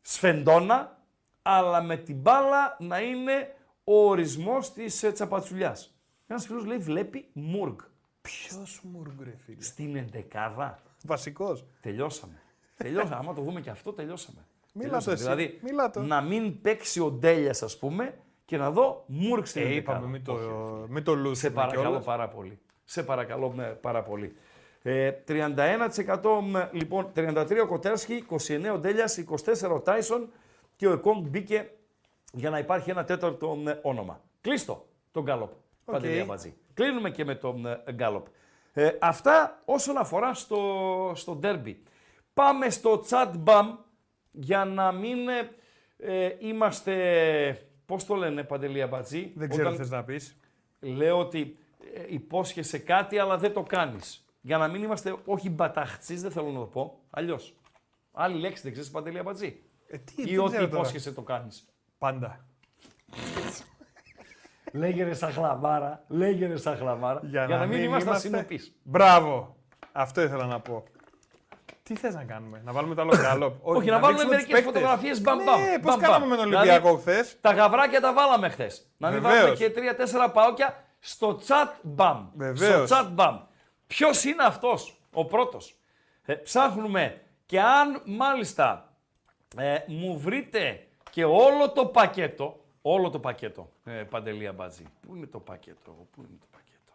σφεντόνα, 0.01 1.03
αλλά 1.43 1.82
με 1.82 1.97
την 1.97 2.16
μπάλα 2.16 2.76
να 2.80 3.01
είναι 3.01 3.55
ο 3.85 4.09
ορισμός 4.09 4.72
της 4.72 5.03
ε, 5.03 5.12
τσαπατσουλιάς. 5.12 5.93
Ένας 6.35 6.47
φίλος 6.47 6.64
λέει 6.64 6.78
βλέπει 6.78 7.28
Μουργκ. 7.32 7.78
Ποιος 8.22 8.80
μουργκ, 8.82 9.20
ρε 9.24 9.35
φίλε; 9.45 9.62
Στην 9.62 9.97
εντεκάδα. 9.97 10.78
Βασικός. 11.05 11.64
Τελειώσαμε. 11.80 12.41
Τελειώσαμε. 12.76 13.14
Άμα 13.14 13.35
το 13.35 13.43
δούμε 13.43 13.61
και 13.61 13.70
αυτό, 13.70 13.93
τελειώσαμε. 13.93 14.39
Μίλα 14.74 14.89
Τελειώσαμε. 14.89 15.16
το 15.16 15.22
εσύ. 15.22 15.22
Δηλαδή, 15.22 15.61
Μίλα 15.62 15.91
το. 15.91 16.01
να 16.03 16.20
μην 16.20 16.61
παίξει 16.61 17.01
ο 17.01 17.11
Ντέλιας, 17.11 17.62
ας 17.62 17.78
πούμε, 17.78 18.14
και 18.45 18.57
να 18.57 18.70
δω 18.70 19.05
Μουρκ 19.07 19.47
στην 19.47 19.62
Ε, 19.62 19.64
εντεκάδα. 19.64 19.99
είπαμε, 19.99 20.11
μην 20.12 20.24
το, 20.24 20.32
Όχι, 20.32 20.43
ρε 20.47 20.53
φίλε. 20.74 20.87
μην 20.89 21.05
το 21.05 21.14
λούσουμε 21.14 21.35
Σε 21.35 21.51
παρακαλώ 21.51 21.82
κιόλας. 21.82 22.05
πάρα 22.05 22.28
πολύ. 22.28 22.59
Σε 22.85 23.03
παρακαλώ 23.03 23.51
με, 23.51 23.78
πάρα 23.80 24.03
πολύ. 24.03 24.37
Ε, 24.82 25.11
31% 25.28 26.41
με, 26.51 26.68
λοιπόν, 26.72 27.12
33 27.14 27.61
ο 27.62 27.66
Κοτέρσκι, 27.66 28.14
29 28.14 28.72
ο 28.72 28.78
Ντέλιας, 28.78 29.16
24 29.18 29.70
ο 29.74 29.80
Τάισον 29.80 30.28
και 30.76 30.87
ο 30.87 30.93
Εκόνγκ 30.93 31.26
μπήκε 31.26 31.70
για 32.32 32.51
να 32.51 32.59
υπάρχει 32.59 32.91
ένα 32.91 33.05
τέταρτο 33.05 33.62
ε, 33.66 33.78
όνομα. 33.82 34.20
Κλείστο 34.41 34.87
τον 35.12 35.22
Γκάλοπ. 35.22 35.51
Οκ. 35.85 35.95
Παντελή 35.95 36.20
Αμπατζή. 36.20 36.55
Κλείνουμε 36.74 37.11
και 37.11 37.24
με 37.24 37.35
τον 37.35 37.66
ε, 37.66 37.82
Γκάλοπ. 37.93 38.26
Ε, 38.72 38.91
αυτά 39.01 39.62
όσον 39.64 39.97
αφορά 39.97 40.35
στο, 40.35 41.12
στο 41.14 41.35
ντέρμπι. 41.35 41.82
Πάμε 42.35 42.70
στο 42.70 43.05
chat 43.09 43.30
μπαμ 43.39 43.76
για 44.30 44.64
να 44.64 44.93
μην 44.93 45.28
ε, 45.28 45.51
ε, 45.99 46.37
είμαστε, 46.39 47.68
πώς 47.87 48.05
το 48.05 48.14
λένε 48.14 48.45
Παντελή 48.45 48.82
Αμπατζή, 48.82 49.32
Δεν 49.35 49.49
ξέρω 49.49 49.68
τι 49.68 49.74
όταν 49.74 49.85
θες 49.87 49.91
να 49.97 50.05
πεις. 50.05 50.37
λέω 50.80 51.18
ότι 51.18 51.57
ε, 51.95 52.03
υπόσχεσαι 52.09 52.78
κάτι 52.78 53.18
αλλά 53.18 53.39
δεν 53.39 53.53
το 53.53 53.62
κάνεις. 53.62 54.24
Για 54.41 54.59
να 54.59 54.68
μην 54.68 54.82
είμαστε, 54.82 55.16
όχι 55.24 55.51
μπαταχτσείς, 55.51 56.22
δεν 56.22 56.30
θέλω 56.30 56.49
να 56.51 56.59
το 56.59 56.66
πω, 56.66 56.99
αλλιώς. 57.11 57.55
Άλλη 58.12 58.39
λέξη 58.39 58.62
δεν 58.62 58.72
ξέρεις 58.72 58.91
Παντελή 58.91 59.18
Αμπατζή. 59.18 59.62
Ε, 59.87 59.99
τι, 59.99 60.22
Ή 60.22 60.24
δεν 60.24 60.39
ότι 60.39 60.49
ξέρω 60.53 60.64
τώρα. 60.68 60.78
υπόσχεσαι 60.78 61.12
το 61.12 61.22
κάνεις. 61.22 61.64
Πάντα. 61.99 62.45
Λέγε 64.75 65.05
ρε 65.05 65.14
σαν 65.14 65.33
χλαμάρα. 65.33 66.05
Λέγε 66.09 66.47
ρε 66.47 66.57
σαν 66.57 66.77
χλαμάρα. 66.77 67.20
Για, 67.22 67.47
να, 67.47 67.66
μην 67.66 67.83
είμαστε 67.83 68.11
ασυνεπείς. 68.11 68.75
Μπράβο. 68.83 69.57
Αυτό 69.93 70.20
ήθελα 70.20 70.47
να 70.47 70.61
πω. 70.61 70.85
Τι 71.83 71.95
θες 71.97 72.14
να 72.14 72.25
κάνουμε, 72.25 72.62
να 72.64 72.72
βάλουμε 72.72 72.95
το 72.95 73.01
άλλο 73.01 73.16
καλό; 73.22 73.59
Όχι, 73.62 73.91
να, 73.91 73.99
βάλουμε 73.99 74.25
μερικές 74.25 74.61
φωτογραφίες 74.61 75.20
μπαμπαμ. 75.20 75.61
Ναι, 75.61 75.79
πώς 75.79 75.97
κάναμε 75.97 76.27
με 76.27 76.37
τον 76.37 76.45
Ολυμπιακό 76.45 76.97
δηλαδή, 76.97 77.01
χθες; 77.01 77.41
Τα 77.41 77.53
γαβράκια 77.53 78.01
τα 78.01 78.12
βάλαμε 78.12 78.49
χθες. 78.49 78.91
Να 78.97 79.11
μην 79.11 79.22
βάλουμε 79.22 79.55
και 79.55 79.70
τρία-τέσσερα 79.70 80.31
παόκια 80.31 80.85
στο 80.99 81.41
chat 81.47 81.68
μπαμ. 81.83 82.27
Βεβαίως. 82.35 82.89
Στο 82.89 82.97
chat 82.97 83.09
μπαμ. 83.12 83.41
Ποιος 83.87 84.25
είναι 84.25 84.43
αυτός 84.43 85.01
ο 85.12 85.25
πρώτος; 85.25 85.77
Ε, 86.25 86.35
ψάχνουμε 86.35 87.20
και 87.47 87.61
αν 87.61 88.03
μάλιστα 88.05 88.93
ε, 89.57 89.77
μου 89.87 90.18
βρείτε 90.18 90.87
και 91.11 91.25
όλο 91.25 91.70
το 91.75 91.87
πακέτο, 91.87 92.64
όλο 92.87 93.11
το 93.11 93.20
πακέτο, 93.20 93.70
ε, 93.85 94.03
Παντελία 94.03 94.53
Μπατζή. 94.53 94.85
Πού 95.01 95.14
είναι 95.14 95.26
το 95.26 95.41
πακέτο, 95.41 96.07
πού 96.11 96.22
είναι 96.22 96.39
το 96.41 96.47
πακέτο; 96.51 96.93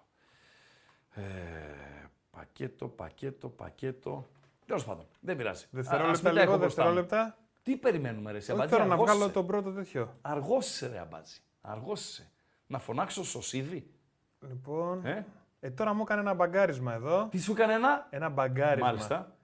Ε, 1.10 2.06
πακέτο, 2.32 2.88
πακέτο, 2.88 3.50
πακέτο. 3.50 4.26
Τέλος 4.66 4.86
πάντων, 4.86 5.06
δεν 5.20 5.36
πειράζει. 5.38 5.66
Δευτερόλεπτα 5.72 6.32
λίγο, 6.32 6.58
δευτερόλεπτα. 6.58 7.38
Τι 7.64 7.78
περιμένουμε, 7.78 8.32
Ρε 8.32 8.40
Αμπάτζη. 8.52 8.76
Θέλω 8.76 8.88
να 8.88 8.98
βγάλω 8.98 9.30
τον 9.30 9.46
πρώτο 9.46 9.72
τέτοιο. 9.72 10.18
Αργόσησε, 10.22 10.88
Ρε 10.88 11.00
Αμπάτζη. 11.00 11.42
Αργόσησε. 11.62 12.32
Να 12.68 12.80
φωνάξω 12.80 13.24
σωσίδι. 13.24 13.92
Λοιπόν. 14.50 15.06
Ε; 15.06 15.26
ε, 15.60 15.70
τώρα 15.70 15.94
μου 15.94 16.02
έκανε 16.02 16.22
ένα 16.22 16.34
μπαγκάρισμα 16.34 16.94
εδώ. 16.94 17.28
Τι 17.32 17.40
σου 17.40 17.52
έκανε 17.52 17.74
ένα; 17.74 18.08
Ένα 18.10 18.30
μπαγκάρισμα. 18.30 18.86
Μάλιστα. 18.88 19.36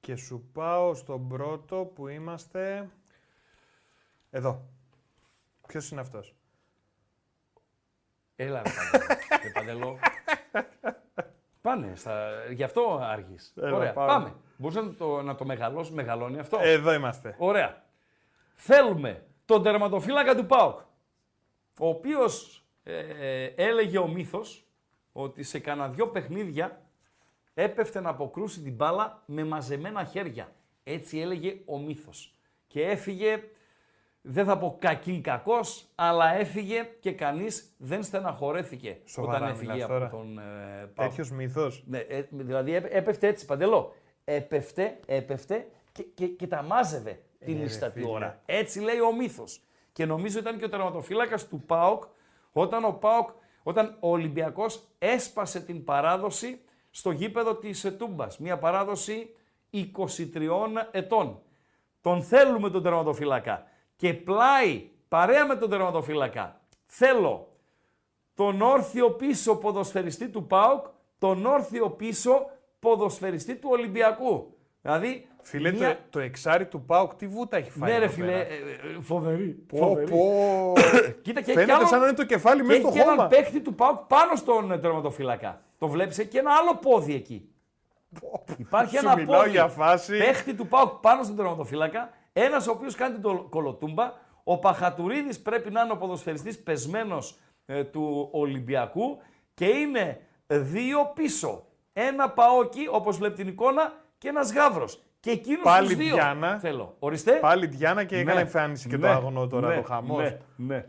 Και 0.00 0.16
σου 0.16 0.48
πάω 0.52 0.94
στον 0.94 1.28
πρώτο 1.28 1.76
που 1.94 2.08
είμαστε. 2.08 2.88
Εδώ. 4.30 4.68
Ποιος 5.68 5.90
είναι 5.90 6.00
αυτός; 6.00 6.34
Έλα, 8.36 8.62
ρε 8.62 9.50
Παντελό. 9.52 9.98
Πάνε. 11.60 11.92
Στα... 11.96 12.30
Γι' 12.50 12.62
αυτό 12.62 12.98
άργης. 13.02 13.54
Ωραία. 13.56 13.92
Πάμε. 13.92 14.12
πάμε. 14.12 14.34
Μπορούσε 14.56 14.80
να 14.80 14.94
το, 14.94 15.22
να 15.22 15.34
το 15.34 15.44
μεγαλώσει, 15.44 15.92
μεγαλώνει 15.92 16.38
αυτό; 16.38 16.58
Εδώ 16.60 16.92
είμαστε. 16.92 17.34
Ωραία. 17.38 17.84
Θέλουμε 18.54 19.26
τον 19.44 19.62
τερματοφύλακα 19.62 20.36
του 20.36 20.46
ΠΑΟΚ, 20.46 20.78
ο 21.78 21.88
οποίος 21.88 22.64
ε, 22.82 23.44
έλεγε 23.44 23.98
ο 23.98 24.06
μύθος 24.08 24.66
ότι 25.12 25.42
σε 25.42 25.58
κανένα 25.58 25.88
δυο 25.88 26.08
παιχνίδια 26.08 26.82
έπεφτε 27.54 28.00
να 28.00 28.10
αποκρούσει 28.10 28.60
την 28.60 28.74
μπάλα 28.74 29.22
με 29.26 29.44
μαζεμένα 29.44 30.04
χέρια. 30.04 30.52
Έτσι 30.84 31.20
έλεγε 31.20 31.60
ο 31.64 31.78
μύθος. 31.78 32.34
Και 32.66 32.82
έφυγε 32.82 33.42
δεν 34.30 34.44
θα 34.44 34.58
πω 34.58 34.76
κακήν 34.78 35.22
κακός, 35.22 35.86
αλλά 35.94 36.34
έφυγε 36.34 36.88
και 37.00 37.12
κανείς 37.12 37.74
δεν 37.76 38.02
στεναχωρέθηκε 38.02 38.96
Σοβαρά 39.04 39.36
όταν 39.36 39.48
έφυγε 39.50 39.82
από 39.82 39.92
τώρα. 39.92 40.08
τον 40.08 40.38
ε, 40.38 40.90
Τέτοιος 40.94 41.30
μύθος. 41.30 41.84
Ναι, 41.86 41.98
ε, 41.98 42.26
δηλαδή 42.30 42.74
έπεφτε 42.74 43.26
έτσι, 43.26 43.46
παντελώ. 43.46 43.94
Έπεφτε, 44.24 44.98
έπεφτε 45.06 45.66
και, 45.92 46.02
και, 46.02 46.26
και 46.26 46.46
τα 46.46 46.62
μάζευε 46.62 47.20
την 47.44 47.62
ίστατη 47.62 48.06
ώρα. 48.08 48.40
Έτσι 48.46 48.80
λέει 48.80 49.00
ο 49.00 49.14
μύθος. 49.14 49.60
Και 49.92 50.06
νομίζω 50.06 50.38
ήταν 50.38 50.58
και 50.58 50.64
ο 50.64 50.68
τερματοφύλακας 50.68 51.48
του 51.48 51.60
ΠΑΟΚ 51.66 52.04
όταν 52.52 52.84
ο 52.84 52.92
ΠΑΟΚ, 52.92 53.28
όταν 53.62 53.96
ο 54.00 54.10
Ολυμπιακός 54.10 54.82
έσπασε 54.98 55.60
την 55.60 55.84
παράδοση 55.84 56.60
στο 56.90 57.10
γήπεδο 57.10 57.54
της 57.54 57.94
Τούμπα. 57.98 58.26
Μια 58.38 58.58
παράδοση 58.58 59.34
23 59.72 59.88
ετών. 60.90 61.42
Τον 62.00 62.22
θέλουμε 62.22 62.70
τον 62.70 62.82
τερματοφύλακα 62.82 63.66
και 63.98 64.14
πλάι 64.14 64.88
παρέα 65.08 65.46
με 65.46 65.56
τον 65.56 65.70
τερματοφύλακα 65.70 66.60
θέλω 66.86 67.48
τον 68.34 68.62
όρθιο 68.62 69.10
πίσω 69.10 69.56
ποδοσφαιριστή 69.56 70.28
του 70.28 70.46
ΠΑΟΚ, 70.46 70.86
τον 71.18 71.46
όρθιο 71.46 71.90
πίσω 71.90 72.50
ποδοσφαιριστή 72.78 73.56
του 73.56 73.68
Ολυμπιακού. 73.72 74.54
Δηλαδή. 74.82 75.26
Φίλε, 75.42 75.72
μια... 75.72 75.88
το, 75.88 76.00
το 76.10 76.18
εξάρι 76.20 76.66
του 76.66 76.82
ΠΑΟΚ 76.82 77.14
τι 77.14 77.26
βούτα 77.26 77.56
έχει 77.56 77.70
φάει. 77.70 77.92
Ναι, 77.92 77.98
ρε 77.98 78.08
φίλε, 78.08 78.40
ε, 78.40 78.44
ε, 78.44 79.00
φοβερή. 79.00 79.48
Πω, 79.48 79.76
φοβερή. 79.76 80.10
πω. 80.10 80.72
Κοίτα, 81.22 81.40
και 81.40 81.52
Φαίνεται 81.52 81.86
σαν 81.86 82.00
να 82.00 82.06
είναι 82.06 82.16
το 82.16 82.24
κεφάλι 82.24 82.62
μέσα 82.62 82.80
στο 82.80 82.88
χώμα. 82.88 83.02
χώμα. 83.02 83.12
Έχει 83.12 83.20
έναν 83.20 83.28
παίχτη 83.28 83.60
του 83.60 83.74
ΠΑΟΚ 83.74 83.98
πάνω 83.98 84.36
στον 84.36 84.72
ε, 84.72 84.78
τερματοφύλακα. 84.78 85.60
Το 85.78 85.88
βλέπεις 85.88 86.24
και 86.28 86.38
ένα 86.38 86.50
άλλο 86.60 86.74
πόδι 86.76 87.14
εκεί. 87.14 87.48
Υπάρχει 88.56 88.96
ένα 88.96 89.24
πόδι. 89.24 89.50
Για 89.50 89.68
φάση. 89.68 90.18
Παίχτη 90.18 90.54
του 90.54 90.66
ΠΑΟΚ 90.66 90.90
πάνω 90.90 91.22
στον 91.22 91.36
τερματοφύλακα 91.36 92.10
ένας 92.42 92.66
ο 92.66 92.70
οποίος 92.70 92.94
κάνει 92.94 93.18
την 93.18 93.48
κολοτούμπα. 93.48 94.12
Ο 94.44 94.58
Παχατουρίδης 94.58 95.40
πρέπει 95.40 95.70
να 95.70 95.82
είναι 95.82 95.92
ο 95.92 95.96
ποδοσφαιριστής 95.96 96.62
πεσμένος 96.62 97.38
ε, 97.66 97.84
του 97.84 98.28
Ολυμπιακού 98.32 99.18
και 99.54 99.66
είναι 99.66 100.20
δύο 100.46 101.12
πίσω. 101.14 101.66
Ένα 101.92 102.30
παόκι, 102.30 102.88
όπως 102.90 103.16
βλέπει 103.18 103.34
την 103.34 103.48
εικόνα, 103.48 103.92
και 104.18 104.28
ένας 104.28 104.52
γάβρος. 104.52 105.02
Και 105.20 105.30
εκείνος 105.30 105.62
Πάλι 105.62 105.94
δύο. 105.94 106.14
Διάνα. 106.14 106.58
Θέλω. 106.58 106.96
Ορίστε. 106.98 107.32
Πάλι 107.32 107.66
Διάνα 107.66 108.04
και 108.04 108.14
ναι. 108.14 108.20
έκανε 108.20 108.40
εμφάνιση 108.40 108.88
και 108.88 108.96
ναι. 108.96 109.06
το 109.06 109.12
αγωνό 109.12 109.46
τώρα, 109.46 109.68
ναι. 109.68 109.76
το 109.76 109.82
χαμός. 109.82 110.22
Ναι. 110.22 110.36
ναι. 110.56 110.86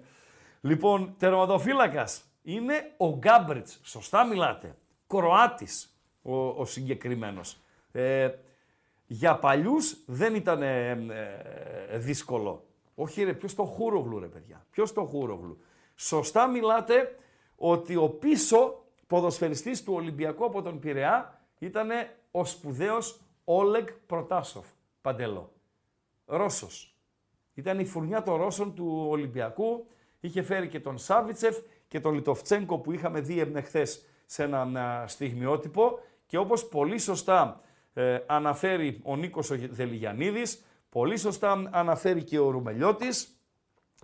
Λοιπόν, 0.62 1.16
τερματοφύλακας 1.18 2.24
είναι 2.42 2.94
ο 2.98 3.10
Γκάμπριτς. 3.10 3.80
Σωστά 3.84 4.26
μιλάτε. 4.26 4.76
Κροάτης 5.08 5.96
ο, 6.22 6.36
ο 6.36 6.66
συγκεκριμένος. 6.66 7.58
Ε, 7.92 8.30
για 9.12 9.40
παλιούς 9.40 9.98
δεν 10.06 10.36
ήταν 10.36 10.62
ε, 10.62 10.90
ε, 11.90 11.98
δύσκολο. 11.98 12.66
Όχι 12.96 13.24
ρε, 13.24 13.34
ποιος 13.34 13.56
το 13.56 13.64
χούρογλου 13.64 14.20
ρε 14.20 14.28
παιδιά. 14.28 14.66
Ποιος 14.72 14.94
το 14.94 15.06
χούρογλου. 15.06 15.58
Σωστά 15.96 16.48
μιλάτε 16.48 17.16
ότι 17.56 17.96
ο 17.96 18.10
πίσω 18.10 18.84
ποδοσφαιριστής 19.08 19.84
του 19.84 19.94
Ολυμπιακού 19.94 20.46
από 20.46 20.62
τον 20.62 20.80
Πειραιά 20.80 21.42
ήταν 21.60 21.90
ο 22.32 22.46
σπουδαίος 22.46 23.20
Όλεγ 23.44 23.86
Προτάσοφ. 24.06 24.68
Παντελό. 25.02 25.52
Ρώσος. 26.26 26.96
Ήταν 27.54 27.80
η 27.80 27.86
φουρνιά 27.86 28.24
των 28.24 28.36
Ρώσων 28.36 28.74
του 28.74 29.06
Ολυμπιακού. 29.10 29.88
Είχε 30.20 30.42
φέρει 30.42 30.68
και 30.68 30.80
τον 30.80 30.98
Σάβιτσεφ 30.98 31.58
και 31.88 32.00
τον 32.00 32.14
Λιτοφτσέγκο 32.14 32.78
που 32.78 32.92
είχαμε 32.92 33.22
δει 33.22 33.52
χθε 33.64 33.88
σε 34.26 34.44
ένα 34.44 35.04
στιγμιότυπο. 35.08 36.00
Και 36.26 36.38
όπως 36.38 36.68
πολύ 36.68 36.98
σωστά 36.98 37.62
ε, 37.94 38.18
αναφέρει 38.26 39.00
ο 39.04 39.16
Νίκος 39.16 39.50
ο 39.50 39.56
Δελιγιαννίδης, 39.70 40.66
πολύ 40.90 41.18
σωστά 41.18 41.70
αναφέρει 41.72 42.24
και 42.24 42.40
ο 42.40 42.50
Ρουμελιώτης, 42.50 43.42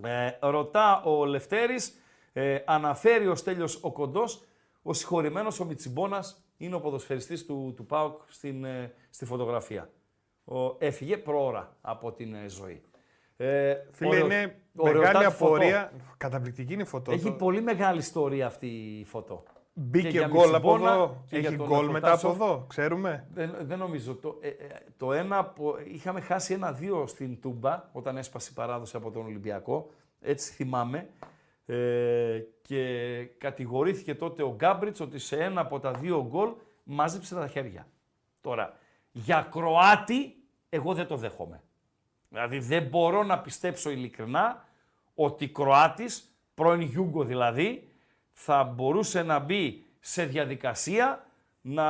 ε, 0.02 0.30
ρωτά 0.40 1.02
ο 1.02 1.24
Λευτέρης, 1.24 2.00
ε, 2.32 2.58
αναφέρει 2.64 3.26
ο 3.26 3.34
Στέλιος 3.34 3.78
ο 3.82 3.92
Κοντός, 3.92 4.44
ο 4.82 4.92
συγχωρημένος 4.92 5.60
ο 5.60 5.64
Μιτσιμπόνας 5.64 6.46
είναι 6.56 6.74
ο 6.74 6.80
ποδοσφαιριστής 6.80 7.46
του, 7.46 7.72
του 7.76 7.86
ΠΑΟΚ 7.86 8.20
στην, 8.28 8.64
ε, 8.64 8.92
στη 9.10 9.24
φωτογραφία. 9.24 9.90
Ο, 10.44 10.76
έφυγε 10.78 11.16
πρόωρα 11.16 11.76
από 11.80 12.12
την 12.12 12.34
ε, 12.34 12.48
ζωή. 12.48 12.82
Ε, 13.36 13.74
Φίλε, 13.90 14.16
είναι 14.16 14.60
μεγάλη 14.72 15.24
απορία. 15.24 15.92
Καταπληκτική 16.16 16.72
είναι 16.72 16.82
η 16.82 16.86
φωτό. 16.86 17.12
Έχει 17.12 17.32
πολύ 17.32 17.60
μεγάλη 17.62 17.98
ιστορία 17.98 18.46
αυτή 18.46 18.66
η 19.00 19.04
φωτό. 19.04 19.42
Μπήκε 19.78 20.26
γκολ 20.28 20.54
από 20.54 20.74
εδώ. 20.74 21.24
Έχει 21.30 21.54
γκολ 21.54 21.90
μετά 21.90 22.12
από 22.12 22.30
εδώ, 22.30 22.64
ξέρουμε. 22.68 23.26
Δεν, 23.34 23.54
δεν 23.60 23.78
νομίζω. 23.78 24.14
Το, 24.14 24.38
ε, 24.40 24.48
ε, 24.48 24.54
το 24.96 25.12
ένα, 25.12 25.52
είχαμε 25.92 26.20
χάσει 26.20 26.54
ένα-δύο 26.54 27.06
στην 27.06 27.40
Τούμπα 27.40 27.88
όταν 27.92 28.16
έσπασε 28.16 28.48
η 28.50 28.54
παράδοση 28.54 28.96
από 28.96 29.10
τον 29.10 29.24
Ολυμπιακό. 29.24 29.90
Έτσι 30.20 30.52
θυμάμαι. 30.52 31.08
Ε, 31.66 32.42
και 32.62 32.84
κατηγορήθηκε 33.38 34.14
τότε 34.14 34.42
ο 34.42 34.54
Γκάμπριτς 34.54 35.00
ότι 35.00 35.18
σε 35.18 35.36
ένα 35.36 35.60
από 35.60 35.80
τα 35.80 35.90
δύο 35.90 36.26
γκολ 36.30 36.50
μάζεψε 36.84 37.34
τα 37.34 37.48
χέρια. 37.48 37.86
Τώρα, 38.40 38.76
για 39.12 39.48
Κροάτι, 39.50 40.36
εγώ 40.68 40.94
δεν 40.94 41.06
το 41.06 41.16
δέχομαι. 41.16 41.62
Δηλαδή 42.28 42.58
δεν 42.58 42.82
μπορώ 42.82 43.22
να 43.22 43.38
πιστέψω 43.38 43.90
ειλικρινά 43.90 44.64
ότι 45.14 45.48
Κροάτης, 45.48 46.36
πρώην 46.54 46.80
Γιούγκο 46.80 47.24
δηλαδή, 47.24 47.88
θα 48.38 48.64
μπορούσε 48.64 49.22
να 49.22 49.38
μπει 49.38 49.86
σε 50.00 50.24
διαδικασία 50.24 51.26
να 51.60 51.86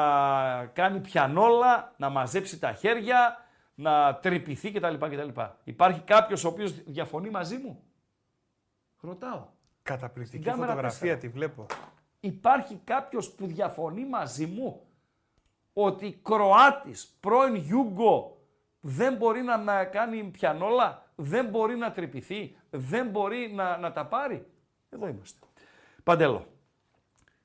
κάνει 0.67 1.01
πιανόλα, 1.01 1.95
να 1.97 2.09
μαζέψει 2.09 2.59
τα 2.59 2.73
χέρια, 2.73 3.37
να 3.75 4.15
τρυπηθεί 4.15 4.73
κτλ. 4.73 4.95
κτλ. 4.95 5.41
Υπάρχει 5.65 6.01
κάποιος 6.01 6.45
ο 6.45 6.49
οποίος 6.49 6.83
διαφωνεί 6.85 7.31
μαζί 7.31 7.57
μου; 7.57 7.83
Ρωτάω. 9.01 9.47
Καταπληκτική 9.83 10.51
φωτογραφία 10.51 11.19
τη 11.19 11.29
βλέπω. 11.29 11.67
Υπάρχει 12.21 12.81
κάποιος 12.85 13.31
που 13.31 13.47
διαφωνεί 13.47 14.07
μαζί 14.07 14.47
μου; 14.47 14.87
Ότι 15.73 16.21
Κροάτης, 16.23 17.17
πρώην 17.21 17.55
Γιούγκο, 17.55 18.41
δεν 18.81 19.17
μπορεί 19.17 19.43
να, 19.43 19.57
να 19.57 19.85
κάνει 19.85 20.25
πιανόλα, 20.25 21.11
δεν 21.15 21.47
μπορεί 21.47 21.77
να 21.77 21.91
τρυπηθεί, 21.91 22.57
δεν 22.71 23.09
μπορεί 23.09 23.53
να, 23.55 23.77
να 23.77 23.93
τα 23.93 24.07
πάρει; 24.07 24.47
Εδώ 24.89 25.09
είμαστε. 25.09 25.46
Παντέλο. 26.07 26.47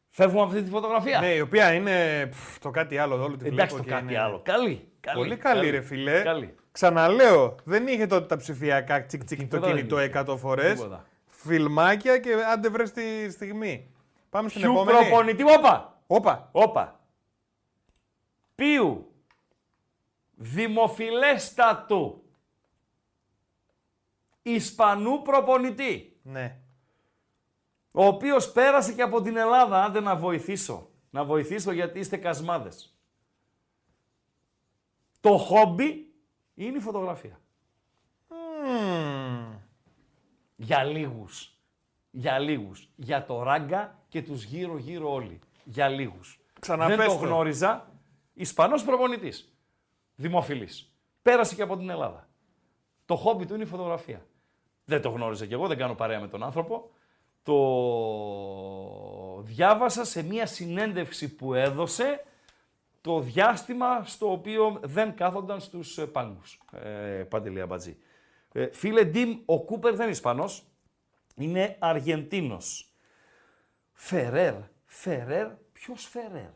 Φεύγουμε 0.09 0.41
από 0.41 0.49
αυτή 0.51 0.63
τη 0.63 0.69
φωτογραφία. 0.69 1.19
Ναι, 1.19 1.33
η 1.33 1.39
οποία 1.39 1.73
είναι 1.73 2.25
πφ, 2.31 2.59
το 2.59 2.69
κάτι 2.71 2.97
άλλο. 2.97 3.23
Όλο 3.23 3.37
τη 3.37 3.45
Εντάξει, 3.47 3.75
βλέπω 3.75 3.89
το 3.89 3.95
κάτι 3.95 4.13
είναι... 4.13 4.21
άλλο. 4.21 4.41
Καλή. 4.43 4.91
καλή 4.99 5.17
Πολύ 5.17 5.37
καλή, 5.37 5.59
καλή, 5.59 5.69
ρε 5.69 5.81
φιλέ. 5.81 6.21
Καλή. 6.21 6.55
Ξαναλέω, 6.71 7.55
δεν 7.63 7.87
είχε 7.87 8.05
τότε 8.07 8.25
τα 8.25 8.37
ψηφιακά 8.37 9.05
τσικ 9.05 9.23
τσικ 9.23 9.49
το 9.49 9.59
κινητό 9.59 9.97
100 10.13 10.37
φορές. 10.37 10.87
Φιλμάκια 11.25 12.17
και 12.17 12.33
άντε 12.51 12.69
βρες 12.69 12.91
τη 12.91 13.31
στιγμή. 13.31 13.91
Πάμε 14.29 14.49
στην 14.49 14.61
Ποιου 14.61 14.71
επόμενη. 14.71 14.97
προπονητή, 14.97 15.43
όπα, 15.43 16.01
Όπα. 16.07 16.49
όπα. 16.51 16.99
Ποιου; 18.55 19.11
Δημοφιλέστατου 20.35 22.23
Ισπανού 24.41 25.21
προπονητή, 25.21 26.19
Ναι. 26.23 26.55
Ο 27.91 28.05
οποίος 28.05 28.51
πέρασε 28.51 28.93
και 28.93 29.01
από 29.01 29.21
την 29.21 29.37
Ελλάδα, 29.37 29.83
άντε 29.83 29.99
να 29.99 30.15
βοηθήσω. 30.15 30.89
Να 31.09 31.23
βοηθήσω 31.23 31.71
γιατί 31.71 31.99
είστε 31.99 32.17
κασμάδες. 32.17 32.95
Το 35.19 35.37
χόμπι 35.37 36.13
είναι 36.53 36.77
η 36.77 36.81
φωτογραφία. 36.81 37.39
Μμμ. 38.27 39.53
Για 40.55 40.83
λίγους. 40.83 41.57
Για 42.11 42.39
λίγους. 42.39 42.89
Για 42.95 43.25
το 43.25 43.43
ράγκα 43.43 43.99
και 44.07 44.21
τους 44.21 44.43
γύρω-γύρω 44.43 45.13
όλοι. 45.13 45.39
Για 45.63 45.87
λίγους. 45.87 46.39
Ξαναπες 46.59 46.97
Δεν 46.97 47.07
το 47.07 47.13
το. 47.13 47.19
γνώριζα. 47.25 47.91
Ισπανός 48.33 48.83
προπονητής. 48.83 49.55
Δημοφιλής. 50.15 50.95
Πέρασε 51.21 51.55
και 51.55 51.61
από 51.61 51.77
την 51.77 51.89
Ελλάδα. 51.89 52.27
Το 53.05 53.15
χόμπι 53.15 53.45
του 53.45 53.53
είναι 53.53 53.63
η 53.63 53.67
φωτογραφία. 53.67 54.25
Δεν 54.85 55.01
το 55.01 55.09
γνώριζα 55.09 55.45
κι 55.45 55.53
εγώ, 55.53 55.67
δεν 55.67 55.77
κάνω 55.77 55.95
παρέα 55.95 56.19
με 56.19 56.27
τον 56.27 56.43
άνθρωπο. 56.43 56.91
Το 57.43 59.41
διάβασα 59.41 60.03
σε 60.03 60.23
μία 60.23 60.45
συνέντευξη 60.45 61.35
που 61.35 61.53
έδωσε 61.53 62.25
το 63.01 63.19
διάστημα 63.19 64.03
στο 64.05 64.31
οποίο 64.31 64.79
δεν 64.83 65.15
κάθονταν 65.15 65.59
στους 65.59 65.97
ε, 65.97 66.05
πάγκους. 66.05 66.59
Ε, 66.71 67.25
Παντελή 67.29 67.61
Αμπατζή. 67.61 67.97
Ε, 68.51 68.69
φίλε 68.71 69.03
Ντίμ, 69.03 69.39
ο 69.45 69.63
Κούπερ 69.63 69.91
δεν 69.91 70.01
είναι 70.01 70.11
Ισπανός, 70.11 70.65
είναι 71.35 71.75
Αργεντίνος. 71.79 72.93
Φερέρ, 73.93 74.53
Φερέρ, 74.85 75.47
ποιος 75.71 76.05
Φερέρ; 76.05 76.49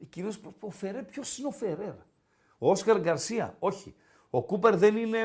Ε, 0.00 0.04
Κυρίως, 0.08 0.40
ο 0.60 0.70
Φερέρ, 0.70 1.04
ποιος 1.04 1.38
είναι 1.38 1.48
ο 1.48 1.50
Φερέρ; 1.50 1.94
Ο 2.58 2.70
Όσκαρ 2.70 3.00
Γκαρσία, 3.00 3.56
όχι. 3.58 3.94
Ο 4.30 4.42
Κούπερ 4.42 4.76
δεν 4.76 4.96
είναι 4.96 5.18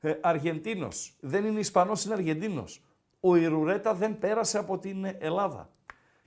ε, 0.00 0.10
ε, 0.10 0.18
Αργεντίνος, 0.22 1.16
δεν 1.20 1.44
είναι 1.44 1.60
Ισπανός, 1.60 2.04
είναι 2.04 2.14
Αργεντίνος. 2.14 2.84
Ο 3.20 3.36
Ιρουρέτα 3.36 3.94
δεν 3.94 4.18
πέρασε 4.18 4.58
από 4.58 4.78
την 4.78 5.04
ε, 5.04 5.16
Ελλάδα. 5.20 5.70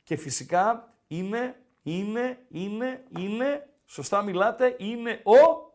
Και 0.03 0.15
φυσικά 0.15 0.94
είναι, 1.07 1.56
είναι, 1.84 2.38
είναι, 2.49 3.03
είναι, 3.18 3.70
σωστά 3.86 4.22
μιλάτε, 4.22 4.76
είναι 4.80 5.22
ο 5.24 5.72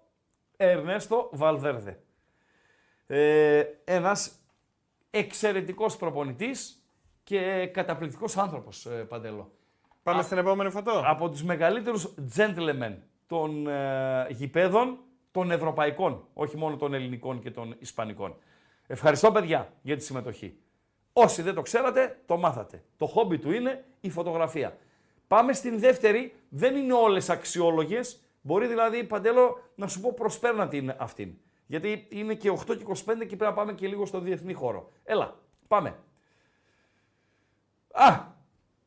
Ερνέστο 0.57 1.31
Βαλβέρδε. 1.33 2.01
Ε, 3.07 3.65
ένας 3.85 4.39
εξαιρετικός 5.11 5.97
προπονητής 5.97 6.83
και 7.25 7.67
καταπληκτικός 7.67 8.37
άνθρωπος, 8.37 8.87
ε, 8.87 8.91
Παντελό. 8.91 9.53
Πάμε 10.03 10.23
στην 10.23 10.39
επόμενη 10.39 10.71
φωτό. 10.71 11.03
Από 11.05 11.29
τους 11.29 11.43
μεγαλύτερους 11.43 12.15
gentlemen 12.37 12.97
των 13.27 13.67
ε, 13.67 14.27
γηπέδων 14.31 14.99
των 15.31 15.51
ευρωπαϊκών, 15.51 16.27
όχι 16.35 16.57
μόνο 16.57 16.77
των 16.77 16.95
ελληνικών 16.95 17.41
και 17.41 17.51
των 17.51 17.77
ισπανικών. 17.79 18.37
Ευχαριστώ 18.87 19.33
παιδιά 19.33 19.73
για 19.83 19.97
τη 19.97 20.03
συμμετοχή. 20.05 20.59
Όσοι 21.13 21.43
δεν 21.43 21.55
το 21.55 21.63
ξέρατε, 21.63 22.21
το 22.27 22.37
μάθατε. 22.37 22.83
Το 22.97 23.07
χόμπι 23.07 23.39
του 23.39 23.53
είναι 23.53 23.85
η 24.01 24.11
φωτογραφία. 24.11 24.79
Πάμε 25.29 25.53
στην 25.53 25.79
δεύτερη, 25.79 26.35
δεν 26.49 26.77
είναι 26.77 26.93
όλες 26.93 27.31
αξιόλογες, 27.31 28.21
μπορεί 28.41 28.67
δηλαδή, 28.67 29.05
Παντέλο, 29.05 29.61
να 29.75 29.89
σου 29.89 30.01
πω 30.01 30.13
προσπέρνα 30.13 30.69
την 30.69 30.95
αυτήν. 30.99 31.35
Γιατί 31.67 32.07
είναι 32.09 32.35
και 32.35 32.51
8 32.51 32.77
και 32.77 32.85
25 32.89 32.95
και 33.05 33.27
πρέπει 33.27 33.45
να 33.45 33.53
πάμε 33.53 33.73
και 33.73 33.87
λίγο 33.87 34.07
στο 34.07 34.21
διεθνή 34.21 34.53
χώρο. 34.53 34.91
Έλα, 35.05 35.37
πάμε. 35.69 35.97
Α, 37.93 38.25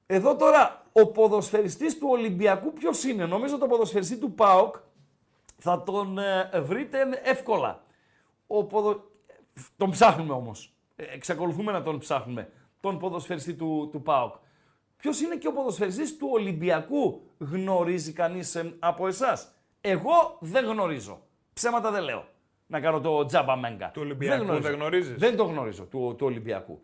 εδώ 0.06 0.36
τώρα 0.36 0.86
ο 0.92 1.08
ποδοσφαιριστής 1.08 1.98
του 1.98 2.08
Ολυμπιακού 2.10 2.74
ποιος 2.74 3.04
είναι; 3.04 3.26
Νομίζω 3.26 3.58
το 3.58 3.68
ποδοσφαιριστή 3.68 4.18
του 4.18 4.32
ΠΑΟΚ 4.32 4.76
θα 5.58 5.84
τον 5.84 6.18
ε, 6.18 6.50
βρείτε 6.62 7.22
εύκολα. 7.24 7.84
Ο 8.48 8.64
ποδο... 8.64 9.10
Τον 9.78 9.90
ψάχνουμε 9.92 10.34
όμως. 10.34 10.74
Ε, 11.02 11.14
εξακολουθούμε 11.14 11.72
να 11.72 11.84
τον 11.84 12.00
ψάχνουμε. 12.00 12.50
Τον 12.80 13.00
ποδοσφαιριστή 13.00 13.54
του, 13.54 13.90
του 13.92 14.02
ΠΑΟΚ. 14.02 14.36
Ποιος 14.98 15.22
είναι 15.22 15.36
και 15.36 15.48
ο 15.48 15.54
ποδοσφαιριστής 15.54 16.18
του 16.18 16.28
Ολυμπιακού. 16.32 17.22
Γνωρίζει 17.38 18.14
κανείς 18.14 18.56
ε, 18.56 18.76
από 18.80 19.08
εσάς; 19.08 19.52
Εγώ 19.82 20.38
δεν 20.40 20.66
γνωρίζω. 20.66 21.22
Ψέματα 21.54 21.92
δεν 21.92 22.04
λέω. 22.04 22.26
Να 22.68 22.80
κάνω 22.80 23.00
το 23.00 23.26
τζάμπα 23.26 23.56
μέγκα. 23.56 23.92
Του 23.92 24.02
Ολυμπιακού 24.04 24.44
γνωρίζω. 24.44 24.68
δεν 24.68 24.74
γνωρίζεις; 24.74 25.18
Δεν 25.18 25.36
το 25.36 25.44
γνωρίζω 25.44 25.84
του, 25.84 26.16
του 26.18 26.26
Ολυμπιακού. 26.26 26.80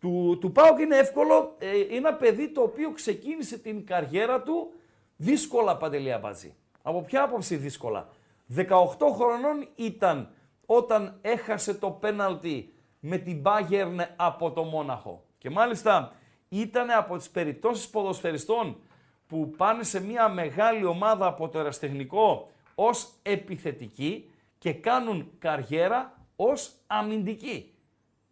Του, 0.00 0.38
του 0.40 0.52
ΠΑΟΚ 0.52 0.78
είναι 0.78 0.96
εύκολο. 0.96 1.54
Ε, 1.58 1.78
είναι 1.78 1.96
ένα 1.96 2.14
παιδί 2.14 2.48
το 2.48 2.60
οποίο 2.60 2.92
ξεκίνησε 2.92 3.58
την 3.58 3.86
καριέρα 3.86 4.42
του 4.42 4.72
δύσκολα 5.16 5.76
παντελή 5.76 6.12
Αμπατζή. 6.12 6.54
Από 6.82 7.02
ποια 7.02 7.22
άποψη 7.22 7.56
δύσκολα; 7.56 8.08
18 8.56 8.66
χρονών 9.16 9.68
ήταν 9.74 10.30
όταν 10.66 11.18
έχασε 11.20 11.74
το 11.74 11.90
πέναλτι 11.90 12.74
με 13.00 13.16
την 13.16 13.42
Bayern 13.44 13.96
από 14.16 14.50
το 14.50 14.62
Μόναχο. 14.62 15.24
Και 15.38 15.50
μάλιστα 15.50 16.12
ήταν 16.48 16.90
από 16.90 17.16
τις 17.16 17.30
περιπτώσεις 17.30 17.88
ποδοσφαιριστών 17.88 18.76
που 19.26 19.50
πάνε 19.56 19.82
σε 19.82 20.00
μια 20.00 20.28
μεγάλη 20.28 20.84
ομάδα 20.84 21.26
από 21.26 21.48
το 21.48 21.58
εραστεχνικό 21.58 22.50
ως 22.74 23.12
επιθετική 23.22 24.30
και 24.58 24.72
κάνουν 24.72 25.30
καριέρα 25.38 26.18
ως 26.36 26.72
αμυντική. 26.86 27.74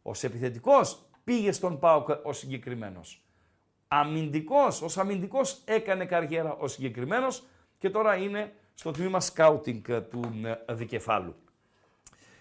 Ως 0.03 0.25
επιθετικός 0.25 1.03
πήγε 1.25 1.53
στον 1.53 1.79
ΠΑΟΚ 1.79 2.09
ο 2.23 2.33
συγκεκριμένος. 2.33 3.23
Αμυντικός, 3.89 4.83
ως 4.83 4.99
αμυντικός 4.99 5.61
έκανε 5.65 6.05
καριέρα 6.05 6.57
ο 6.57 6.69
συγκεκριμένος 6.69 7.43
και 7.79 7.91
τώρα 7.91 8.17
είναι 8.17 8.53
στο 8.75 8.91
τμήμα 8.91 9.21
σκάουτινγκ 9.21 9.85
του 10.11 10.21
ε, 10.45 10.75
δικεφάλου. 10.75 11.35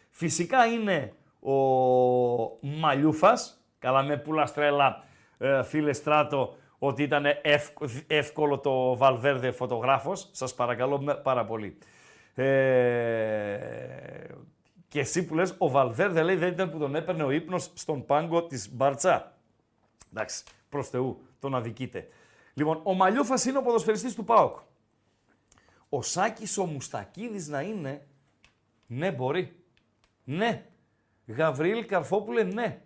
Φυσικά 0.10 0.66
είναι 0.66 1.14
ο 1.52 2.58
Μαλιούφας, 2.62 3.64
καλά 3.80 4.04
με 4.04 4.18
πουλαστρέλα 4.18 5.04
ε, 5.38 5.64
φίλε 5.64 5.94
Στράτο, 5.94 6.56
ότι 6.80 7.04
ήταν 7.04 7.26
εύκ- 7.42 7.84
εύκολο 8.08 8.60
το 8.60 8.98
Βαλβέρδε 8.98 9.52
φωτογράφος, 9.52 10.30
σας 10.32 10.54
παρακαλώ 10.56 11.02
με- 11.02 11.16
πάρα 11.16 11.46
πολύ. 11.46 11.78
Ε, 12.36 13.58
και 14.88 15.00
εσύ 15.00 15.26
που 15.26 15.36
λες, 15.36 15.56
ο 15.58 15.70
Βαλβέρδε 15.70 16.22
λέει 16.24 16.36
δεν 16.36 16.52
ήταν 16.52 16.72
που 16.72 16.78
τον 16.78 16.96
έπαιρνε 16.96 17.24
ο 17.24 17.32
ύπνος 17.32 17.72
στον 17.74 18.06
πάγκο 18.06 18.44
της 18.44 18.76
Μπαρτσά. 18.76 19.38
Εντάξει, 20.12 20.44
προς 20.70 20.90
Θεού, 20.90 21.22
τον 21.40 21.56
αδικείτε. 21.56 22.08
Λοιπόν, 22.54 22.80
ο 22.84 22.94
Μαλιούφας 22.94 23.46
είναι 23.46 23.58
ο 23.58 23.62
ποδοσφαιριστής 23.62 24.16
του 24.16 24.24
ΠΑΟΚ. 24.24 24.58
Ο 25.90 26.02
Σάκης 26.02 26.58
ο 26.58 26.66
Μουστακίδης 26.66 27.48
να 27.48 27.62
είναι, 27.62 28.08
ναι 28.88 29.12
μπορεί, 29.12 29.56
ναι. 30.24 30.66
Γαβριήλ 31.28 31.86
Καρφόπουλε, 31.86 32.44
ναι. 32.44 32.82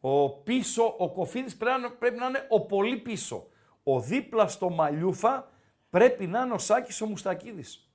Ο 0.00 0.30
πίσω, 0.30 0.94
ο 0.98 1.12
Κοφίδης 1.12 1.56
πρέπει 1.56 1.80
να, 1.80 1.90
πρέπει 1.90 2.18
να 2.18 2.26
είναι 2.26 2.46
ο 2.48 2.66
πολύ 2.66 2.96
πίσω. 2.96 3.48
Ο 3.82 4.00
δίπλα 4.00 4.48
στο 4.48 4.70
Μαλιούφα 4.70 5.48
πρέπει 5.90 6.26
να 6.26 6.40
είναι 6.40 6.52
ο 6.52 6.58
Σάκης 6.58 7.00
ο 7.00 7.06
Μουστακίδης. 7.06 7.90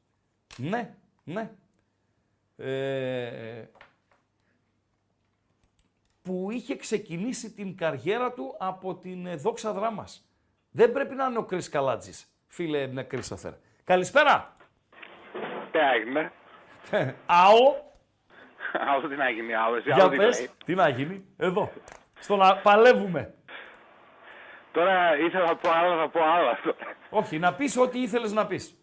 Ναι, 0.58 0.96
ναι. 1.24 1.52
Ε, 2.56 3.64
που 6.22 6.52
είχε 6.52 6.76
ξεκινήσει 6.76 7.52
την 7.52 7.78
καριέρα 7.78 8.34
του 8.34 8.56
από 8.60 8.96
την 8.96 9.26
ε, 9.26 9.36
Δόξα 9.36 9.74
Δράμας. 9.74 10.30
Δεν 10.72 10.92
πρέπει 10.92 11.16
να 11.16 11.26
είναι 11.26 11.38
ο 11.38 11.44
Κρίς 11.44 11.70
Καλάτζης, 11.70 12.34
φίλε 12.48 12.82
ε, 12.82 13.04
Κρίστοφερ. 13.04 13.54
Καλησπέρα. 13.84 14.56
Τι 15.72 15.80
έγινε. 15.80 16.32
Αό, 18.74 18.94
Άλλο 18.98 19.08
τι 19.08 19.16
να 19.16 19.30
γίνει, 19.30 19.54
άλλο. 19.54 19.76
εσύ, 19.76 19.92
για 19.92 20.04
άλλο 20.04 20.10
τι 20.12 20.18
πες, 20.18 20.38
λέει. 20.38 20.50
τι 20.66 20.76
να 20.76 20.90
γίνει, 20.90 21.26
εδώ. 21.38 21.72
Στο 22.20 22.36
να 22.36 22.56
παλεύουμε. 22.58 23.34
Τώρα 24.72 25.18
ήθελα 25.18 25.46
να 25.46 25.56
πω 25.56 25.70
άλλα, 25.72 25.98
θα 25.98 26.10
πω 26.10 26.24
άλλα. 26.24 26.60
Όχι, 27.10 27.40
να 27.40 27.54
πεις 27.54 27.78
ό,τι 27.78 28.02
ήθελες 28.02 28.32
να 28.34 28.46
πεις. 28.46 28.80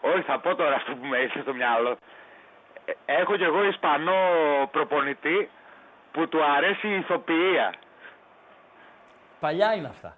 Όχι, 0.00 0.22
θα 0.22 0.38
πω 0.40 0.54
τώρα 0.54 0.74
αυτό 0.74 0.92
που 0.94 1.06
με 1.06 1.18
ήρθε 1.18 1.40
στο 1.40 1.54
μυαλό. 1.54 1.96
Ε, 2.84 2.92
Έχω 3.04 3.36
κι 3.36 3.42
εγώ 3.42 3.64
Ισπανό 3.64 4.14
προπονητή 4.70 5.50
που 6.12 6.28
του 6.28 6.44
αρέσει 6.44 6.88
η 6.88 6.96
ηθοποιία. 6.96 7.74
Παλιά 9.40 9.74
είναι 9.74 9.88
αυτά. 9.88 10.16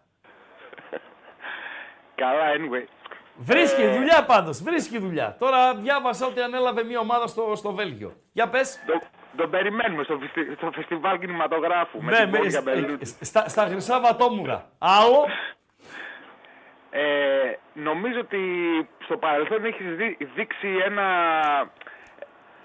Καλά, 2.14 2.44
anyway. 2.56 2.84
Βρίσκει 3.44 3.86
δουλειά 3.88 4.24
πάντως, 4.24 4.62
βρίσκει 4.62 4.98
δουλειά. 4.98 5.36
Τώρα 5.38 5.74
διάβασα 5.74 6.26
ότι 6.26 6.40
ανέλαβε 6.40 6.84
μια 6.84 6.98
ομάδα 7.00 7.26
στο, 7.26 7.52
στο 7.56 7.72
Βέλγιο. 7.72 8.12
Για 8.32 8.48
πες. 8.48 8.82
Το, 8.86 9.00
τον 9.36 9.50
περιμένουμε 9.50 10.02
στο, 10.04 10.18
φεστι- 10.18 10.56
στο 10.56 10.70
φεστιβάλ 10.74 11.18
κινηματογράφου. 11.18 12.02
με 12.02 12.10
Ναι, 12.10 12.16
την 12.18 12.28
με- 12.30 12.38
Πόρια 12.38 12.58
ε, 12.58 12.62
Μπελούτση. 12.62 13.16
στα, 13.24 13.48
στα 13.48 13.62
χρυσά 13.66 14.00
βατόμουρα. 14.00 14.70
Άλλο. 14.78 15.26
Ε, 16.90 17.02
νομίζω 17.72 18.18
ότι 18.20 18.38
στο 19.04 19.16
παρελθόν 19.16 19.64
έχεις 19.64 19.86
δείξει 20.34 20.68
ένα 20.84 21.02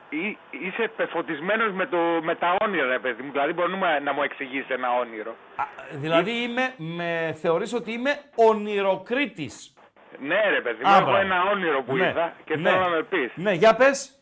Εί- 0.10 0.38
Είσαι 0.50 0.92
πεφωτισμένος 0.96 1.72
με, 1.74 1.86
το, 1.86 1.98
με 2.24 2.36
τα 2.36 2.56
όνειρα, 2.62 2.86
ρε 2.88 3.00
παιδί 3.00 3.24
μου. 3.24 3.32
Δηλαδή, 3.32 3.54
μπορούμε 3.54 4.00
να 4.00 4.14
μου 4.14 4.24
εξηγήσει 4.24 4.66
ένα 4.70 4.88
όνειρο. 5.00 5.36
Α, 5.56 5.64
δηλαδή 5.92 6.32
είμαι, 6.32 6.74
με 6.78 7.36
θεωρείς 7.42 7.74
ότι 7.74 7.92
είμαι 7.92 8.20
ονειροκρίτης. 8.36 9.74
Ναι, 10.20 10.42
ρε 10.50 10.62
παιδί 10.62 10.84
μου, 10.84 10.90
Α, 10.90 10.96
έχω 10.96 11.04
μπράβο. 11.04 11.18
ένα 11.18 11.44
όνειρο 11.52 11.82
που 11.84 11.96
Ναι, 11.96 12.08
είδα 12.08 12.34
και 12.46 12.56
ναι. 12.58 12.70
θέλω 12.70 12.82
να 12.82 12.88
με 12.90 13.04
πεις. 13.04 13.32
Ναι, 13.36 13.52
για 13.52 13.76
πες. 13.76 14.20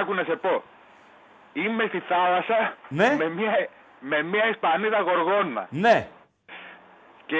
Άκου 0.00 0.14
να 0.14 0.24
σε 0.24 0.36
πω. 0.36 0.62
Είμαι 1.52 1.84
στη 1.88 1.98
θάλασσα 2.08 2.74
Ναι. 2.88 3.14
με, 3.18 3.28
μια, 3.28 3.68
με 4.00 4.22
μια 4.22 4.48
Ισπανίδα 4.48 5.00
γοργόνα. 5.00 5.66
Ναι. 5.70 6.06
Και 7.26 7.38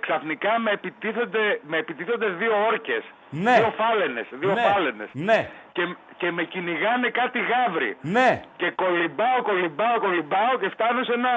ξαφνικά 0.00 0.58
με 0.58 0.70
επιτίθονται, 0.70 1.60
με 1.62 1.76
επιτίθονται 1.76 2.26
δύο 2.26 2.66
όρκες. 2.66 3.02
Ναι. 3.30 3.54
Δύο 3.54 3.72
φάλαινες. 3.76 4.26
Δύο 4.30 4.52
ναι. 4.52 4.60
φάλαινες. 4.62 5.08
Ναι. 5.12 5.50
Και, 5.72 5.82
και 6.16 6.30
με 6.30 6.42
κυνηγάνε 6.44 7.08
κάτι 7.08 7.38
γάβροι. 7.40 7.96
Ναι. 8.00 8.42
Και 8.56 8.70
κολυμπάω, 8.70 9.42
κολυμπάω, 9.42 9.98
κολυμπάω 10.00 10.58
και 10.60 10.68
φτάνω 10.68 11.02
σε 11.04 11.12
ένα 11.12 11.30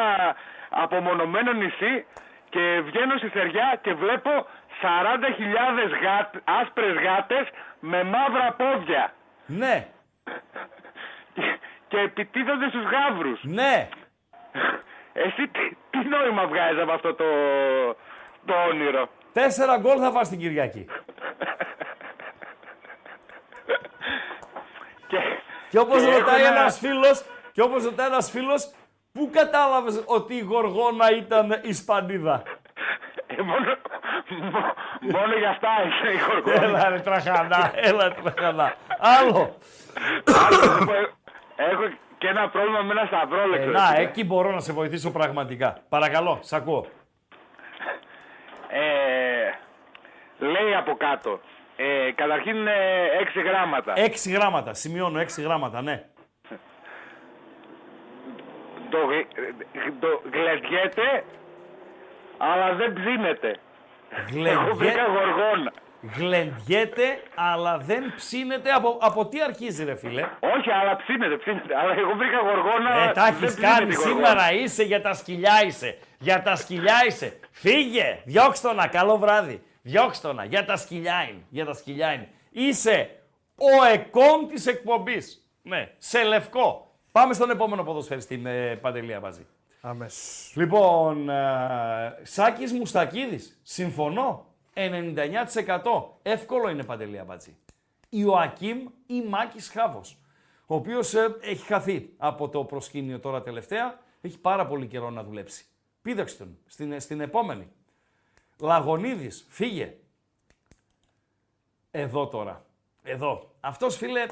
απομονωμένο 0.69 1.51
νησί 1.51 2.05
και 2.49 2.81
βγαίνω 2.85 3.17
στη 3.17 3.27
θεριά 3.27 3.79
και 3.81 3.93
βλέπω 3.93 4.47
40.000 4.81 5.91
γάτ, 6.03 6.35
άσπρες 6.43 6.93
γάτες 7.05 7.47
με 7.79 8.03
μαύρα 8.03 8.53
πόδια. 8.57 9.13
Ναι. 9.45 9.87
Και, 11.33 11.57
και 11.87 11.97
επιτίθονται 11.97 12.69
στους 12.69 12.83
γάβρους. 12.83 13.39
Ναι. 13.43 13.89
Εσύ 15.13 15.47
τι, 15.47 15.75
τι 15.89 15.97
νόημα 16.07 16.47
βγάζεις 16.47 16.81
από 16.81 16.91
αυτό 16.91 17.13
το, 17.13 17.25
το 18.45 18.53
όνειρο; 18.69 19.09
Τέσσερα 19.33 19.77
γκολ 19.77 19.97
θα 19.99 20.11
φας 20.11 20.29
την 20.29 20.39
Κυριακή. 20.39 20.85
Και, 25.07 25.17
Και 25.69 25.79
όπως 25.79 26.01
και 26.03 26.09
έχω 26.09 26.19
ρωτάει 26.19 26.41
ένα- 26.43 26.59
ένας 26.59 26.79
φίλος, 26.79 27.25
και 27.51 27.61
όπως 27.61 27.83
ρωτάει 27.83 28.07
ένας 28.07 28.31
φίλος, 28.31 28.73
πού 29.13 29.29
κατάλαβες 29.33 30.03
ότι 30.07 30.33
η 30.35 30.39
Γοργόνα 30.39 31.11
ήταν 31.11 31.59
Ισπανίδα; 31.63 32.43
Ε, 33.37 33.41
μόνο, 33.41 33.75
μο- 34.51 34.73
μόνο 35.01 35.35
για 35.37 35.49
αυτά 35.49 35.69
είσαι 35.87 36.13
η 36.13 36.17
χορκόνα. 36.19 36.63
Έλα 36.63 36.89
ρε 36.89 36.99
τραχανά, 36.99 37.71
έλα 37.75 38.07
ρε 38.07 38.15
τραχανά. 38.23 38.73
Άλλο. 38.99 39.55
Έχω 41.55 41.83
και 42.17 42.27
ένα 42.27 42.49
πρόβλημα 42.49 42.81
με 42.81 42.91
ένα 42.91 43.05
σταυρόλεξο. 43.05 43.69
Ε, 43.69 43.71
να, 43.71 43.95
εκεί 43.97 44.23
μπορώ 44.25 44.51
να 44.51 44.59
σε 44.59 44.73
βοηθήσω 44.73 45.11
πραγματικά. 45.11 45.77
Παρακαλώ, 45.89 46.39
σ' 46.41 46.53
ακούω. 46.53 46.85
Ε, 48.67 49.49
λέει 50.45 50.75
από 50.75 50.95
κάτω. 50.95 51.39
Ε, 51.75 52.11
καταρχήν 52.15 52.55
είναι 52.55 52.75
έξι 53.19 53.41
γράμματα. 53.41 53.93
Έξι 53.95 54.31
γράμματα, 54.31 54.73
σημειώνω 54.73 55.19
έξι 55.19 55.41
γράμματα, 55.41 55.81
ναι. 55.81 56.03
Το, 58.89 58.97
γλ- 58.97 59.27
το 59.99 60.21
γλεντιέται, 60.31 61.23
αλλά 62.37 62.73
δεν 62.75 62.93
ψήνεται. 62.93 63.57
Εγώ 64.35 64.75
βρήκα 64.75 65.03
Γλεντιέ, 65.03 65.19
γοργόνα. 65.19 65.73
γλεντιέται, 66.17 67.19
αλλά 67.35 67.77
δεν 67.77 68.13
ψήνεται. 68.15 68.71
Από, 68.71 68.97
από 69.01 69.27
τι 69.27 69.41
αρχίζει 69.41 69.83
ρε 69.83 69.95
φίλε; 69.95 70.21
Όχι, 70.39 70.71
αλλά 70.71 70.95
ψήνεται, 70.95 71.37
ψήνεται. 71.37 71.77
Αλλά 71.77 71.93
εγώ 71.93 72.13
βρήκα 72.15 72.37
γοργόνα. 72.39 72.93
Ε, 72.95 73.11
τα 73.11 73.23
δεν 73.23 73.33
έχεις 73.33 73.45
ψήνεται 73.53 73.73
κάνει 73.73 73.91
η 73.91 73.95
γοργόνα. 73.95 74.27
σήμερα, 74.27 74.51
είσαι 74.53 74.83
για 74.83 75.01
τα 75.01 75.13
σκυλιά 75.13 75.63
είσαι. 75.65 75.97
Για 76.19 76.41
τα 76.41 76.55
σκυλιά 76.55 76.95
είσαι. 77.07 77.39
Φύγε, 77.51 78.21
διώξ' 78.25 78.61
το 78.61 78.73
να, 78.73 78.87
καλό 78.87 79.17
βράδυ. 79.17 79.63
Διώξ' 79.81 80.21
το 80.21 80.33
να, 80.33 80.43
για 80.43 80.65
τα 80.65 80.77
σκυλιά 80.77 81.27
είναι. 81.29 81.43
Για 81.49 81.65
τα 81.65 81.73
σκυλιά 81.73 82.13
είναι. 82.13 82.29
Είσαι 82.51 83.09
ο 83.55 83.83
εκόν 83.93 84.47
της 84.47 84.67
εκπομπής. 84.67 85.37
Ναι, 85.61 85.89
σε 85.97 86.23
λευκό. 86.23 86.91
Πάμε 87.11 87.33
στον 87.33 87.49
επόμενο 87.49 87.83
ποδοσφαιριστή 87.83 88.37
με 88.37 88.79
Παντελία 88.81 89.19
μαζί. 89.19 89.47
Αμέσως. 89.85 90.53
Λοιπόν, 90.55 91.29
ε, 91.29 92.19
Σάκης 92.23 92.73
Μουστακίδης, 92.73 93.59
συμφωνώ, 93.63 94.45
99%. 94.73 96.19
Εύκολο 96.21 96.69
είναι 96.69 96.83
Παντελή 96.83 97.19
Αμπατζή. 97.19 97.57
Ιωακίμ 98.09 98.87
ή 99.07 99.21
Μάκης 99.21 99.69
Χάβος, 99.69 100.17
ο 100.65 100.75
οποίος 100.75 101.13
ε, 101.13 101.37
έχει 101.41 101.65
χαθεί 101.65 102.13
από 102.17 102.49
το 102.49 102.63
προσκήνιο 102.63 103.19
τώρα 103.19 103.41
τελευταία, 103.41 103.99
έχει 104.21 104.39
πάρα 104.39 104.67
πολύ 104.67 104.87
καιρό 104.87 105.09
να 105.09 105.23
δουλέψει. 105.23 105.65
Πήδεξε 106.01 106.37
τον 106.37 106.57
στην, 106.65 106.99
στην 106.99 107.21
επόμενη. 107.21 107.67
Λαγονίδης, 108.59 109.45
φύγε. 109.49 109.95
Εδώ 111.91 112.27
τώρα. 112.27 112.65
Εδώ. 113.03 113.51
Αυτός 113.59 113.95
φίλε, 113.95 114.25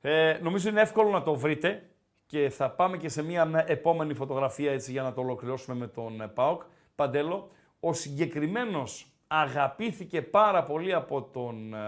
ε, 0.00 0.38
νομίζω 0.42 0.68
είναι 0.68 0.80
εύκολο 0.80 1.10
να 1.10 1.22
το 1.22 1.34
βρείτε 1.34 1.89
και 2.30 2.50
θα 2.50 2.70
πάμε 2.70 2.96
και 2.96 3.08
σε 3.08 3.22
μια 3.22 3.64
επόμενη 3.66 4.14
φωτογραφία 4.14 4.72
έτσι 4.72 4.92
για 4.92 5.02
να 5.02 5.12
το 5.12 5.20
ολοκληρώσουμε 5.20 5.76
με 5.76 5.86
τον 5.86 6.20
ε, 6.20 6.26
ΠΑΟΚ. 6.26 6.62
Παντέλο, 6.94 7.50
ο 7.80 7.92
συγκεκριμένος 7.92 9.06
αγαπήθηκε 9.26 10.22
πάρα 10.22 10.62
πολύ 10.62 10.94
από 10.94 11.22
τον 11.22 11.74
ε, 11.74 11.78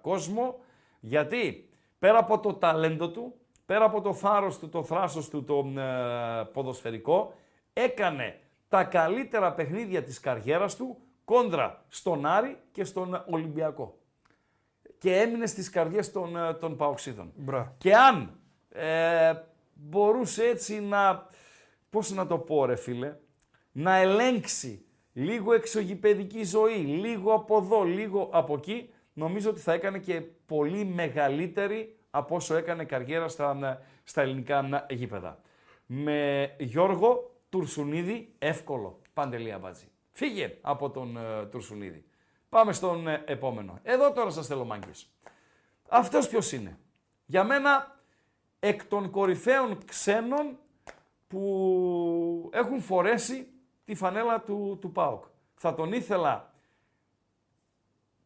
κόσμο 0.00 0.58
γιατί 1.00 1.68
πέρα 1.98 2.18
από 2.18 2.40
το 2.40 2.54
ταλέντο 2.54 3.10
του, 3.10 3.34
πέρα 3.66 3.84
από 3.84 4.00
το 4.00 4.14
θάρρος 4.14 4.58
του, 4.58 4.68
το 4.68 4.84
θράσος 4.84 5.28
του, 5.28 5.44
το 5.44 5.80
ε, 5.80 6.44
ποδοσφαιρικό, 6.52 7.34
έκανε 7.72 8.38
τα 8.68 8.84
καλύτερα 8.84 9.52
παιχνίδια 9.52 10.02
της 10.02 10.20
καριέρας 10.20 10.76
του 10.76 10.98
κόντρα 11.24 11.84
στον 11.88 12.26
Άρη 12.26 12.58
και 12.72 12.84
στον 12.84 13.24
Ολυμπιακό. 13.30 13.98
Και 14.98 15.16
έμεινε 15.16 15.46
στις 15.46 15.70
καρδιές 15.70 16.12
των, 16.12 16.36
ε, 16.36 16.54
των 16.54 16.76
Παοξίδων. 16.76 17.32
Μπράβο. 17.36 17.74
Και 17.78 17.94
αν 17.94 18.36
ε, 18.68 19.32
μπορούσε 19.74 20.44
έτσι 20.44 20.80
να, 20.80 21.26
πώς 21.90 22.10
να 22.10 22.26
το 22.26 22.38
πω 22.38 22.64
ρε 22.64 22.76
φίλε, 22.76 23.16
να 23.72 23.96
ελέγξει 23.96 24.84
λίγο 25.12 25.52
εξωγηπαιδική 25.52 26.44
ζωή, 26.44 26.76
λίγο 26.76 27.34
από 27.34 27.56
εδώ, 27.56 27.82
λίγο 27.82 28.28
από 28.32 28.54
εκεί, 28.54 28.90
νομίζω 29.12 29.50
ότι 29.50 29.60
θα 29.60 29.72
έκανε 29.72 29.98
και 29.98 30.20
πολύ 30.46 30.84
μεγαλύτερη 30.84 31.96
από 32.10 32.34
όσο 32.34 32.54
έκανε 32.54 32.84
καριέρα 32.84 33.28
στα, 33.28 33.80
στα 34.04 34.22
ελληνικά 34.22 34.86
γήπεδα. 34.90 35.40
Με 35.86 36.50
Γιώργο 36.58 37.36
Τουρσουνίδη, 37.48 38.34
εύκολο, 38.38 39.00
Παντελία 39.14 39.58
Μπάτζη. 39.58 39.86
Φύγε 40.12 40.58
από 40.60 40.90
τον 40.90 41.16
ε, 41.16 41.46
Τουρσουνίδη. 41.46 42.04
Πάμε 42.48 42.72
στον 42.72 43.08
ε, 43.08 43.22
επόμενο. 43.26 43.78
Εδώ 43.82 44.12
τώρα 44.12 44.30
σας 44.30 44.46
θέλω 44.46 44.64
μάγκες. 44.64 45.10
Αυτός 45.88 46.28
ποιος 46.28 46.52
είναι; 46.52 46.78
Για 47.26 47.44
μένα 47.44 48.01
εκ 48.64 48.84
των 48.84 49.10
κορυφαίων 49.10 49.84
ξένων 49.84 50.58
που 51.26 52.50
έχουν 52.52 52.80
φορέσει 52.80 53.48
τη 53.84 53.94
φανέλα 53.94 54.40
του, 54.40 54.78
του 54.80 54.92
ΠΑΟΚ. 54.92 55.24
Θα 55.54 55.74
τον 55.74 55.92
ήθελα 55.92 56.52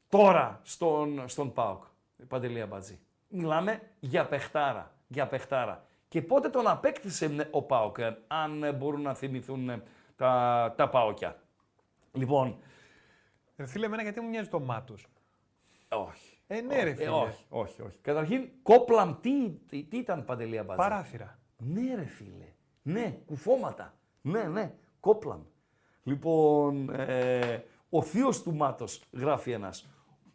τώρα 0.09 0.61
στον, 0.63 1.29
στον 1.29 1.53
ΠΑΟΚ. 1.53 1.85
Παντελή 2.29 2.61
Αμπατζή. 2.61 2.99
Μιλάμε 3.29 3.83
για 4.01 4.27
παιχτάρα. 4.27 4.95
Για 5.07 5.27
παιχτάρα. 5.27 5.85
Και 6.09 6.23
πότε 6.23 6.49
τον 6.49 6.67
απέκτησε 6.67 7.49
ο 7.51 7.63
ΠΑΟΚ, 7.63 7.99
ε, 7.99 8.19
αν 8.27 8.63
ε, 8.63 8.73
μπορούν 8.73 9.03
να 9.03 9.15
θυμηθούν 9.15 9.69
ε, 9.69 9.83
τα, 10.17 10.75
τα 10.77 10.89
ΠΑΟΚια. 10.89 11.41
Λοιπόν, 12.13 12.59
Ρε 13.57 13.67
φίλε, 13.67 13.87
εμένα 13.87 14.03
γιατί 14.03 14.21
μου 14.21 14.29
μοιάζει 14.29 14.49
το 14.49 14.61
μάτος; 14.61 15.07
όχι. 15.89 16.26
Ε, 16.47 16.61
ναι, 16.61 16.83
ρε 16.83 16.91
Ε, 16.91 16.95
φίλε. 16.95 17.09
όχι, 17.11 17.45
όχι, 17.49 17.83
όχι. 17.83 17.99
Καταρχήν, 18.03 18.49
Κόπλαμ, 18.63 19.15
τι, 19.21 19.51
τι, 19.69 19.83
τι 19.83 19.97
ήταν 19.99 20.25
Παντελή 20.25 20.59
Αμπατζή. 20.59 20.89
Παράθυρα. 20.89 21.39
Ναι, 21.57 21.95
ρε 21.95 22.05
φίλε. 22.05 22.53
Ναι, 22.83 23.19
κουφώματα. 23.27 23.95
Ναι, 24.21 24.43
ναι, 24.43 24.75
Κόπλαμ. 25.01 25.41
Λοιπόν, 26.03 26.91
ε, 26.91 27.65
ο 27.89 28.03
θείος 28.03 28.43
του 28.43 28.55
Μάτος 28.55 29.03
γράφει 29.13 29.51
ένας. 29.51 29.87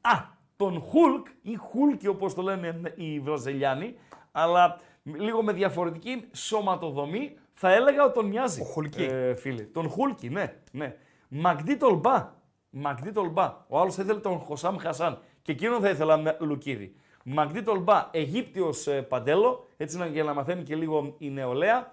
Α, 0.02 0.12
τον 0.56 0.82
Χουλκ 0.82 1.28
ή 1.42 1.56
Χουλκ 1.56 2.02
όπως 2.08 2.34
το 2.34 2.42
λένε 2.42 2.94
οι 2.96 3.20
Βραζιλιάνοι, 3.20 3.96
αλλά 4.32 4.80
λίγο 5.04 5.44
με 5.44 5.54
διαφορετική 5.54 6.24
σωματοδομή, 6.34 7.38
θα 7.54 7.72
έλεγα 7.72 8.04
ότι 8.04 8.14
τον 8.14 8.26
μοιάζει. 8.26 8.62
Ο 8.62 8.64
Χουλκί. 8.64 9.04
Ε, 9.04 9.36
φίλε. 9.36 9.64
Τον 9.64 9.90
Χουλκι, 9.90 10.30
ναι, 10.30 10.54
ναι. 10.72 10.96
Μαγδί 11.30 11.78
Τολμπά. 11.78 12.34
Μαγδί 12.70 13.12
Τολμπά. 13.12 13.66
Ο 13.68 13.80
άλλος 13.80 13.96
θα 13.96 14.04
ήθελε 14.04 14.20
τον 14.20 14.40
Χωσάμ 14.40 14.78
Χασάν. 14.78 15.20
Και 15.41 15.51
εκείνο 15.51 15.80
θα 15.80 15.89
ήθελα 15.89 16.18
με 16.18 16.38
Λουκίδη. 16.39 16.95
Μαγδί 17.23 17.63
Τολμπά, 17.63 18.09
Αιγύπτιος 18.11 18.88
ε, 18.88 19.01
Παντέλο, 19.01 19.68
έτσι 19.77 19.97
να, 19.97 20.05
για 20.05 20.23
να 20.23 20.34
μαθαίνει 20.34 20.63
και 20.63 20.76
λίγο 20.76 21.15
η 21.18 21.30
νεολαία, 21.30 21.91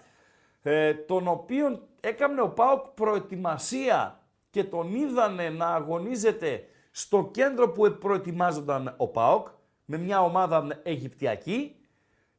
ε, 0.63 0.95
τον 0.95 1.29
οποίον 1.29 1.83
έκανε 2.01 2.41
ο 2.41 2.49
ΠΑΟΚ 2.49 2.87
προετοιμασία 2.87 4.21
και 4.51 4.65
τον 4.65 4.95
είδανε 4.95 5.51
να 5.51 5.67
αγωνίζεται 5.67 6.65
στο 6.91 7.29
κέντρο 7.33 7.71
που 7.71 7.97
προετοιμάζονταν 8.01 8.95
ο 8.97 9.09
ΠΑΟΚ, 9.09 9.49
με 9.85 9.99
μια 9.99 10.23
ομάδα 10.23 10.81
Αιγυπτιακή 10.83 11.77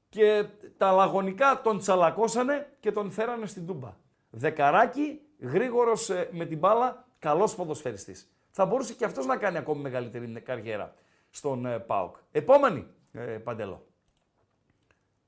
και 0.10 0.46
τα 0.78 0.92
λαγωνικά 0.92 1.62
τον 1.64 1.80
τσαλακώσανε 1.80 2.70
και 2.80 2.92
τον 2.92 3.12
φέρανε 3.12 3.46
στην 3.46 3.66
Τούμπα. 3.66 3.96
Δεκαράκι, 4.30 5.22
γρήγορος 5.40 6.10
ε, 6.10 6.30
με 6.32 6.46
την 6.46 6.58
μπάλα, 6.58 7.08
καλός 7.20 7.56
ποδοσφαιριστής. 7.56 8.32
Θα 8.52 8.66
μπορούσε 8.66 8.94
και 8.94 9.06
αυτός 9.06 9.26
να 9.26 9.38
κάνει 9.38 9.58
ακόμη 9.58 9.82
μεγαλύτερη 9.82 10.42
καριέρα 10.42 10.94
στον 11.30 11.66
ε, 11.66 11.80
ΠΑΟΚ. 11.80 12.16
Επόμενη, 12.32 12.88
ε, 13.12 13.20
Παντέλο. 13.22 13.86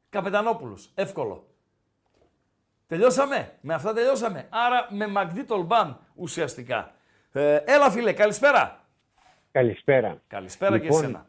Καπετανόπουλος. 0.09 0.91
Εύκολο. 0.95 1.45
Τελειώσαμε; 2.87 3.57
Με 3.61 3.73
αυτά 3.73 3.93
τελειώσαμε. 3.93 4.47
Άρα 4.49 4.87
με 4.89 5.07
Μαγδί 5.07 5.43
Τολμπάν 5.43 5.99
ουσιαστικά. 6.15 6.91
Ε, 7.31 7.55
έλα 7.65 7.91
φίλε, 7.91 8.13
καλησπέρα. 8.13 8.85
Καλησπέρα. 9.51 10.21
Καλησπέρα 10.27 10.77
και 10.77 10.83
Λοιπόν, 10.83 11.03
εσένα. 11.03 11.25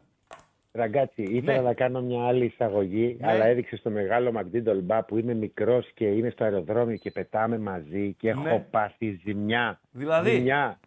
Ραγκάτσι, 0.71 1.23
ήθελα 1.23 1.57
Ναι. 1.61 1.67
να 1.67 1.73
κάνω 1.73 2.01
μια 2.01 2.25
άλλη 2.27 2.45
εισαγωγή, 2.45 3.17
Ναι. 3.19 3.27
αλλά 3.27 3.45
έδειξε 3.45 3.75
στο 3.75 3.89
μεγάλο 3.89 4.31
Μαγντίντολ 4.31 4.79
Μπα 4.81 5.03
που 5.03 5.17
είμαι 5.17 5.33
μικρός 5.33 5.91
και 5.93 6.05
είναι 6.05 6.29
στο 6.29 6.43
αεροδρόμιο 6.43 6.95
και 6.97 7.11
πετάμε 7.11 7.57
μαζί 7.57 8.13
και 8.13 8.29
έχω 8.29 8.41
Ναι. 8.41 8.59
πάθει 8.71 9.19
ζημιά. 9.23 9.79
Δηλαδή; 9.91 10.29
Ζημιά. 10.29 10.79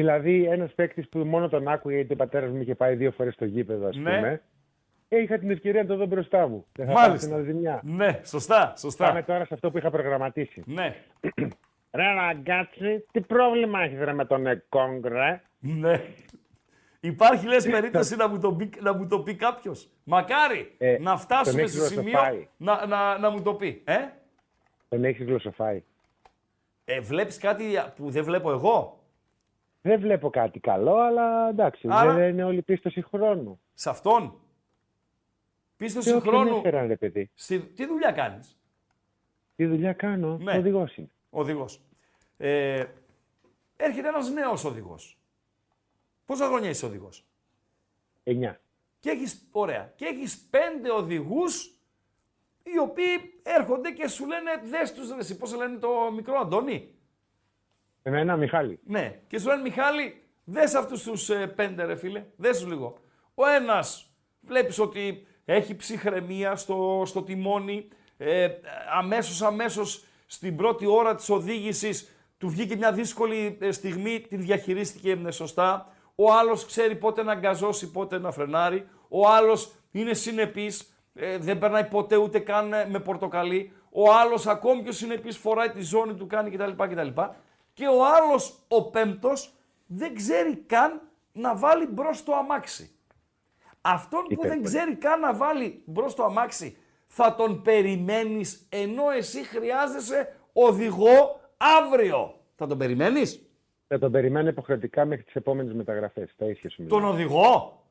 Δηλαδή, 0.00 0.44
ένας 0.46 0.72
παίκτης 0.74 1.08
που 1.08 1.18
μόνο 1.18 1.48
τον 1.48 1.68
άκουγε 1.68 1.94
γιατί 1.96 2.12
ο 2.12 2.16
πατέρας 2.16 2.50
μου 2.50 2.60
είχε 2.60 2.74
πάει 2.74 2.94
δύο 2.94 3.10
φορές 3.10 3.34
στο 3.34 3.44
γήπεδο, 3.44 3.86
ας 3.88 3.96
Ναι. 3.96 4.14
πούμε. 4.16 4.42
Ε, 5.08 5.20
είχα 5.20 5.38
την 5.38 5.50
ευκαιρία 5.50 5.82
να 5.82 5.88
το 5.88 5.96
δω 5.96 6.06
μπροστά 6.06 6.48
μου. 6.48 6.66
Δεν 6.72 6.86
θα 6.86 6.92
Μάλιστα. 6.92 7.28
πάθει 7.30 7.42
ζημιά. 7.42 7.80
Ναι, 7.84 8.20
σωστά, 8.24 8.74
σωστά. 8.76 9.06
Πάμε 9.06 9.22
τώρα 9.22 9.44
σε 9.44 9.54
αυτό 9.54 9.70
που 9.70 9.78
είχα 9.78 9.90
προγραμματίσει. 9.90 10.62
Ναι, 10.66 10.94
Ρε 11.98 12.12
Ραγκάτσι, 12.14 13.04
τι 13.12 13.20
πρόβλημα 13.20 13.80
έχεις 13.80 13.98
ρε 13.98 14.12
με 14.12 14.24
τον 14.24 14.46
Εκόνγκ, 14.46 15.04
ρε; 15.06 15.40
ναι. 15.58 16.00
Υπάρχει 17.00 17.46
λες 17.46 17.66
περίπτωση 17.76 18.16
να 18.16 18.28
μου 18.28 18.38
το 18.38 18.52
πει, 18.52 18.70
να 18.80 18.94
μου 18.94 19.06
το 19.06 19.20
πει 19.20 19.34
κάποιος; 19.34 19.88
Μακάρι 20.04 20.74
Ε, 20.78 20.96
να 21.00 21.16
φτάσουμε 21.16 21.60
τον 21.60 21.70
στο 21.70 21.78
έχεις 21.84 21.94
σημείο 21.94 22.10
γλωσσοφάει. 22.10 22.48
να, 22.56 22.86
να, 22.86 23.18
να 23.18 23.30
μου 23.30 23.42
το 23.42 23.54
πει. 23.54 23.82
Ε; 23.84 23.96
Τον 24.88 25.04
έχεις 25.04 25.24
γλωσσοφάει. 25.26 25.82
ε, 26.84 27.00
βλέπεις 27.00 27.38
κάτι 27.38 27.64
που 27.96 28.10
δεν 28.10 28.24
βλέπω 28.24 28.50
εγώ; 28.50 29.00
Δεν 29.86 30.00
βλέπω 30.00 30.30
κάτι 30.30 30.60
καλό, 30.60 30.96
αλλά 30.96 31.48
εντάξει, 31.48 31.88
Άρα- 31.90 32.14
δεν 32.14 32.28
είναι 32.28 32.44
όλη 32.44 32.62
πίστοση 32.62 33.02
χρόνου. 33.02 33.60
Σε 33.74 33.90
αυτόν. 33.90 34.40
Πίστοση 35.76 36.10
Και 36.10 36.16
όποιον 36.16 36.34
χρόνου. 36.34 36.56
έφεραν, 36.56 36.86
ρε 36.86 36.96
παιδί. 36.96 37.30
Στη... 37.34 37.58
Τι 37.60 37.86
δουλειά 37.86 38.10
κάνεις; 38.12 38.58
Τι 39.56 39.66
δουλειά 39.66 39.92
κάνω, 39.92 40.36
Ναι. 40.38 40.56
οδηγός 40.58 40.96
είναι. 40.96 41.10
Οδηγός. 41.30 41.80
Ε, 42.36 42.84
έρχεται 43.76 44.08
ένας 44.08 44.30
νέος 44.30 44.64
οδηγός. 44.64 45.18
Πόσα 46.24 46.46
χρόνια 46.46 46.68
είσαι 46.68 46.86
οδηγός; 46.86 47.24
9. 48.24 48.60
Και 48.98 49.10
έχεις, 49.10 49.48
ωραία, 49.50 49.92
και 49.96 50.04
έχεις 50.04 50.38
πέντε 50.50 50.90
οδηγούς 50.90 51.64
οι 52.62 52.78
οποίοι 52.78 53.40
έρχονται 53.42 53.90
και 53.90 54.08
σου 54.08 54.26
λένε 54.26 54.50
δες 54.64 54.92
τους 54.92 55.08
ρε 55.10 55.18
εσύ, 55.18 55.36
πώς 55.36 55.48
σε 55.48 55.56
λένε 55.56 55.78
το 55.78 55.88
μικρό 56.14 56.38
Αντώνη; 56.38 56.94
Εμένα, 58.06 58.36
Μιχάλη. 58.36 58.78
Ναι, 58.84 59.20
και 59.26 59.38
σου 59.38 59.48
λένε 59.48 59.62
Μιχάλη, 59.62 60.22
δες 60.44 60.74
αυτούς 60.74 61.02
τους 61.02 61.30
ε, 61.30 61.46
πέντε 61.46 61.84
ρε 61.84 61.96
φίλε, 61.96 62.24
δες 62.36 62.58
τους 62.58 62.68
λίγο. 62.68 62.98
Ο 63.34 63.46
ένας 63.46 64.10
βλέπεις 64.40 64.78
ότι 64.78 65.26
έχει 65.44 65.76
ψυχραιμία 65.76 66.56
στο, 66.56 67.02
στο 67.06 67.22
τιμόνι, 67.22 67.88
ε, 68.16 68.48
αμέσως 68.98 69.42
αμέσως 69.42 70.04
στην 70.26 70.56
πρώτη 70.56 70.86
ώρα 70.86 71.14
της 71.14 71.28
οδήγησης 71.28 72.16
του 72.38 72.48
βγήκε 72.48 72.76
μια 72.76 72.92
δύσκολη 72.92 73.58
ε, 73.60 73.70
στιγμή, 73.70 74.20
την 74.20 74.40
διαχειρίστηκε 74.40 75.20
ε, 75.26 75.30
σωστά. 75.30 75.92
Ο 76.14 76.32
άλλος 76.32 76.66
ξέρει 76.66 76.96
πότε 76.96 77.22
να 77.22 77.34
γκαζώσει, 77.34 77.90
πότε 77.90 78.18
να 78.18 78.30
φρενάρει. 78.30 78.88
Ο 79.08 79.28
άλλος 79.28 79.72
είναι 79.90 80.14
συνεπής, 80.14 80.94
ε, 81.14 81.38
δεν 81.38 81.58
περνάει 81.58 81.84
ποτέ 81.84 82.16
ούτε 82.16 82.38
καν 82.38 82.72
ε, 82.72 82.86
με 82.88 83.00
πορτοκαλί. 83.00 83.72
Ο 83.90 84.12
άλλος 84.12 84.46
ακόμη 84.46 84.82
πιο 84.82 84.92
συνεπής 84.92 85.36
φοράει 85.36 85.70
τη 85.70 85.82
ζώνη 85.82 86.14
του, 86.14 86.26
κάνει 86.26 86.50
κτλ. 86.50 86.70
κτλ. 86.76 87.20
Και 87.76 87.86
ο 87.86 88.06
άλλος, 88.06 88.58
ο 88.68 88.90
πέμπτος, 88.90 89.54
δεν 89.86 90.14
ξέρει 90.14 90.56
καν 90.56 91.00
να 91.32 91.56
βάλει 91.56 91.86
μπρος 91.86 92.22
το 92.24 92.34
αμάξι. 92.34 92.90
Αυτόν 93.80 94.20
που 94.22 94.28
δεν 94.28 94.38
Υπέροχο. 94.38 94.62
ξέρει 94.62 94.94
καν 94.96 95.20
να 95.20 95.34
βάλει 95.34 95.82
μπρος 95.86 96.14
το 96.14 96.24
αμάξι, 96.24 96.76
θα 97.06 97.34
τον 97.34 97.62
περιμένεις 97.62 98.66
ενώ 98.68 99.10
εσύ 99.10 99.44
χρειάζεσαι 99.44 100.36
οδηγό 100.52 101.40
αύριο. 101.56 102.40
Θα 102.56 102.66
τον 102.66 102.78
περιμένεις; 102.78 103.48
Θα 103.88 103.98
τον 103.98 104.12
περιμένω 104.12 104.48
υποχρεωτικά 104.48 105.04
μέχρι 105.04 105.24
τις 105.24 105.34
επόμενες 105.34 105.74
μεταγραφές. 105.74 106.34
Τα 106.36 106.44
ίσια 106.44 106.70
σου 106.70 106.82
μιλάω. 106.82 106.98
Τον 107.00 107.08
οδηγό; 107.08 107.82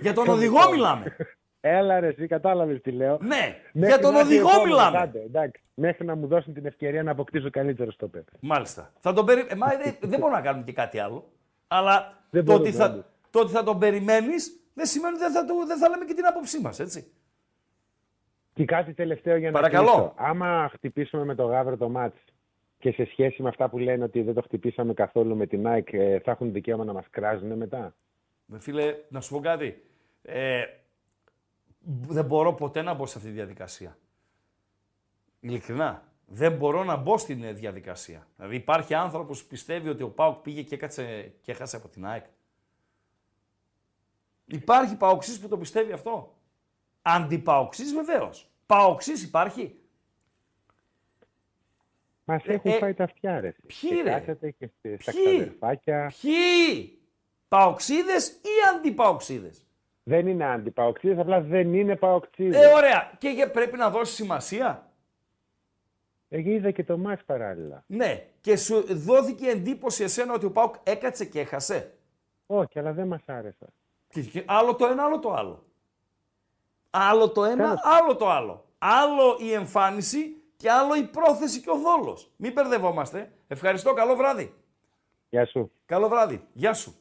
Για 0.00 0.12
τον 0.14 0.28
οδηγό 0.28 0.70
μιλάμε. 0.70 1.16
Έλα, 1.66 2.00
ρε, 2.00 2.06
εσύ 2.06 2.26
κατάλαβες 2.26 2.80
τι 2.80 2.90
λέω. 2.90 3.18
Ναι, 3.22 3.56
Μέχρι 3.72 3.88
για 3.94 3.98
τον 3.98 4.12
να 4.12 4.18
έρθει 4.18 4.32
οδηγό 4.32 4.48
ο 4.48 4.50
επόμενος, 4.50 4.76
μιλάμε. 4.78 4.98
άντε, 4.98 5.20
εντάξει. 5.20 5.62
Μέχρι 5.74 6.04
να 6.06 6.14
μου 6.14 6.26
δώσουν 6.26 6.54
την 6.54 6.66
ευκαιρία 6.66 7.02
να 7.02 7.10
αποκτήσω 7.10 7.50
καλύτερο 7.50 7.90
στο 7.90 8.08
πέπε. 8.08 8.30
Μάλιστα. 8.40 8.92
Θα 9.00 9.12
τον 9.12 9.26
περι... 9.26 9.46
ε, 9.48 9.54
μα, 9.54 9.72
ε, 9.72 9.96
δεν 10.00 10.18
μπορούμε 10.18 10.36
να 10.38 10.42
κάνουμε 10.44 10.64
και 10.64 10.72
κάτι 10.72 10.98
άλλο. 10.98 11.30
Αλλά 11.68 12.22
Δεν 12.30 12.44
το 12.44 12.52
ότι, 12.54 12.60
μπορούμε, 12.62 12.78
θα, 12.84 12.90
όντως. 12.92 13.04
το 13.30 13.40
ότι 13.40 13.50
θα 13.52 13.62
τον 13.62 13.78
περιμένεις 13.78 14.60
δεν 14.74 14.86
σημαίνει 14.86 15.14
ότι 15.14 15.22
δεν 15.22 15.32
θα, 15.32 15.44
του- 15.44 15.66
δεν 15.66 15.78
θα 15.78 15.88
λέμε 15.88 16.04
και 16.04 16.14
την 16.14 16.26
άποψή 16.26 16.60
μας, 16.60 16.78
έτσι. 16.80 17.12
Και 18.54 18.64
κάτι 18.64 18.92
τελευταίο 18.94 19.36
για 19.36 19.50
να 19.50 19.60
Παρακαλώ. 19.60 19.86
κλείσω. 19.90 20.12
Άμα 20.16 20.70
χτυπήσουμε 20.72 21.24
με 21.24 21.34
το 21.34 21.44
γάβρο 21.44 21.76
το 21.76 21.88
μάτς 21.88 22.18
και 22.78 22.90
σε 22.92 23.04
σχέση 23.10 23.42
με 23.42 23.48
αυτά 23.48 23.68
που 23.68 23.78
λένε 23.78 24.04
ότι 24.04 24.22
δεν 24.22 24.34
το 24.34 24.42
χτυπήσαμε 24.42 24.94
καθόλου 24.94 25.36
με 25.36 25.46
την 25.46 25.62
Nike, 25.66 25.92
ε, 25.92 26.18
θα 26.18 26.30
έχουν 26.30 26.52
δικαίωμα 26.52 26.84
να 26.84 26.92
μας 26.92 27.04
κράζουν 27.10 27.52
μετά; 27.56 27.94
Με 28.44 28.58
φίλε, 28.60 28.94
να 29.08 29.20
σου 29.20 29.34
πω 29.34 29.40
κάτι. 29.40 29.82
Ε, 30.22 30.62
δεν 31.86 32.24
μπορώ 32.24 32.54
ποτέ 32.54 32.82
να 32.82 32.94
μπω 32.94 33.06
σε 33.06 33.18
αυτή 33.18 33.28
τη 33.30 33.34
διαδικασία. 33.34 33.98
Ειλικρινά. 35.40 36.02
Δεν 36.26 36.52
μπορώ 36.56 36.84
να 36.84 36.96
μπω 36.96 37.18
στην 37.18 37.42
ε, 37.44 37.52
διαδικασία. 37.52 38.26
Δηλαδή 38.36 38.56
υπάρχει 38.56 38.94
άνθρωπος 38.94 39.42
που 39.42 39.48
πιστεύει 39.48 39.88
ότι 39.88 40.02
ο 40.02 40.08
Πάουκ 40.10 40.42
πήγε 40.42 40.62
και, 40.62 40.74
έκατσε, 40.74 41.34
και 41.42 41.52
έχασε 41.52 41.76
από 41.76 41.88
την 41.88 42.06
ΑΕΚ. 42.06 42.24
Υπάρχει 44.46 44.96
Παοξής 44.96 45.40
που 45.40 45.48
το 45.48 45.58
πιστεύει 45.58 45.92
αυτό; 45.92 46.34
Αντιπαοξής 47.02 47.94
βεβαίως. 47.94 48.50
Παοξής 48.66 49.22
υπάρχει. 49.22 49.78
Μας 52.24 52.44
Ε, 52.44 52.52
έχουν 52.52 52.70
ε, 52.70 52.78
φάει 52.78 52.94
τα 52.94 53.04
αυτιά, 53.04 53.40
ρε. 53.40 53.54
ποιοι, 53.66 53.90
Και 53.90 54.02
ρε; 54.02 54.10
κάθεται 54.10 54.50
και 54.50 54.66
στη- 54.78 54.96
στα 55.00 55.12
Ποιοι; 55.12 55.22
ξαδερφάκια. 55.24 56.12
Ποιοι; 56.20 56.98
Παοξίδες 57.48 58.28
ή 58.28 58.48
αντιπαοξίδες; 58.74 59.66
Δεν 60.06 60.26
είναι 60.26 60.44
αντιπαοξίδες, 60.44 61.18
απλά 61.18 61.40
δεν 61.40 61.74
είναι 61.74 61.96
παοξίδες. 61.96 62.64
Ε, 62.64 62.72
ωραία. 62.74 63.12
Και 63.18 63.28
για- 63.28 63.50
πρέπει 63.50 63.76
να 63.76 63.90
δώσεις 63.90 64.14
σημασία. 64.14 64.88
Ε, 66.28 66.38
είδα 66.50 66.70
και 66.70 66.84
το 66.84 66.98
μάτς 66.98 67.24
παράλληλα. 67.24 67.84
Ναι. 67.86 68.26
Και 68.40 68.56
σου 68.56 68.84
δόθηκε 68.94 69.46
εντύπωση 69.48 70.02
εσένα 70.04 70.32
ότι 70.34 70.46
ο 70.46 70.50
Πάουκ 70.50 70.74
έκατσε 70.82 71.24
και 71.24 71.40
έχασε; 71.40 71.94
Όχι, 72.46 72.78
αλλά 72.78 72.92
δεν 72.92 73.06
μας 73.06 73.20
άρεσε. 73.26 73.66
Και, 74.08 74.20
και 74.22 74.42
άλλο 74.46 74.74
το 74.74 74.86
ένα, 74.86 75.04
άλλο 75.04 75.18
το 75.18 75.32
άλλο. 75.32 75.64
Άλλο 76.90 77.30
το 77.30 77.44
ένα, 77.44 77.64
Τέλος. 77.64 77.80
άλλο 77.82 78.16
το 78.16 78.30
άλλο. 78.30 78.64
Άλλο 78.78 79.36
η 79.40 79.52
εμφάνιση 79.52 80.42
και 80.56 80.70
άλλο 80.70 80.94
η 80.94 81.02
πρόθεση 81.02 81.60
και 81.60 81.70
ο 81.70 81.76
δόλος. 81.78 82.30
Μην 82.36 82.52
μπερδευόμαστε. 82.52 83.32
Ευχαριστώ. 83.48 83.92
Καλό 83.92 84.16
βράδυ. 84.16 84.54
Γεια 85.28 85.44
σου. 85.46 85.72
Καλό 85.86 86.08
βράδυ. 86.08 86.46
Γεια 86.52 86.74
σου. 86.74 86.94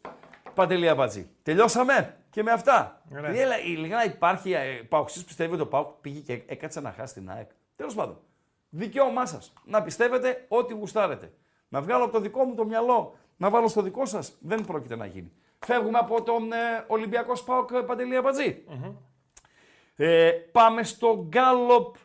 Παντελή 0.54 0.90
Αμπατζή. 0.90 1.30
Τελειώσαμε 1.44 2.18
και 2.34 2.44
με 2.44 2.52
αυτά. 2.52 3.02
Ωραία. 3.18 3.32
Έλα, 3.32 3.60
ειλικρινά 3.60 4.06
υπάρχει 4.06 4.54
ε, 4.54 4.82
Παοξής 4.90 5.24
πιστεύει 5.24 5.54
ότι 5.54 5.62
ο 5.62 5.68
Πάουκ 5.68 5.88
πήγε 6.02 6.20
και 6.20 6.44
έκατσε 6.46 6.80
να 6.82 6.92
χάσει 6.92 7.14
την 7.14 7.30
ΑΕΚ; 7.30 7.50
Τέλος 7.76 7.96
πάντων. 7.96 8.20
Δικαίωμά 8.70 9.26
σας 9.26 9.54
να 9.66 9.82
πιστεύετε 9.82 10.46
ό,τι 10.48 10.74
γουστάρετε. 10.74 11.34
Να 11.68 11.82
βγάλω 11.82 12.04
από 12.04 12.14
το 12.14 12.20
δικό 12.20 12.44
μου 12.44 12.56
το 12.56 12.66
μυαλό, 12.66 13.16
να 13.38 13.50
βάλω 13.50 13.68
στο 13.68 13.82
δικό 13.82 14.06
σας, 14.06 14.38
δεν 14.40 14.66
πρόκειται 14.66 14.96
να 14.96 15.06
γίνει. 15.06 15.32
Φεύγουμε 15.66 15.98
από 15.98 16.24
τον 16.24 16.52
ε, 16.52 16.86
Ολυμπιακός 16.88 17.40
Σπάουκ 17.40 17.72
ε, 17.72 17.82
Παντελή 17.82 18.16
Αμπατζή. 18.16 18.64
Ε, 19.96 20.32
πάμε 20.32 20.84
στο 20.84 21.26
γκάλοπ 21.28 21.96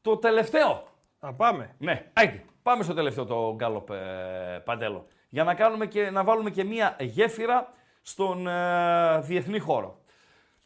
το 0.00 0.16
τελευταίο. 0.16 0.88
Να 1.20 1.32
πάμε. 1.34 1.74
Ναι, 1.78 2.10
άιντε. 2.12 2.44
Πάμε 2.62 2.82
στο 2.82 2.94
τελευταίο 2.94 3.24
το 3.24 3.54
γκάλοπ 3.54 3.90
ε, 3.90 4.62
Παντέλο. 4.64 5.06
Για 5.28 5.44
να, 5.44 5.54
κάνουμε 5.54 5.86
και, 5.86 6.10
να 6.10 6.24
βάλουμε 6.24 6.50
και 6.50 6.64
μία 6.64 6.96
γέφυρα 7.00 7.72
στον 8.06 8.46
ε, 8.46 9.20
διεθνή 9.20 9.58
χώρο. 9.58 9.98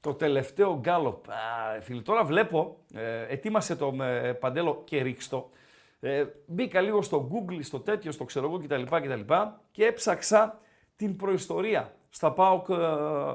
Το 0.00 0.14
τελευταίο 0.14 0.78
γκάλοπ. 0.80 1.30
Α, 1.30 1.80
φίλοι, 1.80 2.02
τώρα 2.02 2.24
βλέπω, 2.24 2.76
ε, 2.94 3.26
ετοίμασε 3.28 3.76
το 3.76 4.02
ε, 4.02 4.32
Παντέλο 4.32 4.82
και 4.84 5.02
ρίξτο. 5.02 5.50
Ε, 6.00 6.24
μπήκα 6.46 6.80
λίγο 6.80 7.02
στο 7.02 7.30
Google, 7.32 7.58
στο 7.60 7.80
τέτοιο, 7.80 8.12
στο 8.12 8.24
ξέρω 8.24 8.46
εγώ 8.46 8.58
κτλ. 8.58 8.82
κτλ 8.82 9.32
και 9.70 9.84
έψαξα 9.84 10.60
την 10.96 11.16
προϊστορία 11.16 11.94
στα, 12.08 12.32
ΠΑΟΚ, 12.32 12.68
ε, 12.68 12.74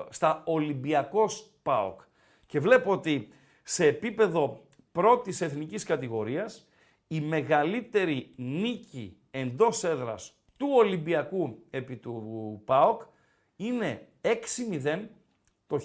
στα 0.09 0.41
Ολυμπιακός 0.45 1.49
ΠΑΟΚ. 1.63 2.01
Και 2.45 2.59
βλέπω 2.59 2.91
ότι 2.91 3.29
σε 3.63 3.85
επίπεδο 3.85 4.63
πρώτης 4.91 5.41
εθνικής 5.41 5.83
κατηγορίας 5.83 6.67
η 7.07 7.21
μεγαλύτερη 7.21 8.33
νίκη 8.35 9.17
εντός 9.31 9.83
έδρας 9.83 10.33
του 10.57 10.67
Ολυμπιακού 10.71 11.63
επί 11.69 11.95
του 11.95 12.61
ΠΑΟΚ 12.65 13.01
είναι 13.65 14.07
6-0 14.21 14.31
το 15.67 15.79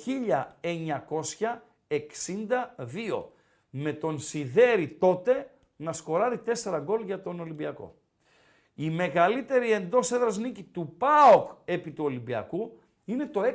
1962 3.08 3.24
με 3.70 3.92
τον 3.92 4.18
Σιδέρη 4.18 4.88
τότε 4.88 5.50
να 5.76 5.92
σκοράρει 5.92 6.40
4 6.64 6.80
γκολ 6.82 7.02
για 7.02 7.22
τον 7.22 7.40
Ολυμπιακό. 7.40 7.94
Η 8.74 8.90
μεγαλύτερη 8.90 9.72
εντός 9.72 10.12
έδρας 10.12 10.38
νίκη 10.38 10.62
του 10.62 10.94
ΠΑΟΚ 10.98 11.50
επί 11.64 11.90
του 11.90 12.04
Ολυμπιακού 12.04 12.78
είναι 13.04 13.26
το 13.26 13.42
6-1 13.42 13.46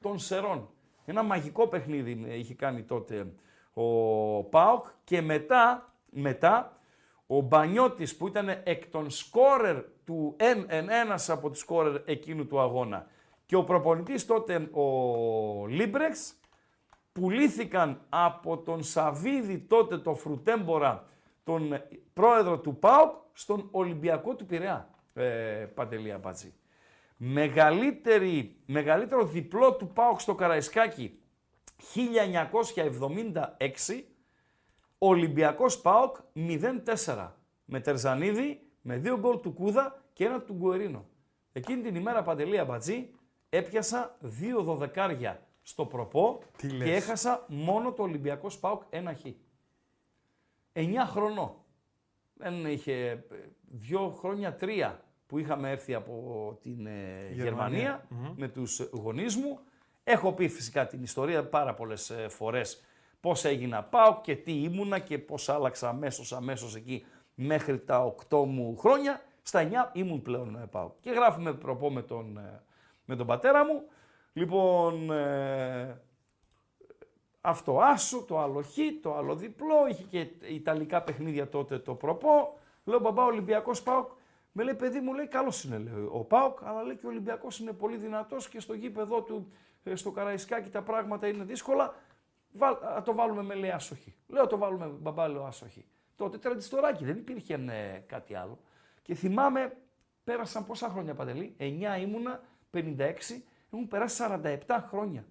των 0.00 0.18
Σερών. 0.18 0.70
Ένα 1.04 1.22
μαγικό 1.22 1.66
παιχνίδι 1.66 2.24
είχε 2.38 2.54
κάνει 2.54 2.82
τότε 2.82 3.32
ο 3.72 4.44
Πάοκ 4.44 4.86
και 5.04 5.20
μετά, 5.22 5.92
μετά 6.10 6.78
ο 7.26 7.40
Μπανιώτης 7.40 8.16
που 8.16 8.26
ήταν 8.26 8.48
εκ 8.64 8.86
των 8.86 9.10
σκόρερ 9.10 9.76
του 10.04 10.34
εν, 10.36 10.64
εν, 10.68 10.88
ένας 10.88 11.30
από 11.30 11.50
τους 11.50 11.58
σκόρερ 11.58 12.02
εκείνου 12.04 12.46
του 12.46 12.60
αγώνα 12.60 13.06
και 13.48 13.56
ο 13.56 13.64
προπονητής 13.64 14.26
τότε 14.26 14.68
ο 14.72 15.66
Λίμπρεξ 15.66 16.34
πουλήθηκαν 17.12 18.00
από 18.08 18.58
τον 18.58 18.82
Σαβίδη 18.82 19.58
τότε 19.58 19.98
το 19.98 20.14
Φρουτέμπορα 20.14 21.08
τον 21.44 21.82
πρόεδρο 22.12 22.58
του 22.58 22.78
ΠΑΟΚ 22.78 23.14
στον 23.32 23.68
Ολυμπιακό 23.70 24.34
του 24.34 24.46
Πειραιά, 24.46 24.90
ε, 25.14 25.22
Παντελή 25.74 26.12
Αμπατζή. 26.12 26.54
Μεγαλύτερη, 27.16 28.56
μεγαλύτερο 28.66 29.26
διπλό 29.26 29.74
του 29.74 29.92
ΠΑΟΚ 29.92 30.20
στο 30.20 30.34
Καραϊσκάκι 30.34 31.20
1976, 31.94 34.04
Ολυμπιακός 34.98 35.80
ΠΑΟΚ 35.80 36.16
0-4 36.34 37.32
με 37.64 37.80
Τερζανίδη, 37.80 38.60
με 38.80 38.96
δύο 38.96 39.18
γκολ 39.18 39.40
του 39.40 39.52
Κούδα 39.52 40.02
και 40.12 40.24
ένα 40.24 40.40
του 40.40 40.54
Γκουερίνο. 40.54 41.08
Εκείνη 41.52 41.82
την 41.82 41.94
ημέρα 41.94 42.22
Παντελή 42.22 42.58
Αμπατζή 42.58 43.12
έπιασα 43.48 44.16
δύο 44.20 44.62
δωδεκάρια 44.62 45.42
στο 45.62 45.84
προπό 45.86 46.40
Τι 46.56 46.68
και 46.68 46.74
λες. 46.76 46.88
έχασα 46.88 47.44
μόνο 47.48 47.92
το 47.92 48.02
Ολυμπιακό 48.02 48.50
ΣΠΑΟΚ 48.50 48.82
ένα 48.90 49.14
χ. 49.14 49.24
9 50.72 50.84
χρονών. 51.06 51.54
Δεν 52.34 52.66
είχε 52.66 52.92
ε, 53.10 53.18
δύο 53.60 54.10
χρόνια, 54.10 54.54
τρία 54.54 55.02
που 55.26 55.38
είχαμε 55.38 55.70
έρθει 55.70 55.94
από 55.94 56.58
την 56.62 56.86
ε, 56.86 57.28
Γερμανία, 57.32 58.06
με 58.36 58.48
τους 58.48 58.80
γονείς 58.92 59.36
μου. 59.36 59.58
Έχω 60.04 60.32
πει 60.32 60.48
φυσικά 60.48 60.86
την 60.86 61.02
ιστορία 61.02 61.48
πάρα 61.48 61.74
πολλές 61.74 62.10
ε, 62.10 62.28
φορές 62.28 62.82
πώς 63.20 63.44
έγινα 63.44 63.82
πάω 63.82 64.20
και 64.20 64.36
τι 64.36 64.52
ήμουνα 64.62 64.98
και 64.98 65.18
πώς 65.18 65.48
άλλαξα 65.48 65.88
αμέσως 65.88 66.32
αμέσως 66.32 66.74
εκεί 66.74 67.04
μέχρι 67.34 67.78
τα 67.78 68.14
8 68.30 68.44
μου 68.46 68.76
χρόνια. 68.76 69.22
Στα 69.42 69.68
9 69.68 69.72
ήμουν 69.92 70.22
πλέον 70.22 70.56
ε, 70.56 70.66
πάω. 70.66 70.90
Και 71.00 71.10
γράφουμε 71.10 71.52
προπό 71.52 71.90
με 71.90 72.02
τον, 72.02 72.36
ε, 72.36 72.62
με 73.08 73.16
τον 73.16 73.26
πατέρα 73.26 73.64
μου. 73.64 73.82
Λοιπόν, 74.32 75.10
ε, 75.12 76.00
αυτό 77.40 77.80
άσο, 77.80 78.22
το 78.22 78.38
άλλο 78.38 78.62
χ, 78.62 78.76
το 79.02 79.14
άλλο 79.14 79.34
διπλό. 79.34 79.86
Είχε 79.88 80.02
και 80.02 80.28
ιταλικά 80.54 81.02
παιχνίδια 81.02 81.48
τότε 81.48 81.78
το 81.78 81.94
προπό. 81.94 82.58
Λέω 82.84 82.98
μπαμπά 82.98 83.24
Ολυμπιακός 83.24 83.82
Πάοκ. 83.82 84.10
Με 84.52 84.62
λέει 84.62 84.74
παιδί 84.74 85.00
μου, 85.00 85.14
λέει 85.14 85.26
καλός 85.26 85.64
είναι 85.64 85.78
λέει, 85.78 86.08
ο 86.12 86.24
Πάοκ, 86.24 86.58
αλλά 86.64 86.82
λέει 86.82 86.96
και 86.96 87.06
ο 87.06 87.08
Ολυμπιακός 87.08 87.58
είναι 87.58 87.72
πολύ 87.72 87.96
δυνατός 87.96 88.48
και 88.48 88.60
στο 88.60 88.74
γήπεδο 88.74 89.22
του 89.22 89.52
ε, 89.84 89.94
στο 89.94 90.10
Καραϊσκάκι 90.10 90.70
τα 90.70 90.82
πράγματα 90.82 91.26
είναι 91.26 91.44
δύσκολα. 91.44 91.94
Βάλ, 92.52 92.74
α 92.74 93.02
το 93.02 93.14
βάλουμε 93.14 93.42
με 93.42 93.54
λέει 93.54 93.70
άσοχη. 93.70 94.14
Λέω 94.26 94.46
το 94.46 94.58
βάλουμε 94.58 94.86
μπαμπά, 94.86 95.28
λέω 95.28 95.44
άσοχη. 95.44 95.84
Τότε 96.16 96.38
τραντιστοράκι, 96.38 97.04
δεν 97.04 97.16
υπήρχε 97.16 97.54
ε, 97.54 97.98
κάτι 98.06 98.34
άλλο. 98.34 98.58
Και 99.02 99.14
θυμάμαι, 99.14 99.76
πέρασαν 100.24 100.66
πόσα 100.66 100.88
χρόνια 100.88 101.14
παντελή, 101.14 101.56
9 101.58 101.62
ήμουνα, 102.00 102.40
56, 102.72 102.80
έχουν 103.72 103.88
περάσει 103.88 104.22
47 104.42 104.56
χρόνια. 104.88 105.24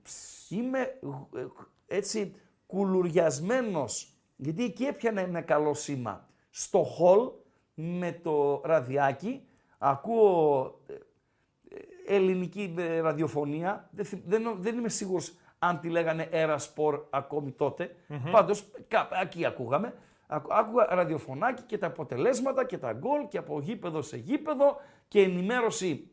Είμαι 0.50 0.80
ε, 0.80 1.46
έτσι 1.88 2.34
κουλουριασμένος, 2.68 4.14
γιατί 4.36 4.64
εκεί 4.64 4.84
έπιανα 4.84 5.22
ένα 5.22 5.42
καλό 5.42 5.74
σήμα. 5.74 6.28
Στο 6.50 6.84
χολ 6.84 7.30
με 7.74 8.12
το 8.24 8.62
ραδιάκι, 8.66 9.48
ακούω 9.78 10.80
ε, 10.88 10.94
ε, 10.94 12.16
ελληνική 12.16 12.74
ε, 12.78 13.00
ραδιοφωνία, 13.00 13.90
δεν, 13.92 14.06
θυ- 14.06 14.24
δεν, 14.28 14.56
δεν 14.60 14.78
είμαι 14.78 14.90
σίγουρος 14.90 15.34
αν 15.60 15.80
τη 15.80 15.90
λέγανε 15.90 16.30
Era 16.32 16.58
Sport 16.58 17.02
ακόμη 17.10 17.52
τότε. 17.52 17.96
Πάντως, 18.32 18.66
κά, 18.88 19.10
εκεί 19.22 19.46
ακούγαμε. 19.46 19.94
Ακού- 20.28 20.52
Άκουγα 20.54 20.86
ραδιοφωνάκι 20.90 21.62
και 21.62 21.78
τα 21.78 21.88
αποτελέσματα 21.88 22.66
και 22.66 22.78
τα 22.78 22.94
γκολ 22.94 23.28
και 23.28 23.38
από 23.38 23.60
γήπεδο 23.62 24.02
σε 24.02 24.18
γήπεδο 24.18 24.78
και 25.08 25.22
ενημέρωση 25.22 26.10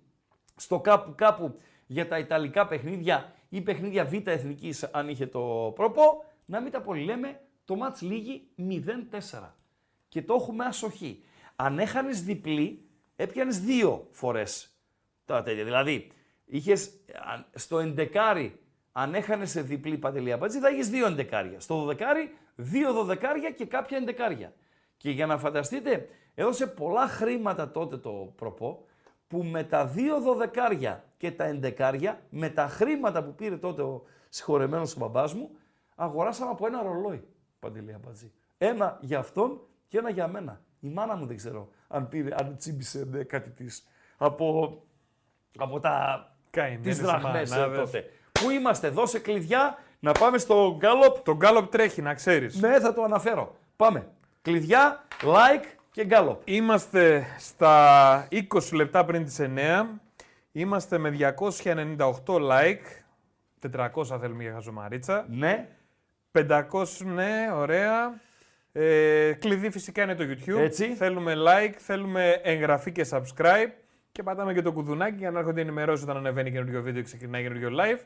στο 0.56 0.80
κάπου 0.80 1.14
κάπου 1.14 1.56
για 1.86 2.08
τα 2.08 2.18
Ιταλικά 2.18 2.66
παιχνίδια 2.66 3.34
ή 3.48 3.60
παιχνίδια 3.60 4.04
Β' 4.04 4.28
Εθνικής 4.28 4.84
αν 4.84 5.08
είχε 5.08 5.26
το 5.26 5.72
προπό, 5.74 6.24
να 6.44 6.60
μην 6.60 6.72
τα 6.72 6.80
πολυλέμε, 6.80 7.40
το 7.64 7.76
μάτς 7.76 8.00
λήγει 8.00 8.46
0-4 8.56 9.54
και 10.08 10.22
το 10.22 10.34
έχουμε 10.34 10.64
ασοχή. 10.64 11.24
Αν 11.56 11.78
έχανες 11.78 12.22
διπλή, 12.22 12.84
έπιανες 13.16 13.60
δύο 13.60 14.08
φορές 14.10 14.76
τα 15.24 15.42
τέτοια. 15.42 15.64
Δηλαδή, 15.64 16.10
είχες 16.44 16.90
αν- 17.24 17.46
στο 17.54 17.78
εντεκάρι, 17.78 18.60
αν 18.92 19.14
έχανες 19.14 19.50
σε 19.50 19.62
διπλή 19.62 19.98
παντελή 19.98 20.32
απάντηση, 20.32 20.58
θα 20.60 20.70
είχες 20.70 20.88
δύο 20.88 21.06
εντεκάρια. 21.06 21.60
Στο 21.60 21.74
δωδεκάρι, 21.76 22.34
δύο 22.54 22.92
δωδεκάρια 22.92 23.50
και 23.50 23.64
κάποια 23.64 23.96
εντεκάρια. 23.96 24.52
Και 24.96 25.10
για 25.10 25.26
να 25.26 25.38
φανταστείτε, 25.38 26.08
έδωσε 26.34 26.66
πολλά 26.66 27.06
χρήματα 27.06 27.70
τότε 27.70 27.96
το 27.96 28.32
προπό, 28.36 28.86
που 29.28 29.42
με 29.42 29.64
τα 29.64 29.86
δύο 29.86 30.20
δωδεκάρια 30.20 31.04
και 31.16 31.30
τα 31.30 31.44
εντεκάρια, 31.44 32.20
με 32.30 32.48
τα 32.48 32.68
χρήματα 32.68 33.24
που 33.24 33.34
πήρε 33.34 33.56
τότε 33.56 33.82
ο 33.82 34.02
συγχωρεμένος 34.28 34.94
ο 34.94 34.98
μπαμπάς 34.98 35.34
μου, 35.34 35.50
αγοράσαμε 35.94 36.50
από 36.50 36.66
ένα 36.66 36.82
ρολόι, 36.82 37.24
Παντελή 37.58 37.94
Αμπατζή. 37.94 38.32
Ένα 38.58 38.98
για 39.00 39.18
αυτόν 39.18 39.60
και 39.88 39.98
ένα 39.98 40.10
για 40.10 40.28
μένα. 40.28 40.60
Η 40.80 40.88
μάνα 40.88 41.16
μου 41.16 41.26
δεν 41.26 41.36
ξέρω 41.36 41.68
αν 41.88 42.08
πήρε, 42.08 42.34
αν 42.38 42.56
τσίμπησε 42.56 43.06
ναι, 43.10 43.22
κάτι 43.22 43.50
της 43.50 43.86
από, 44.16 44.78
από 45.58 45.80
τα, 45.80 46.28
Καημένες 46.50 46.96
τις 46.96 46.98
δραχμές 47.06 47.50
ε, 47.50 47.54
μανάδες. 47.54 47.78
τότε. 47.78 48.10
Πού 48.32 48.50
είμαστε, 48.50 48.88
δώσε 48.88 49.18
κλειδιά, 49.18 49.78
να 50.00 50.12
πάμε 50.12 50.38
στο 50.38 50.76
γκάλοπ. 50.78 51.18
Το 51.18 51.36
γκάλοπ 51.36 51.70
τρέχει, 51.70 52.02
να 52.02 52.14
ξέρεις. 52.14 52.60
Ναι, 52.60 52.80
θα 52.80 52.94
το 52.94 53.02
αναφέρω. 53.02 53.56
Πάμε. 53.76 54.06
Κλειδιά, 54.42 55.04
like 55.22 55.64
και 55.94 56.04
γκάλοπ. 56.04 56.40
Είμαστε 56.44 57.26
στα 57.38 58.28
20 58.30 58.44
λεπτά 58.72 59.04
πριν 59.04 59.24
τις 59.24 59.40
9. 59.40 59.46
Είμαστε 60.52 60.98
με 60.98 61.16
298 61.18 62.24
like. 62.26 62.86
400 63.72 64.18
θέλουμε 64.20 64.42
για 64.42 64.52
χαζομαρίτσα. 64.52 65.26
Ναι, 65.28 65.68
500, 66.32 66.64
ναι, 67.04 67.50
ωραία. 67.54 68.20
Ε, 68.72 69.32
κλειδί 69.32 69.70
φυσικά 69.70 70.02
είναι 70.02 70.14
το 70.14 70.24
YouTube. 70.24 70.58
Έτσι. 70.58 70.94
Θέλουμε 70.94 71.34
like, 71.36 71.74
θέλουμε 71.78 72.40
εγγραφή 72.42 72.92
και 72.92 73.06
subscribe. 73.10 73.70
Και 74.12 74.22
πατάμε 74.22 74.54
και 74.54 74.62
το 74.62 74.72
κουδουνάκι 74.72 75.16
για 75.16 75.30
να 75.30 75.38
έρχονται 75.38 75.60
ενημερώσεις 75.60 76.04
όταν 76.04 76.16
ανεβαίνει 76.16 76.50
καινούριο 76.50 76.82
βίντεο 76.82 77.02
και 77.02 77.06
ξεκινάει 77.06 77.42
καινούριο 77.42 77.70
live. 77.80 78.00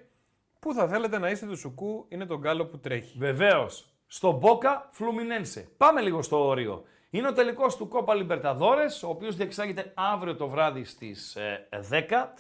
Πού 0.58 0.74
θα 0.74 0.88
θέλετε 0.88 1.18
να 1.18 1.30
είστε 1.30 1.46
του 1.46 1.56
Σουκού, 1.56 2.06
είναι 2.08 2.26
το 2.26 2.38
γκάλο 2.38 2.66
που 2.66 2.78
τρέχει. 2.78 3.18
Βεβαίως. 3.18 3.92
Στο 4.06 4.32
Μπόκα 4.32 4.88
Φλουμινένσε. 4.92 5.68
Πάμε 5.76 6.00
λίγο 6.00 6.22
στο 6.22 6.46
όριο. 6.46 6.84
Είναι 7.10 7.28
ο 7.28 7.32
τελικός 7.32 7.76
του 7.76 7.88
Κόπα 7.88 8.14
Λιμπερταδόρε, 8.14 8.84
ο 9.04 9.08
οποίος 9.08 9.36
διεξάγεται 9.36 9.92
αύριο 9.94 10.36
το 10.36 10.48
βράδυ 10.48 10.84
στις 10.84 11.36
10. 11.90 12.34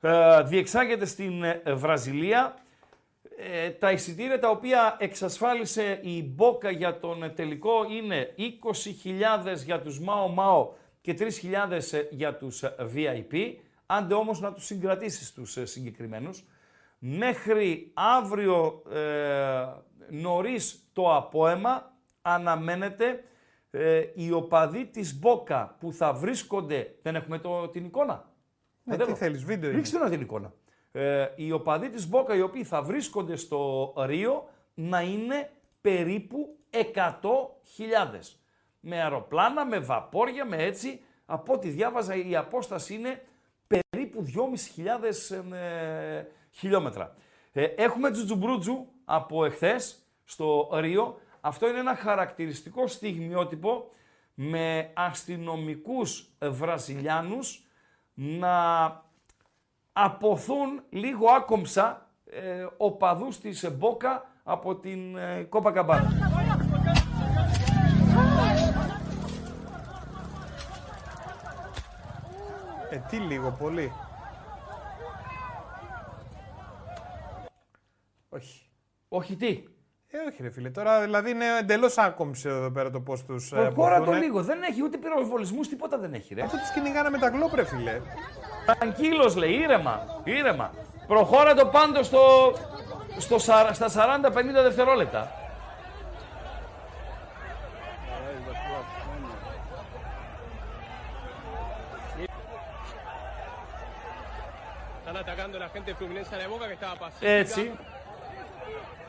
Ε, 0.00 0.42
διεξάγεται 0.42 1.06
στην 1.06 1.42
ε, 1.42 1.62
Βραζιλία. 1.66 2.54
Ε, 3.36 3.70
τα 3.70 3.90
εισιτήρια 3.90 4.38
τα 4.38 4.50
οποία 4.50 4.96
εξασφάλισε 4.98 6.00
η 6.02 6.22
Μπόκα 6.22 6.70
για 6.70 6.98
τον 6.98 7.22
ε, 7.22 7.28
τελικό 7.28 7.86
είναι 7.90 8.34
20.000 8.38 9.56
για 9.64 9.80
τους 9.80 10.00
Μάο 10.00 10.28
Μάο 10.28 10.72
και 11.00 11.16
3.000 11.18 11.28
για 12.10 12.34
τους 12.36 12.62
ε, 12.62 12.74
VIP. 12.94 13.54
Άντε 13.86 14.14
όμως 14.14 14.40
να 14.40 14.52
τους 14.52 14.64
συγκρατήσεις 14.64 15.32
τους 15.32 15.56
ε, 15.56 15.64
συγκεκριμένους. 15.66 16.44
Μέχρι 16.98 17.90
αύριο 17.94 18.82
ε, 18.92 19.66
νωρίς 20.10 20.90
το 20.92 21.16
απόεμα 21.16 21.92
αναμένεται 22.22 23.24
ε, 23.70 24.02
οι 24.14 24.32
οπαδοί 24.32 24.86
της 24.86 25.18
Μπόκα 25.18 25.76
που 25.80 25.92
θα 25.92 26.12
βρίσκονται... 26.12 26.94
Δεν 27.02 27.14
έχουμε 27.14 27.38
το, 27.38 27.68
την 27.68 27.84
εικόνα; 27.84 28.30
Ναι, 28.82 28.96
Δεν 28.96 29.04
τι 29.06 29.10
έχω. 29.12 29.20
θέλεις, 29.20 29.44
βίντεο 29.44 29.68
είναι. 29.68 29.78
Ρίξτε 29.78 29.98
να 29.98 30.10
την 30.10 30.20
εικόνα. 30.20 30.52
Ε, 30.92 31.26
οι 31.36 31.52
οπαδοί 31.52 31.88
της 31.88 32.08
Μπόκα 32.08 32.34
οι 32.34 32.40
οποίοι 32.40 32.64
θα 32.64 32.82
βρίσκονται 32.82 33.36
στο 33.36 33.92
Ρίο 34.06 34.48
να 34.74 35.00
είναι 35.00 35.50
περίπου 35.80 36.56
100.000. 36.70 36.80
Με 38.80 39.02
αεροπλάνα, 39.02 39.66
με 39.66 39.78
βαπόρια, 39.78 40.44
με 40.44 40.56
έτσι. 40.56 41.00
Από 41.26 41.52
ό,τι 41.52 41.68
διάβαζα 41.68 42.14
η 42.14 42.36
απόσταση 42.36 42.94
είναι 42.94 43.22
περίπου 43.66 44.24
2.500 45.36 45.54
ε, 45.54 46.24
χιλιόμετρα. 46.50 47.14
Ε, 47.52 47.64
έχουμε 47.64 48.10
τζουτζουμπρούτζου 48.10 48.86
από 49.04 49.44
εχθές 49.44 49.98
στο 50.24 50.68
Ρίο. 50.72 51.18
Αυτό 51.40 51.68
είναι 51.68 51.78
ένα 51.78 51.96
χαρακτηριστικό 51.96 52.86
στιγμιότυπο 52.86 53.90
με 54.34 54.90
αστυνομικούς 54.94 56.28
Βραζιλιάνους 56.38 57.64
να 58.14 58.86
αποθούν 59.92 60.82
λίγο 60.90 61.28
άκομψα 61.28 62.10
ε, 62.24 62.66
οπαδούς 62.76 63.38
της 63.38 63.70
Μπόκα 63.72 64.30
από 64.42 64.76
την 64.76 65.16
ε, 65.16 65.42
Κόπα 65.42 65.72
Καμπάνα. 65.72 66.10
Ε, 72.90 72.98
τι 73.08 73.16
λίγο, 73.16 73.50
πολύ. 73.50 73.92
Όχι. 78.28 78.64
Όχι 79.08 79.36
τι; 79.36 79.64
Ε, 80.12 80.18
όχι, 80.28 80.42
ρε 80.42 80.50
φίλε. 80.50 80.70
Τώρα 80.70 81.00
δηλαδή 81.00 81.30
είναι 81.30 81.44
εντελώς 81.60 81.98
άκομψη 81.98 82.48
εδώ 82.48 82.70
πέρα 82.70 82.90
το 82.90 83.00
πώς 83.00 83.24
τους. 83.24 83.48
Προχώρα 83.48 84.00
το 84.00 84.12
λίγο. 84.12 84.42
Δεν 84.42 84.62
έχει 84.62 84.82
ούτε 84.82 84.96
πυροβολισμούς, 84.96 85.68
τίποτα 85.68 85.98
δεν 85.98 86.14
έχει. 86.14 86.34
Ρε. 86.34 86.42
Αυτό 86.42 86.56
τους 86.56 86.70
κυνηγάνε 86.70 87.10
με 87.10 87.18
τα 87.18 87.28
γκλόπ, 87.30 87.54
ρε 87.54 87.64
φίλε. 87.64 88.00
Αγκύλο 88.82 89.34
λέει, 89.36 89.52
ήρεμα. 89.52 90.20
ήρεμα. 90.24 90.70
Προχώρα 91.06 91.54
το 91.54 91.66
πάντο 91.66 92.02
στο, 92.02 92.52
στο, 93.18 93.38
σα- 93.38 93.72
στα 93.72 93.88
40-50 93.88 94.62
δευτερόλεπτα. 94.62 95.32
Están 104.98 105.16
atacando 105.16 105.56
a 105.56 105.60
la 105.60 105.68
gente 105.70 105.90
de 105.92 105.96
Fluminense 105.96 106.34
a 106.34 106.38
la 106.38 106.46
Boca 106.48 106.66
que 106.66 106.74
estaba 106.74 106.96
pacífica. 106.96 107.26
Έτσι. 107.30 107.72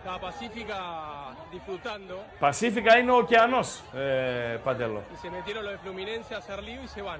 Estaba 0.01 0.19
pacífica 0.19 0.77
disfrutando 1.51 2.15
Πασίφικα 2.39 2.97
είναι 2.97 3.11
ο 3.11 3.17
ωκεανός, 3.17 3.81
ε, 3.93 4.57
Παντέλο. 4.63 5.03
y 5.13 5.17
se 5.25 5.29
metieron 5.29 5.63
los 5.63 5.73
de 5.73 5.77
Fluminense 5.77 6.33
a 6.33 6.37
hacer 6.37 6.63
lío 6.63 6.81
y 6.83 6.87
se 6.87 7.01
van. 7.01 7.19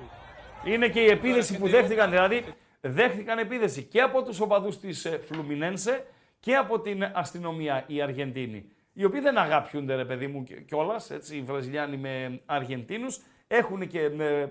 Είναι 0.66 0.88
και 0.88 1.00
η 1.00 1.06
επίδεση 1.06 1.58
που 1.58 1.68
δέχτηκαν, 1.68 2.10
δηλαδή 2.10 2.44
δέχτηκαν 2.82 3.38
επίδεση 3.38 3.84
και 3.84 4.02
από 4.02 4.24
τους 4.24 4.40
οπαδούς 4.40 4.80
της 4.80 5.06
ε, 5.06 5.20
Φλουμινένσε 5.20 6.06
και 6.40 6.56
από 6.56 6.80
την 6.80 7.12
αστυνομία 7.14 7.84
η 7.88 8.02
Αργεντίνη. 8.02 8.72
Οι 8.94 9.04
οποίοι 9.04 9.20
δεν 9.20 9.38
αγάπιονται 9.38 9.96
ρε 9.96 10.06
παιδί 10.06 10.28
μου 10.28 10.44
κιόλας, 10.66 11.10
έτσι, 11.10 11.38
οι 11.38 11.42
Βραζιλιάνοι 11.42 11.98
με 11.98 12.42
Αργεντίνους, 12.46 13.22
έχουν 13.48 13.88
και 13.88 14.00
ε, 14.00 14.48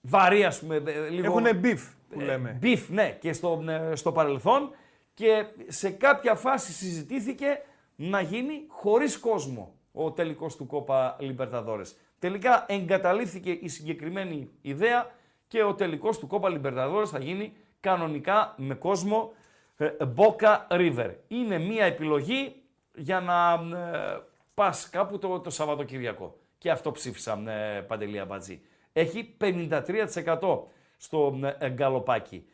βαρύ 0.00 0.44
ας 0.44 0.60
πούμε, 0.60 0.76
ε, 0.86 1.08
λίγο... 1.08 1.26
Έχουν 1.26 1.58
beef 1.58 1.82
που 2.10 2.20
λέμε. 2.20 2.56
Μπιφ, 2.60 2.88
ναι, 2.88 3.16
και 3.20 3.32
στο, 3.32 3.64
ε, 3.68 3.94
στο 3.94 4.12
παρελθόν 4.12 4.70
και 5.18 5.46
σε 5.66 5.90
κάποια 5.90 6.34
φάση 6.34 6.72
συζητήθηκε 6.72 7.62
να 7.96 8.20
γίνει 8.20 8.64
χωρίς 8.68 9.18
κόσμο 9.18 9.74
ο 9.92 10.12
τελικός 10.12 10.56
του 10.56 10.66
Κόπα 10.66 11.16
Λιμπερταδόρες. 11.20 11.96
Τελικά 12.18 12.64
εγκαταλείφθηκε 12.68 13.50
η 13.50 13.68
συγκεκριμένη 13.68 14.50
ιδέα 14.60 15.10
και 15.48 15.62
ο 15.62 15.74
τελικός 15.74 16.18
του 16.18 16.26
Κόπα 16.26 16.48
Λιμπερταδόρες 16.48 17.10
θα 17.10 17.18
γίνει 17.18 17.52
κανονικά 17.80 18.54
με 18.56 18.74
κόσμο 18.74 19.32
ε, 19.76 19.90
Boca 20.16 20.66
River. 20.70 21.14
Είναι 21.28 21.58
μία 21.58 21.84
επιλογή 21.84 22.62
για 22.94 23.20
να 23.20 23.52
ε, 23.78 24.20
πας 24.54 24.88
κάπου 24.88 25.18
το, 25.18 25.40
το 25.40 25.50
Σαββατοκυριακό. 25.50 26.38
Και 26.58 26.70
αυτό 26.70 26.90
ψήφισαν 26.90 27.48
ε, 27.48 27.84
Παντελία 27.88 28.24
Μπατζή. 28.24 28.60
Έχει 28.92 29.36
53% 29.40 30.58
στο 30.96 31.38
ε, 31.58 31.70
γκαλοπάκι. 31.70 32.46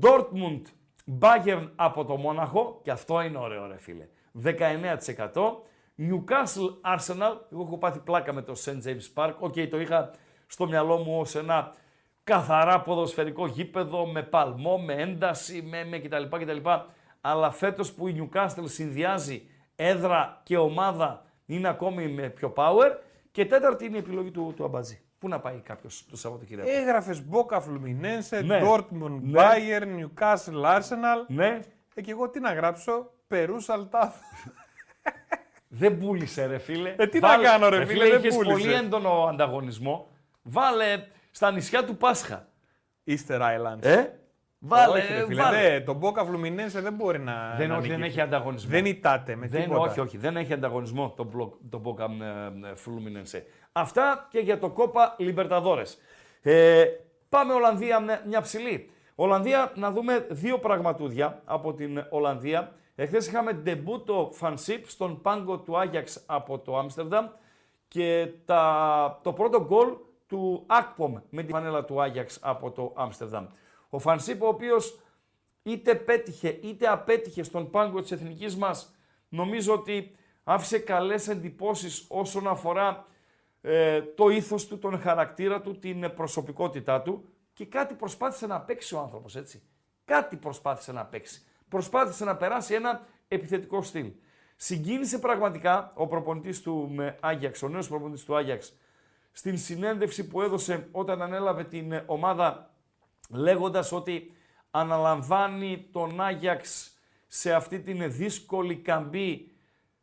Dortmund 0.00 0.62
Bayern 1.20 1.70
από 1.76 2.04
το 2.04 2.16
Μόναχο, 2.16 2.80
και 2.82 2.90
αυτό 2.90 3.20
είναι 3.20 3.38
ωραίο 3.38 3.66
ρε 3.66 3.78
φίλε, 3.78 4.08
19%. 5.32 5.62
Newcastle 5.98 6.94
Arsenal, 6.96 7.36
εγώ 7.52 7.62
έχω 7.62 7.78
πάθει 7.78 7.98
πλάκα 7.98 8.32
με 8.32 8.42
το 8.42 8.52
St. 8.64 8.86
James 8.86 9.14
Park, 9.14 9.34
OK 9.38 9.54
το 9.70 9.80
είχα 9.80 10.10
στο 10.46 10.66
μυαλό 10.66 10.96
μου 10.96 11.18
ως 11.20 11.34
ένα 11.34 11.72
καθαρά 12.24 12.80
ποδοσφαιρικό 12.80 13.46
γήπεδο 13.46 14.06
με 14.06 14.22
παλμό, 14.22 14.78
με 14.78 14.94
ένταση, 14.94 15.62
με, 15.62 15.84
με 15.84 15.98
κτλ, 15.98 16.22
κτλ. 16.22 16.68
Αλλά 17.20 17.50
φέτος 17.50 17.92
που 17.92 18.08
η 18.08 18.30
Newcastle 18.32 18.64
συνδυάζει 18.64 19.48
έδρα 19.76 20.40
και 20.42 20.56
ομάδα 20.56 21.24
είναι 21.46 21.68
ακόμη 21.68 22.08
με 22.08 22.28
πιο 22.28 22.52
power. 22.56 22.90
Και 23.30 23.46
τέταρτη 23.46 23.84
είναι 23.84 23.96
η 23.96 23.98
επιλογή 23.98 24.30
του, 24.30 24.52
του 24.56 24.64
Αμπατζή. 24.64 25.00
Πού 25.26 25.32
να 25.32 25.40
πάει 25.40 25.56
κάποιος 25.60 26.04
το 26.10 26.16
Σαββατοκύριακο; 26.16 26.70
Έγραφες 26.70 27.22
Boca 27.30 27.56
Fluminense, 27.56 28.44
Ναι. 28.44 28.60
Dortmund, 28.64 29.18
Ναι. 29.22 29.40
Bayern, 29.42 29.86
Newcastle, 30.00 30.76
Arsenal. 30.76 31.24
Ναι, 31.28 31.60
Ε, 31.94 32.00
και 32.00 32.10
εγώ 32.10 32.28
τι 32.28 32.40
να 32.40 32.52
γράψω, 32.52 33.10
Περού 33.26 33.60
Σαλτάθ. 33.60 34.16
δεν 35.68 35.98
πούλησε 35.98 36.46
ρε 36.46 36.58
φίλε. 36.58 36.94
Ε, 36.98 37.06
τι 37.06 37.18
να 37.20 37.36
κάνω, 37.36 37.68
ρε 37.68 37.84
φίλε, 37.86 38.08
δεν 38.08 38.18
είχες 38.18 38.34
πούλησε. 38.34 38.52
πολύ 38.52 38.72
έντονο 38.74 39.26
ανταγωνισμό. 39.30 40.08
Βάλε 40.42 41.04
στα 41.30 41.50
νησιά 41.50 41.84
του 41.84 41.96
Πάσχα. 41.96 42.48
Easter 43.06 43.40
Islands. 43.40 43.82
Ε, 43.84 44.04
βάλε, 44.58 44.98
όχι, 44.98 45.12
ρε 45.12 45.24
φίλε, 45.26 45.42
βάλε. 45.42 45.56
δε, 45.56 45.80
το 45.80 45.98
Boca 46.02 46.20
Fluminense 46.22 46.80
δεν 46.82 46.92
μπορεί 46.92 47.18
να. 47.18 47.54
Δεν, 47.58 47.68
να 47.68 47.76
όχι, 47.76 47.88
δεν 47.88 47.96
νικήσει. 47.96 48.18
έχει 48.18 48.26
ανταγωνισμό. 48.26 48.70
Δεν 48.70 48.84
ητάται 48.84 49.36
με 49.36 49.46
δεν, 49.46 49.62
τίποτα. 49.62 49.80
όχι, 49.90 50.00
όχι, 50.00 50.16
δεν 50.18 50.36
έχει 50.36 50.52
ανταγωνισμό 50.52 51.10
το, 51.16 51.24
μπλοκ, 51.24 51.54
το 51.70 51.80
Boca 51.84 51.98
ε, 52.22 52.68
ε, 52.68 52.72
Fluminense. 52.84 53.42
Αυτά 53.78 54.26
και 54.30 54.38
για 54.38 54.58
το 54.58 54.70
Κόπα 54.70 55.16
Libertadores. 55.18 55.86
Ε, 56.42 56.84
πάμε 57.28 57.52
Ολλανδία 57.52 58.00
μια, 58.00 58.22
μια 58.26 58.40
ψηλή. 58.40 58.90
Ολλανδία 59.14 59.72
να 59.74 59.90
δούμε 59.90 60.26
δύο 60.30 60.58
πραγματούδια 60.58 61.42
από 61.44 61.74
την 61.74 62.06
Ολλανδία. 62.10 62.72
Εχθές 62.94 63.26
είχαμε 63.26 63.52
ντεμπούτο 63.52 64.30
φανσίπ 64.32 64.88
στον 64.88 65.20
πάγκο 65.22 65.58
του 65.58 65.78
Άγιαξ 65.78 66.24
από 66.26 66.58
το 66.58 66.78
Άμστερνταμ 66.78 67.26
και 67.88 68.28
τα, 68.44 69.20
το 69.22 69.32
πρώτο 69.32 69.64
γκολ 69.64 69.88
του 70.26 70.64
Ακπομ 70.66 71.14
με 71.30 71.42
τη 71.42 71.52
φανέλα 71.52 71.84
του 71.84 72.02
Άγιαξ 72.02 72.38
από 72.42 72.70
το 72.70 72.92
Άμστερνταμ. 72.96 73.46
Ο 73.88 73.98
Φανσίπ 73.98 74.42
ο 74.42 74.48
οποίος 74.48 75.00
είτε 75.62 75.94
πέτυχε 75.94 76.48
είτε 76.48 76.86
απέτυχε 76.88 77.42
στον 77.42 77.70
πάγκο 77.70 78.00
της 78.00 78.12
εθνικής 78.12 78.56
μας, 78.56 78.94
νομίζω 79.28 79.72
ότι 79.72 80.16
άφησε 80.44 80.78
καλές 80.78 81.28
εντυπώσεις 81.28 82.06
όσον 82.08 82.48
αφορά 82.48 83.06
ε, 83.60 84.02
το 84.02 84.28
ήθος 84.28 84.66
του, 84.66 84.78
τον 84.78 85.00
χαρακτήρα 85.00 85.60
του, 85.60 85.78
την 85.78 86.14
προσωπικότητά 86.14 87.02
του 87.02 87.28
και 87.52 87.66
κάτι 87.66 87.94
προσπάθησε 87.94 88.46
να 88.46 88.60
παίξει 88.60 88.94
ο 88.94 88.98
άνθρωπος, 88.98 89.36
έτσι. 89.36 89.62
Κάτι 90.04 90.36
προσπάθησε 90.36 90.92
να 90.92 91.04
παίξει. 91.04 91.42
Προσπάθησε 91.68 92.24
να 92.24 92.36
περάσει 92.36 92.74
ένα 92.74 93.06
επιθετικό 93.28 93.82
στυλ. 93.82 94.12
Συγκίνησε 94.56 95.18
πραγματικά 95.18 95.92
ο 95.94 96.06
προπονητής 96.06 96.62
του 96.62 96.90
με 96.94 97.16
Άγιαξ, 97.20 97.62
ο 97.62 97.68
νέος 97.68 97.88
προπονητής 97.88 98.24
του 98.24 98.36
Άγιαξ, 98.36 98.76
στην 99.32 99.58
συνέντευξη 99.58 100.26
που 100.28 100.42
έδωσε 100.42 100.88
όταν 100.92 101.22
ανέλαβε 101.22 101.64
την 101.64 101.92
ε, 101.92 102.02
ομάδα 102.06 102.70
λέγοντας 103.30 103.92
ότι 103.92 104.32
αναλαμβάνει 104.70 105.88
τον 105.92 106.20
Άγιαξ 106.20 106.90
σε 107.26 107.52
αυτή 107.52 107.80
την 107.80 108.12
δύσκολη 108.12 108.76
καμπή 108.76 109.50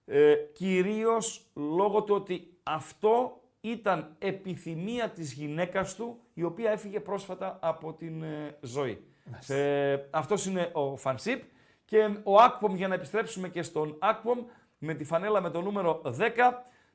ε, 0.05 0.35
κυρίως 0.53 1.45
λόγω 1.53 2.03
του 2.03 2.15
ότι 2.15 2.57
αυτό 2.63 3.42
ήταν 3.65 4.15
επιθυμία 4.19 5.09
της 5.09 5.33
γυναίκας 5.33 5.95
του 5.95 6.19
η 6.33 6.43
οποία 6.43 6.71
έφυγε 6.71 6.99
πρόσφατα 6.99 7.59
από 7.61 7.93
την 7.93 8.23
ε, 8.23 8.57
ζωή. 8.61 9.03
Ε, 9.47 9.97
αυτός 10.09 10.45
είναι 10.45 10.69
ο 10.73 10.97
Φανσίπ 10.97 11.43
και 11.85 12.17
ο 12.23 12.39
Ακπομ 12.39 12.75
για 12.75 12.87
να 12.87 12.93
επιστρέψουμε 12.93 13.49
και 13.49 13.61
στον 13.61 13.95
Ακπομ 13.99 14.39
με 14.77 14.93
τη 14.93 15.03
φανέλα 15.03 15.41
με 15.41 15.49
το 15.49 15.61
νούμερο 15.61 16.01
10 16.05 16.11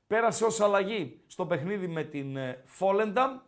πέρασε 0.07 0.45
ως 0.45 0.61
αλλαγή 0.61 1.21
στο 1.27 1.47
παιχνίδι 1.47 1.87
με 1.87 2.05
την 2.05 2.37
ε, 2.37 2.63
Φόλενταμ 2.65 3.39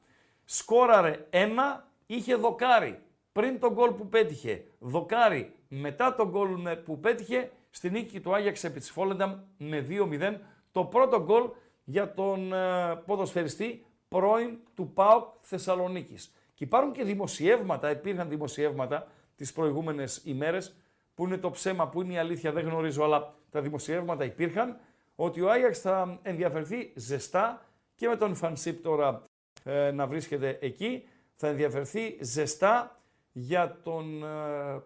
σκόραρε 0.45 1.27
ένα, 1.31 1.89
είχε 2.07 2.35
δοκάρι 2.35 3.03
πριν 3.33 3.61
τον 3.61 3.73
γκολ 3.73 3.91
που 3.91 4.09
πέτυχε, 4.09 4.65
δοκάρι 4.79 5.55
μετά 5.69 6.15
τον 6.15 6.29
γκολ 6.29 6.67
ε, 6.67 6.75
που 6.75 7.01
πέτυχε 7.01 7.51
στη 7.71 7.91
νίκη 7.91 8.21
του 8.21 8.35
Άγιαξ 8.35 8.65
επί 8.65 8.79
της 8.79 8.91
Φόλενταμ 8.91 9.39
με 9.57 9.87
2-0. 9.89 10.37
Το 10.73 10.85
πρώτο 10.85 11.23
γκολ 11.23 11.51
για 11.91 12.15
τον 12.15 12.53
ε, 12.53 12.95
ποδοσφαιριστή 13.07 13.85
πρώην 14.09 14.59
του 14.75 14.93
ΠΑΟΚ 14.93 15.35
Θεσσαλονίκης. 15.41 16.33
Και 16.55 16.65
υπάρχουν 16.65 16.93
και 16.93 17.05
δημοσιεύματα, 17.05 17.91
υπήρχαν 17.91 18.29
δημοσιεύματα 18.29 19.07
τις 19.37 19.53
προηγούμενες 19.53 20.23
ημέρες, 20.25 20.75
που 21.15 21.25
είναι 21.25 21.37
το 21.37 21.51
ψέμα, 21.51 21.89
που 21.89 22.03
είναι 22.03 22.13
η 22.13 22.19
αλήθεια, 22.19 22.53
δεν 22.53 22.65
γνωρίζω, 22.65 23.05
αλλά 23.05 23.35
τα 23.51 23.61
δημοσιεύματα 23.61 24.25
υπήρχαν, 24.25 24.79
ότι 25.15 25.41
ο 25.41 25.51
Άγιαξ 25.51 25.79
θα 25.81 26.19
ενδιαφερθεί 26.23 26.93
ζεστά 26.95 27.67
και 27.95 28.09
με 28.09 28.17
τον 28.17 28.35
Φανσίπ 28.35 28.83
τώρα 28.83 29.25
ε, 29.65 29.91
να 29.91 30.07
βρίσκεται 30.07 30.59
εκεί, 30.61 31.09
θα 31.35 31.49
ενδιαφερθεί 31.49 32.19
ζεστά 32.21 33.01
για 33.33 33.81
τον 33.83 34.25
ε, 34.25 34.27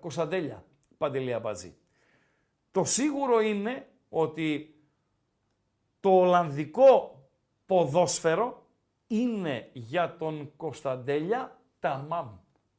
Κωνσταντέλια 0.00 0.64
Παντελία 0.98 1.38
Μπατζή. 1.38 1.74
Το 2.70 2.84
σίγουρο 2.84 3.40
είναι 3.40 3.86
ότι 4.08 4.73
το 6.04 6.10
Ολλανδικό 6.10 7.22
ποδόσφαιρο 7.66 8.66
είναι 9.06 9.68
για 9.72 10.16
τον 10.18 10.52
Κωνσταντέλια 10.56 11.58
ταμάμ. 11.80 12.28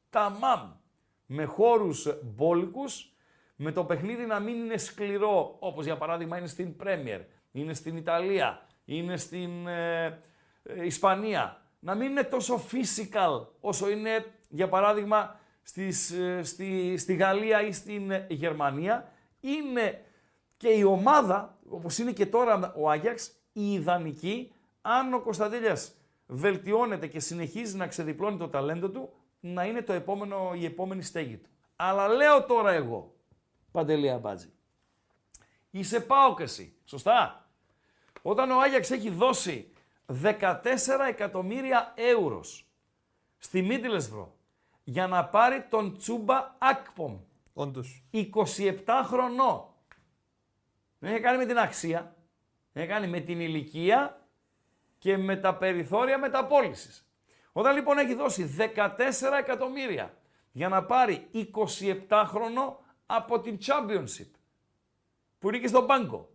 Ταμάμ. 0.09 0.71
Με 1.25 1.43
χώρους 1.43 2.19
μπόλικους, 2.23 3.13
με 3.55 3.71
το 3.71 3.83
παιχνίδι 3.83 4.25
να 4.25 4.39
μην 4.39 4.55
είναι 4.55 4.77
σκληρό, 4.77 5.55
όπως 5.59 5.85
για 5.85 5.97
παράδειγμα 5.97 6.37
είναι 6.37 6.47
στην 6.47 6.75
Πρέμιερ, 6.75 7.21
είναι 7.51 7.73
στην 7.73 7.97
Ιταλία, 7.97 8.67
είναι 8.85 9.17
στην 9.17 9.67
ε, 9.67 10.05
ε, 10.63 10.85
Ισπανία. 10.85 11.61
Να 11.79 11.95
μην 11.95 12.09
είναι 12.09 12.23
τόσο 12.23 12.61
physical 12.71 13.45
όσο 13.59 13.89
είναι 13.89 14.25
για 14.49 14.69
παράδειγμα 14.69 15.39
στις, 15.61 16.11
ε, 16.11 16.43
στη, 16.43 16.97
στη 16.97 17.15
Γαλλία 17.15 17.61
ή 17.61 17.71
στην 17.71 18.11
ε, 18.11 18.27
Γερμανία. 18.29 19.11
Είναι 19.39 20.04
και 20.65 20.71
η 20.71 20.83
ομάδα, 20.83 21.57
όπως 21.69 21.97
είναι 21.97 22.11
και 22.11 22.25
τώρα 22.25 22.73
ο 22.77 22.89
Άγιαξ, 22.89 23.31
η 23.53 23.73
ιδανική, 23.73 24.53
αν 24.81 25.13
ο 25.13 25.21
Κωνσταντέλιας 25.21 25.95
βελτιώνεται 26.27 27.07
και 27.07 27.19
συνεχίζει 27.19 27.75
να 27.75 27.87
ξεδιπλώνει 27.87 28.37
το 28.37 28.49
ταλέντο 28.49 28.89
του, 28.89 29.13
να 29.39 29.65
είναι 29.65 29.81
το 29.81 29.93
επόμενο, 29.93 30.51
η 30.55 30.65
επόμενη 30.65 31.03
στέγη 31.03 31.37
του. 31.37 31.49
Αλλά 31.75 32.07
λέω 32.07 32.43
τώρα 32.45 32.71
εγώ, 32.71 33.15
Παντελή 33.71 34.09
Αμπάτζη, 34.09 34.53
Είσαι 35.71 35.99
πάω 35.99 36.35
εσύ. 36.39 36.77
Σωστά; 36.85 37.49
Όταν 38.21 38.51
ο 38.51 38.59
Άγιαξ 38.59 38.91
έχει 38.91 39.09
δώσει 39.09 39.71
14 40.23 40.41
εκατομμύρια 41.09 41.93
ευρώ 41.95 42.43
στη 43.37 43.61
Μίτλεσβρο 43.61 44.35
για 44.83 45.07
να 45.07 45.25
πάρει 45.25 45.65
τον 45.69 45.97
Τσούμπα 45.97 46.55
Ακπομ, 46.57 47.19
Όντως. 47.53 48.03
27 48.11 48.23
χρονών. 49.03 49.74
Δεν 51.05 51.13
έχει 51.13 51.23
κάνει 51.23 51.37
με 51.37 51.45
την 51.45 51.57
αξία, 51.57 52.15
έχει 52.73 52.87
κάνει 52.87 53.07
με 53.07 53.19
την 53.19 53.39
ηλικία 53.39 54.27
και 54.97 55.17
με 55.17 55.35
τα 55.35 55.55
περιθώρια 55.55 56.17
μεταπόλησης. 56.17 57.09
Όταν 57.51 57.75
λοιπόν 57.75 57.97
έχει 57.97 58.13
δώσει 58.13 58.55
14 58.75 58.89
εκατομμύρια 59.39 60.13
για 60.51 60.69
να 60.69 60.83
πάρει 60.83 61.27
27 62.09 62.23
χρονό 62.25 62.79
από 63.05 63.39
την 63.39 63.57
Championship, 63.65 64.29
που 65.39 65.47
είναι 65.47 65.57
και 65.57 65.67
στον 65.67 65.85
πάγκο, 65.85 66.29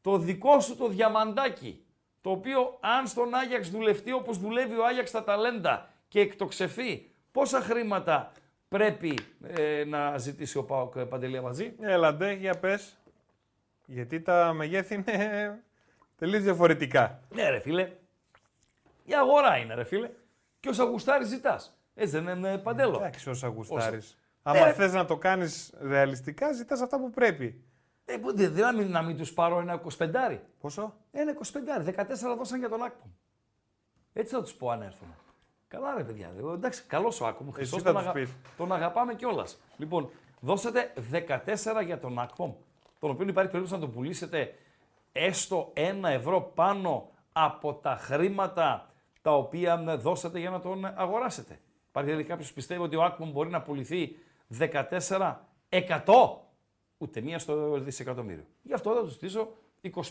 το 0.00 0.18
δικό 0.18 0.60
σου 0.60 0.76
το 0.76 0.88
διαμαντάκι, 0.88 1.84
το 2.20 2.30
οποίο 2.30 2.78
αν 2.80 3.06
στον 3.06 3.34
Άγιαξ 3.34 3.70
δουλευτεί 3.70 4.12
όπως 4.12 4.38
δουλεύει 4.38 4.76
ο 4.76 4.86
Άγιαξ 4.86 5.08
στα 5.08 5.24
ταλέντα 5.24 5.88
και 6.08 6.20
εκτοξευθεί, 6.20 7.10
πόσα 7.32 7.60
χρήματα 7.60 8.32
πρέπει 8.68 9.18
ε, 9.42 9.84
να 9.84 10.18
ζητήσει 10.18 10.58
ο 10.58 10.64
Πάοκ 10.64 10.96
ε, 10.96 11.04
Παντελία 11.04 11.42
μαζί. 11.42 11.74
Έλα 11.80 12.14
ντε, 12.14 12.32
για 12.32 12.58
πες. 12.58 12.99
Γιατί 13.92 14.20
τα 14.20 14.52
μεγέθη 14.52 14.94
είναι 14.94 15.62
τελείως 16.16 16.42
διαφορετικά. 16.42 17.20
Ναι 17.34 17.50
ρε 17.50 17.60
φίλε, 17.60 17.92
η 19.04 19.14
αγορά 19.14 19.56
είναι 19.56 19.74
ρε 19.74 19.84
φίλε 19.84 20.10
και 20.60 20.68
όσα 20.68 20.84
γουστάρεις 20.84 21.28
ζητάς. 21.28 21.78
Έτσι 21.94 22.18
δεν 22.18 22.36
είναι 22.38 22.58
Παντέλο. 22.58 22.96
Εντάξει, 22.96 23.30
όσα 23.30 23.48
γουστάρεις. 23.48 24.04
Όσα. 24.04 24.14
Άμα 24.42 24.66
Ε, 24.66 24.72
θες 24.72 24.92
να 24.92 25.04
το 25.04 25.16
κάνεις 25.16 25.74
ρεαλιστικά, 25.80 26.52
ζητάς 26.52 26.80
αυτά 26.80 26.98
που 26.98 27.10
πρέπει. 27.10 27.64
Ε, 28.04 28.16
που 28.16 28.36
δεν 28.36 28.52
δεν 28.52 28.62
να 28.64 28.72
μην, 28.72 28.90
να 28.90 29.02
μην 29.02 29.16
τους 29.16 29.32
πάρω 29.32 29.60
ένα 29.60 29.80
25. 29.98 30.38
Πόσο; 30.60 30.94
Ένα 31.10 31.32
25, 31.32 31.84
14 31.84 32.36
δώσαν 32.36 32.58
για 32.58 32.68
τον 32.68 32.82
Άκπομ. 32.82 33.10
Έτσι 34.12 34.34
θα 34.34 34.42
τους 34.42 34.52
πω 34.54 34.70
αν 34.70 34.82
έρθουν. 34.82 35.08
Καλά 35.68 35.94
ρε 35.96 36.04
παιδιά, 36.04 36.32
ε, 36.38 36.52
εντάξει, 36.54 36.82
καλός 36.86 37.20
ο 37.20 37.26
Άκπομ. 37.26 37.50
Χριστός 37.50 37.82
θα 37.82 37.92
τον, 37.92 38.02
τους 38.02 38.12
πεις. 38.12 38.30
τον 38.56 38.72
αγαπάμε 38.72 39.14
κιόλας. 39.14 39.60
Λοιπόν, 39.76 40.10
δώσατε 40.40 40.92
14 41.10 41.82
για 41.84 41.98
τον 41.98 42.18
Άκπομ, 42.18 42.52
τον 43.00 43.10
οποίο 43.10 43.26
υπάρχει 43.28 43.50
περίπτωση 43.50 43.80
να 43.80 43.86
τον 43.86 43.94
πουλήσετε 43.94 44.54
έστω 45.12 45.70
ένα 45.74 46.08
ευρώ 46.08 46.40
πάνω 46.40 47.10
από 47.32 47.74
τα 47.74 47.96
χρήματα 47.96 48.92
τα 49.22 49.36
οποία 49.36 49.84
ε, 49.88 49.94
δώσατε 49.94 50.38
για 50.38 50.50
να 50.50 50.60
τον 50.60 50.84
αγοράσετε. 50.84 51.60
Υπάρχει 51.88 52.10
δηλαδή 52.10 52.28
κάποιος 52.28 52.48
που 52.48 52.54
πιστεύει 52.54 52.82
ότι 52.82 52.96
ο 52.96 53.04
Άκπομ 53.04 53.30
μπορεί 53.30 53.50
να 53.50 53.62
πουληθεί 53.62 54.16
14 55.08 55.34
εκατό. 55.68 56.44
Ούτε 56.98 57.20
μία 57.20 57.38
στο 57.38 57.78
δισεκατομμύριο. 57.80 58.44
Γι' 58.62 58.72
αυτό 58.72 58.94
θα 58.94 59.02
τους 59.02 59.12
στήσω 59.12 59.48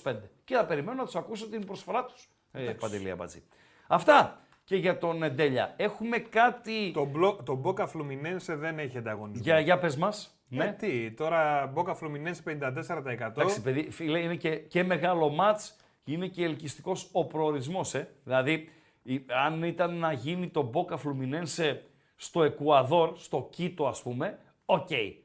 25. 0.03 0.15
Και 0.43 0.55
θα 0.55 0.65
περιμένω 0.65 0.97
να 0.97 1.05
τους 1.05 1.15
ακούσω 1.15 1.49
την 1.49 1.65
προσφορά 1.65 2.05
τους. 2.05 2.29
Ε, 2.51 2.71
Παντελία 2.71 3.15
Μπατζή. 3.15 3.43
Αυτά 3.87 4.41
και 4.69 4.75
για 4.75 4.97
τον 4.97 5.23
ε, 5.23 5.29
Ντέλια. 5.29 5.73
Έχουμε 5.77 6.17
κάτι. 6.17 6.91
Το, 6.93 7.05
μπλο, 7.05 7.35
το 7.45 7.61
Boca 7.65 7.83
Fluminense 7.83 8.55
δεν 8.57 8.79
έχει 8.79 8.97
ανταγωνισμό. 8.97 9.43
Για, 9.43 9.59
για 9.59 9.77
πες 9.79 9.97
μας. 9.97 10.39
Ε, 10.51 10.55
Ναι. 10.55 10.73
τι, 10.79 11.11
τώρα 11.11 11.73
Boca 11.75 11.91
Fluminense 11.93 12.43
54%. 12.43 13.31
Εντάξει, 13.31 13.61
παιδί, 13.61 13.89
φίλε, 13.91 14.19
είναι 14.19 14.35
και, 14.35 14.55
και 14.55 14.83
μεγάλο 14.83 15.29
μάτς, 15.29 15.75
είναι 16.03 16.27
και 16.27 16.43
ελκυστικός 16.43 17.09
ο 17.11 17.25
προορισμός, 17.25 17.93
ε. 17.93 18.09
Δηλαδή, 18.23 18.69
η- 19.03 19.25
αν 19.45 19.63
ήταν 19.63 19.95
να 19.97 20.11
γίνει 20.11 20.47
το 20.47 20.71
Boca 20.73 20.93
Fluminense 20.95 21.75
στο 22.15 22.43
Εκουαδόρ, 22.43 23.17
στο 23.17 23.47
Κίτο 23.51 23.87
ας 23.87 24.01
πούμε, 24.01 24.37
οκ. 24.65 24.91
Ε, 24.91 25.15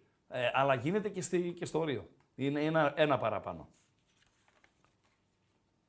αλλά 0.52 0.74
γίνεται 0.74 1.08
και, 1.08 1.22
στη, 1.22 1.38
και 1.58 1.64
στο 1.64 1.84
Ρίο. 1.84 2.08
Είναι 2.34 2.60
ένα, 2.60 2.92
ένα 2.96 3.18
παραπάνω. 3.18 3.68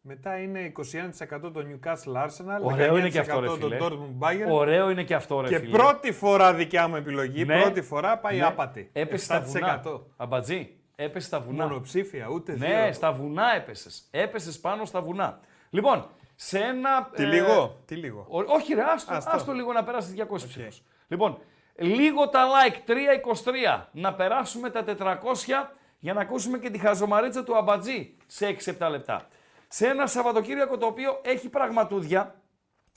Μετά 0.08 0.38
είναι 0.42 0.72
21% 0.78 1.52
το 1.54 1.66
Newcastle 1.70 2.24
Arsenal, 2.24 2.62
Ωραίο 2.62 2.98
είναι 2.98 3.10
και 3.10 3.20
19% 3.20 3.22
αυτό, 3.22 3.40
ρε 3.40 3.48
το 3.48 3.56
φίλε. 3.56 3.78
Dortmund 3.82 4.28
Bayern. 4.28 4.50
Ωραίο 4.52 4.90
είναι 4.90 5.04
και 5.04 5.16
αυτό, 5.16 5.42
ρε 5.42 5.48
Και 5.48 5.58
φίλε. 5.60 5.78
πρώτη 5.78 6.12
φορά 6.12 6.54
δικιά 6.54 6.88
μου 6.88 6.96
επιλογή, 6.96 7.46
Ναι. 7.46 7.62
πρώτη 7.62 7.82
φορά 7.82 8.18
πάει 8.18 8.38
Ναι. 8.38 8.46
άπατη. 8.46 8.90
Έπεσε 8.94 9.24
στα 9.24 9.36
7%. 9.36 9.90
βουνά. 9.90 10.02
Αμπατζή, 10.18 10.76
έπεσε 10.96 11.28
στα 11.28 11.40
βουνά. 11.40 11.64
Μονοψήφια, 11.68 12.28
ούτε 12.28 12.56
Ναι, 12.58 12.68
δύο. 12.84 12.94
στα 12.94 13.12
βουνά 13.12 13.56
έπεσες. 13.56 14.08
Έπεσες 14.12 14.60
πάνω 14.60 14.86
στα 14.86 15.02
βουνά. 15.02 15.40
Λοιπόν, 15.70 16.06
σε 16.36 16.60
ένα. 16.60 17.10
Τι 17.16 17.24
ε, 17.24 17.26
λίγο, 17.26 17.82
τι 17.86 17.96
λίγο. 17.96 18.26
Ο- 18.30 18.54
όχι, 18.54 18.74
ρε, 18.74 18.82
άστο, 18.94 19.14
Άστο. 19.14 19.32
άστο 19.34 19.52
λίγο 19.52 19.74
να 19.74 19.84
περάσεις 19.84 20.14
200 20.14 20.48
ψήφους. 20.48 20.82
Λοιπόν, 21.08 21.38
λίγο 21.76 22.30
τα 22.30 22.46
like, 22.48 22.76
323, 22.86 23.90
να 23.92 24.14
περάσουμε 24.14 24.70
τα 24.70 24.84
400 24.84 25.72
για 26.00 26.14
να 26.14 26.22
ακούσουμε 26.22 26.58
και 26.58 26.70
τη 26.70 26.78
χαζομαρίτσα 26.78 27.44
του 27.44 27.58
Αμπατζή 27.58 28.16
σε 28.26 28.46
6-7 28.48 28.90
λεπτά. 28.90 29.28
Σε 29.68 29.88
ένα 29.88 30.08
Σαββατοκύριακο 30.08 30.78
το 30.78 30.86
οποίο 30.86 31.22
έχει 31.24 31.50
πραγματούδια, 31.50 32.42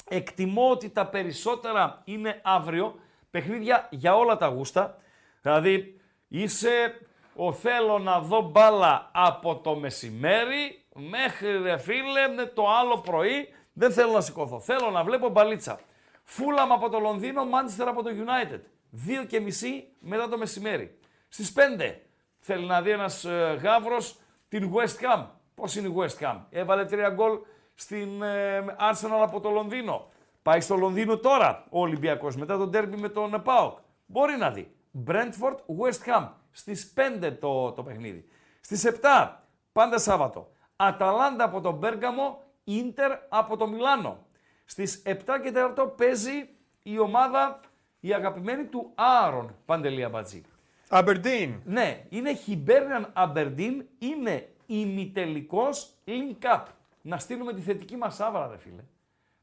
εκτιμώ 0.09 0.71
ότι 0.71 0.89
τα 0.89 1.07
περισσότερα 1.07 2.03
είναι 2.05 2.41
αύριο, 2.45 3.01
παιχνίδια 3.31 3.89
για 3.91 4.17
όλα 4.17 4.37
τα 4.37 4.47
γούστα. 4.47 4.99
Δηλαδή, 5.43 6.01
είσαι 6.29 7.01
ο 7.35 7.53
θέλω 7.53 7.99
να 7.99 8.21
δω 8.21 8.41
μπάλα 8.41 9.11
από 9.13 9.57
το 9.57 9.77
μεσημέρι 9.77 10.85
μέχρι 10.95 11.59
ρε 11.63 11.79
φίλε 11.79 12.29
με 12.37 12.47
το 12.47 12.69
άλλο 12.69 12.99
πρωί 12.99 13.49
δεν 13.73 13.93
θέλω 13.93 14.13
να 14.13 14.21
σηκωθώ. 14.21 14.61
Θέλω 14.61 14.91
να 14.91 15.05
βλέπω 15.05 15.29
μπαλίτσα. 15.29 15.81
Φούλαμ 16.25 16.73
από 16.73 16.89
το 16.89 16.99
Λονδίνο, 16.99 17.45
Μάντσεστερ 17.45 17.89
από 17.89 18.03
το 18.03 18.11
United. 18.11 18.61
Δύο 18.91 19.25
και 19.25 19.41
μισή 19.41 19.89
μετά 20.01 20.29
το 20.29 20.39
μεσημέρι. 20.39 20.99
Στις 21.29 21.53
5 21.57 21.95
θέλει 22.39 22.67
να 22.67 22.83
δει 22.83 22.91
ένας 22.91 23.25
ε, 23.25 23.59
γάβρος 23.63 24.17
την 24.49 24.73
West 24.75 25.05
Ham. 25.05 25.27
Πώς 25.59 25.77
είναι 25.77 25.89
η 25.89 25.95
West 25.97 26.25
Ham; 26.25 26.39
Έβαλε 26.51 26.85
τρία 26.85 27.11
γκολ 27.11 27.39
στην 27.75 28.23
ε, 28.23 28.65
Arsenal 28.79 29.21
από 29.23 29.41
το 29.41 29.51
Λονδίνο. 29.51 30.09
Πάει 30.43 30.61
στο 30.61 30.77
Λονδίνο 30.77 31.17
τώρα 31.17 31.65
ο 31.71 31.81
Ολυμπιακός 31.81 32.37
μετά 32.37 32.59
τον 32.59 32.71
τέρμι 32.71 32.97
με 32.97 33.09
τον 33.09 33.43
ΠΑΟΚ. 33.45 33.79
Μπορεί 34.07 34.37
να 34.37 34.51
δει. 34.51 34.71
Brentford 35.07 35.57
West 35.81 36.15
Ham 36.15 36.29
στις 36.51 36.95
5 37.23 37.37
το, 37.41 37.73
το 37.73 37.83
παιχνίδι. 37.83 38.29
Στις 38.61 38.91
7 39.03 39.31
πάντα 39.73 39.99
Σάββατο. 39.99 40.53
Αταλάντα 40.77 41.45
από 41.45 41.61
τον 41.61 41.75
Μπέργαμο, 41.75 42.43
Ίντερ 42.65 43.13
από 43.29 43.57
το 43.57 43.67
Μιλάνο. 43.67 44.27
Στις 44.65 45.03
7 45.07 45.13
και 45.43 45.53
4 45.77 45.93
παίζει 45.97 46.49
η 46.83 46.99
ομάδα 46.99 47.61
η 48.01 48.13
αγαπημένη 48.13 48.65
του 48.65 48.93
Άρον 48.95 49.57
Παντελία 49.65 50.09
Μπατζή. 50.09 50.43
Aberdeen. 50.89 51.59
Ναι, 51.65 52.05
είναι 52.09 52.39
Hibernian 52.47 53.27
Aberdeen, 53.27 53.85
είναι 53.99 54.49
ημιτελικός 54.69 55.91
link 56.07 56.45
up. 56.57 56.63
Να 57.03 57.19
στείλουμε 57.19 57.53
τη 57.53 57.61
θετική 57.61 57.97
μας 57.97 58.21
άβρα, 58.21 58.49
ρε 58.51 58.59
φίλε. 58.59 58.83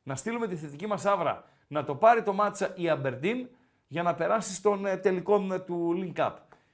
Να 0.03 0.15
στείλουμε 0.15 0.47
τη 0.47 0.55
θετική 0.55 0.87
μας 0.87 1.05
άβρα. 1.05 1.43
Να 1.67 1.83
το 1.83 1.95
πάρει 1.95 2.23
το 2.23 2.33
μάτσα 2.33 2.73
η 2.75 2.83
Aberdeen 2.83 3.45
για 3.87 4.03
να 4.03 4.13
περάσει 4.13 4.53
στον 4.53 4.85
ε, 4.85 4.97
τελικό 4.97 5.47
ε, 5.51 5.59
του 5.59 6.03
link 6.03 6.19
up. 6.19 6.33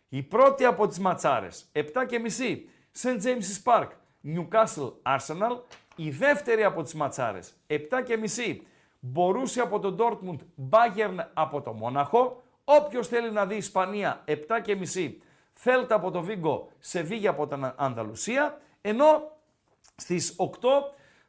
Η 0.09 0.21
πρώτη 0.23 0.65
από 0.65 0.87
τις 0.87 0.99
ματσάρες, 0.99 1.65
7 1.73 1.83
και 2.07 2.19
μισή, 2.19 2.69
St. 3.01 3.21
James's 3.23 3.63
Park, 3.63 3.87
Newcastle 4.25 4.93
Arsenal. 5.03 5.59
Η 5.95 6.09
δεύτερη 6.09 6.63
από 6.63 6.83
τις 6.83 6.93
ματσάρες, 6.93 7.53
7 7.67 7.77
και 8.05 8.17
μισή, 8.17 8.65
Μπορούσε 9.03 9.61
από 9.61 9.79
τον 9.79 9.97
Dortmund, 9.99 10.37
Bayern 10.69 11.25
από 11.33 11.61
το 11.61 11.73
Μόναχο. 11.73 12.43
Όποιος 12.63 13.07
θέλει 13.07 13.31
να 13.31 13.45
δει 13.45 13.55
Ισπανία 13.55 14.23
7 14.27 14.33
και 14.63 14.75
μισή, 14.75 15.21
Θέλτα 15.63 15.95
από 15.95 16.11
το 16.11 16.21
Βίγκο, 16.21 16.71
Σεβίγια 16.79 17.29
από 17.29 17.47
την 17.47 17.73
Ανδαλουσία. 17.75 18.61
Ενώ 18.81 19.31
στις 19.95 20.35
8 20.37 20.45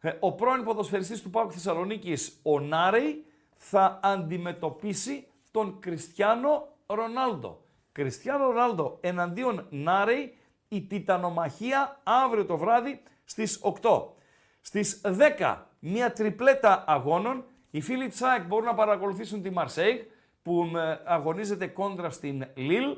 ε, 0.01 0.17
ο 0.21 0.33
πρώην 0.33 0.65
ποδοσφαιριστής 0.65 1.23
του 1.23 1.31
Πάουκ 1.31 1.51
Θεσσαλονίκης, 1.55 2.41
ο 2.43 2.61
Νάρεϊ, 2.61 3.25
θα 3.57 4.01
αντιμετωπίσει 4.03 5.27
τον 5.51 5.79
Κριστιάνο 5.81 6.69
Ρονάλντο. 6.87 7.65
Κριστιάνο 7.93 8.47
Ρονάλντο 8.47 8.99
εναντίον 9.01 9.67
Νάρεϊ, 9.71 10.39
η 10.69 10.83
τιτανομαχία 10.83 12.01
αύριο 12.03 12.45
το 12.45 12.57
βράδυ 12.57 13.03
στις 13.25 13.61
8. 13.83 14.03
Στις 14.61 15.01
10 15.39 15.57
μια 15.79 16.13
τριπλέτα 16.13 16.85
αγώνων. 16.87 17.45
Οι 17.71 17.81
φίλοι 17.81 18.09
της 18.09 18.23
ΑΕΚ 18.23 18.47
μπορούν 18.47 18.65
να 18.65 18.75
παρακολουθήσουν 18.75 19.43
τη 19.43 19.51
Μαρσέιγ 19.51 20.01
που 20.43 20.71
ε, 20.77 21.01
αγωνίζεται 21.05 21.67
κόντρα 21.67 22.11
στην 22.11 22.47
Λίλ. 22.55 22.97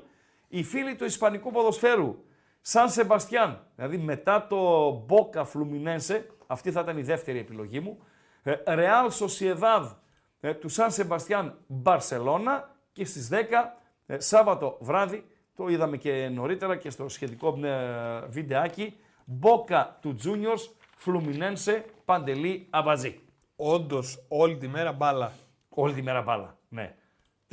Οι 0.55 0.62
φίλοι 0.62 0.94
του 0.94 1.05
Ισπανικού 1.05 1.51
ποδοσφαίρου 1.51 2.24
Σαν 2.60 2.90
Σεμπαστιάν, 2.90 3.66
δηλαδή 3.76 3.98
μετά 3.98 4.47
το 4.47 4.90
Μπόκα 4.90 5.44
Φλουμινένσε, 5.44 6.26
αυτή 6.47 6.70
θα 6.70 6.81
ήταν 6.81 6.98
η 6.98 7.02
δεύτερη 7.02 7.39
επιλογή 7.39 7.81
μου. 7.81 7.98
Ρεάλ 8.66 9.10
Σοσιεδάδ 9.10 9.93
του 10.60 10.68
Σαν 10.68 10.90
Σεμπαστιάν 10.90 11.59
Μπαρσελώνα 11.66 12.76
και 12.93 13.05
στις 13.05 13.28
10 13.32 13.35
ε, 14.06 14.18
Σάββατο 14.18 14.78
βράδυ, 14.81 15.26
το 15.56 15.68
είδαμε 15.68 15.97
και 15.97 16.28
νωρίτερα 16.32 16.76
και 16.76 16.90
στο 16.90 17.09
σχετικό 17.09 17.66
ε, 17.66 18.26
βιντεάκι, 18.28 18.97
Μπόκα 19.24 19.98
του 20.01 20.16
Juniors 20.24 20.70
Φλουμινένσε 20.97 21.85
Παντελή 22.05 22.66
Αμπαζή. 22.70 23.20
Όντως 23.56 24.24
όλη 24.28 24.56
τη 24.56 24.68
μέρα 24.68 24.93
μπάλα. 24.93 25.32
Όλη 25.68 25.94
τη 25.94 26.02
μέρα 26.02 26.22
μπάλα, 26.22 26.59
ναι. 26.68 26.94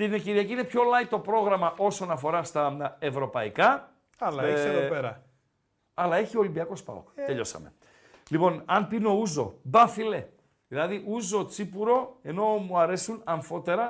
Την 0.10 0.22
Κυριακή 0.22 0.52
είναι 0.52 0.64
πιο 0.64 0.82
light 0.82 1.08
το 1.10 1.20
πρόγραμμα 1.20 1.74
όσον 1.78 2.12
αφορά 2.12 2.44
στα 2.44 2.96
ε, 3.00 3.08
ευρωπαϊκά. 3.08 3.94
Αλλά 4.20 4.44
Ε, 4.44 4.52
έχει 4.52 4.68
εδώ 4.68 4.88
πέρα. 4.90 5.24
Αλλά 5.94 6.18
έχει 6.18 6.38
Ολυμπιακός 6.38 6.84
Πάοκ. 6.84 7.08
Τελειώσαμε. 7.26 7.74
Λοιπόν, 8.30 8.64
αν 8.66 8.88
πίνω 8.88 9.14
ούζο, 9.14 9.60
μπα 9.62 9.88
φιλέ. 9.88 10.28
Δηλαδή 10.68 11.04
ούζο 11.08 11.46
τσίπουρο, 11.46 12.18
ενώ 12.22 12.46
μου 12.46 12.80
αρέσουν 12.80 13.22
αμφότερα, 13.24 13.88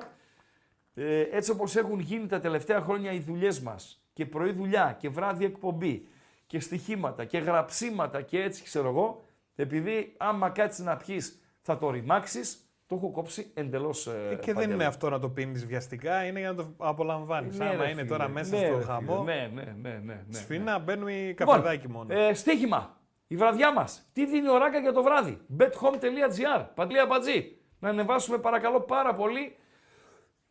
ε, 0.94 1.22
έτσι 1.22 1.52
όπως 1.52 1.76
έχουν 1.76 2.00
γίνει 2.00 2.28
τα 2.28 2.40
τελευταία 2.40 2.82
χρόνια 2.82 3.12
οι 3.12 3.20
δουλειές 3.20 3.60
μας 3.60 4.04
και 4.14 4.26
πρωί 4.26 4.52
δουλειά 4.52 4.96
και 5.00 5.10
βράδυ 5.10 5.46
εκπομπή 5.46 6.08
και 6.48 6.60
στοιχήματα 6.60 7.26
και 7.26 7.38
γραψίματα 7.38 8.22
και 8.22 8.42
έτσι 8.42 8.64
ξέρω 8.64 8.90
εγώ, 8.90 9.24
επειδή 9.56 10.14
άμα 10.18 10.50
κάτσεις 10.50 10.86
να 10.86 10.98
πιείς 10.98 11.42
θα 11.62 11.78
το 11.78 11.90
ρημάξεις, 11.90 12.71
το 12.92 12.98
έχω 12.98 13.12
κόψει 13.12 13.52
εντελώς 13.54 14.08
ε, 14.08 14.40
Και 14.42 14.54
δεν 14.54 14.72
είναι 14.72 14.86
αυτό 14.86 15.10
να 15.10 15.20
το 15.20 15.30
πίνεις 15.30 15.66
βιαστικά, 15.66 16.26
είναι 16.26 16.40
για 16.40 16.50
να 16.52 16.56
το 16.56 16.74
απολαμβάνεις. 16.78 17.58
Ναι, 17.58 17.66
Άμα 17.66 17.76
ρε 17.84 17.90
είναι 17.90 18.02
φίλε. 18.02 18.06
τώρα 18.06 18.28
μέσα 18.28 18.56
Ναι, 18.60 18.66
στο 18.66 18.78
ρε 18.78 18.84
χαμό, 18.84 19.20
φίλε. 19.20 19.34
Ναι, 19.36 19.52
ναι, 19.54 19.76
ναι, 19.82 19.90
ναι, 20.04 20.24
ναι. 20.28 20.38
σφίνα 20.38 20.80
μπαίνουμε 20.80 21.12
Λοιπόν, 21.12 21.36
καφεδάκι 21.48 21.88
μόνο. 21.90 22.14
Ε, 22.14 22.34
στοίχημα. 22.34 22.98
Η 23.28 23.36
βραδιά 23.36 23.74
μας. 23.74 24.10
Τι 24.14 24.26
δίνει 24.26 24.50
ο 24.50 24.58
Ράγκα 24.58 24.80
για 24.80 24.92
το 24.94 25.04
βράδυ; 25.04 25.42
bethome.gr. 25.60 26.66
Παντλία 26.76 27.08
Πατζή. 27.08 27.56
Να 27.80 27.90
ανεβάσουμε 27.90 28.38
παρακαλώ 28.38 28.80
πάρα 28.82 29.14
πολύ. 29.16 29.56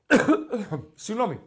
Συγγνώμη. 0.94 1.40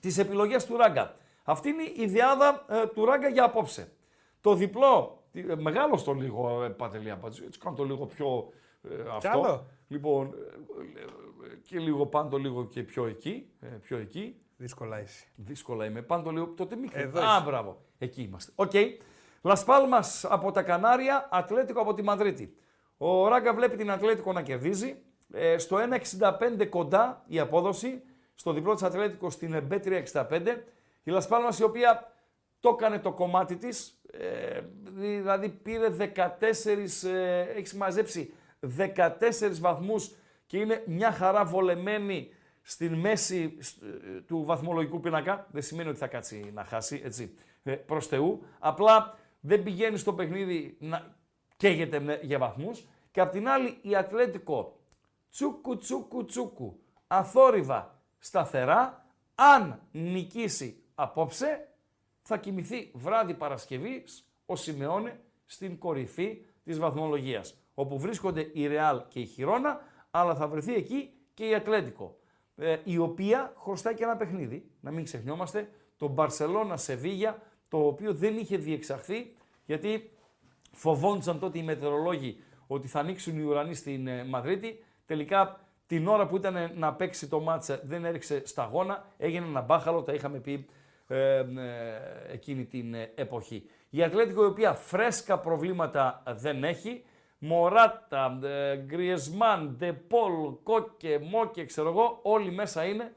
Τις 0.00 0.18
επιλογές 0.18 0.66
του 0.66 0.76
Ράγκα. 0.76 1.14
Αυτή 1.44 1.68
είναι 1.68 1.82
η 1.82 1.94
ιδεάδα 2.02 2.64
ε, 2.68 2.86
του 2.86 3.04
Ράγκα 3.04 3.28
για 3.28 3.44
απόψε. 3.44 3.92
Το 4.40 4.54
διπλό. 4.54 5.22
τι- 5.32 5.44
ε, 5.50 5.56
Μεγάλο 5.56 6.02
το 6.04 6.12
λίγο, 6.12 6.62
ε, 6.64 6.68
Παντελία 6.68 7.16
Πατζή. 7.16 7.44
Έτσι 7.46 7.58
κάνω 7.58 7.76
το 7.76 7.84
λίγο 7.84 8.06
πιο. 8.06 8.52
ε, 8.90 8.94
αυτό. 9.16 9.28
άλλο; 9.28 9.66
Λοιπόν, 9.90 10.26
ε, 10.26 11.00
ε, 11.00 11.56
και 11.62 11.78
λίγο 11.78 12.06
πάντο 12.06 12.36
λίγο 12.36 12.66
και 12.66 12.82
πιο 12.82 13.06
εκεί. 13.06 13.50
ε, 13.60 13.66
πιο 13.66 13.96
εκεί. 13.96 14.36
Δύσκολα 14.56 15.00
είσαι. 15.02 15.24
Δύσκολα 15.36 15.84
είμαι. 15.84 16.02
Πάντο 16.02 16.30
λίγο. 16.30 16.46
Τότε 16.46 16.76
μικρό. 16.76 17.00
Εδώ 17.00 17.20
Α, 17.20 17.36
είσαι. 17.36 17.44
μπράβο. 17.44 17.82
Εκεί 17.98 18.22
είμαστε. 18.22 18.52
Οκ. 18.54 18.72
Λασπάλμα 19.42 20.04
από 20.22 20.52
τα 20.52 20.62
Κανάρια, 20.62 21.28
Ατλέτικο 21.30 21.80
από 21.80 21.94
τη 21.94 22.02
Μαδρίτη. 22.02 22.56
Ο 22.96 23.28
Ράγκα 23.28 23.54
βλέπει 23.54 23.76
την 23.76 23.90
Ατλέτικο 23.90 24.32
να 24.32 24.42
κερδίζει. 24.42 24.96
Ε, 25.32 25.58
στο 25.58 25.76
1,65 26.58 26.66
κοντά 26.68 27.24
η 27.26 27.38
απόδοση. 27.38 28.02
Στο 28.34 28.52
διπλό 28.52 28.74
της 28.74 28.82
Ατλέτικο 28.82 29.30
στην 29.30 29.68
B365. 29.70 30.56
Η 31.02 31.10
Λασπάλμας 31.10 31.58
η 31.58 31.62
οποία 31.64 32.12
το 32.60 32.68
έκανε 32.78 32.98
το 32.98 33.12
κομμάτι 33.12 33.56
της. 33.56 34.00
Ε, 34.12 34.60
δηλαδή 34.92 35.48
πήρε 35.48 35.88
14, 35.88 37.04
ε, 37.04 37.40
έχεις 37.40 37.74
μαζέψει 37.74 38.32
14 38.78 39.58
βαθμούς 39.60 40.10
και 40.46 40.58
είναι 40.58 40.82
μια 40.86 41.12
χαρά 41.12 41.44
βολεμένη 41.44 42.28
στην 42.62 42.94
μέση 42.94 43.56
σ- 43.60 43.82
ε, 43.82 44.20
του 44.20 44.44
βαθμολογικού 44.44 45.00
πίνακα. 45.00 45.46
Δεν 45.50 45.62
σημαίνει 45.62 45.88
ότι 45.88 45.98
θα 45.98 46.06
κάτσει 46.06 46.50
να 46.54 46.64
χάσει, 46.64 47.00
έτσι, 47.04 47.34
ε, 47.62 47.72
προς 47.72 48.06
Θεού. 48.06 48.42
Απλά 48.58 49.18
δεν 49.40 49.62
πηγαίνει 49.62 49.96
στο 49.96 50.12
παιχνίδι 50.12 50.76
να 50.80 51.14
καίγεται 51.56 52.00
με- 52.00 52.20
για 52.22 52.38
βαθμούς. 52.38 52.86
Και 53.10 53.20
απ' 53.20 53.30
την 53.30 53.48
άλλη 53.48 53.78
η 53.82 53.96
Ατλέτικο 53.96 54.80
τσούκου 55.30 55.76
τσούκου 55.76 56.24
τσούκου, 56.24 56.80
αθόρυβα, 57.06 57.98
σταθερά, 58.18 59.06
αν 59.34 59.80
νικήσει 59.92 60.82
απόψε, 60.94 61.68
θα 62.22 62.36
κοιμηθεί 62.38 62.90
βράδυ 62.94 63.34
Παρασκευής 63.34 64.24
ο 64.46 64.56
Σιμεώνε 64.56 65.20
στην 65.46 65.78
κορυφή 65.78 66.44
της 66.64 66.78
βαθμολογίας, 66.78 67.59
όπου 67.80 67.98
βρίσκονται 67.98 68.50
η 68.52 68.66
Ρεάλ 68.66 69.02
και 69.08 69.20
η 69.20 69.24
Χιρόνα, 69.24 69.80
αλλά 70.10 70.34
θα 70.34 70.48
βρεθεί 70.48 70.74
εκεί 70.74 71.10
και 71.34 71.46
η 71.48 71.54
Ατλέτικο, 71.54 72.18
ε, 72.56 72.76
η 72.84 72.98
οποία 72.98 73.52
χρωστάει 73.56 73.94
και 73.94 74.04
ένα 74.04 74.16
παιχνίδι, 74.16 74.70
να 74.80 74.90
μην 74.90 75.04
ξεχνιόμαστε, 75.04 75.68
το 75.96 76.08
Μπαρσελώνα 76.08 76.76
Σεβίγια, 76.76 77.42
το 77.68 77.86
οποίο 77.86 78.14
δεν 78.14 78.36
είχε 78.36 78.56
διεξαχθεί, 78.56 79.36
γιατί 79.64 80.10
φοβόντουσαν 80.72 81.38
τότε 81.38 81.58
οι 81.58 81.62
μετεωρολόγοι 81.62 82.42
ότι 82.66 82.88
θα 82.88 83.00
ανοίξουν 83.00 83.38
οι 83.38 83.42
ουρανοί 83.42 83.74
στην 83.74 84.06
ε, 84.06 84.24
Μαδρίτη. 84.24 84.84
Τελικά 85.06 85.60
την 85.86 86.08
ώρα 86.08 86.26
που 86.26 86.36
ήταν 86.36 86.72
να 86.76 86.94
παίξει 86.94 87.28
το 87.28 87.40
μάτσα 87.40 87.80
δεν 87.84 88.04
έριξε 88.04 88.46
σταγόνα, 88.46 89.04
έγινε 89.16 89.46
ένα 89.46 89.60
μπάχαλο, 89.60 90.02
τα 90.02 90.12
είχαμε 90.12 90.38
πει 90.38 90.66
ε, 91.12 91.38
ε, 91.38 91.44
εκείνη 92.32 92.64
την 92.64 92.94
ε, 92.94 93.12
εποχή. 93.14 93.70
Η 93.90 94.02
Ατλέτικο 94.02 94.42
η 94.42 94.46
οποία 94.46 94.74
φρέσκα 94.74 95.38
προβλήματα 95.38 96.22
δεν 96.26 96.64
έχει, 96.64 97.04
Μωράτα, 97.42 98.38
ε, 98.42 98.76
Γκριεσμάν, 98.76 99.74
Ντεπόλ, 99.78 100.54
Κόκε, 100.62 101.18
Μόκε, 101.22 101.64
ξέρω 101.64 101.88
εγώ, 101.88 102.18
όλοι 102.22 102.50
μέσα 102.50 102.84
είναι. 102.84 103.12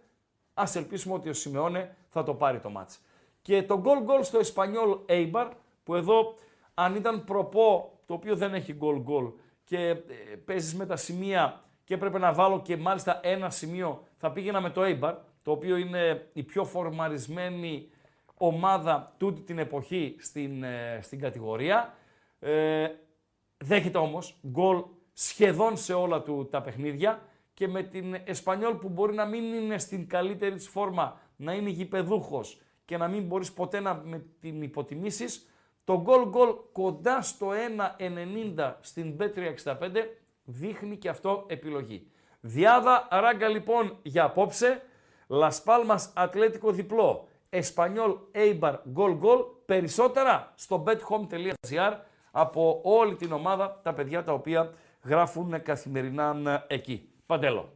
Ας 0.54 0.76
ελπίσουμε 0.76 1.14
ότι 1.14 1.30
ο 1.30 1.34
Σιμεώνε 1.34 1.96
θα 2.10 2.24
το 2.24 2.34
πάρει 2.34 2.60
το 2.60 2.70
μάτς. 2.70 3.00
Και 3.42 3.64
το 3.64 3.80
γκολ 3.80 4.00
γκολ 4.04 4.24
στο 4.24 4.40
Εσπανιόλ 4.40 4.98
Eibar, 5.08 5.50
που 5.84 5.96
εδώ 5.96 6.36
αν 6.74 6.96
ήταν 6.96 7.24
προπό, 7.24 8.00
το 8.06 8.14
οποίο 8.14 8.36
δεν 8.36 8.54
έχει 8.54 8.74
γκολ 8.74 9.02
γκολ 9.02 9.32
και 9.64 9.88
ε, 9.88 9.96
παίζεις 10.46 10.76
με 10.76 10.86
τα 10.86 10.96
σημεία 10.96 11.64
και 11.84 11.94
έπρεπε 11.94 12.18
να 12.18 12.34
βάλω 12.34 12.62
και 12.62 12.78
μάλιστα 12.78 13.20
ένα 13.24 13.50
σημείο, 13.50 14.04
θα 14.18 14.32
πήγαινα 14.32 14.62
με 14.62 14.70
το 14.70 14.82
Eibar, 14.84 15.16
το 15.44 15.52
οποίο 15.52 15.78
είναι 15.78 16.30
η 16.34 16.44
πιο 16.44 16.66
φορμαρισμένη 16.66 17.90
ομάδα 18.38 19.14
τούτη 19.18 19.42
την 19.42 19.60
εποχή 19.60 20.16
στην, 20.20 20.64
ε, 20.64 21.00
στην 21.02 21.20
κατηγορία. 21.20 21.94
Ε, 22.40 22.88
δέχεται 23.64 23.98
όμως 23.98 24.38
γκολ 24.48 24.84
σχεδόν 25.14 25.78
σε 25.78 25.94
όλα 25.94 26.22
του 26.22 26.48
τα 26.52 26.62
παιχνίδια 26.62 27.22
και 27.54 27.68
με 27.68 27.84
την 27.84 28.16
Εσπανιόλ 28.24 28.74
που 28.74 28.90
μπορεί 28.90 29.14
να 29.14 29.26
μην 29.26 29.54
είναι 29.54 29.78
στην 29.78 30.08
καλύτερη 30.08 30.56
της 30.56 30.68
φόρμα, 30.68 31.20
να 31.36 31.54
είναι 31.54 31.70
γηπεδούχος 31.70 32.62
και 32.86 32.98
να 32.98 33.08
μην 33.08 33.24
μπορείς 33.24 33.54
ποτέ 33.54 33.80
να 33.80 33.94
με 33.94 34.26
την 34.40 34.62
υποτιμήσεις, 34.62 35.50
το 35.84 36.02
γκολ 36.02 36.30
γκολ 36.30 36.56
κοντά 36.72 37.22
στο 37.22 37.50
1.90 38.58 38.74
στην 38.80 39.18
B365 39.20 39.76
δείχνει 40.44 40.98
και 40.98 41.10
αυτό 41.10 41.46
επιλογή. 41.48 42.08
Διάδα 42.40 43.08
ράγκα 43.12 43.48
λοιπόν 43.48 43.98
για 44.02 44.24
απόψε, 44.24 44.82
Λασπάλμας 45.28 46.12
Ατλέτικο 46.16 46.72
διπλό, 46.72 47.28
Εσπανιόλ 47.50 48.16
Eibar 48.34 48.76
γκολ 48.90 49.14
γκολ, 49.16 49.40
περισσότερα 49.66 50.54
στο 50.56 50.84
bethome.gr 50.88 51.94
από 52.36 52.80
όλη 52.84 53.16
την 53.16 53.32
ομάδα, 53.32 53.80
τα 53.84 53.94
παιδιά 53.94 54.24
τα 54.24 54.34
οποία 54.34 54.74
γράφουν 55.04 55.62
καθημερινά 55.64 56.64
εκεί. 56.68 57.10
Παντέλο. 57.26 57.74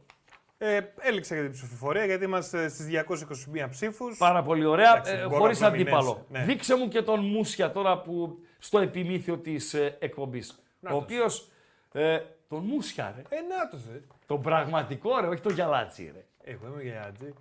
Ε, 0.58 0.80
έληξε 1.00 1.34
για 1.34 1.42
την 1.42 1.52
ψηφοφορία 1.52 2.04
γιατί 2.04 2.24
είμαστε 2.24 2.68
στις 2.68 2.86
221 2.86 3.68
ψήφους. 3.70 4.16
Πάρα 4.18 4.42
πολύ 4.42 4.64
ωραία, 4.64 4.90
Εντάξει, 4.92 5.12
ε, 5.12 5.26
γκολ 5.28 5.38
χωρίς 5.38 5.62
από 5.62 5.74
Φλαμινένσε, 5.74 5.96
αντίπαλο. 5.98 6.26
ναι. 6.28 6.44
Δείξε 6.44 6.76
μου 6.76 6.88
και 6.88 7.02
τον 7.02 7.20
Μούσια 7.24 7.72
τώρα 7.72 8.00
που 8.00 8.38
στο 8.58 8.78
επιμήθειο 8.78 9.38
της 9.38 9.74
ε, 9.74 9.96
εκπομπής. 10.00 10.62
ο 10.90 10.94
οποίος, 10.96 11.48
ε, 11.92 12.18
τον 12.48 12.62
Μούσια 12.64 13.12
ρε, 13.16 13.36
Ε, 13.36 13.40
να 13.40 13.68
το 13.70 13.76
θε. 13.76 13.98
τον 14.26 14.40
πραγματικό 14.42 15.20
ρε, 15.20 15.26
όχι 15.26 15.40
τον 15.40 15.52
Γιαλάτσι 15.52 16.12
ρε. 16.14 16.24
Εγώ 16.52 16.66
είμαι 16.72 16.82
για 16.82 17.12
τζι. 17.18 17.32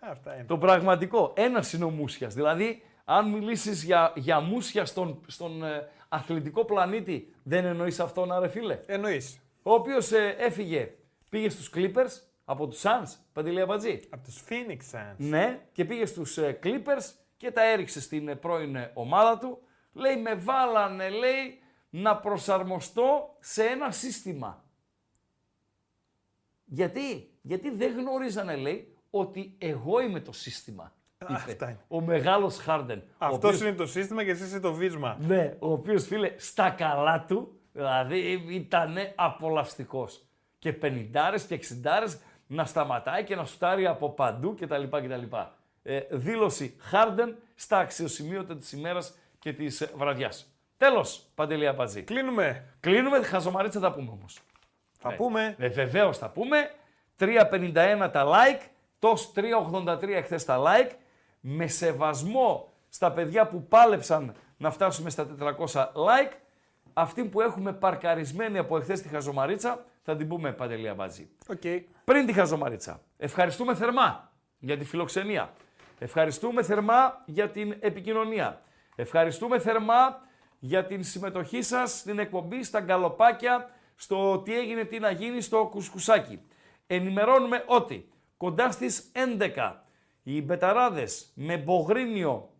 Αυτά 0.00 0.34
είναι. 0.34 0.44
Το 0.44 0.58
πραγματικό. 0.58 1.32
Ένας 1.36 1.72
είναι 1.72 1.84
ο 1.84 1.90
Μούσια. 1.90 2.28
Δηλαδή, 2.28 2.82
αν 3.04 3.28
μιλήσεις 3.30 3.82
για, 3.84 4.12
για 4.14 4.40
Μούσια 4.40 4.84
στον, 4.84 5.20
στον 5.26 5.64
ε, 5.64 5.88
αθλητικό 6.08 6.64
πλανήτη, 6.64 7.34
δεν 7.42 7.64
εννοείς 7.64 8.00
αυτόν, 8.00 8.38
ρε 8.40 8.48
φίλε; 8.48 8.80
Εννοείς. 8.86 9.40
Ο 9.62 9.72
οποίος 9.72 10.12
έφυγε, 10.38 10.94
πήγε 11.30 11.48
στους 11.48 11.70
Clippers 11.74 12.28
από 12.44 12.68
τους 12.68 12.82
Suns, 12.82 13.16
Παντελή 13.32 13.60
Αμπατζή. 13.60 14.00
Από 14.10 14.24
τους 14.24 14.44
Phoenix 14.48 14.78
Suns. 14.92 15.14
Ναι, 15.16 15.60
και 15.72 15.84
πήγε 15.84 16.06
στους 16.06 16.38
ε, 16.38 16.58
Clippers 16.62 17.12
και 17.36 17.50
τα 17.50 17.62
έριξε 17.62 18.00
στην 18.00 18.28
ε, 18.28 18.34
πρώην 18.34 18.76
ε, 18.76 18.90
ομάδα 18.94 19.38
του. 19.38 19.58
Λέει, 19.92 20.16
με 20.16 20.34
βάλανε, 20.34 21.08
λέει, 21.08 21.60
να 21.90 22.16
προσαρμοστώ 22.16 23.36
σε 23.40 23.64
ένα 23.64 23.90
σύστημα. 23.90 24.64
Γιατί, 26.64 27.38
γιατί 27.42 27.70
δεν 27.70 27.98
γνωρίζανε, 27.98 28.56
λέει, 28.56 28.96
ότι 29.10 29.54
εγώ 29.58 30.00
είμαι 30.00 30.20
το 30.20 30.32
σύστημα. 30.32 30.92
Είπε 31.22 31.32
αυτά 31.32 31.68
είναι. 31.68 31.78
Ο 31.88 32.00
μεγάλος 32.00 32.56
Χάρντεν. 32.58 32.98
ο 32.98 33.02
Αυτός 33.18 33.36
οποίος- 33.38 33.60
είναι 33.60 33.72
το 33.72 33.86
σύστημα 33.86 34.24
και 34.24 34.30
εσύ 34.30 34.44
είσαι 34.44 34.60
το 34.60 34.72
βίσμα. 34.72 35.16
ναι, 35.20 35.54
ο 35.58 35.72
οποίος 35.72 36.06
φίλε 36.06 36.32
στα 36.36 36.70
καλά 36.70 37.24
του, 37.28 37.60
δηλαδή 37.72 38.44
ήταν 38.48 38.94
απολαυστικός. 39.14 40.22
Και 40.58 40.72
πενηντάρες 40.72 41.42
και 41.42 41.54
εξιντάρες 41.54 42.18
να 42.46 42.64
σταματάει 42.64 43.24
και 43.24 43.36
να 43.36 43.44
σουτάρει 43.44 43.86
από 43.86 44.10
παντού 44.10 44.54
κτλ. 44.60 44.82
κτλ. 44.84 45.36
Ε, 45.82 46.00
δήλωση 46.10 46.76
Χάρντεν 46.80 47.36
στα 47.54 47.78
αξιοσημείωτα 47.78 48.56
της 48.56 48.72
ημέρας 48.72 49.14
και 49.38 49.52
της 49.52 49.80
ε, 49.80 49.90
βραδιάς. 49.96 50.52
Τέλος, 50.76 51.26
Παντελή 51.34 51.66
Αμπατζή. 51.66 52.02
Κλείνουμε. 52.02 52.64
Κλείνουμε, 52.80 53.22
χαζομαρίτσα 53.22 53.80
θα 53.80 53.92
πούμε 53.92 54.10
όμως. 54.10 54.38
Θα 54.98 55.14
πούμε. 55.14 55.54
Ε, 55.58 55.68
Βεβαίως 55.68 56.18
θα 56.18 56.28
πούμε. 56.30 56.70
3,51 57.18 58.10
τα 58.12 58.24
like, 58.26 58.60
τος 58.98 59.32
3,83 59.34 60.14
εχθές 60.16 60.44
τα 60.44 60.58
like. 60.66 60.90
Με 61.40 61.66
σεβασμό 61.66 62.72
στα 62.88 63.12
παιδιά 63.12 63.48
που 63.48 63.62
πάλεψαν 63.62 64.34
να 64.56 64.70
φτάσουμε 64.70 65.10
στα 65.10 65.26
400 65.40 65.82
like. 65.82 66.32
Αυτή 66.92 67.24
που 67.24 67.40
έχουμε 67.40 67.72
παρκαρισμένη 67.72 68.58
από 68.58 68.76
εχθές 68.76 69.00
τη 69.00 69.08
χαζομαρίτσα, 69.08 69.84
θα 70.02 70.16
την 70.16 70.28
πούμε 70.28 70.52
Παντελή 70.52 70.94
Αμπατζή. 70.94 71.28
Οκ. 71.48 71.62
Πριν 72.04 72.26
τη 72.26 72.32
χαζομαρίτσα, 72.32 73.00
ευχαριστούμε 73.16 73.74
θερμά 73.74 74.32
για 74.58 74.78
τη 74.78 74.84
φιλοξενία. 74.84 75.52
Ευχαριστούμε 75.98 76.62
θερμά 76.62 77.22
για 77.26 77.50
την 77.50 77.76
επικοινωνία. 77.80 78.60
Ευχαριστούμε 78.96 79.58
θερμά 79.58 80.20
για 80.58 80.86
την 80.86 81.04
συμμετοχή 81.04 81.62
σας 81.62 81.98
στην 81.98 82.18
εκπομπή, 82.18 82.62
στα 82.64 82.80
γκαλοπάκια, 82.80 83.70
στο 83.94 84.38
τι 84.38 84.58
έγινε, 84.58 84.84
τι 84.84 84.98
να 84.98 85.10
γίνει, 85.10 85.40
στο 85.40 85.68
κουσκουσάκι. 85.70 86.40
Ενημερώνουμε 86.86 87.64
ότι 87.66 88.08
κοντά 88.36 88.70
στις 88.70 89.12
11 89.12 89.87
οι 90.30 90.42
μπεταράδες 90.42 91.32
με 91.34 91.56
Μπογρίνιο 91.56 92.50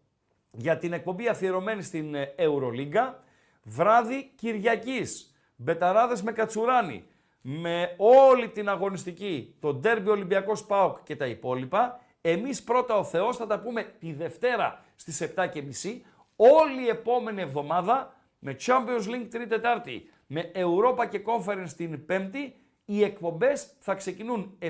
για 0.51 0.78
την 0.78 0.93
εκπομπή 0.93 1.28
αφιερωμένη 1.28 1.82
στην 1.82 2.15
ε, 2.15 2.35
Ευρωλίγκα, 2.36 3.23
βράδυ 3.62 4.32
Κυριακής, 4.35 5.35
μπεταράδες 5.57 6.23
με 6.23 6.32
Κατσουράνη, 6.32 7.05
με 7.40 7.95
όλη 7.97 8.49
την 8.49 8.69
αγωνιστική, 8.69 9.55
το 9.61 9.74
ντέρμπι 9.74 10.09
Ολυμπιακός 10.09 10.65
ΠΑΟΚ 10.65 11.03
και 11.03 11.16
τα 11.16 11.27
υπόλοιπα, 11.27 12.01
εμείς 12.20 12.62
πρώτα 12.62 12.95
ο 12.95 13.05
Θεός 13.05 13.36
θα 13.36 13.47
τα 13.47 13.61
πούμε 13.61 13.82
τη 13.99 14.12
Δευτέρα 14.12 14.85
στις 14.97 15.32
7.30, 15.36 16.01
όλη 16.36 16.82
η 16.85 16.89
επόμενη 16.89 17.40
εβδομάδα 17.40 18.15
με 18.39 18.57
Champions 18.66 19.09
League 19.09 19.27
τρίτη 19.31 19.47
Τετάρτη, 19.47 20.11
με 20.27 20.51
Europa 20.55 21.09
και 21.09 21.23
Conference 21.27 21.70
την 21.77 22.07
Πέμπτη, 22.07 22.57
οι 22.85 23.03
εκπομπές 23.03 23.77
θα 23.78 23.95
ξεκινούν 23.95 24.59
7.30 24.61 24.69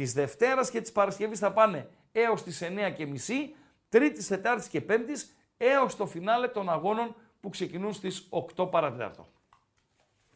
της 0.00 0.12
Δευτέρας 0.12 0.70
και 0.70 0.80
της 0.80 0.92
Παρασκευής 0.92 1.38
θα 1.38 1.52
πάνε 1.52 1.88
έως 2.12 2.42
τις 2.42 2.62
9.30, 2.62 3.54
Τρίτης, 3.88 4.26
Τετάρτης 4.26 4.68
και 4.68 4.80
Πέμπτης 4.80 5.36
έως 5.56 5.96
το 5.96 6.06
φινάλε 6.06 6.48
των 6.48 6.68
αγώνων 6.68 7.16
που 7.40 7.48
ξεκινούν 7.48 7.92
στις 7.92 8.28
8 8.56 8.70
παρατέταρτο. 8.70 9.28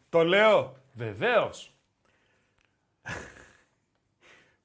Το 0.09 0.23
λέω. 0.23 0.75
Βεβαίως. 0.93 1.75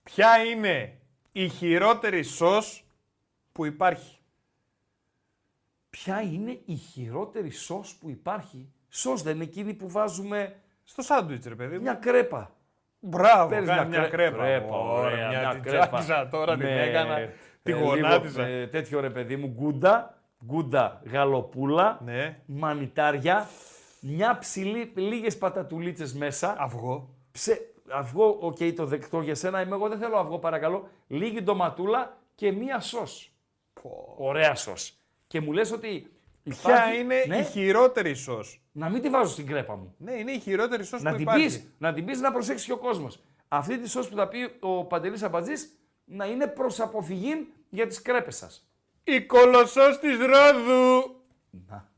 Ποια 0.03 0.45
είναι 0.45 0.99
η 1.33 1.49
χειρότερη 1.49 2.23
σως 2.23 2.85
που 3.53 3.65
υπάρχει; 3.65 4.19
Ποια 5.91 6.21
είναι 6.21 6.61
η 6.65 6.75
χειρότερη 6.75 7.51
σως 7.51 7.97
που 7.97 8.11
υπάρχει; 8.11 8.73
Σως 8.89 9.23
δεν 9.23 9.35
είναι 9.35 9.45
εκείνη 9.45 9.75
που 9.75 9.91
βάζουμε 9.91 10.61
Στο 10.85 11.03
σάντουιτς 11.03 11.47
ρε 11.47 11.55
παιδί 11.55 11.75
μου. 11.77 11.83
μια 11.83 11.95
κρέπα. 11.95 12.55
Μπράβο, 13.01 13.49
Παίρνεις 13.49 13.69
κάνει 13.69 13.89
μια, 13.89 13.99
κρέ- 13.99 14.11
κρέπα. 14.11 14.37
κρέπα, 14.45 14.77
Ωραία, 14.77 15.13
ωραία, 15.13 15.29
μια, 15.29 15.39
μια 15.41 15.51
την 15.51 15.63
κρέπα. 15.63 15.87
τσάκιζα 15.89 16.29
τώρα, 16.29 16.57
την 16.57 16.67
Με, 16.67 16.83
έκανα. 16.83 17.15
Τη 17.63 17.73
ε, 17.73 17.75
λίγο, 17.75 17.85
γονάτιζα. 17.87 18.43
ε, 18.47 18.67
τέτοιο 18.67 19.01
ρε 19.01 19.11
παιδί 19.11 19.37
μου, 19.37 19.47
γκούντα, 19.47 20.19
γκούντα 20.45 21.03
γαλοπούλα, 21.13 22.01
Ναι. 22.05 22.39
μανιτάρια, 22.47 23.49
μια 24.01 24.39
ψηλή, 24.39 24.93
λίγες 24.95 25.39
πατατουλίτσες 25.39 26.15
μέσα, 26.15 26.55
Αυγό. 26.59 27.09
ψε, 27.33 27.61
αυγό, 27.91 28.37
οκ, 28.41 28.57
το 28.77 28.85
δεκτό 28.87 29.21
για 29.21 29.35
σένα, 29.35 29.61
είμαι 29.61 29.75
εγώ 29.75 29.89
δεν 29.89 29.99
θέλω 29.99 30.17
αυγό 30.17 30.39
παρακαλώ, 30.39 30.89
λίγη 31.07 31.43
ντοματούλα 31.43 32.17
και 32.35 32.53
μία 32.53 32.81
σως. 32.81 33.33
Ωραία 34.17 34.55
σως. 34.55 34.93
Και 35.27 35.41
μου 35.41 35.53
λες 35.53 35.73
ότι 35.73 35.89
Ποια 36.43 36.55
υπάρχει- 36.73 36.99
είναι 37.01 37.25
ναι, 37.27 37.37
η 37.37 37.43
χειρότερη 37.45 38.15
σως. 38.15 38.61
Να 38.81 38.89
μην 38.89 39.03
τη 39.03 39.09
βάζω 39.09 39.31
στην 39.31 39.47
κρέπα 39.47 39.77
μου. 39.77 39.95
Ναι, 39.99 40.13
είναι 40.13 40.31
η 40.31 40.39
χειρότερη 40.39 40.85
σως 40.85 41.03
Να 41.03 41.11
που 41.11 41.17
την, 41.17 41.27
υπάρχει. 41.27 41.45
πεις, 41.45 41.71
να 41.79 41.93
την 41.93 42.05
πεις 42.05 42.21
να 42.21 42.33
προσέξει 42.33 42.67
και 42.67 42.73
ο 42.73 42.79
κόσμος. 42.79 43.23
Αυτή 43.49 43.79
τη 43.79 43.89
σως 43.89 44.09
που 44.09 44.17
θα 44.17 44.29
πει 44.29 44.57
ο 44.61 44.85
Παντελής 44.85 45.23
Αμπατζής 45.23 45.79
να 46.05 46.25
είναι 46.27 46.47
προς 46.47 46.81
αποφυγή 46.81 47.53
για 47.71 47.87
τις 47.87 48.03
κρέπες 48.03 48.37
σας. 48.37 48.71
Η 49.05 49.23
κολοσσός 49.23 49.99
της 49.99 50.19
Ρόδου. 50.19 51.15
Να. 51.69 51.90